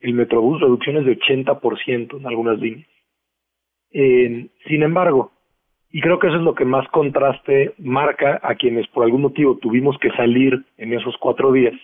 el 0.00 0.14
metrobús, 0.14 0.60
reducciones 0.60 1.04
de 1.04 1.18
80% 1.18 2.18
en 2.18 2.26
algunas 2.26 2.58
líneas. 2.58 2.88
Eh, 3.92 4.48
sin 4.66 4.82
embargo, 4.82 5.32
y 5.92 6.00
creo 6.00 6.18
que 6.18 6.28
eso 6.28 6.36
es 6.36 6.42
lo 6.42 6.54
que 6.54 6.64
más 6.64 6.86
contraste 6.88 7.74
marca 7.78 8.40
a 8.42 8.54
quienes 8.54 8.86
por 8.88 9.04
algún 9.04 9.22
motivo 9.22 9.58
tuvimos 9.58 9.98
que 9.98 10.10
salir 10.12 10.64
en 10.78 10.94
esos 10.94 11.16
cuatro 11.18 11.52
días, 11.52 11.74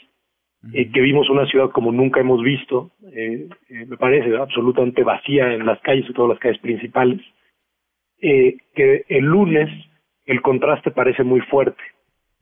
eh, 0.72 0.90
que 0.92 1.00
vimos 1.00 1.28
una 1.28 1.46
ciudad 1.46 1.70
como 1.70 1.90
nunca 1.90 2.20
hemos 2.20 2.42
visto, 2.42 2.92
eh, 3.12 3.48
eh, 3.68 3.86
me 3.86 3.96
parece 3.96 4.36
absolutamente 4.36 5.02
vacía 5.02 5.52
en 5.52 5.66
las 5.66 5.80
calles, 5.80 6.04
sobre 6.04 6.16
todo 6.16 6.28
las 6.28 6.38
calles 6.38 6.60
principales, 6.60 7.20
eh, 8.22 8.56
que 8.74 9.04
el 9.08 9.24
lunes 9.24 9.68
el 10.24 10.40
contraste 10.40 10.90
parece 10.90 11.24
muy 11.24 11.40
fuerte, 11.40 11.82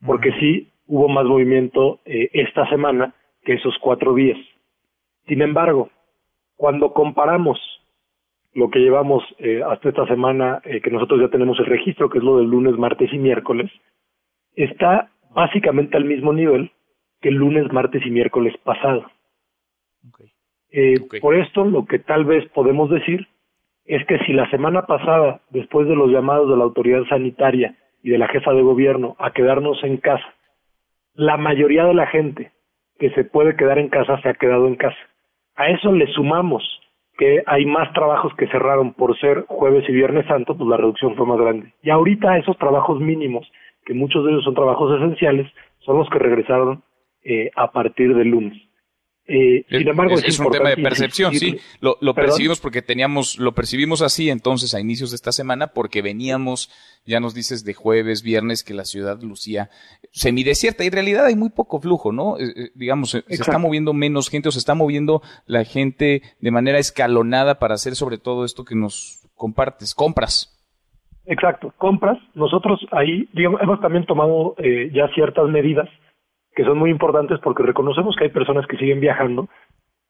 porque 0.06 0.32
sí 0.40 0.68
hubo 0.86 1.08
más 1.08 1.24
movimiento 1.24 2.00
esta 2.04 2.68
semana 2.70 3.14
que 3.42 3.54
esos 3.54 3.76
cuatro 3.78 4.14
días. 4.14 4.38
Sin 5.26 5.42
embargo, 5.42 5.90
cuando 6.56 6.92
comparamos 6.92 7.58
lo 8.54 8.70
que 8.70 8.78
llevamos 8.78 9.22
eh, 9.38 9.62
hasta 9.66 9.88
esta 9.88 10.06
semana, 10.06 10.60
eh, 10.64 10.80
que 10.80 10.90
nosotros 10.90 11.20
ya 11.20 11.28
tenemos 11.28 11.58
el 11.58 11.66
registro, 11.66 12.08
que 12.08 12.18
es 12.18 12.24
lo 12.24 12.38
del 12.38 12.46
lunes, 12.46 12.78
martes 12.78 13.12
y 13.12 13.18
miércoles, 13.18 13.70
está 14.54 15.10
básicamente 15.34 15.96
al 15.96 16.04
mismo 16.04 16.32
nivel 16.32 16.70
que 17.20 17.30
el 17.30 17.34
lunes, 17.34 17.72
martes 17.72 18.04
y 18.06 18.10
miércoles 18.10 18.54
pasado. 18.62 19.10
Eh, 20.70 20.94
Por 21.20 21.34
esto, 21.34 21.64
lo 21.64 21.86
que 21.86 21.98
tal 21.98 22.24
vez 22.24 22.48
podemos 22.50 22.90
decir 22.90 23.26
es 23.86 24.04
que 24.06 24.18
si 24.20 24.32
la 24.32 24.48
semana 24.50 24.86
pasada, 24.86 25.40
después 25.50 25.88
de 25.88 25.96
los 25.96 26.10
llamados 26.10 26.48
de 26.48 26.56
la 26.56 26.64
autoridad 26.64 27.04
sanitaria 27.08 27.76
y 28.02 28.10
de 28.10 28.18
la 28.18 28.28
jefa 28.28 28.52
de 28.52 28.62
gobierno 28.62 29.16
a 29.18 29.32
quedarnos 29.32 29.82
en 29.84 29.98
casa, 29.98 30.34
la 31.14 31.36
mayoría 31.36 31.84
de 31.84 31.94
la 31.94 32.06
gente 32.06 32.52
que 32.98 33.10
se 33.10 33.24
puede 33.24 33.56
quedar 33.56 33.78
en 33.78 33.88
casa 33.88 34.20
se 34.20 34.28
ha 34.28 34.34
quedado 34.34 34.66
en 34.66 34.76
casa. 34.76 34.98
A 35.56 35.68
eso 35.68 35.92
le 35.92 36.06
sumamos 36.08 36.62
que 37.16 37.42
hay 37.46 37.64
más 37.64 37.92
trabajos 37.92 38.34
que 38.34 38.48
cerraron 38.48 38.92
por 38.92 39.18
ser 39.18 39.44
jueves 39.46 39.88
y 39.88 39.92
viernes 39.92 40.26
santo, 40.26 40.56
pues 40.56 40.68
la 40.68 40.76
reducción 40.76 41.14
fue 41.14 41.26
más 41.26 41.38
grande. 41.38 41.72
Y 41.82 41.90
ahorita 41.90 42.38
esos 42.38 42.58
trabajos 42.58 43.00
mínimos, 43.00 43.50
que 43.84 43.94
muchos 43.94 44.24
de 44.24 44.32
ellos 44.32 44.44
son 44.44 44.54
trabajos 44.54 45.00
esenciales, 45.00 45.50
son 45.80 45.98
los 45.98 46.08
que 46.10 46.18
regresaron 46.18 46.82
eh, 47.22 47.50
a 47.54 47.70
partir 47.70 48.14
del 48.14 48.28
lunes. 48.28 48.60
Eh, 49.26 49.64
sin 49.70 49.88
embargo, 49.88 50.14
es, 50.14 50.20
es, 50.20 50.28
es 50.34 50.38
un 50.38 50.50
tema 50.50 50.68
de 50.68 50.76
percepción, 50.76 51.34
sí. 51.34 51.58
Lo, 51.80 51.96
lo 52.00 52.14
percibimos 52.14 52.60
porque 52.60 52.82
teníamos, 52.82 53.38
lo 53.38 53.52
percibimos 53.52 54.02
así 54.02 54.28
entonces 54.28 54.74
a 54.74 54.80
inicios 54.80 55.10
de 55.10 55.16
esta 55.16 55.32
semana 55.32 55.68
porque 55.68 56.02
veníamos, 56.02 56.70
ya 57.06 57.20
nos 57.20 57.34
dices, 57.34 57.64
de 57.64 57.72
jueves, 57.72 58.22
viernes, 58.22 58.62
que 58.62 58.74
la 58.74 58.84
ciudad 58.84 59.22
lucía 59.22 59.70
semidesierta 60.12 60.84
y 60.84 60.88
en 60.88 60.92
realidad 60.92 61.24
hay 61.24 61.36
muy 61.36 61.50
poco 61.50 61.80
flujo, 61.80 62.12
¿no? 62.12 62.38
Eh, 62.38 62.52
eh, 62.54 62.70
digamos, 62.74 63.10
se, 63.10 63.22
se 63.22 63.42
está 63.42 63.58
moviendo 63.58 63.94
menos 63.94 64.28
gente 64.28 64.50
o 64.50 64.52
se 64.52 64.58
está 64.58 64.74
moviendo 64.74 65.22
la 65.46 65.64
gente 65.64 66.22
de 66.40 66.50
manera 66.50 66.78
escalonada 66.78 67.58
para 67.58 67.74
hacer 67.74 67.94
sobre 67.94 68.18
todo 68.18 68.44
esto 68.44 68.64
que 68.64 68.74
nos 68.74 69.26
compartes, 69.36 69.94
compras. 69.94 70.50
Exacto, 71.26 71.72
compras. 71.78 72.18
Nosotros 72.34 72.86
ahí, 72.92 73.26
digamos, 73.32 73.60
hemos 73.62 73.80
también 73.80 74.04
tomado 74.04 74.54
eh, 74.58 74.90
ya 74.92 75.08
ciertas 75.14 75.48
medidas 75.48 75.88
que 76.54 76.64
son 76.64 76.78
muy 76.78 76.90
importantes 76.90 77.38
porque 77.40 77.62
reconocemos 77.62 78.16
que 78.16 78.24
hay 78.24 78.30
personas 78.30 78.66
que 78.66 78.76
siguen 78.76 79.00
viajando, 79.00 79.48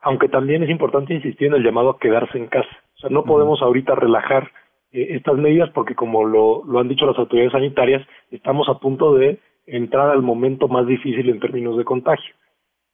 aunque 0.00 0.28
también 0.28 0.62
es 0.62 0.70
importante 0.70 1.14
insistir 1.14 1.48
en 1.48 1.54
el 1.54 1.64
llamado 1.64 1.90
a 1.90 1.98
quedarse 1.98 2.38
en 2.38 2.46
casa. 2.46 2.68
O 2.96 2.98
sea, 2.98 3.10
no 3.10 3.24
podemos 3.24 3.62
ahorita 3.62 3.94
relajar 3.94 4.50
eh, 4.92 5.08
estas 5.10 5.36
medidas 5.36 5.70
porque, 5.70 5.94
como 5.94 6.24
lo, 6.24 6.62
lo 6.64 6.78
han 6.78 6.88
dicho 6.88 7.06
las 7.06 7.18
autoridades 7.18 7.52
sanitarias, 7.52 8.06
estamos 8.30 8.68
a 8.68 8.78
punto 8.78 9.14
de 9.14 9.38
entrar 9.66 10.10
al 10.10 10.22
momento 10.22 10.68
más 10.68 10.86
difícil 10.86 11.28
en 11.30 11.40
términos 11.40 11.76
de 11.76 11.84
contagio. 11.84 12.34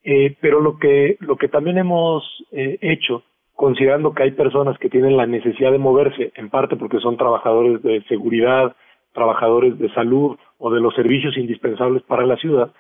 Eh, 0.02 0.36
pero 0.40 0.60
lo 0.60 0.78
que, 0.78 1.16
lo 1.20 1.36
que 1.36 1.48
también 1.48 1.78
hemos 1.78 2.24
eh, 2.52 2.78
hecho, 2.80 3.22
considerando 3.54 4.14
que 4.14 4.22
hay 4.22 4.30
personas 4.30 4.78
que 4.78 4.88
tienen 4.88 5.16
la 5.16 5.26
necesidad 5.26 5.72
de 5.72 5.78
moverse, 5.78 6.32
en 6.36 6.48
parte 6.48 6.76
porque 6.76 7.00
son 7.00 7.16
trabajadores 7.16 7.82
de 7.82 8.02
seguridad, 8.04 8.74
trabajadores 9.12 9.78
de 9.78 9.92
salud 9.92 10.38
o 10.58 10.70
de 10.70 10.80
los 10.80 10.94
servicios 10.94 11.36
indispensables 11.36 12.02
para 12.04 12.24
la 12.24 12.36
ciudad, 12.36 12.72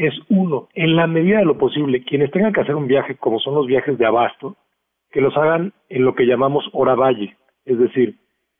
es 0.00 0.14
uno, 0.30 0.68
en 0.74 0.96
la 0.96 1.06
medida 1.06 1.40
de 1.40 1.44
lo 1.44 1.58
posible, 1.58 2.02
quienes 2.02 2.30
tengan 2.30 2.54
que 2.54 2.62
hacer 2.62 2.74
un 2.74 2.86
viaje, 2.86 3.16
como 3.16 3.38
son 3.38 3.54
los 3.54 3.66
viajes 3.66 3.98
de 3.98 4.06
abasto, 4.06 4.56
que 5.10 5.20
los 5.20 5.36
hagan 5.36 5.74
en 5.90 6.06
lo 6.06 6.14
que 6.14 6.24
llamamos 6.24 6.64
hora 6.72 6.94
valle, 6.94 7.36
es 7.66 7.78
decir, 7.78 8.16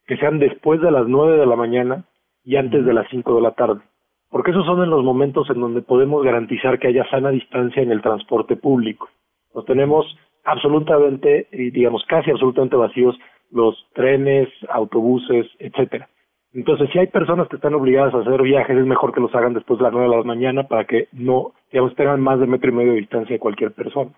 que 0.06 0.18
sean 0.18 0.38
después 0.38 0.82
de 0.82 0.90
las 0.90 1.06
nueve 1.06 1.38
de 1.38 1.46
la 1.46 1.56
mañana 1.56 2.04
y 2.44 2.56
antes 2.56 2.84
de 2.84 2.92
las 2.92 3.08
cinco 3.08 3.34
de 3.34 3.40
la 3.40 3.52
tarde, 3.52 3.80
porque 4.28 4.50
esos 4.50 4.66
son 4.66 4.82
en 4.82 4.90
los 4.90 5.02
momentos 5.02 5.48
en 5.48 5.60
donde 5.60 5.80
podemos 5.80 6.22
garantizar 6.22 6.78
que 6.78 6.88
haya 6.88 7.08
sana 7.08 7.30
distancia 7.30 7.82
en 7.82 7.90
el 7.90 8.02
transporte 8.02 8.56
público. 8.56 9.08
Los 9.54 9.64
tenemos 9.64 10.04
absolutamente, 10.44 11.48
y 11.52 11.70
digamos 11.70 12.04
casi 12.06 12.30
absolutamente 12.30 12.76
vacíos 12.76 13.18
los 13.50 13.86
trenes, 13.94 14.48
autobuses, 14.68 15.46
etcétera. 15.58 16.08
Entonces, 16.52 16.90
si 16.92 16.98
hay 16.98 17.06
personas 17.06 17.48
que 17.48 17.56
están 17.56 17.74
obligadas 17.74 18.12
a 18.12 18.18
hacer 18.18 18.42
viajes, 18.42 18.76
es 18.76 18.86
mejor 18.86 19.12
que 19.12 19.20
los 19.20 19.34
hagan 19.34 19.54
después 19.54 19.78
de 19.78 19.84
las 19.84 19.92
nueve 19.92 20.08
de 20.08 20.16
la 20.16 20.22
mañana 20.24 20.64
para 20.64 20.84
que 20.84 21.08
no, 21.12 21.52
digamos, 21.70 21.94
tengan 21.94 22.20
más 22.20 22.40
de 22.40 22.46
metro 22.46 22.70
y 22.70 22.74
medio 22.74 22.92
de 22.92 22.98
distancia 22.98 23.34
de 23.34 23.40
cualquier 23.40 23.72
persona. 23.72 24.10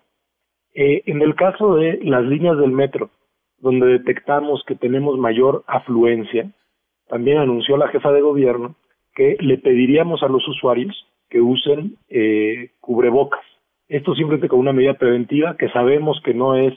Eh, 0.73 1.03
en 1.05 1.21
el 1.21 1.35
caso 1.35 1.75
de 1.75 1.99
las 2.03 2.23
líneas 2.23 2.57
del 2.57 2.71
metro, 2.71 3.11
donde 3.59 3.85
detectamos 3.85 4.63
que 4.67 4.75
tenemos 4.75 5.17
mayor 5.17 5.63
afluencia, 5.67 6.51
también 7.07 7.37
anunció 7.37 7.77
la 7.77 7.89
jefa 7.89 8.11
de 8.11 8.21
gobierno 8.21 8.75
que 9.13 9.37
le 9.39 9.59
pediríamos 9.59 10.23
a 10.23 10.27
los 10.27 10.47
usuarios 10.47 11.05
que 11.29 11.39
usen 11.39 11.97
eh, 12.09 12.71
cubrebocas. 12.79 13.41
Esto 13.87 14.15
simplemente 14.15 14.47
con 14.47 14.59
una 14.59 14.73
medida 14.73 14.95
preventiva 14.95 15.55
que 15.55 15.69
sabemos 15.69 16.19
que 16.23 16.33
no 16.33 16.55
es 16.55 16.73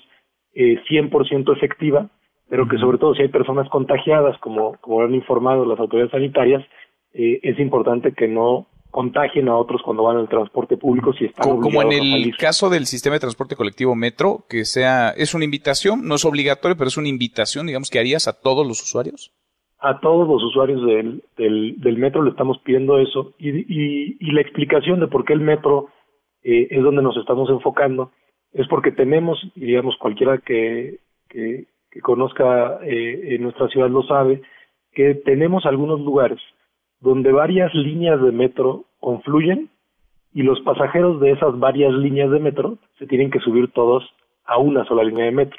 eh, 0.54 0.78
100% 0.88 1.56
efectiva, 1.56 2.10
pero 2.48 2.68
que 2.68 2.78
sobre 2.78 2.98
todo 2.98 3.14
si 3.14 3.22
hay 3.22 3.28
personas 3.28 3.68
contagiadas, 3.68 4.38
como, 4.38 4.76
como 4.80 5.02
han 5.02 5.14
informado 5.14 5.64
las 5.64 5.78
autoridades 5.78 6.12
sanitarias, 6.12 6.64
eh, 7.12 7.40
es 7.42 7.58
importante 7.58 8.12
que 8.12 8.28
no 8.28 8.68
contagien 8.90 9.48
a 9.48 9.56
otros 9.56 9.82
cuando 9.82 10.04
van 10.04 10.16
al 10.16 10.28
transporte 10.28 10.76
público 10.76 11.12
si 11.12 11.26
están 11.26 11.46
como, 11.46 11.60
como 11.60 11.82
en 11.82 11.92
el 11.92 12.36
caso 12.36 12.70
del 12.70 12.86
sistema 12.86 13.14
de 13.14 13.20
transporte 13.20 13.56
colectivo 13.56 13.94
metro 13.94 14.46
que 14.48 14.64
sea 14.64 15.10
es 15.10 15.34
una 15.34 15.44
invitación 15.44 16.06
no 16.08 16.14
es 16.14 16.24
obligatorio 16.24 16.76
pero 16.78 16.88
es 16.88 16.96
una 16.96 17.08
invitación 17.08 17.66
digamos 17.66 17.90
que 17.90 17.98
harías 17.98 18.26
a 18.26 18.40
todos 18.40 18.66
los 18.66 18.82
usuarios. 18.82 19.32
A 19.78 20.00
todos 20.00 20.26
los 20.26 20.42
usuarios 20.42 20.80
del, 20.86 21.22
del, 21.36 21.98
metro 21.98 22.22
le 22.22 22.30
estamos 22.30 22.58
pidiendo 22.64 22.98
eso 22.98 23.34
y, 23.38 23.50
y, 23.50 24.16
y, 24.18 24.32
la 24.32 24.40
explicación 24.40 25.00
de 25.00 25.08
por 25.08 25.26
qué 25.26 25.34
el 25.34 25.40
metro 25.40 25.88
eh, 26.42 26.68
es 26.70 26.82
donde 26.82 27.02
nos 27.02 27.16
estamos 27.18 27.50
enfocando 27.50 28.12
es 28.52 28.66
porque 28.68 28.92
tenemos 28.92 29.38
digamos 29.54 29.96
cualquiera 29.98 30.38
que, 30.38 31.00
que, 31.28 31.66
que 31.96 32.02
conozca 32.02 32.78
eh, 32.82 33.36
en 33.36 33.42
nuestra 33.42 33.68
ciudad 33.68 33.88
lo 33.88 34.02
sabe, 34.02 34.42
que 34.92 35.14
tenemos 35.14 35.64
algunos 35.64 35.98
lugares 36.00 36.38
donde 37.00 37.32
varias 37.32 37.74
líneas 37.74 38.20
de 38.20 38.32
metro 38.32 38.84
confluyen 39.00 39.70
y 40.34 40.42
los 40.42 40.60
pasajeros 40.60 41.20
de 41.20 41.30
esas 41.30 41.58
varias 41.58 41.94
líneas 41.94 42.30
de 42.30 42.38
metro 42.38 42.76
se 42.98 43.06
tienen 43.06 43.30
que 43.30 43.40
subir 43.40 43.72
todos 43.72 44.04
a 44.44 44.58
una 44.58 44.84
sola 44.84 45.04
línea 45.04 45.24
de 45.24 45.30
metro. 45.30 45.58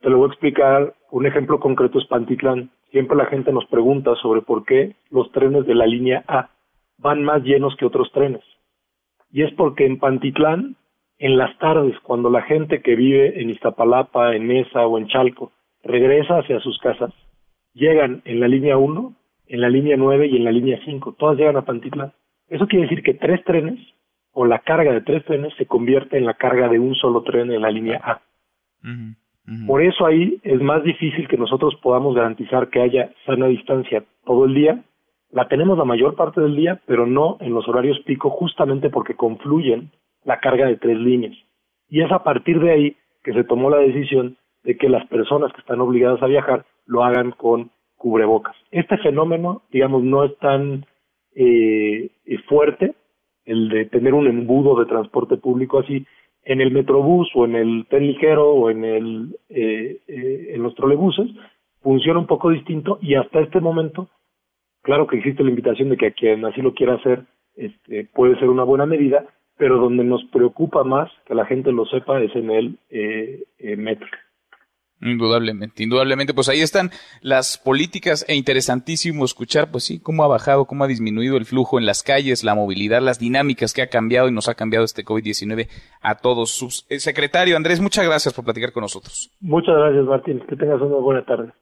Te 0.00 0.08
lo 0.08 0.16
voy 0.16 0.28
a 0.28 0.32
explicar, 0.32 0.94
un 1.10 1.26
ejemplo 1.26 1.60
concreto 1.60 1.98
es 1.98 2.06
Pantitlán. 2.06 2.70
Siempre 2.90 3.14
la 3.14 3.26
gente 3.26 3.52
nos 3.52 3.66
pregunta 3.66 4.14
sobre 4.22 4.40
por 4.40 4.64
qué 4.64 4.96
los 5.10 5.30
trenes 5.32 5.66
de 5.66 5.74
la 5.74 5.84
línea 5.84 6.24
A 6.28 6.48
van 6.96 7.22
más 7.22 7.42
llenos 7.42 7.76
que 7.76 7.84
otros 7.84 8.10
trenes. 8.12 8.42
Y 9.30 9.42
es 9.42 9.52
porque 9.52 9.84
en 9.84 9.98
Pantitlán 9.98 10.76
en 11.22 11.38
las 11.38 11.56
tardes, 11.58 11.94
cuando 12.00 12.30
la 12.30 12.42
gente 12.42 12.82
que 12.82 12.96
vive 12.96 13.40
en 13.40 13.48
Iztapalapa, 13.48 14.34
en 14.34 14.44
Mesa 14.44 14.84
o 14.88 14.98
en 14.98 15.06
Chalco 15.06 15.52
regresa 15.84 16.38
hacia 16.38 16.58
sus 16.58 16.76
casas, 16.80 17.14
llegan 17.74 18.22
en 18.24 18.40
la 18.40 18.48
línea 18.48 18.76
1, 18.76 19.14
en 19.46 19.60
la 19.60 19.68
línea 19.68 19.96
9 19.96 20.26
y 20.26 20.36
en 20.36 20.44
la 20.44 20.50
línea 20.50 20.80
5. 20.84 21.14
Todas 21.16 21.38
llegan 21.38 21.56
a 21.56 21.62
Pantitlán. 21.62 22.12
Eso 22.48 22.66
quiere 22.66 22.86
decir 22.86 23.04
que 23.04 23.14
tres 23.14 23.44
trenes 23.44 23.78
o 24.32 24.46
la 24.46 24.58
carga 24.58 24.92
de 24.92 25.00
tres 25.02 25.24
trenes 25.24 25.54
se 25.58 25.66
convierte 25.66 26.18
en 26.18 26.26
la 26.26 26.34
carga 26.34 26.68
de 26.68 26.80
un 26.80 26.96
solo 26.96 27.22
tren 27.22 27.52
en 27.52 27.62
la 27.62 27.70
línea 27.70 28.00
A. 28.02 28.20
Por 29.68 29.80
eso 29.80 30.04
ahí 30.04 30.40
es 30.42 30.60
más 30.60 30.82
difícil 30.82 31.28
que 31.28 31.36
nosotros 31.36 31.76
podamos 31.84 32.16
garantizar 32.16 32.68
que 32.68 32.80
haya 32.80 33.12
sana 33.26 33.46
distancia 33.46 34.02
todo 34.24 34.46
el 34.46 34.54
día. 34.54 34.82
La 35.30 35.46
tenemos 35.46 35.78
la 35.78 35.84
mayor 35.84 36.16
parte 36.16 36.40
del 36.40 36.56
día, 36.56 36.80
pero 36.84 37.06
no 37.06 37.36
en 37.38 37.54
los 37.54 37.68
horarios 37.68 38.00
pico, 38.00 38.28
justamente 38.28 38.90
porque 38.90 39.14
confluyen 39.14 39.92
la 40.24 40.40
carga 40.40 40.66
de 40.66 40.76
tres 40.76 40.98
líneas. 40.98 41.36
Y 41.88 42.02
es 42.02 42.10
a 42.12 42.22
partir 42.22 42.60
de 42.60 42.70
ahí 42.70 42.96
que 43.22 43.32
se 43.32 43.44
tomó 43.44 43.70
la 43.70 43.78
decisión 43.78 44.36
de 44.64 44.76
que 44.76 44.88
las 44.88 45.06
personas 45.08 45.52
que 45.52 45.60
están 45.60 45.80
obligadas 45.80 46.22
a 46.22 46.26
viajar 46.26 46.64
lo 46.86 47.04
hagan 47.04 47.32
con 47.32 47.70
cubrebocas. 47.96 48.56
Este 48.70 48.98
fenómeno, 48.98 49.62
digamos, 49.70 50.02
no 50.02 50.24
es 50.24 50.36
tan 50.38 50.86
eh, 51.34 52.10
fuerte, 52.48 52.94
el 53.44 53.68
de 53.68 53.86
tener 53.86 54.14
un 54.14 54.26
embudo 54.26 54.78
de 54.78 54.86
transporte 54.86 55.36
público 55.36 55.80
así, 55.80 56.06
en 56.44 56.60
el 56.60 56.72
metrobús 56.72 57.30
o 57.34 57.44
en 57.44 57.54
el 57.54 57.86
tren 57.88 58.06
ligero 58.06 58.50
o 58.50 58.70
en 58.70 58.84
el 58.84 59.36
eh, 59.48 60.00
eh, 60.08 60.50
en 60.54 60.62
los 60.62 60.74
trolebuses 60.74 61.30
funciona 61.82 62.18
un 62.18 62.26
poco 62.26 62.50
distinto 62.50 62.98
y 63.00 63.14
hasta 63.14 63.40
este 63.40 63.60
momento 63.60 64.08
claro 64.82 65.06
que 65.06 65.18
existe 65.18 65.44
la 65.44 65.50
invitación 65.50 65.88
de 65.90 65.96
que 65.96 66.06
a 66.06 66.10
quien 66.10 66.44
así 66.44 66.60
lo 66.60 66.74
quiera 66.74 66.94
hacer 66.94 67.22
este, 67.54 68.08
puede 68.12 68.38
ser 68.38 68.48
una 68.48 68.64
buena 68.64 68.86
medida 68.86 69.24
pero 69.62 69.78
donde 69.78 70.02
nos 70.02 70.24
preocupa 70.24 70.82
más 70.82 71.08
que 71.24 71.36
la 71.36 71.46
gente 71.46 71.70
lo 71.70 71.86
sepa 71.86 72.20
es 72.20 72.34
en 72.34 72.50
el 72.50 72.78
eh, 72.90 73.44
eh, 73.60 73.76
metro. 73.76 74.08
Indudablemente, 75.00 75.84
indudablemente, 75.84 76.34
pues 76.34 76.48
ahí 76.48 76.62
están 76.62 76.90
las 77.20 77.58
políticas 77.58 78.24
e 78.28 78.34
interesantísimo 78.34 79.24
escuchar, 79.24 79.70
pues 79.70 79.84
sí, 79.84 80.00
cómo 80.02 80.24
ha 80.24 80.26
bajado, 80.26 80.64
cómo 80.64 80.82
ha 80.82 80.88
disminuido 80.88 81.36
el 81.36 81.44
flujo 81.44 81.78
en 81.78 81.86
las 81.86 82.02
calles, 82.02 82.42
la 82.42 82.56
movilidad, 82.56 83.00
las 83.02 83.20
dinámicas 83.20 83.72
que 83.72 83.82
ha 83.82 83.86
cambiado 83.86 84.26
y 84.26 84.32
nos 84.32 84.48
ha 84.48 84.56
cambiado 84.56 84.84
este 84.84 85.04
COVID-19 85.04 85.68
a 86.00 86.16
todos. 86.16 86.50
sus 86.50 86.84
eh, 86.90 86.98
secretario 86.98 87.56
Andrés, 87.56 87.80
muchas 87.80 88.04
gracias 88.04 88.34
por 88.34 88.44
platicar 88.44 88.72
con 88.72 88.80
nosotros. 88.80 89.30
Muchas 89.40 89.76
gracias, 89.76 90.04
Martín. 90.06 90.40
Que 90.48 90.56
tengas 90.56 90.80
una 90.80 90.96
buena 90.96 91.24
tarde. 91.24 91.52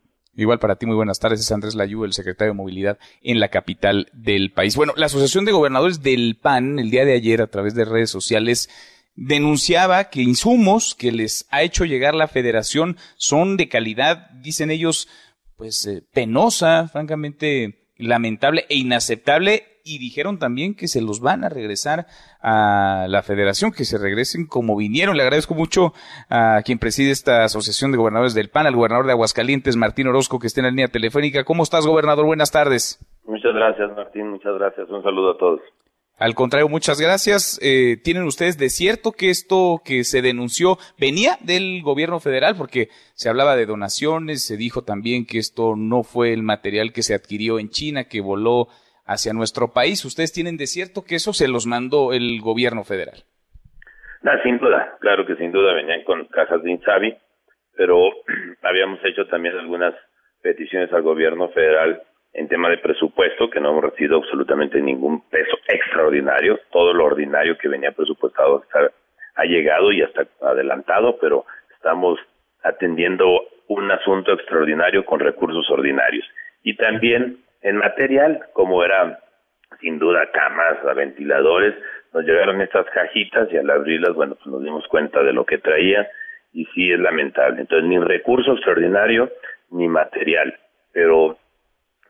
Igual 0.40 0.58
para 0.58 0.76
ti, 0.76 0.86
muy 0.86 0.96
buenas 0.96 1.18
tardes. 1.18 1.40
Es 1.40 1.52
Andrés 1.52 1.74
Layú, 1.74 2.04
el 2.04 2.14
secretario 2.14 2.52
de 2.52 2.56
Movilidad 2.56 2.98
en 3.20 3.40
la 3.40 3.48
capital 3.48 4.08
del 4.14 4.52
país. 4.52 4.74
Bueno, 4.74 4.94
la 4.96 5.06
Asociación 5.06 5.44
de 5.44 5.52
Gobernadores 5.52 6.02
del 6.02 6.38
PAN, 6.40 6.78
el 6.78 6.90
día 6.90 7.04
de 7.04 7.12
ayer, 7.12 7.42
a 7.42 7.48
través 7.48 7.74
de 7.74 7.84
redes 7.84 8.08
sociales, 8.08 8.70
denunciaba 9.14 10.04
que 10.04 10.22
insumos 10.22 10.94
que 10.94 11.12
les 11.12 11.46
ha 11.50 11.62
hecho 11.62 11.84
llegar 11.84 12.14
la 12.14 12.26
federación 12.26 12.96
son 13.16 13.58
de 13.58 13.68
calidad, 13.68 14.30
dicen 14.30 14.70
ellos, 14.70 15.08
pues 15.56 15.84
eh, 15.86 16.02
penosa, 16.10 16.88
francamente 16.88 17.92
lamentable 17.98 18.64
e 18.70 18.76
inaceptable 18.76 19.64
y 19.84 19.98
dijeron 19.98 20.38
también 20.38 20.74
que 20.74 20.88
se 20.88 21.00
los 21.00 21.20
van 21.20 21.44
a 21.44 21.48
regresar 21.48 22.06
a 22.40 23.06
la 23.08 23.22
federación, 23.22 23.72
que 23.72 23.84
se 23.84 23.98
regresen 23.98 24.46
como 24.46 24.76
vinieron. 24.76 25.16
Le 25.16 25.22
agradezco 25.22 25.54
mucho 25.54 25.92
a 26.28 26.62
quien 26.64 26.78
preside 26.78 27.10
esta 27.10 27.44
asociación 27.44 27.92
de 27.92 27.98
gobernadores 27.98 28.34
del 28.34 28.50
PAN, 28.50 28.66
al 28.66 28.76
gobernador 28.76 29.06
de 29.06 29.12
Aguascalientes, 29.12 29.76
Martín 29.76 30.08
Orozco, 30.08 30.38
que 30.38 30.46
está 30.46 30.60
en 30.60 30.66
la 30.66 30.70
línea 30.70 30.88
telefónica. 30.88 31.44
¿Cómo 31.44 31.62
estás, 31.62 31.86
gobernador? 31.86 32.26
Buenas 32.26 32.50
tardes. 32.50 32.98
Muchas 33.24 33.54
gracias, 33.54 33.90
Martín. 33.96 34.30
Muchas 34.30 34.54
gracias. 34.58 34.88
Un 34.90 35.02
saludo 35.02 35.32
a 35.32 35.38
todos. 35.38 35.60
Al 36.20 36.34
contrario, 36.34 36.68
muchas 36.68 37.00
gracias. 37.00 37.58
Eh, 37.62 37.96
¿Tienen 38.04 38.24
ustedes 38.24 38.58
de 38.58 38.68
cierto 38.68 39.12
que 39.12 39.30
esto 39.30 39.80
que 39.82 40.04
se 40.04 40.20
denunció 40.20 40.76
venía 40.98 41.38
del 41.40 41.80
gobierno 41.80 42.20
federal? 42.20 42.56
Porque 42.56 42.90
se 43.14 43.30
hablaba 43.30 43.56
de 43.56 43.64
donaciones, 43.64 44.44
se 44.44 44.58
dijo 44.58 44.82
también 44.82 45.24
que 45.24 45.38
esto 45.38 45.76
no 45.76 46.02
fue 46.02 46.34
el 46.34 46.42
material 46.42 46.92
que 46.92 47.02
se 47.02 47.14
adquirió 47.14 47.58
en 47.58 47.70
China, 47.70 48.04
que 48.04 48.20
voló 48.20 48.68
hacia 49.10 49.32
nuestro 49.32 49.72
país. 49.72 50.04
¿Ustedes 50.04 50.32
tienen 50.32 50.56
de 50.56 50.66
cierto 50.66 51.02
que 51.02 51.16
eso 51.16 51.32
se 51.32 51.48
los 51.48 51.66
mandó 51.66 52.12
el 52.12 52.40
gobierno 52.40 52.84
federal? 52.84 53.24
No, 54.22 54.30
sin 54.44 54.58
duda, 54.58 54.96
claro 55.00 55.26
que 55.26 55.34
sin 55.34 55.50
duda 55.50 55.74
venían 55.74 56.04
con 56.04 56.26
cajas 56.26 56.62
de 56.62 56.70
Insabi, 56.70 57.16
pero 57.76 57.96
habíamos 58.62 59.00
hecho 59.04 59.26
también 59.26 59.56
algunas 59.56 59.94
peticiones 60.42 60.92
al 60.92 61.02
gobierno 61.02 61.48
federal 61.48 62.02
en 62.32 62.46
tema 62.46 62.68
de 62.68 62.78
presupuesto, 62.78 63.50
que 63.50 63.60
no 63.60 63.70
hemos 63.70 63.84
recibido 63.84 64.18
absolutamente 64.18 64.80
ningún 64.80 65.28
peso 65.28 65.56
extraordinario, 65.66 66.60
todo 66.70 66.94
lo 66.94 67.06
ordinario 67.06 67.58
que 67.58 67.68
venía 67.68 67.90
presupuestado 67.90 68.64
ha 69.34 69.44
llegado 69.44 69.90
y 69.90 70.02
hasta 70.02 70.28
adelantado, 70.40 71.18
pero 71.20 71.44
estamos 71.74 72.20
atendiendo 72.62 73.26
un 73.66 73.90
asunto 73.90 74.32
extraordinario 74.32 75.04
con 75.04 75.18
recursos 75.18 75.68
ordinarios. 75.70 76.24
Y 76.62 76.76
también 76.76 77.38
en 77.62 77.76
material, 77.76 78.40
como 78.52 78.84
era 78.84 79.20
sin 79.80 79.98
duda 79.98 80.30
camas, 80.32 80.78
ventiladores, 80.94 81.74
nos 82.12 82.24
llegaron 82.24 82.60
estas 82.60 82.86
cajitas 82.90 83.48
y 83.52 83.56
al 83.56 83.70
abrirlas, 83.70 84.14
bueno, 84.14 84.34
pues 84.34 84.46
nos 84.46 84.62
dimos 84.62 84.86
cuenta 84.88 85.22
de 85.22 85.32
lo 85.32 85.44
que 85.44 85.58
traía 85.58 86.08
y 86.52 86.64
sí 86.66 86.90
es 86.92 86.98
lamentable. 86.98 87.60
Entonces, 87.60 87.88
ni 87.88 87.98
recurso 87.98 88.52
extraordinario 88.52 89.30
ni 89.70 89.86
material, 89.88 90.58
pero, 90.92 91.38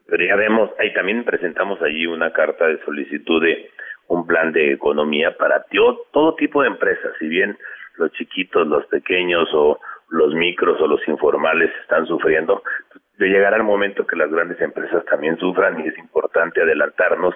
pero 0.07 0.25
ya 0.25 0.37
vemos, 0.37 0.71
ahí 0.79 0.93
también 0.95 1.25
presentamos 1.25 1.81
allí 1.83 2.07
una 2.07 2.33
carta 2.33 2.67
de 2.67 2.83
solicitud 2.85 3.43
de 3.43 3.71
un 4.09 4.27
plan 4.27 4.53
de 4.53 4.73
economía 4.73 5.37
para 5.37 5.65
todo 6.11 6.35
tipo 6.37 6.63
de 6.63 6.69
empresas, 6.69 7.13
si 7.19 7.29
bien 7.29 7.57
los 7.97 8.11
chiquitos, 8.13 8.67
los 8.67 8.87
pequeños 8.87 9.49
o 9.53 9.79
los 10.09 10.35
micros 10.35 10.81
o 10.81 10.87
los 10.87 11.07
informales 11.07 11.71
están 11.83 12.07
sufriendo, 12.07 12.63
de 13.21 13.29
llegar 13.29 13.53
al 13.53 13.65
momento 13.65 14.07
que 14.07 14.17
las 14.17 14.31
grandes 14.31 14.59
empresas 14.63 15.05
también 15.05 15.37
sufran 15.37 15.79
y 15.79 15.89
es 15.89 15.99
importante 15.99 16.63
adelantarnos 16.63 17.35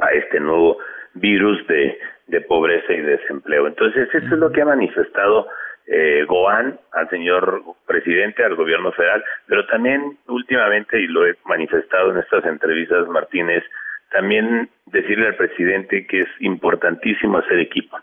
a 0.00 0.10
este 0.10 0.40
nuevo 0.40 0.78
virus 1.14 1.64
de, 1.68 1.96
de 2.26 2.40
pobreza 2.40 2.92
y 2.92 3.02
desempleo. 3.02 3.68
Entonces, 3.68 4.08
eso 4.12 4.26
es 4.26 4.40
lo 4.40 4.50
que 4.50 4.62
ha 4.62 4.64
manifestado 4.64 5.46
eh, 5.86 6.24
Goan 6.26 6.76
al 6.90 7.08
señor 7.08 7.62
presidente, 7.86 8.44
al 8.44 8.56
gobierno 8.56 8.90
federal, 8.90 9.22
pero 9.46 9.64
también 9.66 10.18
últimamente, 10.26 11.00
y 11.00 11.06
lo 11.06 11.24
he 11.24 11.36
manifestado 11.44 12.10
en 12.10 12.18
estas 12.18 12.44
entrevistas, 12.44 13.06
Martínez, 13.06 13.62
también 14.10 14.68
decirle 14.86 15.28
al 15.28 15.36
presidente 15.36 16.04
que 16.04 16.20
es 16.22 16.28
importantísimo 16.40 17.38
hacer 17.38 17.60
equipo, 17.60 17.96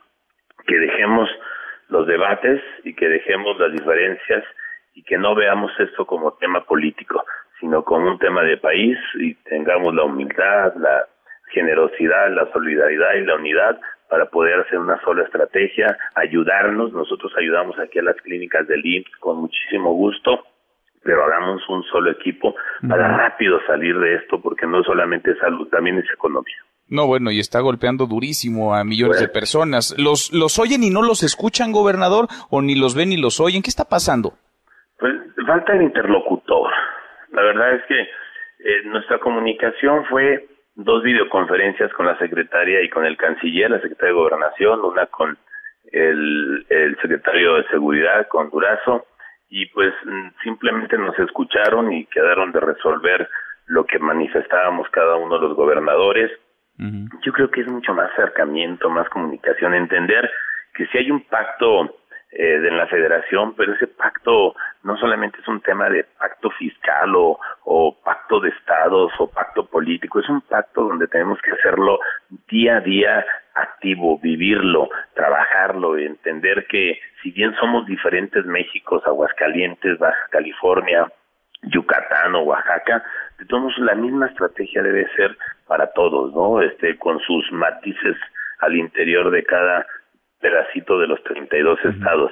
que 0.66 0.80
dejemos 0.80 1.30
los 1.90 2.08
debates 2.08 2.62
y 2.86 2.94
que 2.94 3.10
dejemos 3.10 3.60
las 3.60 3.74
diferencias 3.74 4.46
y 4.99 5.03
que 5.03 5.17
no 5.17 5.34
veamos 5.34 5.71
esto 5.80 6.05
como 6.05 6.34
tema 6.34 6.65
político, 6.65 7.23
sino 7.61 7.84
como 7.84 8.11
un 8.11 8.19
tema 8.19 8.43
de 8.43 8.57
país 8.57 8.97
y 9.15 9.34
tengamos 9.45 9.95
la 9.95 10.03
humildad, 10.03 10.73
la 10.76 11.07
generosidad, 11.53 12.30
la 12.35 12.51
solidaridad 12.51 13.13
y 13.13 13.26
la 13.26 13.35
unidad 13.35 13.80
para 14.09 14.26
poder 14.26 14.59
hacer 14.59 14.77
una 14.77 14.99
sola 15.01 15.23
estrategia, 15.23 15.97
ayudarnos. 16.15 16.91
Nosotros 16.91 17.31
ayudamos 17.38 17.80
aquí 17.80 17.99
a 17.99 18.03
las 18.03 18.17
clínicas 18.17 18.67
del 18.67 18.85
IMSS 18.85 19.15
con 19.21 19.38
muchísimo 19.38 19.93
gusto, 19.93 20.43
pero 21.01 21.23
hagamos 21.23 21.61
un 21.69 21.81
solo 21.84 22.11
equipo 22.11 22.55
para 22.85 23.07
rápido 23.15 23.59
salir 23.67 23.97
de 23.99 24.15
esto, 24.15 24.41
porque 24.41 24.67
no 24.67 24.84
solamente 24.84 25.31
es 25.31 25.38
salud, 25.38 25.69
también 25.69 25.97
es 25.99 26.11
economía. 26.13 26.57
No, 26.89 27.07
bueno, 27.07 27.31
y 27.31 27.39
está 27.39 27.61
golpeando 27.61 28.05
durísimo 28.05 28.76
a 28.76 28.84
millones 28.84 29.21
de 29.21 29.30
personas. 29.30 29.95
¿Los, 29.97 30.34
¿Los 30.34 30.59
oyen 30.59 30.84
y 30.84 30.89
no 30.89 31.03
los 31.03 31.23
escuchan, 31.23 31.71
gobernador? 31.71 32.27
¿O 32.49 32.61
ni 32.61 32.76
los 32.76 32.95
ven 32.95 33.09
ni 33.09 33.17
los 33.17 33.39
oyen? 33.39 33.61
¿Qué 33.61 33.69
está 33.69 33.85
pasando? 33.85 34.34
Pues 34.99 35.13
falta 35.47 35.73
el 35.73 35.84
interlocutor. 35.84 36.71
La 37.31 37.41
verdad 37.41 37.73
es 37.73 37.84
que 37.85 38.01
eh, 38.01 38.84
nuestra 38.85 39.19
comunicación 39.19 40.05
fue 40.05 40.45
dos 40.76 41.03
videoconferencias 41.03 41.91
con 41.93 42.05
la 42.05 42.17
secretaria 42.17 42.81
y 42.81 42.89
con 42.89 43.05
el 43.05 43.17
canciller, 43.17 43.71
la 43.71 43.80
secretaria 43.80 44.13
de 44.13 44.19
Gobernación, 44.19 44.81
una 44.81 45.05
con 45.07 45.38
el, 45.91 46.65
el 46.69 46.97
secretario 47.01 47.55
de 47.55 47.67
Seguridad, 47.67 48.27
con 48.27 48.49
Durazo, 48.49 49.05
y 49.49 49.65
pues 49.67 49.93
mm, 50.05 50.30
simplemente 50.43 50.97
nos 50.97 51.17
escucharon 51.17 51.91
y 51.91 52.05
quedaron 52.05 52.51
de 52.51 52.59
resolver 52.59 53.30
lo 53.65 53.85
que 53.85 53.99
manifestábamos 53.99 54.89
cada 54.89 55.15
uno 55.15 55.35
de 55.35 55.47
los 55.47 55.55
gobernadores. 55.55 56.31
Yo 57.26 57.34
creo 57.34 57.51
que 57.51 57.59
es 57.59 57.67
mucho 57.67 57.93
más 57.93 58.09
acercamiento, 58.13 58.89
más 58.89 59.09
comunicación, 59.09 59.73
entender 59.73 60.31
que 60.73 60.85
si 60.88 60.97
hay 60.97 61.11
un 61.11 61.21
pacto 61.26 61.98
eh, 62.31 62.60
de 62.60 62.72
la 62.72 62.85
federación, 62.88 63.56
pero 63.56 63.73
ese 63.73 63.88
pacto 63.88 64.56
no 64.84 64.97
solamente 64.97 65.39
es 65.41 65.47
un 65.47 65.61
tema 65.61 65.89
de 65.89 66.03
pacto 66.03 66.51
fiscal 66.51 67.15
o, 67.15 67.39
o 67.64 67.97
pacto 68.03 68.39
de 68.39 68.49
estados 68.49 69.11
o 69.18 69.30
pacto 69.31 69.65
político, 69.65 70.19
es 70.19 70.30
un 70.30 70.41
pacto 70.41 70.84
donde 70.84 71.07
tenemos 71.07 71.41
que 71.41 71.51
hacerlo 71.51 71.99
día 72.47 72.77
a 72.77 72.81
día 72.81 73.26
activo, 73.56 74.19
vivirlo, 74.19 74.89
trabajarlo, 75.15 75.97
entender 75.97 76.68
que 76.68 76.99
si 77.22 77.31
bien 77.31 77.56
somos 77.56 77.85
diferentes 77.85 78.45
México, 78.45 79.01
Aguascalientes, 79.06 79.97
Baja 79.97 80.27
California, 80.30 81.11
Yucatán 81.64 82.35
o 82.35 82.43
Oaxaca, 82.43 83.03
de 83.38 83.45
todos 83.45 83.77
la 83.80 83.95
misma 83.95 84.27
estrategia 84.27 84.84
debe 84.84 85.07
ser 85.15 85.35
para 85.68 85.88
todos, 85.93 86.34
¿no? 86.34 86.61
Este, 86.61 86.97
con 86.97 87.19
sus 87.19 87.51
matices 87.51 88.18
al 88.60 88.76
interior 88.76 89.31
de 89.31 89.43
cada 89.43 89.85
pedacito 90.40 90.99
de 90.99 91.07
los 91.07 91.22
32 91.24 91.80
estados. 91.86 92.32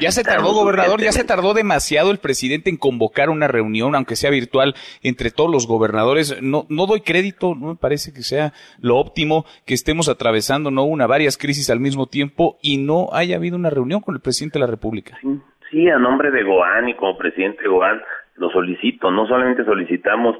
Ya 0.00 0.10
se 0.10 0.24
tardó, 0.24 0.52
gobernador, 0.52 1.00
ya 1.00 1.12
se 1.12 1.24
tardó 1.24 1.54
demasiado 1.54 2.10
el 2.10 2.18
presidente 2.18 2.70
en 2.70 2.76
convocar 2.76 3.28
una 3.28 3.48
reunión, 3.48 3.94
aunque 3.94 4.16
sea 4.16 4.30
virtual, 4.30 4.74
entre 5.02 5.30
todos 5.30 5.50
los 5.50 5.66
gobernadores. 5.66 6.40
No, 6.42 6.64
no 6.68 6.86
doy 6.86 7.02
crédito, 7.02 7.54
no 7.54 7.68
me 7.68 7.76
parece 7.76 8.12
que 8.12 8.22
sea 8.22 8.52
lo 8.80 8.96
óptimo 8.96 9.44
que 9.66 9.74
estemos 9.74 10.08
atravesando, 10.08 10.70
no 10.70 10.84
una, 10.84 11.06
varias 11.06 11.36
crisis 11.36 11.70
al 11.70 11.80
mismo 11.80 12.06
tiempo 12.06 12.58
y 12.62 12.78
no 12.78 13.08
haya 13.12 13.36
habido 13.36 13.56
una 13.56 13.70
reunión 13.70 14.00
con 14.00 14.14
el 14.14 14.20
presidente 14.20 14.58
de 14.58 14.64
la 14.64 14.70
República. 14.70 15.18
Sí, 15.20 15.40
sí 15.70 15.88
a 15.88 15.98
nombre 15.98 16.30
de 16.30 16.42
Goan 16.44 16.88
y 16.88 16.94
como 16.94 17.18
presidente 17.18 17.68
Goan, 17.68 18.00
lo 18.36 18.50
solicito, 18.50 19.10
no 19.10 19.26
solamente 19.26 19.64
solicitamos 19.64 20.36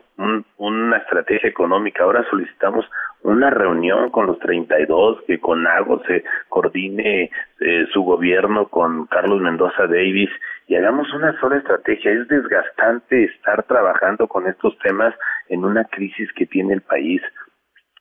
una 0.56 0.96
estrategia 0.96 1.48
económica, 1.48 2.02
ahora 2.02 2.24
solicitamos 2.28 2.84
una 3.22 3.50
reunión 3.50 4.10
con 4.10 4.26
los 4.26 4.38
32, 4.40 5.22
que 5.26 5.38
con 5.38 5.66
AGO 5.66 6.02
se 6.06 6.24
coordine 6.48 7.30
eh, 7.60 7.86
su 7.92 8.02
gobierno 8.02 8.66
con 8.66 9.06
Carlos 9.06 9.40
Mendoza 9.40 9.86
Davis 9.86 10.30
y 10.66 10.74
hagamos 10.74 11.12
una 11.14 11.38
sola 11.40 11.58
estrategia. 11.58 12.12
Es 12.12 12.28
desgastante 12.28 13.24
estar 13.24 13.62
trabajando 13.62 14.26
con 14.26 14.46
estos 14.48 14.76
temas 14.78 15.14
en 15.48 15.64
una 15.64 15.84
crisis 15.84 16.32
que 16.32 16.46
tiene 16.46 16.74
el 16.74 16.80
país. 16.80 17.22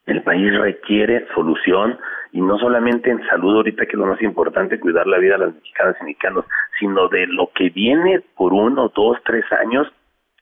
El 0.06 0.22
país 0.22 0.52
requiere 0.58 1.26
solución 1.34 1.98
y 2.32 2.40
no 2.40 2.58
solamente 2.58 3.10
en 3.10 3.24
salud 3.28 3.56
ahorita 3.56 3.86
que 3.86 3.92
es 3.92 3.98
lo 3.98 4.06
más 4.06 4.20
importante 4.20 4.80
cuidar 4.80 5.06
la 5.06 5.18
vida 5.18 5.38
de 5.38 5.46
las 5.46 5.54
mexicanas 5.54 5.96
y 6.00 6.04
mexicanos, 6.04 6.44
sino 6.78 7.08
de 7.08 7.26
lo 7.26 7.50
que 7.54 7.70
viene 7.70 8.20
por 8.36 8.52
uno, 8.52 8.92
dos, 8.94 9.18
tres 9.24 9.44
años, 9.52 9.86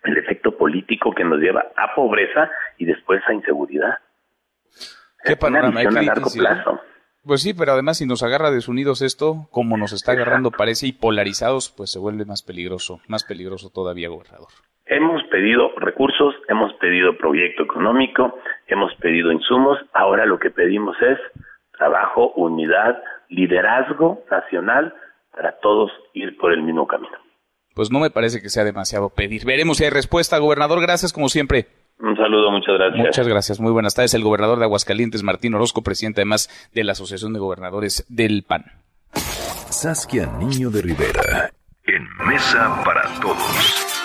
el 0.05 0.17
efecto 0.19 0.57
político 0.57 1.13
que 1.13 1.25
nos 1.25 1.39
lleva 1.39 1.67
a 1.77 1.95
pobreza 1.95 2.51
y 2.79 2.87
después 2.87 3.21
a 3.27 3.35
inseguridad. 3.35 3.99
¿Qué 5.23 5.37
panorama 5.37 5.81
hay 5.81 5.87
a 5.87 5.91
largo 5.91 6.31
plazo. 6.35 6.81
Pues 7.25 7.43
sí, 7.43 7.55
pero 7.55 7.73
además 7.73 7.99
si 7.99 8.07
nos 8.07 8.25
agarra 8.25 8.51
desunidos 8.51 9.01
esto, 9.01 9.47
como 9.53 9.77
nos 9.77 9.93
está 9.93 10.13
agarrando 10.13 10.51
parece, 10.51 10.89
y 10.89 10.93
polarizados, 10.93 11.71
pues 11.71 11.93
se 11.93 12.01
vuelve 12.01 12.25
más 12.25 12.43
peligroso, 12.43 13.01
más 13.07 13.23
peligroso 13.23 13.71
todavía, 13.71 14.09
gobernador. 14.09 14.49
Hemos 14.87 15.23
pedido 15.25 15.71
recursos, 15.77 16.35
hemos 16.49 16.73
pedido 16.75 17.17
proyecto 17.17 17.63
económico, 17.63 18.39
hemos 18.67 18.95
pedido 18.97 19.33
insumos, 19.33 19.79
ahora 19.93 20.27
lo 20.27 20.39
que 20.39 20.51
pedimos 20.51 20.97
es 21.01 21.19
trabajo, 21.77 22.33
unidad, 22.37 23.03
liderazgo 23.29 24.23
nacional 24.31 24.95
para 25.35 25.59
todos 25.61 25.91
ir 26.13 26.37
por 26.37 26.53
el 26.53 26.63
mismo 26.63 26.87
camino. 26.87 27.17
Pues 27.75 27.91
no 27.91 28.01
me 28.01 28.11
parece 28.11 28.43
que 28.43 28.51
sea 28.51 28.65
demasiado 28.65 29.09
pedir. 29.09 29.45
Veremos 29.47 29.79
si 29.79 29.85
hay 29.85 29.91
respuesta, 29.91 30.39
gobernador. 30.39 30.81
Gracias 30.81 31.13
como 31.13 31.29
siempre. 31.29 31.67
Un 31.99 32.17
saludo, 32.17 32.51
muchas 32.51 32.75
gracias. 32.75 33.07
Muchas 33.07 33.29
gracias. 33.29 33.61
Muy 33.61 33.73
buenas 33.73 33.95
tardes. 33.95 34.13
El 34.15 34.25
gobernador 34.25 34.59
de 34.59 34.65
Aguascalientes, 34.65 35.23
Martín 35.23 35.55
Orozco, 35.55 35.83
presidente 35.83 36.21
además 36.21 36.51
de 36.75 36.85
la 36.85 36.93
Asociación 36.93 37.33
de 37.33 37.39
Gobernadores 37.39 38.05
del 38.09 38.43
PAN. 38.43 38.65
Saskia 39.15 40.27
Niño 40.39 40.71
de 40.71 40.83
Rivera, 40.83 41.51
en 41.87 42.07
Mesa 42.27 42.83
para 42.85 43.03
Todos. 43.21 44.02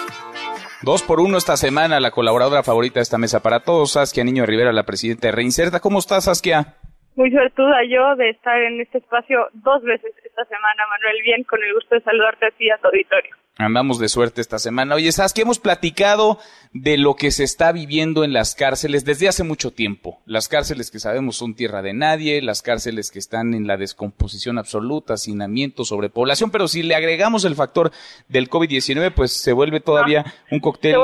Dos 0.83 1.01
por 1.01 1.19
uno 1.19 1.37
esta 1.37 1.57
semana, 1.57 1.99
la 1.99 2.11
colaboradora 2.11 2.61
favorita 2.61 2.99
de 2.99 3.03
esta 3.03 3.17
mesa 3.17 3.41
para 3.41 3.61
todos, 3.61 3.93
Saskia 3.93 4.23
Niño 4.23 4.45
Rivera, 4.45 4.71
la 4.71 4.83
presidenta 4.83 5.27
de 5.27 5.31
Reinserta. 5.31 5.79
¿Cómo 5.79 5.97
estás, 5.97 6.25
Saskia? 6.25 6.75
Muy 7.15 7.31
suertuda 7.31 7.83
yo 7.89 8.15
de 8.15 8.29
estar 8.29 8.61
en 8.61 8.79
este 8.81 8.99
espacio 8.99 9.47
dos 9.53 9.81
veces 9.81 10.13
esta 10.23 10.45
semana, 10.45 10.83
Manuel. 10.87 11.23
Bien, 11.23 11.43
con 11.45 11.63
el 11.63 11.73
gusto 11.73 11.95
de 11.95 12.01
saludarte 12.01 12.45
a 12.45 12.51
ti 12.51 12.69
a 12.69 12.77
tu 12.77 12.89
auditorio. 12.89 13.35
Andamos 13.59 13.99
de 13.99 14.07
suerte 14.07 14.39
esta 14.39 14.59
semana. 14.59 14.93
Oye, 14.93 15.11
¿sabes 15.11 15.33
que 15.33 15.41
hemos 15.41 15.59
platicado 15.59 16.37
de 16.73 16.97
lo 16.99 17.15
que 17.15 17.31
se 17.31 17.43
está 17.43 17.71
viviendo 17.71 18.23
en 18.23 18.31
las 18.31 18.53
cárceles 18.53 19.03
desde 19.03 19.27
hace 19.27 19.43
mucho 19.43 19.71
tiempo? 19.71 20.19
Las 20.27 20.47
cárceles 20.47 20.91
que 20.91 20.99
sabemos 20.99 21.37
son 21.37 21.55
tierra 21.55 21.81
de 21.81 21.93
nadie, 21.93 22.43
las 22.43 22.61
cárceles 22.61 23.09
que 23.09 23.17
están 23.17 23.55
en 23.55 23.65
la 23.65 23.77
descomposición 23.77 24.59
absoluta, 24.59 25.15
hacinamiento, 25.15 25.85
sobrepoblación, 25.85 26.51
pero 26.51 26.67
si 26.67 26.83
le 26.83 26.93
agregamos 26.93 27.45
el 27.45 27.55
factor 27.55 27.89
del 28.27 28.47
COVID-19, 28.47 29.11
pues 29.15 29.33
se 29.33 29.53
vuelve 29.53 29.79
todavía 29.79 30.23
ah, 30.27 30.33
un 30.51 30.59
cóctel 30.59 30.95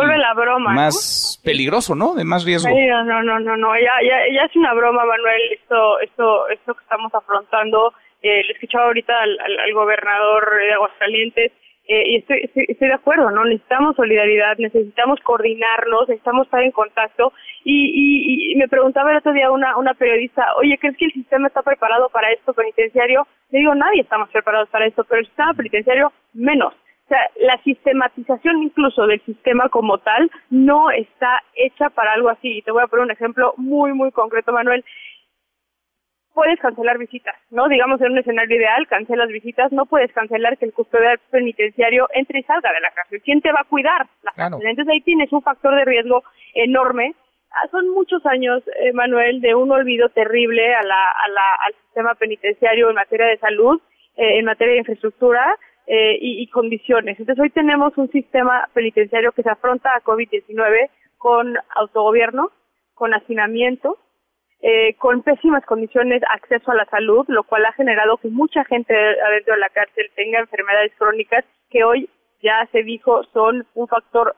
más 0.59 1.41
peligroso, 1.43 1.95
¿no? 1.95 2.13
De 2.13 2.23
más 2.23 2.45
riesgo. 2.45 2.69
no, 2.69 3.03
no, 3.03 3.23
no, 3.23 3.39
no, 3.39 3.57
no, 3.57 3.73
ya, 3.79 3.93
ya, 4.07 4.17
ya 4.31 4.45
es 4.45 4.55
una 4.55 4.75
broma, 4.75 5.03
Manuel, 5.05 5.41
esto, 5.59 5.99
esto, 6.01 6.47
esto 6.49 6.75
que 6.75 6.83
estamos 6.83 7.11
afrontando. 7.15 7.93
Eh, 8.21 8.43
le 8.45 8.53
escuchaba 8.53 8.85
ahorita 8.85 9.11
al, 9.21 9.37
al 9.39 9.73
gobernador 9.73 10.49
de 10.55 10.73
Aguascalientes 10.73 11.51
eh, 11.85 12.03
y 12.11 12.15
estoy, 12.17 12.49
estoy, 12.55 12.87
de 12.87 12.93
acuerdo, 12.93 13.29
¿no? 13.29 13.43
Necesitamos 13.43 13.95
solidaridad, 13.97 14.57
necesitamos 14.57 15.19
coordinarnos, 15.21 16.07
necesitamos 16.07 16.47
estar 16.47 16.63
en 16.63 16.71
contacto. 16.71 17.33
Y, 17.65 18.51
y, 18.51 18.55
me 18.55 18.69
preguntaba 18.69 19.11
el 19.11 19.17
otro 19.17 19.33
día 19.33 19.51
una, 19.51 19.75
una 19.77 19.93
periodista, 19.93 20.45
oye, 20.55 20.77
¿crees 20.77 20.95
que 20.95 21.05
el 21.05 21.13
sistema 21.13 21.47
está 21.47 21.61
preparado 21.61 22.09
para 22.09 22.31
esto 22.31 22.53
penitenciario? 22.53 23.27
Le 23.51 23.59
digo, 23.59 23.75
nadie 23.75 24.01
estamos 24.01 24.29
preparados 24.29 24.69
para 24.69 24.85
esto, 24.85 25.03
pero 25.03 25.19
el 25.19 25.27
sistema 25.27 25.53
penitenciario 25.53 26.13
menos. 26.33 26.73
O 27.05 27.07
sea, 27.09 27.19
la 27.41 27.61
sistematización 27.63 28.63
incluso 28.63 29.05
del 29.05 29.21
sistema 29.25 29.67
como 29.67 29.97
tal 29.97 30.31
no 30.49 30.89
está 30.89 31.43
hecha 31.53 31.89
para 31.89 32.13
algo 32.13 32.29
así. 32.29 32.59
Y 32.59 32.61
te 32.61 32.71
voy 32.71 32.81
a 32.81 32.87
poner 32.87 33.05
un 33.05 33.11
ejemplo 33.11 33.53
muy, 33.57 33.91
muy 33.91 34.11
concreto, 34.11 34.53
Manuel 34.53 34.85
puedes 36.33 36.59
cancelar 36.59 36.97
visitas, 36.97 37.35
¿no? 37.51 37.67
Digamos, 37.67 38.01
en 38.01 38.11
un 38.11 38.17
escenario 38.17 38.57
ideal, 38.57 38.87
cancelas 38.87 39.29
visitas, 39.29 39.71
no 39.71 39.85
puedes 39.85 40.11
cancelar 40.13 40.57
que 40.57 40.65
el 40.65 40.73
custodial 40.73 41.19
penitenciario 41.29 42.07
entre 42.13 42.39
y 42.39 42.43
salga 42.43 42.71
de 42.73 42.81
la 42.81 42.91
cárcel. 42.91 43.21
¿Quién 43.23 43.41
te 43.41 43.51
va 43.51 43.61
a 43.61 43.69
cuidar? 43.69 44.07
La 44.23 44.31
cárcel. 44.31 44.67
Entonces 44.67 44.91
ahí 44.91 45.01
tienes 45.01 45.31
un 45.31 45.41
factor 45.41 45.75
de 45.75 45.85
riesgo 45.85 46.23
enorme. 46.53 47.13
Ah, 47.51 47.67
son 47.69 47.89
muchos 47.89 48.25
años, 48.25 48.63
eh, 48.79 48.93
Manuel, 48.93 49.41
de 49.41 49.53
un 49.53 49.71
olvido 49.71 50.09
terrible 50.09 50.73
a 50.73 50.81
la, 50.81 51.09
a 51.09 51.27
la, 51.29 51.53
al 51.67 51.73
sistema 51.85 52.15
penitenciario 52.15 52.89
en 52.89 52.95
materia 52.95 53.27
de 53.27 53.37
salud, 53.37 53.79
eh, 54.17 54.39
en 54.39 54.45
materia 54.45 54.73
de 54.73 54.79
infraestructura 54.79 55.55
eh, 55.85 56.17
y, 56.19 56.41
y 56.41 56.47
condiciones. 56.47 57.19
Entonces 57.19 57.41
hoy 57.41 57.51
tenemos 57.51 57.95
un 57.97 58.09
sistema 58.11 58.67
penitenciario 58.73 59.31
que 59.33 59.43
se 59.43 59.49
afronta 59.51 59.91
a 59.95 60.01
COVID-19 60.01 60.89
con 61.19 61.55
autogobierno, 61.75 62.49
con 62.95 63.13
hacinamiento, 63.13 63.99
eh, 64.65 64.95
con 64.95 65.23
pésimas 65.23 65.65
condiciones 65.65 66.21
acceso 66.33 66.71
a 66.71 66.75
la 66.75 66.85
salud, 66.85 67.25
lo 67.27 67.43
cual 67.43 67.65
ha 67.65 67.73
generado 67.73 68.15
que 68.15 68.29
mucha 68.29 68.63
gente 68.63 68.95
adentro 68.95 69.55
de 69.55 69.59
la 69.59 69.67
cárcel 69.67 70.09
tenga 70.15 70.39
enfermedades 70.39 70.93
crónicas 70.97 71.43
que 71.69 71.83
hoy 71.83 72.09
ya 72.41 72.65
se 72.71 72.81
dijo 72.81 73.25
son 73.33 73.67
un 73.73 73.89
factor 73.89 74.37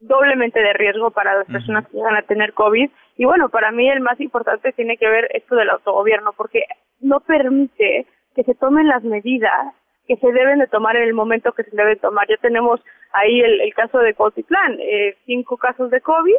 doblemente 0.00 0.60
de 0.60 0.72
riesgo 0.72 1.12
para 1.12 1.36
las 1.36 1.46
personas 1.46 1.86
que 1.88 1.98
van 1.98 2.16
a 2.16 2.22
tener 2.22 2.52
COVID. 2.52 2.90
Y 3.16 3.24
bueno, 3.26 3.48
para 3.48 3.70
mí 3.70 3.88
el 3.88 4.00
más 4.00 4.20
importante 4.20 4.72
tiene 4.72 4.96
que 4.96 5.08
ver 5.08 5.28
esto 5.32 5.54
del 5.54 5.70
autogobierno, 5.70 6.32
porque 6.32 6.64
no 7.00 7.20
permite 7.20 8.06
que 8.34 8.42
se 8.42 8.56
tomen 8.56 8.88
las 8.88 9.04
medidas 9.04 9.72
que 10.08 10.16
se 10.16 10.32
deben 10.32 10.58
de 10.58 10.66
tomar 10.66 10.96
en 10.96 11.04
el 11.04 11.14
momento 11.14 11.52
que 11.52 11.62
se 11.62 11.76
deben 11.76 12.00
tomar. 12.00 12.26
Ya 12.28 12.38
tenemos 12.38 12.80
ahí 13.12 13.40
el, 13.40 13.60
el 13.60 13.72
caso 13.72 13.98
de 13.98 14.14
Cotitlán, 14.14 14.78
eh, 14.80 15.16
cinco 15.26 15.56
casos 15.56 15.92
de 15.92 16.00
COVID, 16.00 16.34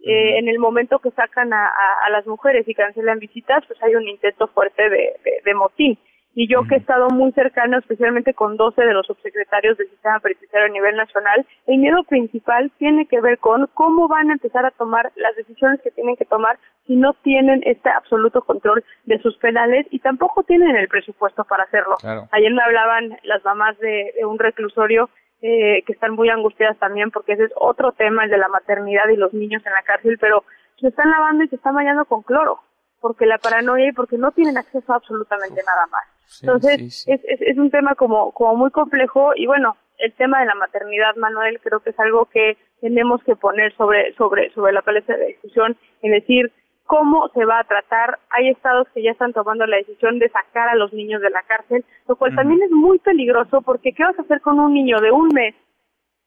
eh, 0.00 0.38
en 0.38 0.48
el 0.48 0.58
momento 0.58 0.98
que 0.98 1.10
sacan 1.10 1.52
a, 1.52 1.66
a, 1.66 2.10
las 2.10 2.26
mujeres 2.26 2.68
y 2.68 2.74
cancelan 2.74 3.18
visitas, 3.18 3.64
pues 3.66 3.82
hay 3.82 3.94
un 3.94 4.08
intento 4.08 4.46
fuerte 4.48 4.88
de, 4.88 5.16
de 5.44 5.54
motín. 5.54 5.98
Y 6.34 6.46
yo 6.46 6.62
que 6.68 6.76
he 6.76 6.78
estado 6.78 7.08
muy 7.08 7.32
cercano, 7.32 7.78
especialmente 7.78 8.32
con 8.32 8.56
12 8.56 8.80
de 8.80 8.92
los 8.92 9.06
subsecretarios 9.06 9.76
del 9.76 9.90
sistema 9.90 10.20
penitenciario 10.20 10.68
a 10.68 10.72
nivel 10.72 10.94
nacional, 10.94 11.44
el 11.66 11.78
miedo 11.78 12.04
principal 12.04 12.70
tiene 12.78 13.06
que 13.06 13.20
ver 13.20 13.38
con 13.38 13.68
cómo 13.74 14.06
van 14.06 14.30
a 14.30 14.34
empezar 14.34 14.64
a 14.64 14.70
tomar 14.70 15.10
las 15.16 15.34
decisiones 15.34 15.80
que 15.82 15.90
tienen 15.90 16.14
que 16.14 16.26
tomar 16.26 16.56
si 16.86 16.94
no 16.94 17.14
tienen 17.24 17.62
este 17.66 17.90
absoluto 17.90 18.42
control 18.42 18.84
de 19.04 19.18
sus 19.18 19.36
penales 19.38 19.88
y 19.90 19.98
tampoco 19.98 20.44
tienen 20.44 20.76
el 20.76 20.86
presupuesto 20.86 21.42
para 21.42 21.64
hacerlo. 21.64 21.96
Ayer 22.30 22.52
me 22.52 22.62
hablaban 22.62 23.18
las 23.24 23.44
mamás 23.44 23.76
de, 23.80 24.12
un 24.24 24.38
reclusorio 24.38 25.10
eh, 25.42 25.82
que 25.86 25.92
están 25.92 26.12
muy 26.12 26.28
angustiadas 26.30 26.78
también 26.78 27.10
porque 27.10 27.32
ese 27.32 27.44
es 27.44 27.52
otro 27.56 27.92
tema, 27.92 28.24
el 28.24 28.30
de 28.30 28.38
la 28.38 28.48
maternidad 28.48 29.08
y 29.08 29.16
los 29.16 29.32
niños 29.32 29.64
en 29.64 29.72
la 29.72 29.82
cárcel, 29.82 30.18
pero 30.20 30.44
se 30.80 30.88
están 30.88 31.10
lavando 31.10 31.44
y 31.44 31.48
se 31.48 31.56
están 31.56 31.74
bañando 31.74 32.04
con 32.04 32.22
cloro 32.22 32.60
porque 33.00 33.26
la 33.26 33.38
paranoia 33.38 33.88
y 33.88 33.92
porque 33.92 34.18
no 34.18 34.32
tienen 34.32 34.58
acceso 34.58 34.92
a 34.92 34.96
absolutamente 34.96 35.62
nada 35.64 35.86
más. 35.86 36.02
Entonces, 36.42 37.06
Es, 37.06 37.20
es, 37.24 37.40
es, 37.40 37.58
un 37.58 37.70
tema 37.70 37.94
como, 37.94 38.32
como 38.32 38.56
muy 38.56 38.70
complejo 38.70 39.32
y 39.34 39.46
bueno, 39.46 39.76
el 39.98 40.12
tema 40.14 40.40
de 40.40 40.46
la 40.46 40.54
maternidad, 40.54 41.16
Manuel, 41.16 41.60
creo 41.60 41.80
que 41.80 41.90
es 41.90 42.00
algo 42.00 42.26
que 42.26 42.56
tenemos 42.80 43.22
que 43.24 43.34
poner 43.34 43.74
sobre, 43.76 44.14
sobre, 44.14 44.52
sobre 44.52 44.72
la 44.72 44.82
palestra 44.82 45.16
de 45.16 45.26
discusión, 45.26 45.76
en 46.02 46.12
decir 46.12 46.52
cómo 46.88 47.28
se 47.34 47.44
va 47.44 47.60
a 47.60 47.64
tratar. 47.64 48.18
Hay 48.30 48.48
estados 48.48 48.88
que 48.94 49.02
ya 49.02 49.10
están 49.12 49.34
tomando 49.34 49.66
la 49.66 49.76
decisión 49.76 50.18
de 50.18 50.30
sacar 50.30 50.70
a 50.70 50.74
los 50.74 50.92
niños 50.92 51.20
de 51.20 51.28
la 51.28 51.42
cárcel, 51.42 51.84
lo 52.08 52.16
cual 52.16 52.34
también 52.34 52.62
es 52.62 52.70
muy 52.70 52.98
peligroso 52.98 53.60
porque 53.60 53.92
¿qué 53.92 54.04
vas 54.04 54.18
a 54.18 54.22
hacer 54.22 54.40
con 54.40 54.58
un 54.58 54.72
niño 54.72 54.98
de 55.00 55.12
un 55.12 55.28
mes 55.28 55.54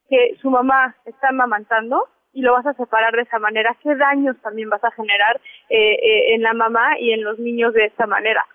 que 0.07 0.37
su 0.39 0.49
mamá 0.49 0.95
está 1.05 1.29
amamantando? 1.29 2.07
y 2.33 2.41
lo 2.43 2.53
vas 2.53 2.65
a 2.65 2.73
separar 2.75 3.13
de 3.13 3.23
esa 3.23 3.39
manera, 3.39 3.75
qué 3.83 3.93
daños 3.93 4.37
también 4.41 4.69
vas 4.69 4.81
a 4.85 4.91
generar 4.91 5.41
eh, 5.69 5.95
eh, 5.95 6.33
en 6.33 6.43
la 6.43 6.53
mamá 6.53 6.97
y 6.97 7.11
en 7.11 7.25
los 7.25 7.37
niños 7.39 7.73
de 7.73 7.87
esta 7.87 8.07
manera. 8.07 8.45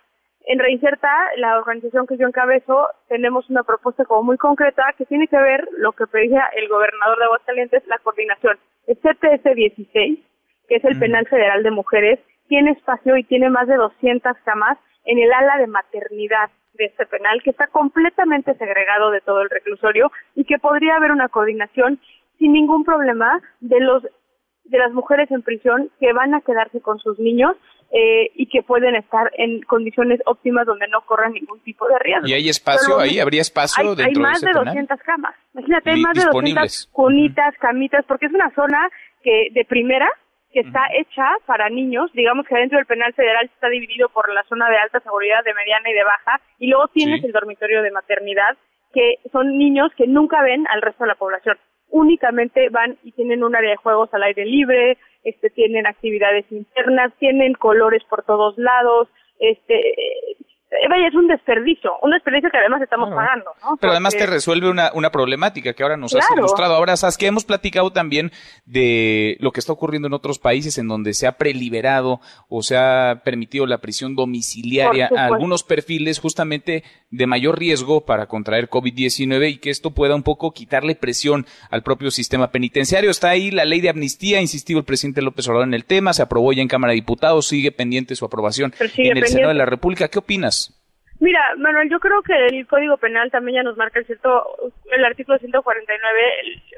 En 0.46 0.58
Reinserta, 0.58 1.12
la 1.36 1.58
organización 1.58 2.06
que 2.06 2.16
yo 2.16 2.26
encabezo, 2.26 2.88
tenemos 3.08 3.50
una 3.50 3.64
propuesta 3.64 4.06
como 4.06 4.22
muy 4.22 4.38
concreta 4.38 4.94
que 4.96 5.04
tiene 5.04 5.28
que 5.28 5.36
ver 5.36 5.68
lo 5.76 5.92
que 5.92 6.06
pedía 6.06 6.48
el 6.56 6.68
gobernador 6.68 7.18
de 7.18 7.24
Aguascalientes, 7.24 7.86
la 7.86 7.98
coordinación. 7.98 8.56
El 8.86 8.96
CTS 8.96 9.54
16, 9.54 10.20
que 10.68 10.76
es 10.76 10.84
el 10.84 10.98
Penal 10.98 11.26
Federal 11.26 11.62
de 11.62 11.70
Mujeres, 11.70 12.18
tiene 12.48 12.72
espacio 12.72 13.16
y 13.16 13.24
tiene 13.24 13.50
más 13.50 13.66
de 13.68 13.76
200 13.76 14.36
camas 14.44 14.78
en 15.04 15.18
el 15.18 15.32
ala 15.32 15.58
de 15.58 15.66
maternidad 15.66 16.50
de 16.74 16.86
este 16.86 17.06
penal, 17.06 17.42
que 17.42 17.50
está 17.50 17.66
completamente 17.68 18.54
segregado 18.54 19.10
de 19.10 19.20
todo 19.20 19.40
el 19.40 19.50
reclusorio 19.50 20.12
y 20.34 20.44
que 20.44 20.58
podría 20.58 20.96
haber 20.96 21.10
una 21.10 21.28
coordinación 21.28 21.98
sin 22.38 22.52
ningún 22.52 22.84
problema 22.84 23.40
de 23.60 23.80
los 23.80 24.02
de 24.64 24.78
las 24.78 24.92
mujeres 24.92 25.30
en 25.30 25.42
prisión 25.42 25.90
que 26.00 26.12
van 26.12 26.34
a 26.34 26.40
quedarse 26.40 26.80
con 26.80 26.98
sus 26.98 27.18
niños 27.20 27.54
eh, 27.92 28.32
y 28.34 28.46
que 28.46 28.62
pueden 28.62 28.96
estar 28.96 29.30
en 29.38 29.62
condiciones 29.62 30.20
óptimas 30.26 30.66
donde 30.66 30.88
no 30.88 31.02
corran 31.02 31.32
ningún 31.32 31.60
tipo 31.60 31.86
de 31.86 31.98
riesgo. 32.00 32.26
¿Y 32.26 32.32
hay 32.32 32.48
espacio 32.48 32.98
ahí? 32.98 33.20
¿Habría 33.20 33.42
espacio 33.42 33.90
hay, 33.90 33.96
dentro 33.96 34.26
Hay 34.26 34.32
más 34.32 34.40
de, 34.40 34.52
200 34.52 35.00
camas. 35.02 35.34
Imagínate, 35.54 35.90
hay 35.90 36.00
más 36.00 36.14
de 36.14 36.24
200 36.24 36.88
cunitas, 36.92 37.54
camitas, 37.60 38.04
porque 38.08 38.26
es 38.26 38.32
una 38.32 38.50
zona 38.56 38.88
que 39.22 39.50
de 39.52 39.64
primera 39.64 40.10
que 40.56 40.62
está 40.62 40.88
hecha 40.98 41.36
para 41.44 41.68
niños, 41.68 42.10
digamos 42.14 42.46
que 42.46 42.56
dentro 42.56 42.78
del 42.78 42.86
penal 42.86 43.12
federal 43.12 43.44
está 43.44 43.68
dividido 43.68 44.08
por 44.08 44.32
la 44.32 44.42
zona 44.44 44.70
de 44.70 44.78
alta 44.78 45.00
seguridad, 45.00 45.44
de 45.44 45.52
mediana 45.52 45.90
y 45.90 45.92
de 45.92 46.02
baja, 46.02 46.40
y 46.58 46.68
luego 46.68 46.88
tienes 46.88 47.22
el 47.22 47.32
dormitorio 47.32 47.82
de 47.82 47.90
maternidad, 47.90 48.56
que 48.94 49.16
son 49.30 49.58
niños 49.58 49.92
que 49.98 50.06
nunca 50.06 50.40
ven 50.40 50.66
al 50.68 50.80
resto 50.80 51.04
de 51.04 51.08
la 51.08 51.14
población. 51.16 51.58
Únicamente 51.90 52.70
van 52.70 52.96
y 53.04 53.12
tienen 53.12 53.44
un 53.44 53.54
área 53.54 53.72
de 53.72 53.76
juegos 53.76 54.08
al 54.14 54.22
aire 54.22 54.46
libre, 54.46 54.96
este 55.24 55.50
tienen 55.50 55.86
actividades 55.86 56.50
internas, 56.50 57.12
tienen 57.18 57.52
colores 57.52 58.02
por 58.04 58.22
todos 58.22 58.56
lados, 58.56 59.08
este 59.38 59.74
eh, 59.76 60.36
vaya, 60.88 61.08
es 61.08 61.14
un 61.14 61.28
desperdicio, 61.28 61.92
un 62.02 62.10
desperdicio 62.10 62.50
que 62.50 62.58
además 62.58 62.82
estamos 62.82 63.10
pagando, 63.10 63.50
¿no? 63.62 63.76
Pero 63.76 63.92
además 63.92 64.16
te 64.16 64.26
resuelve 64.26 64.68
una, 64.68 64.90
una 64.94 65.10
problemática 65.10 65.72
que 65.72 65.82
ahora 65.82 65.96
nos 65.96 66.14
has 66.14 66.26
ilustrado. 66.36 66.74
Ahora, 66.74 66.96
sabes 66.96 67.16
que 67.16 67.26
hemos 67.26 67.44
platicado 67.44 67.92
también 67.92 68.32
de 68.64 69.36
lo 69.40 69.52
que 69.52 69.60
está 69.60 69.72
ocurriendo 69.72 70.08
en 70.08 70.14
otros 70.14 70.38
países 70.38 70.78
en 70.78 70.88
donde 70.88 71.14
se 71.14 71.26
ha 71.26 71.32
preliberado 71.32 72.20
o 72.48 72.62
se 72.62 72.76
ha 72.76 73.22
permitido 73.24 73.66
la 73.66 73.78
prisión 73.78 74.16
domiciliaria 74.16 75.08
a 75.16 75.26
algunos 75.26 75.62
perfiles 75.62 76.18
justamente 76.18 76.82
de 77.10 77.26
mayor 77.26 77.58
riesgo 77.58 78.04
para 78.04 78.26
contraer 78.26 78.68
COVID-19 78.68 79.50
y 79.50 79.58
que 79.58 79.70
esto 79.70 79.92
pueda 79.92 80.14
un 80.14 80.22
poco 80.22 80.52
quitarle 80.52 80.94
presión 80.94 81.46
al 81.70 81.82
propio 81.82 82.10
sistema 82.10 82.50
penitenciario. 82.50 83.10
Está 83.10 83.30
ahí 83.30 83.50
la 83.50 83.64
ley 83.64 83.80
de 83.80 83.90
amnistía, 83.90 84.40
insistió 84.40 84.78
el 84.78 84.84
presidente 84.84 85.22
López 85.22 85.46
Obrador 85.48 85.68
en 85.68 85.74
el 85.74 85.84
tema, 85.84 86.12
se 86.12 86.22
aprobó 86.22 86.52
ya 86.52 86.62
en 86.62 86.68
Cámara 86.68 86.90
de 86.90 86.96
Diputados, 86.96 87.46
sigue 87.46 87.70
pendiente 87.70 88.16
su 88.16 88.24
aprobación 88.24 88.74
en 88.96 89.16
el 89.16 89.26
Senado 89.26 89.48
de 89.48 89.54
la 89.54 89.66
República. 89.66 90.08
¿Qué 90.08 90.18
opinas? 90.18 90.55
Mira, 91.18 91.54
Manuel, 91.56 91.88
yo 91.88 91.98
creo 91.98 92.22
que 92.22 92.34
el 92.46 92.66
Código 92.66 92.98
Penal 92.98 93.30
también 93.30 93.56
ya 93.56 93.62
nos 93.62 93.76
marca 93.76 93.98
el 93.98 94.06
cierto, 94.06 94.44
el 94.90 95.04
artículo 95.04 95.38
149, 95.38 96.20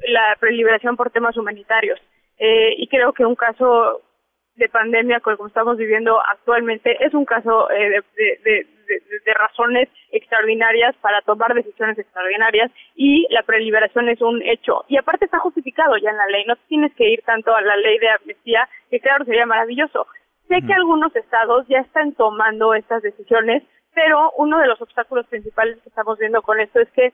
la 0.08 0.36
preliberación 0.38 0.96
por 0.96 1.10
temas 1.10 1.36
humanitarios. 1.36 1.98
Eh, 2.38 2.74
y 2.76 2.86
creo 2.86 3.12
que 3.12 3.26
un 3.26 3.34
caso 3.34 4.02
de 4.54 4.68
pandemia 4.68 5.20
como 5.20 5.46
estamos 5.46 5.76
viviendo 5.76 6.20
actualmente 6.20 6.96
es 7.04 7.14
un 7.14 7.24
caso 7.24 7.70
eh, 7.70 8.02
de, 8.16 8.40
de, 8.44 8.66
de, 9.24 9.34
razones 9.34 9.88
extraordinarias 10.10 10.96
para 11.00 11.20
tomar 11.22 11.54
decisiones 11.54 11.98
extraordinarias 11.98 12.70
y 12.96 13.26
la 13.30 13.42
preliberación 13.42 14.08
es 14.08 14.20
un 14.20 14.42
hecho. 14.42 14.84
Y 14.88 14.96
aparte 14.96 15.26
está 15.26 15.38
justificado 15.38 15.96
ya 15.96 16.10
en 16.10 16.16
la 16.16 16.26
ley, 16.26 16.44
no 16.46 16.56
tienes 16.68 16.92
que 16.94 17.08
ir 17.08 17.22
tanto 17.22 17.54
a 17.54 17.60
la 17.60 17.76
ley 17.76 17.98
de 17.98 18.10
amnistía, 18.10 18.68
que 18.90 19.00
claro 19.00 19.24
sería 19.24 19.46
maravilloso. 19.46 20.06
Sé 20.48 20.62
que 20.66 20.72
algunos 20.72 21.14
estados 21.14 21.66
ya 21.68 21.80
están 21.80 22.14
tomando 22.14 22.74
estas 22.74 23.02
decisiones 23.02 23.62
pero 23.98 24.30
uno 24.36 24.60
de 24.60 24.68
los 24.68 24.80
obstáculos 24.80 25.26
principales 25.26 25.76
que 25.82 25.88
estamos 25.88 26.16
viendo 26.20 26.40
con 26.40 26.60
esto 26.60 26.78
es 26.78 26.88
que 26.90 27.12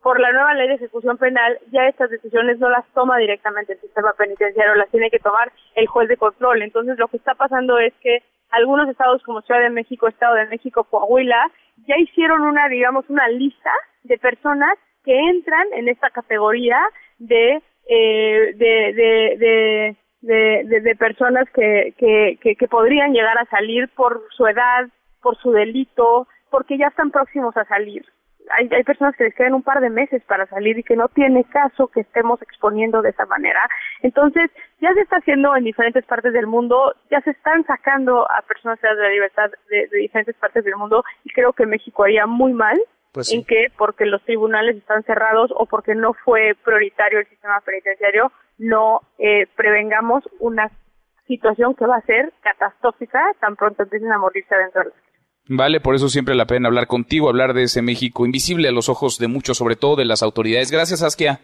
por 0.00 0.20
la 0.20 0.30
nueva 0.30 0.54
ley 0.54 0.68
de 0.68 0.74
ejecución 0.74 1.18
penal 1.18 1.58
ya 1.72 1.88
estas 1.88 2.10
decisiones 2.10 2.60
no 2.60 2.70
las 2.70 2.86
toma 2.94 3.18
directamente 3.18 3.72
el 3.72 3.80
sistema 3.80 4.12
penitenciario, 4.16 4.76
las 4.76 4.88
tiene 4.90 5.10
que 5.10 5.18
tomar 5.18 5.50
el 5.74 5.88
juez 5.88 6.08
de 6.08 6.16
control. 6.16 6.62
Entonces 6.62 6.96
lo 6.96 7.08
que 7.08 7.16
está 7.16 7.34
pasando 7.34 7.80
es 7.80 7.92
que 8.00 8.22
algunos 8.50 8.88
estados 8.88 9.20
como 9.24 9.42
Ciudad 9.42 9.62
de 9.62 9.70
México, 9.70 10.06
Estado 10.06 10.36
de 10.36 10.46
México, 10.46 10.84
Coahuila, 10.84 11.50
ya 11.88 11.96
hicieron 11.98 12.42
una, 12.42 12.68
digamos, 12.68 13.04
una 13.08 13.26
lista 13.26 13.72
de 14.04 14.16
personas 14.16 14.78
que 15.04 15.18
entran 15.18 15.66
en 15.72 15.88
esta 15.88 16.10
categoría 16.10 16.78
de, 17.18 17.60
eh, 17.88 18.52
de, 18.54 18.92
de, 18.94 19.96
de, 20.20 20.80
de, 20.80 20.96
personas 20.96 21.50
que, 21.50 21.94
que, 21.98 22.54
que 22.54 22.68
podrían 22.68 23.12
llegar 23.12 23.36
a 23.38 23.46
salir 23.46 23.88
por 23.88 24.22
su 24.36 24.46
edad, 24.46 24.86
por 25.22 25.36
su 25.38 25.50
delito, 25.52 26.26
porque 26.50 26.78
ya 26.78 26.88
están 26.88 27.10
próximos 27.10 27.56
a 27.56 27.64
salir. 27.64 28.04
Hay, 28.50 28.68
hay 28.70 28.84
personas 28.84 29.16
que 29.16 29.24
les 29.24 29.34
quedan 29.34 29.54
un 29.54 29.62
par 29.62 29.80
de 29.80 29.90
meses 29.90 30.22
para 30.24 30.46
salir 30.46 30.78
y 30.78 30.84
que 30.84 30.94
no 30.94 31.08
tiene 31.08 31.44
caso 31.44 31.88
que 31.88 32.00
estemos 32.00 32.40
exponiendo 32.42 33.02
de 33.02 33.10
esa 33.10 33.26
manera. 33.26 33.60
Entonces, 34.02 34.50
ya 34.80 34.92
se 34.94 35.00
está 35.00 35.16
haciendo 35.16 35.56
en 35.56 35.64
diferentes 35.64 36.04
partes 36.04 36.32
del 36.32 36.46
mundo, 36.46 36.94
ya 37.10 37.20
se 37.22 37.30
están 37.30 37.64
sacando 37.64 38.30
a 38.30 38.42
personas 38.42 38.80
de 38.80 38.94
la 38.94 39.08
libertad 39.08 39.50
de, 39.68 39.88
diferentes 39.98 40.36
partes 40.36 40.64
del 40.64 40.76
mundo 40.76 41.04
y 41.24 41.32
creo 41.32 41.52
que 41.52 41.66
México 41.66 42.04
haría 42.04 42.26
muy 42.26 42.52
mal 42.52 42.80
pues 43.12 43.32
en 43.32 43.44
que 43.44 43.72
porque 43.76 44.04
los 44.04 44.22
tribunales 44.24 44.76
están 44.76 45.02
cerrados 45.04 45.50
o 45.56 45.66
porque 45.66 45.94
no 45.94 46.12
fue 46.12 46.54
prioritario 46.62 47.20
el 47.20 47.26
sistema 47.26 47.60
penitenciario, 47.64 48.30
no 48.58 49.00
eh, 49.18 49.46
prevengamos 49.56 50.22
una 50.38 50.70
situación 51.26 51.74
que 51.74 51.86
va 51.86 51.96
a 51.96 52.02
ser 52.02 52.32
catastrófica 52.42 53.32
tan 53.40 53.56
pronto 53.56 53.82
empiecen 53.82 54.12
a 54.12 54.18
morirse 54.18 54.54
adentro 54.54 54.84
de 54.84 54.90
Vale, 55.48 55.80
por 55.80 55.94
eso 55.94 56.08
siempre 56.08 56.34
la 56.34 56.46
pena 56.46 56.68
hablar 56.68 56.86
contigo, 56.86 57.28
hablar 57.28 57.54
de 57.54 57.64
ese 57.64 57.80
México 57.80 58.26
invisible 58.26 58.68
a 58.68 58.72
los 58.72 58.88
ojos 58.88 59.18
de 59.18 59.28
muchos, 59.28 59.56
sobre 59.58 59.76
todo 59.76 59.96
de 59.96 60.04
las 60.04 60.22
autoridades. 60.22 60.70
Gracias, 60.70 61.00
Saskia. 61.00 61.40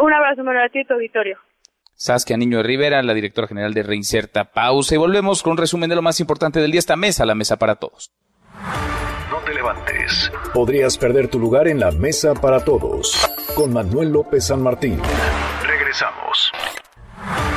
Un 0.00 0.12
abrazo, 0.12 0.44
Manuel, 0.44 0.66
a 0.66 0.68
ti 0.68 0.84
tu 0.84 0.94
auditorio. 0.94 1.38
Saskia 1.96 2.36
Niño 2.36 2.58
de 2.58 2.62
Rivera, 2.64 3.02
la 3.02 3.14
directora 3.14 3.46
general 3.48 3.74
de 3.74 3.82
Reinserta. 3.82 4.44
Pausa 4.44 4.94
y 4.94 4.98
volvemos 4.98 5.42
con 5.42 5.52
un 5.52 5.58
resumen 5.58 5.88
de 5.88 5.96
lo 5.96 6.02
más 6.02 6.20
importante 6.20 6.60
del 6.60 6.70
día. 6.70 6.78
Esta 6.80 6.96
mesa, 6.96 7.24
la 7.24 7.34
mesa 7.34 7.56
para 7.56 7.76
todos. 7.76 8.12
No 9.30 9.38
te 9.44 9.54
levantes. 9.54 10.32
Podrías 10.52 10.98
perder 10.98 11.28
tu 11.28 11.38
lugar 11.38 11.68
en 11.68 11.80
la 11.80 11.90
mesa 11.90 12.34
para 12.34 12.64
todos. 12.64 13.28
Con 13.56 13.72
Manuel 13.72 14.10
López 14.10 14.46
San 14.46 14.62
Martín. 14.62 15.00
Regresamos. 15.66 16.52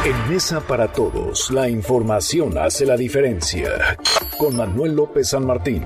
En 0.05 0.29
Mesa 0.29 0.61
para 0.61 0.91
Todos, 0.91 1.51
la 1.51 1.67
información 1.69 2.57
hace 2.57 2.85
la 2.85 2.95
diferencia. 2.95 3.97
Con 4.37 4.55
Manuel 4.55 4.95
López 4.95 5.29
San 5.29 5.45
Martín. 5.45 5.85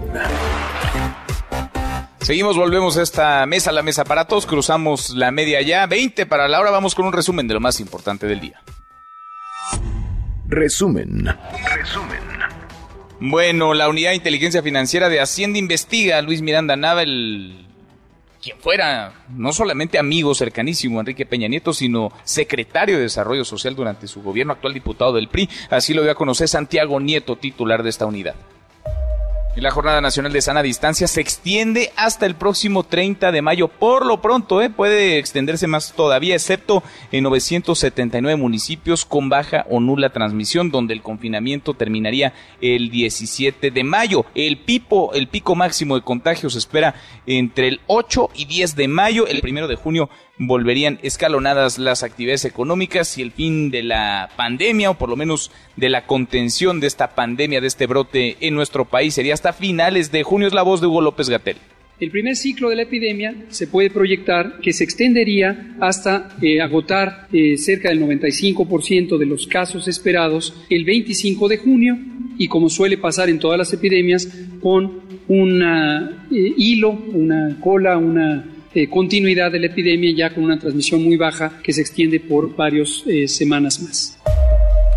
Seguimos, 2.19 2.55
volvemos 2.55 2.97
a 2.97 3.01
esta 3.01 3.45
mesa, 3.45 3.71
la 3.71 3.81
mesa 3.81 4.03
para 4.03 4.25
todos, 4.25 4.45
cruzamos 4.45 5.09
la 5.11 5.31
media 5.31 5.61
ya, 5.61 5.88
20 5.88 6.27
para 6.27 6.47
la 6.47 6.59
hora, 6.59 6.69
vamos 6.69 6.93
con 6.93 7.05
un 7.05 7.13
resumen 7.13 7.47
de 7.47 7.55
lo 7.55 7.59
más 7.59 7.79
importante 7.79 8.27
del 8.27 8.41
día. 8.41 8.61
Resumen. 10.47 11.25
Resumen. 11.75 12.19
Bueno, 13.19 13.73
la 13.73 13.88
Unidad 13.89 14.11
de 14.11 14.17
Inteligencia 14.17 14.61
Financiera 14.61 15.09
de 15.09 15.19
Hacienda 15.19 15.57
investiga 15.57 16.17
a 16.17 16.21
Luis 16.21 16.41
Miranda 16.41 16.75
Nava, 16.75 17.03
el 17.03 17.60
quien 18.41 18.57
fuera 18.57 19.13
no 19.30 19.53
solamente 19.53 19.99
amigo 19.99 20.34
cercanísimo 20.34 20.99
Enrique 20.99 21.26
Peña 21.26 21.47
Nieto, 21.47 21.73
sino 21.73 22.11
secretario 22.23 22.97
de 22.97 23.03
Desarrollo 23.03 23.45
Social 23.45 23.76
durante 23.76 24.07
su 24.07 24.22
gobierno, 24.23 24.53
actual 24.53 24.73
diputado 24.73 25.13
del 25.13 25.27
PRI. 25.27 25.49
Así 25.69 25.93
lo 25.93 26.01
dio 26.01 26.11
a 26.11 26.15
conocer 26.15 26.47
Santiago 26.47 26.99
Nieto, 26.99 27.35
titular 27.35 27.84
de 27.84 27.89
esta 27.89 28.05
unidad. 28.05 28.35
Y 29.53 29.60
la 29.60 29.72
Jornada 29.72 29.99
Nacional 29.99 30.32
de 30.32 30.41
Sana 30.41 30.64
Distancia 30.64 31.07
se 31.07 31.19
extiende 31.19 31.91
hasta 31.98 32.26
el 32.26 32.36
próximo 32.36 32.84
30 32.84 33.34
de 33.34 33.41
mayo. 33.41 33.68
Por 33.68 34.06
lo 34.06 34.22
pronto, 34.22 34.61
¿eh? 34.61 34.69
puede 34.69 35.18
extenderse 35.18 35.68
más 35.68 35.91
todavía, 35.91 36.36
excepto 36.36 36.84
en 37.11 37.26
979 37.26 38.38
municipios 38.38 39.03
con 39.03 39.28
baja 39.28 39.65
o 39.69 39.82
nula 39.82 40.11
transmisión, 40.11 40.72
donde 40.72 40.94
el 40.94 41.02
confinamiento 41.02 41.73
terminaría 41.73 42.32
el 42.61 42.90
17 42.90 43.72
de 43.72 43.84
mayo. 43.84 44.26
El, 44.36 44.57
pipo, 44.57 45.11
el 45.14 45.28
pico 45.28 45.53
máximo 45.53 45.95
de 45.95 46.02
contagios 46.02 46.53
se 46.53 46.60
espera 46.60 46.95
entre 47.26 47.68
el 47.68 47.82
8 47.88 48.30
y 48.34 48.45
10 48.45 48.78
de 48.78 48.88
mayo. 48.88 49.28
El 49.28 49.41
primero 49.41 49.68
de 49.68 49.76
junio 49.76 50.10
volverían 50.43 50.97
escalonadas 51.03 51.77
las 51.77 52.01
actividades 52.01 52.45
económicas 52.45 53.15
y 53.18 53.22
el 53.22 53.31
fin 53.31 53.69
de 53.69 53.84
la 53.84 54.30
pandemia 54.35 54.89
o 54.89 54.97
por 54.97 55.07
lo 55.07 55.15
menos 55.15 55.51
de 55.76 55.89
la 55.89 56.07
contención 56.07 56.80
de 56.80 56.88
esta 56.88 57.13
pandemia, 57.13 57.61
de 57.61 57.68
este 57.68 57.85
brote 57.85 58.38
en 58.41 58.55
nuestro 58.55 58.85
país 58.85 59.13
sería 59.13 59.35
hasta 59.35 59.53
finales 59.53 60.11
de 60.11 60.23
junio. 60.23 60.47
Es 60.47 60.53
la 60.53 60.63
voz 60.63 60.81
de 60.81 60.88
Hugo 60.88 61.01
López 61.01 61.30
Gatel. 61.30 61.57
El 61.99 62.09
primer 62.09 62.35
ciclo 62.35 62.69
de 62.69 62.76
la 62.76 62.81
epidemia 62.81 63.35
se 63.49 63.68
puede 63.68 63.91
proyectar 63.91 64.59
que 64.61 64.73
se 64.73 64.84
extendería 64.84 65.76
hasta 65.80 66.35
eh, 66.41 66.59
agotar 66.59 67.27
eh, 67.31 67.57
cerca 67.57 67.89
del 67.89 68.01
95% 68.01 69.19
de 69.19 69.26
los 69.27 69.45
casos 69.45 69.88
esperados 69.88 70.55
el 70.72 70.84
25 70.84 71.47
de 71.47 71.57
junio 71.57 71.99
y 72.39 72.47
como 72.47 72.69
suele 72.69 72.97
pasar 72.97 73.30
en 73.30 73.38
todas 73.38 73.59
las 73.59 73.72
epidemias 73.73 74.27
con 74.59 75.01
un 75.27 75.61
eh, 75.61 76.53
hilo, 76.57 76.89
una 76.89 77.59
cola, 77.61 77.99
una 77.99 78.45
eh, 78.73 78.89
continuidad 78.89 79.52
de 79.52 79.60
la 79.60 79.68
epidemia 79.68 80.14
ya 80.15 80.34
con 80.34 80.43
una 80.43 80.60
transmisión 80.60 81.03
muy 81.03 81.18
baja 81.18 81.60
que 81.64 81.73
se 81.73 81.81
extiende 81.81 82.19
por 82.19 82.56
varias 82.56 83.03
eh, 83.06 83.27
semanas 83.27 83.81
más. 83.81 84.18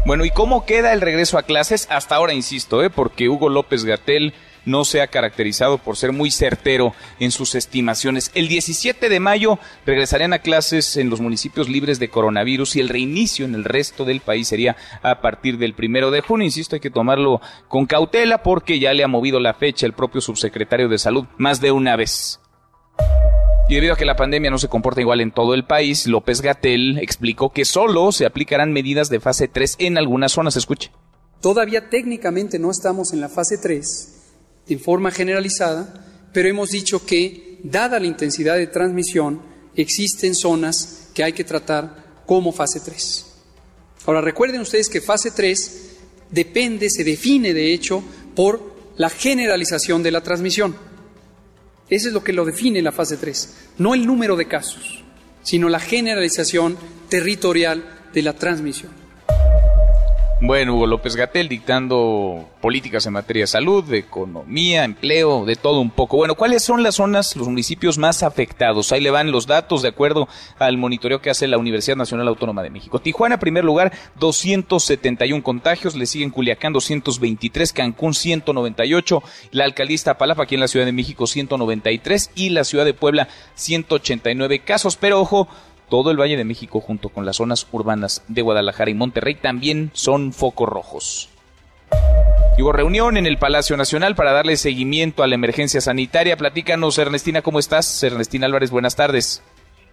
Bueno, 0.07 0.25
¿y 0.25 0.31
cómo 0.31 0.67
queda 0.67 0.93
el 0.93 1.01
regreso 1.01 1.39
a 1.39 1.45
clases? 1.45 1.87
Hasta 1.91 2.17
ahora, 2.17 2.35
insisto, 2.35 2.85
¿eh? 2.85 2.91
porque 2.91 3.29
Hugo 3.29 3.49
López 3.49 3.85
Gatel 3.85 4.35
no 4.67 4.85
se 4.85 5.01
ha 5.01 5.07
caracterizado 5.07 5.79
por 5.79 5.97
ser 5.97 6.13
muy 6.13 6.31
certero 6.31 6.95
en 7.21 7.31
sus 7.31 7.55
estimaciones. 7.55 8.31
El 8.35 8.49
17 8.49 9.09
de 9.09 9.21
mayo 9.21 9.59
regresarían 9.87 10.33
a 10.33 10.39
clases 10.39 10.97
en 10.97 11.11
los 11.11 11.21
municipios 11.21 11.69
libres 11.69 11.99
de 11.99 12.09
coronavirus 12.09 12.77
y 12.77 12.81
el 12.81 12.89
reinicio 12.89 13.45
en 13.45 13.55
el 13.55 13.65
resto 13.65 14.05
del 14.05 14.21
país 14.21 14.49
sería 14.49 14.77
a 15.03 15.21
partir 15.21 15.59
del 15.59 15.75
primero 15.75 16.11
de 16.11 16.21
junio. 16.21 16.45
Insisto, 16.45 16.77
hay 16.77 16.81
que 16.81 16.91
tomarlo 16.91 17.41
con 17.69 17.87
cautela 17.87 18.43
porque 18.43 18.79
ya 18.79 18.93
le 18.93 19.05
ha 19.05 19.09
movido 19.09 19.41
la 19.41 19.55
fecha 19.55 19.87
el 19.87 19.93
propio 19.93 20.21
subsecretario 20.21 20.89
de 20.89 20.99
Salud 20.99 21.27
más 21.39 21.61
de 21.61 21.73
una 21.73 21.97
vez. 21.97 22.41
Y 23.67 23.75
debido 23.75 23.95
a 23.95 23.97
que 23.97 24.05
la 24.05 24.17
pandemia 24.17 24.51
no 24.51 24.59
se 24.59 24.69
comporta 24.69 25.01
igual 25.01 25.23
en 25.23 25.33
todo 25.33 25.55
el 25.55 25.65
país, 25.65 26.07
López 26.07 26.43
Gatel 26.43 26.99
explicó 26.99 27.51
que 27.51 27.65
solo 27.65 28.13
se 28.13 28.27
aplicarán 28.27 28.73
medidas 28.73 29.09
de 29.09 29.21
fase 29.21 29.49
3 29.49 29.77
en 29.79 29.97
algunas 29.97 30.33
zonas. 30.33 30.57
Escuche. 30.57 30.91
Todavía 31.41 31.89
técnicamente 31.89 32.59
no 32.59 32.71
estamos 32.71 33.15
en 33.15 33.21
la 33.21 33.31
fase 33.31 33.57
3 33.57 34.15
de 34.67 34.79
forma 34.79 35.11
generalizada, 35.11 36.07
pero 36.33 36.49
hemos 36.49 36.71
dicho 36.71 37.07
que, 37.07 37.61
dada 37.65 37.99
la 38.01 38.07
intensidad 38.07 38.57
de 38.57 38.67
transmisión, 38.67 39.41
existen 39.75 40.35
zonas 40.35 41.11
que 41.15 41.25
hay 41.25 41.33
que 41.33 41.45
tratar 41.45 42.23
como 42.27 42.53
fase 42.53 42.81
3. 42.81 43.27
Ahora, 44.07 44.21
recuerden 44.21 44.61
ustedes 44.61 44.91
que 44.91 45.01
fase 45.01 45.31
3 45.31 45.97
depende, 46.31 46.91
se 46.91 47.05
define 47.05 47.55
de 47.55 47.73
hecho 47.73 48.03
por 48.35 48.75
la 48.97 49.09
generalización 49.09 50.03
de 50.03 50.11
la 50.11 50.23
transmisión. 50.23 50.77
Eso 51.89 52.09
es 52.09 52.15
lo 52.15 52.25
que 52.25 52.33
lo 52.33 52.45
define 52.45 52.81
la 52.83 52.93
fase 52.93 53.17
3, 53.17 53.55
no 53.79 53.95
el 53.95 54.07
número 54.07 54.37
de 54.37 54.49
casos, 54.49 55.05
sino 55.43 55.69
la 55.69 55.81
generalización 55.81 56.79
territorial 57.09 57.85
de 58.13 58.23
la 58.23 58.33
transmisión. 58.35 59.04
Bueno, 60.41 60.75
Hugo 60.75 60.87
López 60.87 61.15
Gatel 61.15 61.49
dictando 61.49 62.49
políticas 62.61 63.07
en 63.07 63.13
materia 63.13 63.45
de 63.45 63.47
salud, 63.47 63.85
de 63.85 63.99
economía, 63.99 64.85
empleo, 64.85 65.45
de 65.45 65.55
todo 65.55 65.81
un 65.81 65.91
poco. 65.91 66.17
Bueno, 66.17 66.35
¿cuáles 66.35 66.63
son 66.63 66.83
las 66.83 66.97
zonas, 66.97 67.37
los 67.37 67.49
municipios 67.49 67.99
más 67.99 68.23
afectados? 68.23 68.91
Ahí 68.93 69.01
le 69.01 69.11
van 69.11 69.31
los 69.31 69.47
datos 69.47 69.81
de 69.81 69.89
acuerdo 69.89 70.29
al 70.59 70.77
monitoreo 70.77 71.23
que 71.23 71.31
hace 71.31 71.47
la 71.47 71.57
Universidad 71.57 71.97
Nacional 71.97 72.29
Autónoma 72.29 72.63
de 72.63 72.71
México. 72.71 72.99
Tijuana, 72.99 73.39
primer 73.39 73.65
lugar, 73.65 73.93
271 74.19 75.43
contagios, 75.43 75.95
le 75.95 76.05
siguen 76.05 76.31
Culiacán 76.31 76.73
223, 76.73 77.73
Cancún 77.73 78.13
198, 78.13 79.23
la 79.53 79.65
alcaldista 79.65 80.19
Palapa 80.19 80.43
aquí 80.43 80.57
en 80.57 80.61
la 80.61 80.69
Ciudad 80.69 80.85
de 80.85 80.93
México 80.93 81.27
193 81.29 82.33
y 82.35 82.51
la 82.51 82.65
Ciudad 82.65 82.85
de 82.85 82.93
Puebla 82.93 83.29
189 83.55 84.59
casos. 84.59 84.97
Pero 84.97 85.21
ojo, 85.21 85.49
todo 85.89 86.11
el 86.11 86.21
Valle 86.21 86.37
de 86.37 86.45
México 86.45 86.81
junto 86.81 87.09
con 87.09 87.27
las 87.27 87.37
zonas 87.37 87.67
urbanas 87.73 88.23
de 88.29 88.43
Guadalajara 88.43 88.91
y 88.91 88.95
Monterrey 88.95 89.35
también 89.35 89.91
son 89.93 90.33
focos 90.33 90.69
rojos. 90.69 91.29
hubo 92.59 92.73
reunión 92.73 93.17
en 93.17 93.27
el 93.27 93.39
Palacio 93.39 93.77
Nacional 93.77 94.15
para 94.15 94.33
darle 94.33 94.57
seguimiento 94.57 95.23
a 95.23 95.27
la 95.27 95.35
emergencia 95.35 95.81
sanitaria. 95.81 96.37
Platícanos, 96.37 96.99
Ernestina, 96.99 97.43
¿cómo 97.43 97.59
estás? 97.59 98.03
Ernestina 98.03 98.47
Álvarez, 98.47 98.71
buenas 98.71 98.97
tardes. 98.97 99.43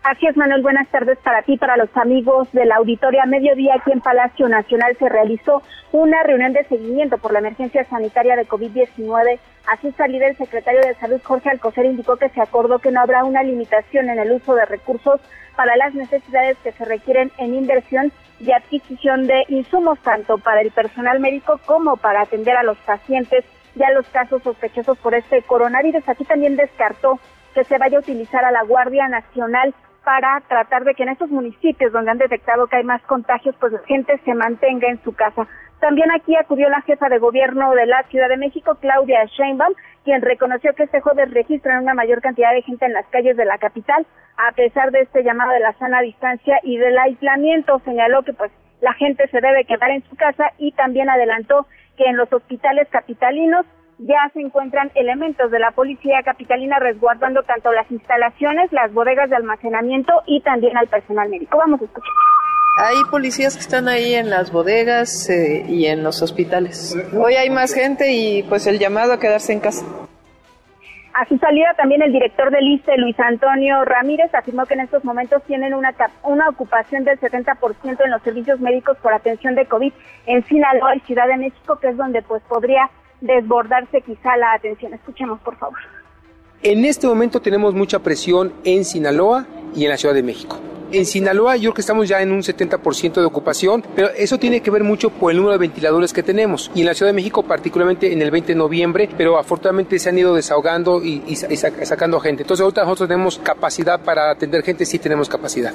Así 0.03 0.25
es, 0.25 0.35
Manuel. 0.35 0.63
Buenas 0.63 0.87
tardes 0.87 1.19
para 1.19 1.43
ti, 1.43 1.57
para 1.57 1.77
los 1.77 1.95
amigos 1.95 2.51
de 2.53 2.65
la 2.65 2.77
auditoria. 2.77 3.23
mediodía 3.27 3.75
aquí 3.75 3.91
en 3.91 4.01
Palacio 4.01 4.49
Nacional 4.49 4.97
se 4.97 5.07
realizó 5.07 5.61
una 5.91 6.23
reunión 6.23 6.53
de 6.53 6.63
seguimiento 6.63 7.19
por 7.19 7.31
la 7.31 7.37
emergencia 7.37 7.85
sanitaria 7.85 8.35
de 8.35 8.47
COVID-19. 8.47 9.39
Así 9.71 9.91
salida 9.91 10.25
el 10.25 10.37
secretario 10.37 10.81
de 10.81 10.95
Salud, 10.95 11.21
Jorge 11.23 11.51
Alcocer, 11.51 11.85
indicó 11.85 12.15
que 12.17 12.29
se 12.29 12.41
acordó 12.41 12.79
que 12.79 12.89
no 12.89 12.99
habrá 12.99 13.23
una 13.23 13.43
limitación 13.43 14.09
en 14.09 14.17
el 14.17 14.31
uso 14.31 14.55
de 14.55 14.65
recursos 14.65 15.21
para 15.55 15.75
las 15.75 15.93
necesidades 15.93 16.57
que 16.63 16.71
se 16.71 16.85
requieren 16.85 17.31
en 17.37 17.53
inversión 17.53 18.11
y 18.39 18.51
adquisición 18.53 19.27
de 19.27 19.43
insumos, 19.49 19.99
tanto 19.99 20.39
para 20.39 20.61
el 20.61 20.71
personal 20.71 21.19
médico 21.19 21.59
como 21.67 21.95
para 21.97 22.21
atender 22.21 22.57
a 22.57 22.63
los 22.63 22.77
pacientes 22.79 23.45
y 23.75 23.83
a 23.83 23.91
los 23.91 24.07
casos 24.07 24.41
sospechosos 24.41 24.97
por 24.97 25.13
este 25.13 25.43
coronavirus. 25.43 26.09
Aquí 26.09 26.25
también 26.25 26.55
descartó 26.55 27.19
que 27.53 27.63
se 27.65 27.77
vaya 27.77 27.97
a 27.97 28.01
utilizar 28.01 28.43
a 28.43 28.51
la 28.51 28.63
Guardia 28.63 29.07
Nacional 29.07 29.75
para 30.03 30.41
tratar 30.47 30.83
de 30.83 30.95
que 30.95 31.03
en 31.03 31.09
estos 31.09 31.29
municipios 31.29 31.91
donde 31.91 32.11
han 32.11 32.17
detectado 32.17 32.67
que 32.67 32.77
hay 32.77 32.83
más 32.83 33.01
contagios, 33.03 33.55
pues 33.59 33.73
la 33.73 33.79
gente 33.79 34.19
se 34.25 34.33
mantenga 34.33 34.87
en 34.87 35.01
su 35.03 35.13
casa. 35.13 35.47
También 35.79 36.11
aquí 36.11 36.35
acudió 36.35 36.69
la 36.69 36.81
jefa 36.81 37.09
de 37.09 37.19
gobierno 37.19 37.73
de 37.73 37.85
la 37.87 38.03
Ciudad 38.03 38.29
de 38.29 38.37
México, 38.37 38.75
Claudia 38.79 39.25
Sheinbaum, 39.25 39.73
quien 40.03 40.21
reconoció 40.21 40.73
que 40.73 40.83
este 40.83 41.01
jueves 41.01 41.31
registran 41.31 41.83
una 41.83 41.93
mayor 41.93 42.21
cantidad 42.21 42.53
de 42.53 42.61
gente 42.61 42.85
en 42.85 42.93
las 42.93 43.05
calles 43.07 43.37
de 43.37 43.45
la 43.45 43.57
capital, 43.57 44.05
a 44.37 44.51
pesar 44.53 44.91
de 44.91 45.01
este 45.01 45.23
llamado 45.23 45.51
de 45.51 45.59
la 45.59 45.73
sana 45.73 46.01
distancia 46.01 46.59
y 46.63 46.77
del 46.77 46.97
aislamiento. 46.97 47.79
Señaló 47.85 48.23
que 48.23 48.33
pues 48.33 48.51
la 48.81 48.93
gente 48.93 49.27
se 49.29 49.41
debe 49.41 49.65
quedar 49.65 49.91
en 49.91 50.03
su 50.03 50.15
casa 50.15 50.51
y 50.57 50.71
también 50.73 51.09
adelantó 51.09 51.67
que 51.97 52.05
en 52.05 52.17
los 52.17 52.31
hospitales 52.31 52.87
capitalinos 52.89 53.65
ya 53.97 54.29
se 54.33 54.41
encuentran 54.41 54.91
elementos 54.95 55.51
de 55.51 55.59
la 55.59 55.71
policía 55.71 56.21
capitalina 56.23 56.79
resguardando 56.79 57.43
tanto 57.43 57.71
las 57.71 57.89
instalaciones, 57.91 58.71
las 58.71 58.93
bodegas 58.93 59.29
de 59.29 59.35
almacenamiento 59.35 60.13
y 60.25 60.41
también 60.41 60.77
al 60.77 60.87
personal 60.87 61.29
médico. 61.29 61.57
Vamos 61.57 61.81
a 61.81 61.85
escuchar. 61.85 62.11
Hay 62.77 62.95
policías 63.11 63.55
que 63.55 63.61
están 63.61 63.87
ahí 63.87 64.13
en 64.15 64.29
las 64.29 64.51
bodegas 64.51 65.29
eh, 65.29 65.65
y 65.67 65.87
en 65.87 66.03
los 66.03 66.21
hospitales. 66.21 66.97
Hoy 67.13 67.35
hay 67.35 67.49
más 67.49 67.73
gente 67.73 68.13
y 68.13 68.43
pues 68.43 68.65
el 68.65 68.79
llamado 68.79 69.13
a 69.13 69.19
quedarse 69.19 69.51
en 69.53 69.59
casa. 69.59 69.85
A 71.13 71.25
su 71.25 71.37
salida 71.37 71.73
también 71.75 72.01
el 72.01 72.13
director 72.13 72.49
del 72.51 72.65
ISTE, 72.69 72.97
Luis 72.97 73.19
Antonio 73.19 73.83
Ramírez, 73.83 74.33
afirmó 74.33 74.65
que 74.65 74.75
en 74.75 74.79
estos 74.79 75.03
momentos 75.03 75.43
tienen 75.43 75.73
una, 75.73 75.93
una 76.23 76.47
ocupación 76.47 77.03
del 77.03 77.19
70% 77.19 78.05
en 78.05 78.11
los 78.11 78.21
servicios 78.21 78.61
médicos 78.61 78.97
por 78.99 79.13
atención 79.13 79.53
de 79.55 79.65
COVID 79.65 79.91
en 80.27 80.45
Sinaloa 80.45 80.95
y 80.95 81.01
Ciudad 81.01 81.27
de 81.27 81.35
México, 81.35 81.77
que 81.81 81.89
es 81.89 81.97
donde 81.97 82.21
pues 82.21 82.41
podría 82.43 82.89
desbordarse 83.21 84.01
quizá 84.01 84.35
la 84.37 84.53
atención. 84.53 84.93
Escuchemos, 84.93 85.39
por 85.41 85.55
favor. 85.57 85.77
En 86.63 86.85
este 86.85 87.07
momento 87.07 87.41
tenemos 87.41 87.73
mucha 87.73 87.99
presión 87.99 88.53
en 88.63 88.85
Sinaloa 88.85 89.47
y 89.75 89.85
en 89.85 89.89
la 89.89 89.97
Ciudad 89.97 90.13
de 90.13 90.21
México. 90.21 90.59
En 90.91 91.05
Sinaloa 91.05 91.55
yo 91.55 91.61
creo 91.61 91.73
que 91.75 91.81
estamos 91.81 92.09
ya 92.09 92.21
en 92.21 92.31
un 92.31 92.41
70% 92.41 93.13
de 93.13 93.25
ocupación, 93.25 93.83
pero 93.95 94.09
eso 94.09 94.37
tiene 94.37 94.61
que 94.61 94.69
ver 94.69 94.83
mucho 94.83 95.09
por 95.09 95.31
el 95.31 95.37
número 95.37 95.53
de 95.53 95.57
ventiladores 95.57 96.11
que 96.11 96.21
tenemos. 96.21 96.69
Y 96.75 96.81
en 96.81 96.87
la 96.87 96.93
Ciudad 96.93 97.11
de 97.11 97.15
México 97.15 97.43
particularmente 97.43 98.11
en 98.11 98.21
el 98.21 98.29
20 98.29 98.49
de 98.49 98.55
noviembre, 98.55 99.09
pero 99.17 99.39
afortunadamente 99.39 99.97
se 99.99 100.09
han 100.09 100.17
ido 100.17 100.35
desahogando 100.35 101.01
y, 101.01 101.23
y 101.27 101.35
sacando 101.35 102.19
gente. 102.19 102.43
Entonces 102.43 102.61
ahorita 102.61 102.83
nosotros 102.83 103.07
tenemos 103.07 103.39
capacidad 103.39 104.01
para 104.01 104.29
atender 104.29 104.63
gente, 104.63 104.85
sí 104.85 104.99
tenemos 104.99 105.29
capacidad. 105.29 105.73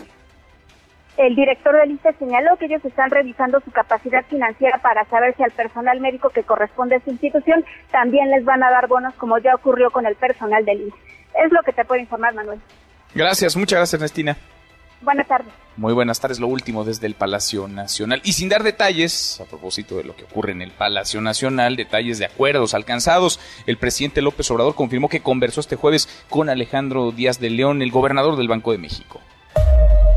El 1.16 1.34
director 1.34 1.74
del 1.74 1.92
ISTE 1.92 2.12
señaló 2.18 2.56
que 2.58 2.66
ellos 2.66 2.84
están 2.84 3.10
revisando 3.10 3.60
su 3.60 3.70
capacidad 3.70 4.24
financiera 4.26 4.78
para 4.82 5.04
saber 5.06 5.34
si 5.36 5.42
al 5.42 5.50
personal 5.50 5.98
médico 6.00 6.28
que 6.28 6.42
corresponde 6.42 6.96
a 6.96 7.00
su 7.00 7.10
institución 7.10 7.64
también 7.90 8.30
les 8.30 8.44
van 8.44 8.62
a 8.62 8.70
dar 8.70 8.86
bonos 8.86 9.14
como 9.14 9.38
ya 9.38 9.54
ocurrió 9.54 9.90
con 9.90 10.04
el 10.06 10.14
personal 10.16 10.64
del 10.64 10.88
ISTE. 10.88 10.98
Es 11.44 11.52
lo 11.52 11.62
que 11.62 11.72
te 11.72 11.84
puedo 11.84 12.00
informar, 12.00 12.34
Manuel. 12.34 12.60
Gracias, 13.14 13.56
muchas 13.56 13.78
gracias, 13.78 13.94
Ernestina. 13.94 14.36
Buenas 15.00 15.26
tardes. 15.26 15.52
Muy 15.76 15.92
buenas 15.92 16.20
tardes, 16.20 16.40
lo 16.40 16.48
último 16.48 16.84
desde 16.84 17.06
el 17.06 17.14
Palacio 17.14 17.68
Nacional. 17.68 18.20
Y 18.24 18.32
sin 18.32 18.48
dar 18.48 18.62
detalles, 18.62 19.40
a 19.40 19.44
propósito 19.44 19.96
de 19.96 20.04
lo 20.04 20.16
que 20.16 20.24
ocurre 20.24 20.52
en 20.52 20.62
el 20.62 20.70
Palacio 20.70 21.20
Nacional, 21.20 21.76
detalles 21.76 22.18
de 22.18 22.24
acuerdos 22.26 22.74
alcanzados, 22.74 23.38
el 23.66 23.76
presidente 23.76 24.22
López 24.22 24.50
Obrador 24.50 24.74
confirmó 24.74 25.08
que 25.08 25.20
conversó 25.20 25.60
este 25.60 25.76
jueves 25.76 26.08
con 26.28 26.48
Alejandro 26.48 27.10
Díaz 27.12 27.40
de 27.40 27.50
León, 27.50 27.82
el 27.82 27.90
gobernador 27.90 28.36
del 28.36 28.48
Banco 28.48 28.72
de 28.72 28.78
México. 28.78 29.20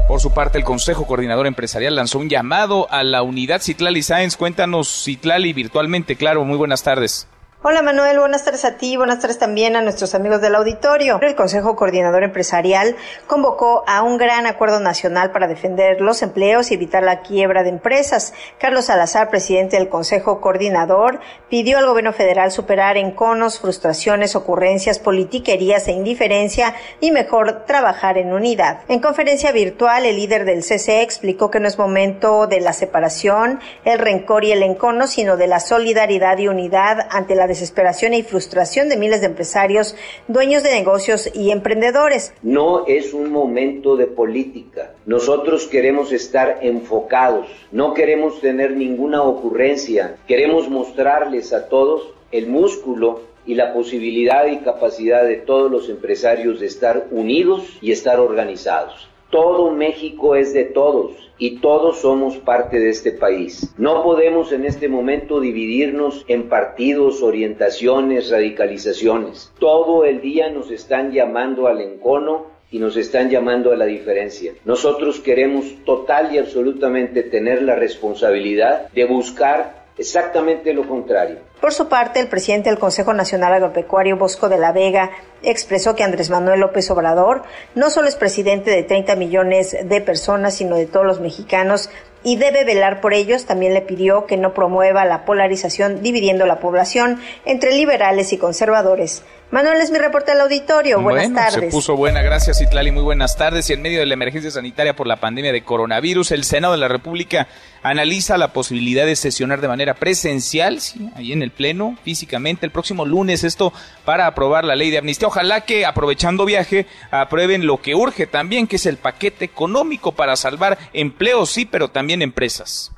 Por 0.09 0.19
su 0.19 0.31
parte, 0.31 0.57
el 0.57 0.63
Consejo 0.63 1.05
Coordinador 1.05 1.45
Empresarial 1.45 1.95
lanzó 1.95 2.17
un 2.17 2.29
llamado 2.29 2.87
a 2.89 3.03
la 3.03 3.21
unidad 3.21 3.61
Citlali 3.61 4.01
Sáenz. 4.01 4.37
Cuéntanos, 4.37 5.03
Citlali, 5.05 5.53
virtualmente, 5.53 6.15
claro, 6.15 6.43
muy 6.45 6.57
buenas 6.57 6.81
tardes. 6.81 7.27
Hola 7.61 7.81
Manuel, 7.81 8.17
buenas 8.19 8.45
tardes 8.45 8.63
a 8.63 8.77
ti, 8.77 8.95
buenas 8.95 9.19
tardes 9.19 9.37
también 9.37 9.75
a 9.75 9.81
nuestros 9.81 10.15
amigos 10.15 10.39
del 10.39 10.55
auditorio. 10.55 11.19
El 11.21 11.35
Consejo 11.35 11.75
Coordinador 11.75 12.23
Empresarial 12.23 12.95
convocó 13.27 13.83
a 13.85 14.01
un 14.01 14.17
gran 14.17 14.47
acuerdo 14.47 14.79
nacional 14.79 15.33
para 15.33 15.49
defender 15.49 15.99
los 15.99 16.21
empleos 16.21 16.71
y 16.71 16.75
evitar 16.75 17.03
la 17.03 17.19
quiebra 17.19 17.63
de 17.63 17.69
empresas. 17.69 18.33
Carlos 18.59 18.85
Salazar, 18.85 19.29
presidente 19.29 19.75
del 19.75 19.89
Consejo 19.89 20.39
Coordinador, 20.39 21.19
pidió 21.49 21.79
al 21.79 21.85
gobierno 21.85 22.13
federal 22.13 22.53
superar 22.53 22.95
enconos, 22.95 23.59
frustraciones, 23.59 24.37
ocurrencias, 24.37 24.97
politiquerías 24.97 25.85
e 25.89 25.91
indiferencia 25.91 26.75
y 27.01 27.11
mejor 27.11 27.65
trabajar 27.65 28.17
en 28.17 28.31
unidad. 28.31 28.83
En 28.87 29.01
conferencia 29.01 29.51
virtual, 29.51 30.05
el 30.05 30.15
líder 30.15 30.45
del 30.45 30.63
CCE 30.63 31.01
explicó 31.01 31.51
que 31.51 31.59
no 31.59 31.67
es 31.67 31.77
momento 31.77 32.47
de 32.47 32.61
la 32.61 32.71
separación, 32.71 33.59
el 33.83 33.99
rencor 33.99 34.45
y 34.45 34.53
el 34.53 34.63
encono, 34.63 35.07
sino 35.07 35.35
de 35.35 35.47
la 35.47 35.59
solidaridad 35.59 36.37
y 36.37 36.47
unidad 36.47 37.05
ante 37.09 37.35
la 37.35 37.48
desesperación 37.49 38.13
y 38.13 38.23
frustración 38.23 38.87
de 38.87 38.95
miles 38.95 39.19
de 39.19 39.27
empresarios, 39.27 39.95
dueños 40.29 40.63
de 40.63 40.71
negocios 40.71 41.29
y 41.33 41.51
emprendedores. 41.51 42.31
No 42.41 42.85
es 42.87 43.13
un 43.13 43.29
momento 43.29 43.97
de 43.97 44.07
política. 44.07 44.93
Nosotros 45.05 45.67
queremos 45.67 46.13
estar 46.13 46.59
enfocados, 46.61 47.47
no 47.73 47.93
queremos 47.93 48.39
tener 48.39 48.71
ninguna 48.77 49.23
ocurrencia, 49.23 50.15
queremos 50.27 50.69
mostrarles 50.69 51.51
a 51.51 51.67
todos 51.67 52.13
el 52.31 52.47
músculo 52.47 53.21
y 53.45 53.55
la 53.55 53.73
posibilidad 53.73 54.45
y 54.45 54.59
capacidad 54.59 55.23
de 55.23 55.37
todos 55.37 55.71
los 55.71 55.89
empresarios 55.89 56.59
de 56.59 56.67
estar 56.67 57.07
unidos 57.11 57.63
y 57.81 57.91
estar 57.91 58.19
organizados. 58.19 59.09
Todo 59.29 59.71
México 59.71 60.35
es 60.35 60.53
de 60.53 60.65
todos 60.65 61.11
y 61.37 61.57
todos 61.57 61.99
somos 61.99 62.37
parte 62.37 62.79
de 62.79 62.89
este 62.89 63.11
país. 63.11 63.73
No 63.77 64.03
podemos 64.03 64.51
en 64.51 64.65
este 64.65 64.87
momento 64.89 65.39
dividirnos 65.39 66.25
en 66.27 66.49
partidos, 66.49 67.21
orientaciones, 67.21 68.31
radicalizaciones. 68.31 69.51
Todo 69.59 70.03
el 70.03 70.21
día 70.21 70.49
nos 70.49 70.71
están 70.71 71.11
llamando 71.11 71.67
al 71.67 71.79
encono 71.79 72.47
y 72.71 72.79
nos 72.79 72.97
están 72.97 73.29
llamando 73.29 73.71
a 73.71 73.75
la 73.75 73.85
diferencia. 73.85 74.53
Nosotros 74.65 75.19
queremos 75.19 75.65
total 75.85 76.33
y 76.33 76.37
absolutamente 76.37 77.23
tener 77.23 77.61
la 77.61 77.75
responsabilidad 77.75 78.89
de 78.91 79.05
buscar 79.05 79.78
exactamente 79.99 80.73
lo 80.73 80.87
contrario. 80.87 81.37
Por 81.59 81.73
su 81.73 81.89
parte, 81.89 82.19
el 82.19 82.29
presidente 82.29 82.69
del 82.69 82.79
Consejo 82.79 83.13
Nacional 83.13 83.53
Agropecuario, 83.53 84.17
Bosco 84.17 84.47
de 84.47 84.57
la 84.57 84.71
Vega, 84.71 85.11
expresó 85.43 85.95
que 85.95 86.03
Andrés 86.03 86.29
Manuel 86.29 86.61
López 86.61 86.89
Obrador 86.89 87.43
no 87.75 87.89
solo 87.89 88.07
es 88.07 88.15
presidente 88.15 88.71
de 88.71 88.83
30 88.83 89.15
millones 89.15 89.75
de 89.83 90.01
personas, 90.01 90.55
sino 90.55 90.77
de 90.77 90.85
todos 90.85 91.05
los 91.05 91.19
mexicanos 91.19 91.89
y 92.23 92.37
debe 92.37 92.63
velar 92.63 93.01
por 93.01 93.13
ellos. 93.13 93.45
También 93.45 93.73
le 93.73 93.81
pidió 93.81 94.25
que 94.25 94.37
no 94.37 94.53
promueva 94.53 95.03
la 95.05 95.25
polarización 95.25 96.01
dividiendo 96.01 96.45
la 96.45 96.59
población 96.59 97.19
entre 97.45 97.73
liberales 97.73 98.31
y 98.31 98.37
conservadores. 98.37 99.23
Manuel 99.51 99.81
es 99.81 99.89
mi 99.89 99.97
reporte 99.97 100.31
al 100.31 100.41
auditorio. 100.41 101.01
Buenas 101.01 101.33
tardes. 101.33 101.53
Se 101.53 101.71
puso 101.71 101.95
buena, 101.95 102.21
gracias 102.21 102.61
Itlali. 102.61 102.91
Muy 102.91 103.01
buenas 103.01 103.35
tardes. 103.35 103.67
Y 103.69 103.73
en 103.73 103.81
medio 103.81 103.99
de 103.99 104.05
la 104.05 104.13
emergencia 104.13 104.51
sanitaria 104.51 104.95
por 104.95 105.07
la 105.07 105.15
pandemia 105.15 105.51
de 105.51 105.63
coronavirus, 105.63 106.31
el 106.31 106.43
Senado 106.43 106.73
de 106.73 106.79
la 106.79 106.87
República 106.87 107.47
analiza 107.81 108.37
la 108.37 108.53
posibilidad 108.53 109.07
de 109.07 109.15
sesionar 109.15 109.59
de 109.59 109.67
manera 109.67 109.95
presencial, 109.95 110.79
sí, 110.81 111.09
ahí 111.15 111.31
en 111.31 111.41
el 111.41 111.49
Pleno, 111.49 111.97
físicamente, 112.03 112.67
el 112.67 112.71
próximo 112.71 113.05
lunes, 113.05 113.43
esto 113.43 113.73
para 114.05 114.27
aprobar 114.27 114.65
la 114.65 114.75
ley 114.75 114.91
de 114.91 114.99
amnistía. 114.99 115.27
Ojalá 115.27 115.61
que, 115.61 115.83
aprovechando 115.83 116.45
viaje, 116.45 116.85
aprueben 117.09 117.65
lo 117.65 117.81
que 117.81 117.95
urge 117.95 118.27
también, 118.27 118.67
que 118.67 118.75
es 118.75 118.85
el 118.85 118.97
paquete 118.97 119.45
económico 119.45 120.11
para 120.11 120.35
salvar 120.35 120.77
empleos, 120.93 121.49
sí, 121.49 121.65
pero 121.65 121.87
también 121.87 122.21
empresas. 122.21 122.91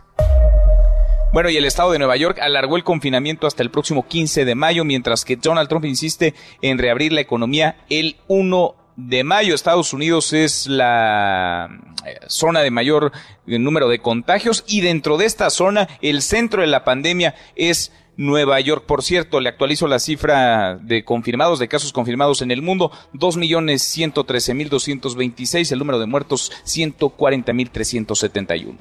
Bueno, 1.33 1.49
y 1.49 1.55
el 1.55 1.63
estado 1.63 1.93
de 1.93 1.97
Nueva 1.97 2.17
York 2.17 2.39
alargó 2.41 2.75
el 2.75 2.83
confinamiento 2.83 3.47
hasta 3.47 3.63
el 3.63 3.71
próximo 3.71 4.05
15 4.05 4.43
de 4.43 4.53
mayo, 4.53 4.83
mientras 4.83 5.23
que 5.23 5.37
Donald 5.37 5.69
Trump 5.69 5.85
insiste 5.85 6.33
en 6.61 6.77
reabrir 6.77 7.13
la 7.13 7.21
economía 7.21 7.77
el 7.89 8.17
1 8.27 8.75
de 8.97 9.23
mayo. 9.23 9.55
Estados 9.55 9.93
Unidos 9.93 10.33
es 10.33 10.67
la 10.67 11.69
eh, 12.05 12.17
zona 12.27 12.59
de 12.59 12.71
mayor 12.71 13.13
número 13.45 13.87
de 13.87 13.99
contagios 13.99 14.65
y 14.67 14.81
dentro 14.81 15.17
de 15.17 15.25
esta 15.25 15.49
zona 15.49 15.87
el 16.01 16.21
centro 16.21 16.63
de 16.63 16.67
la 16.67 16.83
pandemia 16.83 17.33
es 17.55 17.93
Nueva 18.17 18.59
York. 18.59 18.83
Por 18.85 19.01
cierto, 19.01 19.39
le 19.39 19.47
actualizo 19.47 19.87
la 19.87 19.99
cifra 19.99 20.75
de 20.75 21.05
confirmados, 21.05 21.59
de 21.59 21.69
casos 21.69 21.93
confirmados 21.93 22.41
en 22.41 22.51
el 22.51 22.61
mundo, 22.61 22.91
2.113.226, 23.13 25.71
el 25.71 25.79
número 25.79 25.97
de 25.97 26.07
muertos 26.07 26.51
140.371. 26.65 28.79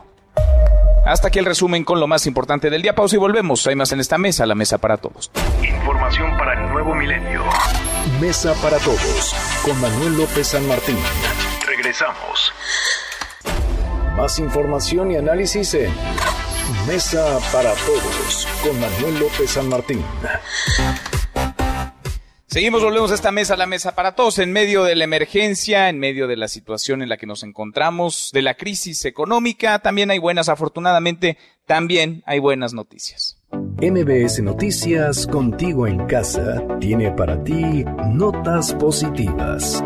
Hasta 1.05 1.29
aquí 1.29 1.39
el 1.39 1.47
resumen 1.47 1.85
con 1.85 1.99
lo 1.99 2.07
más 2.07 2.27
importante 2.27 2.71
del 2.71 2.83
día. 2.83 2.95
Pausa 2.95 3.17
y 3.17 3.19
volvemos. 3.19 3.67
Hay 3.67 3.75
más 3.75 3.93
en 3.93 4.01
esta 4.01 4.19
mesa, 4.19 4.47
la 4.47 4.55
mesa 4.55 4.79
para 4.79 4.97
todos. 4.97 5.31
Información 5.63 6.37
para 6.37 6.55
el 6.55 6.71
nuevo 6.71 6.95
milenio. 6.95 7.43
Mesa 8.21 8.55
para 8.63 8.79
todos 8.79 9.35
con 9.65 9.81
Manuel 9.81 10.17
López 10.19 10.49
San 10.49 10.67
Martín. 10.69 10.99
Regresamos. 11.67 12.53
Más 14.17 14.39
información 14.39 15.11
y 15.13 15.17
análisis 15.17 15.73
en 15.75 15.91
Mesa 16.87 17.39
para 17.53 17.73
todos 17.75 18.47
con 18.63 18.79
Manuel 18.81 19.21
López 19.21 19.51
San 19.51 19.69
Martín. 19.69 20.05
Seguimos, 22.51 22.83
volvemos 22.83 23.13
a 23.13 23.15
esta 23.15 23.31
mesa, 23.31 23.57
la 23.57 23.67
mesa 23.67 23.95
para 23.95 24.17
todos, 24.17 24.41
en 24.41 24.51
medio 24.51 24.83
de 24.83 24.97
la 24.97 25.05
emergencia, 25.05 25.89
en 25.89 26.01
medio 26.01 26.27
de 26.27 26.37
la 26.37 26.49
situación 26.49 27.01
en 27.01 27.09
la 27.09 27.17
que 27.17 27.25
nos 27.25 27.45
encontramos, 27.45 28.31
de 28.33 28.43
la 28.43 28.55
crisis 28.55 29.05
económica, 29.05 29.79
también 29.79 30.11
hay 30.11 30.19
buenas, 30.19 30.49
afortunadamente, 30.49 31.39
también 31.65 32.25
hay 32.27 32.41
buenas 32.41 32.75
noticias. 32.75 33.41
MBS 33.53 34.43
Noticias, 34.43 35.29
contigo 35.29 35.87
en 35.87 36.09
casa, 36.09 36.61
tiene 36.81 37.13
para 37.13 37.41
ti 37.45 37.85
notas 38.09 38.75
positivas. 38.75 39.81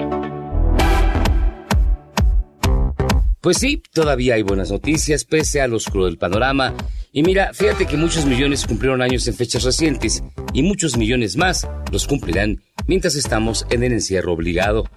Pues 3.45 3.59
sí, 3.59 3.83
todavía 3.93 4.37
hay 4.37 4.43
buenas 4.43 4.71
noticias 4.71 5.27
pese 5.27 5.61
al 5.61 5.75
oscuro 5.75 6.07
del 6.07 6.17
panorama. 6.17 6.73
Y 7.13 7.23
mira, 7.23 7.53
fíjate 7.53 7.85
que 7.85 7.99
muchos 7.99 8.25
millones 8.25 8.67
cumplieron 8.67 9.03
años 9.03 9.29
en 9.29 9.35
fechas 9.35 9.65
recientes 9.65 10.25
y 10.55 10.63
muchos 10.63 10.97
millones 10.97 11.37
más 11.37 11.69
los 11.93 12.07
cumplirán 12.07 12.63
mientras 12.87 13.17
estamos 13.17 13.67
en 13.69 13.85
el 13.85 13.93
encierro 13.93 14.33
obligado. 14.33 14.89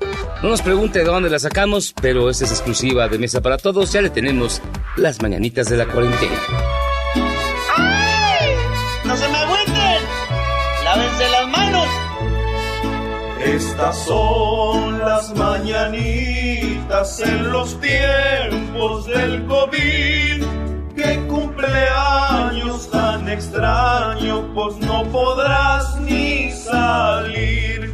No 0.42 0.48
nos 0.48 0.62
pregunte 0.62 1.00
de 1.00 1.06
dónde 1.06 1.30
la 1.30 1.40
sacamos, 1.40 1.94
pero 2.02 2.30
esta 2.30 2.46
es 2.46 2.52
exclusiva 2.52 3.10
de 3.10 3.18
Mesa 3.18 3.42
para 3.42 3.58
Todos. 3.58 3.92
Ya 3.92 4.02
le 4.02 4.12
tenemos 4.12 4.62
las 4.96 5.22
mañanitas 5.22 5.70
de 5.70 5.76
la 5.76 5.86
cuarentena. 5.86 6.40
¡Ay! 7.76 8.48
¡No 9.04 9.18
se 9.18 9.28
me 9.28 9.36
agüiten! 9.36 10.04
¡Lávense 10.86 11.30
las 11.32 11.48
manos! 11.50 11.88
Estas 13.44 14.06
son 14.06 15.00
las 15.00 15.36
mañanitas 15.36 16.27
en 16.90 17.52
los 17.52 17.78
tiempos 17.82 19.06
del 19.08 19.46
COVID. 19.46 20.42
Qué 20.96 21.28
cumpleaños 21.28 22.90
tan 22.90 23.28
extraño, 23.28 24.54
pues 24.56 24.78
no 24.78 25.04
podrás 25.12 26.00
ni 26.00 26.50
salir. 26.52 27.94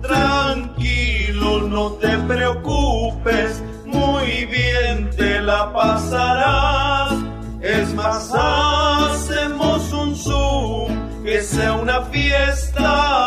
Tranquilo, 0.00 1.68
no 1.68 1.92
te 1.92 2.16
preocupes, 2.16 3.62
muy 3.84 4.46
bien 4.46 5.10
te 5.10 5.42
la 5.42 5.70
pasarás. 5.74 7.12
Es 7.60 7.92
más, 7.92 8.32
hacemos 8.34 9.92
un 9.92 10.16
Zoom 10.16 11.22
que 11.24 11.42
sea 11.42 11.74
una 11.74 12.00
fiesta 12.06 13.19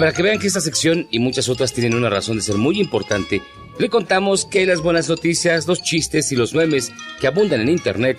para 0.00 0.14
que 0.14 0.22
vean 0.22 0.38
que 0.38 0.46
esta 0.46 0.62
sección 0.62 1.06
y 1.10 1.18
muchas 1.18 1.50
otras 1.50 1.74
tienen 1.74 1.94
una 1.94 2.08
razón 2.08 2.36
de 2.36 2.42
ser 2.42 2.54
muy 2.54 2.80
importante, 2.80 3.42
le 3.78 3.90
contamos 3.90 4.46
que 4.46 4.64
las 4.64 4.80
buenas 4.80 5.10
noticias, 5.10 5.66
los 5.66 5.82
chistes 5.82 6.32
y 6.32 6.36
los 6.36 6.54
memes 6.54 6.90
que 7.20 7.26
abundan 7.26 7.60
en 7.60 7.68
Internet 7.68 8.16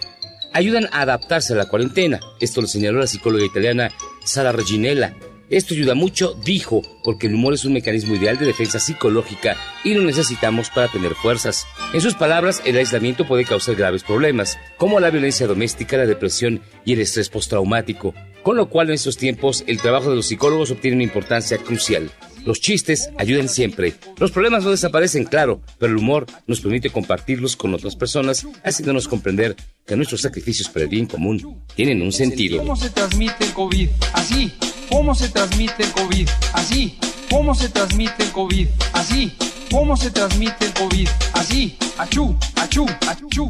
ayudan 0.54 0.88
a 0.92 1.02
adaptarse 1.02 1.54
a 1.54 1.56
la 1.56 1.68
cuarentena. 1.68 2.20
Esto 2.40 2.62
lo 2.62 2.68
señaló 2.68 3.00
la 3.00 3.08
psicóloga 3.08 3.46
italiana 3.46 3.90
Sara 4.24 4.52
Reginella. 4.52 5.16
Esto 5.52 5.74
ayuda 5.74 5.96
mucho, 5.96 6.34
dijo, 6.46 6.82
porque 7.04 7.28
el 7.28 7.36
humor 7.36 7.54
es 7.54 7.66
un 7.66 7.74
mecanismo 7.74 8.16
ideal 8.16 8.38
de 8.38 8.46
defensa 8.46 8.80
psicológica 8.80 9.58
y 9.84 9.94
lo 9.94 10.02
necesitamos 10.02 10.70
para 10.70 10.88
tener 10.88 11.14
fuerzas. 11.14 11.68
En 11.94 12.00
sus 12.00 12.14
palabras, 12.14 12.62
el 12.64 12.78
aislamiento 12.78 13.28
puede 13.28 13.44
causar 13.44 13.76
graves 13.76 14.04
problemas, 14.04 14.58
como 14.78 15.02
la 15.02 15.10
violencia 15.10 15.48
doméstica, 15.48 15.98
la 15.98 16.06
depresión 16.06 16.62
y 16.86 16.94
el 16.94 17.02
estrés 17.02 17.28
postraumático, 17.28 18.16
con 18.44 18.56
lo 18.56 18.70
cual 18.70 18.88
en 18.88 18.94
estos 18.94 19.18
tiempos 19.18 19.66
el 19.68 19.82
trabajo 19.82 20.10
de 20.10 20.16
los 20.16 20.28
psicólogos 20.28 20.72
obtiene 20.72 20.96
una 20.96 21.04
importancia 21.04 21.58
crucial. 21.58 22.10
Los 22.46 22.60
chistes 22.60 23.10
ayudan 23.18 23.50
siempre. 23.50 23.94
Los 24.18 24.32
problemas 24.32 24.64
no 24.64 24.72
desaparecen, 24.72 25.26
claro, 25.26 25.62
pero 25.78 25.92
el 25.94 26.00
humor 26.00 26.26
nos 26.48 26.62
permite 26.62 26.90
compartirlos 26.90 27.56
con 27.56 27.74
otras 27.74 27.96
personas, 27.96 28.46
haciéndonos 28.64 29.08
comprender 29.08 29.56
que 29.86 29.96
nuestros 29.96 30.22
sacrificios 30.22 30.70
para 30.70 30.84
el 30.84 30.90
bien 30.90 31.06
común 31.06 31.62
tienen 31.76 32.02
un 32.02 32.12
sentido. 32.12 32.58
¿Cómo 32.60 32.76
se 32.76 32.90
transmite 32.90 33.46
el 33.46 33.54
COVID? 33.54 33.90
Así. 34.14 34.52
¿Cómo 34.90 35.16
se 35.16 35.30
transmite 35.30 35.84
el 35.84 35.92
COVID? 35.92 36.28
Así. 36.54 36.98
¿Cómo 37.30 37.56
se 37.56 37.70
transmite 37.70 38.24
el 38.24 38.32
COVID? 38.32 38.68
Así. 38.94 39.34
¿Cómo 39.70 39.96
se 39.96 40.12
transmite 40.12 40.66
el 40.66 40.74
COVID? 40.74 41.08
Así. 41.34 41.78
Achú, 41.98 42.36
achú, 42.56 42.86
achú. 43.08 43.50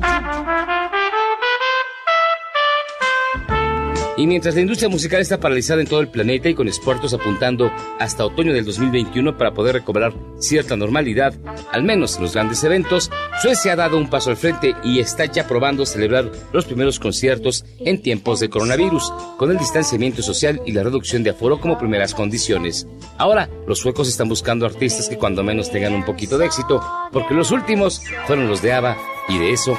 Y 4.22 4.28
mientras 4.28 4.54
la 4.54 4.62
industria 4.62 4.88
musical 4.88 5.20
está 5.20 5.40
paralizada 5.40 5.82
en 5.82 5.88
todo 5.88 6.00
el 6.00 6.08
planeta 6.08 6.48
y 6.48 6.54
con 6.54 6.68
expertos 6.68 7.12
apuntando 7.12 7.72
hasta 7.98 8.24
otoño 8.24 8.54
del 8.54 8.66
2021 8.66 9.36
para 9.36 9.56
poder 9.56 9.74
recobrar 9.74 10.14
cierta 10.38 10.76
normalidad, 10.76 11.34
al 11.72 11.82
menos 11.82 12.18
en 12.18 12.22
los 12.22 12.34
grandes 12.36 12.64
eventos, 12.64 13.10
Suecia 13.42 13.74
ha 13.74 13.78
dado 13.78 13.98
un 13.98 14.12
paso 14.12 14.30
al 14.30 14.38
frente 14.38 14.76
y 14.84 15.00
está 15.00 15.26
ya 15.26 15.48
probando 15.48 15.88
celebrar 15.88 16.32
los 16.54 16.66
primeros 16.66 17.00
conciertos 17.00 17.66
en 17.80 18.04
tiempos 18.04 18.40
de 18.40 18.52
coronavirus, 18.52 19.12
con 19.40 19.50
el 19.50 19.58
distanciamiento 19.58 20.22
social 20.22 20.62
y 20.68 20.72
la 20.74 20.84
reducción 20.84 21.24
de 21.24 21.32
aforo 21.32 21.60
como 21.60 21.80
primeras 21.80 22.14
condiciones. 22.14 22.86
Ahora, 23.18 23.50
los 23.66 23.80
suecos 23.80 24.08
están 24.08 24.30
buscando 24.30 24.68
artistas 24.68 25.10
que 25.10 25.18
cuando 25.18 25.44
menos 25.44 25.72
tengan 25.72 25.96
un 25.96 26.06
poquito 26.06 26.38
de 26.38 26.46
éxito, 26.46 26.80
porque 27.12 27.34
los 27.34 27.50
últimos 27.50 28.04
fueron 28.28 28.48
los 28.48 28.62
de 28.62 28.72
ABBA 28.72 28.98
y 29.30 29.40
de 29.40 29.52
eso 29.52 29.76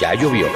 ya 0.00 0.14
llovió. 0.14 0.46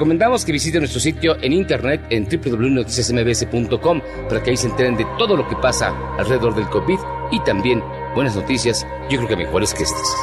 Recomendamos 0.00 0.46
que 0.46 0.52
visiten 0.52 0.80
nuestro 0.80 0.98
sitio 0.98 1.36
en 1.42 1.52
internet 1.52 2.00
en 2.08 2.24
www.noticiasmbs.com 2.24 4.00
para 4.30 4.42
que 4.42 4.48
ahí 4.48 4.56
se 4.56 4.68
enteren 4.68 4.96
de 4.96 5.04
todo 5.18 5.36
lo 5.36 5.46
que 5.46 5.56
pasa 5.56 5.94
alrededor 6.16 6.54
del 6.54 6.70
COVID 6.70 6.98
y 7.32 7.40
también 7.40 7.82
buenas 8.14 8.34
noticias, 8.34 8.86
yo 9.10 9.18
creo 9.18 9.28
que 9.28 9.36
mejores 9.36 9.74
que 9.74 9.82
estas. 9.82 10.16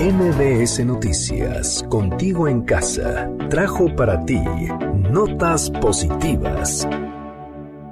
MBS 0.00 0.84
Noticias, 0.84 1.84
contigo 1.88 2.48
en 2.48 2.62
casa, 2.62 3.30
trajo 3.48 3.94
para 3.94 4.24
ti 4.24 4.42
notas 5.08 5.70
positivas 5.70 6.88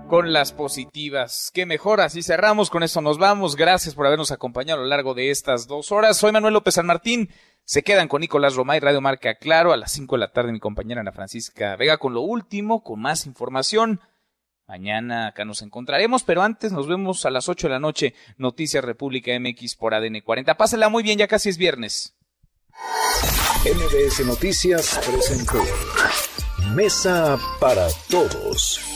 con 0.09 0.33
las 0.33 0.53
positivas. 0.53 1.51
Qué 1.53 1.66
mejor, 1.66 2.01
así 2.01 2.23
cerramos, 2.23 2.70
con 2.70 2.83
eso 2.83 3.01
nos 3.01 3.19
vamos. 3.19 3.57
Gracias 3.57 3.95
por 3.95 4.07
habernos 4.07 4.31
acompañado 4.31 4.81
a 4.81 4.83
lo 4.83 4.89
largo 4.89 5.15
de 5.15 5.31
estas 5.31 5.66
dos 5.66 5.91
horas. 5.93 6.16
Soy 6.16 6.33
Manuel 6.33 6.55
López 6.55 6.74
San 6.74 6.87
Martín. 6.87 7.31
Se 7.65 7.83
quedan 7.83 8.07
con 8.07 8.20
Nicolás 8.20 8.55
Romay, 8.55 8.78
Radio 8.78 9.01
Marca 9.01 9.35
Claro, 9.35 9.73
a 9.73 9.77
las 9.77 9.93
5 9.93 10.15
de 10.15 10.20
la 10.20 10.33
tarde 10.33 10.53
mi 10.53 10.61
compañera 10.61 11.01
Ana 11.01 11.11
Francisca 11.11 11.74
Vega 11.77 11.99
con 11.99 12.15
lo 12.15 12.20
último, 12.20 12.85
con 12.85 13.01
más 13.01 13.27
información. 13.27 14.01
Mañana 14.69 15.28
acá 15.28 15.45
nos 15.45 15.62
encontraremos, 15.62 16.23
pero 16.23 16.43
antes 16.43 16.73
nos 16.73 16.87
vemos 16.87 17.24
a 17.27 17.31
las 17.31 17.49
8 17.49 17.66
de 17.66 17.73
la 17.73 17.81
noche, 17.81 18.15
Noticias 18.37 18.85
República 18.85 19.33
MX 19.39 19.77
por 19.77 19.95
ADN 19.95 20.20
40. 20.20 20.57
Pásela 20.57 20.89
muy 20.89 21.03
bien, 21.03 21.19
ya 21.19 21.27
casi 21.27 21.49
es 21.49 21.59
viernes. 21.59 22.16
MBS 23.65 24.24
Noticias 24.27 25.01
presentó 25.05 25.62
Mesa 26.74 27.39
para 27.59 27.89
Todos 28.09 28.95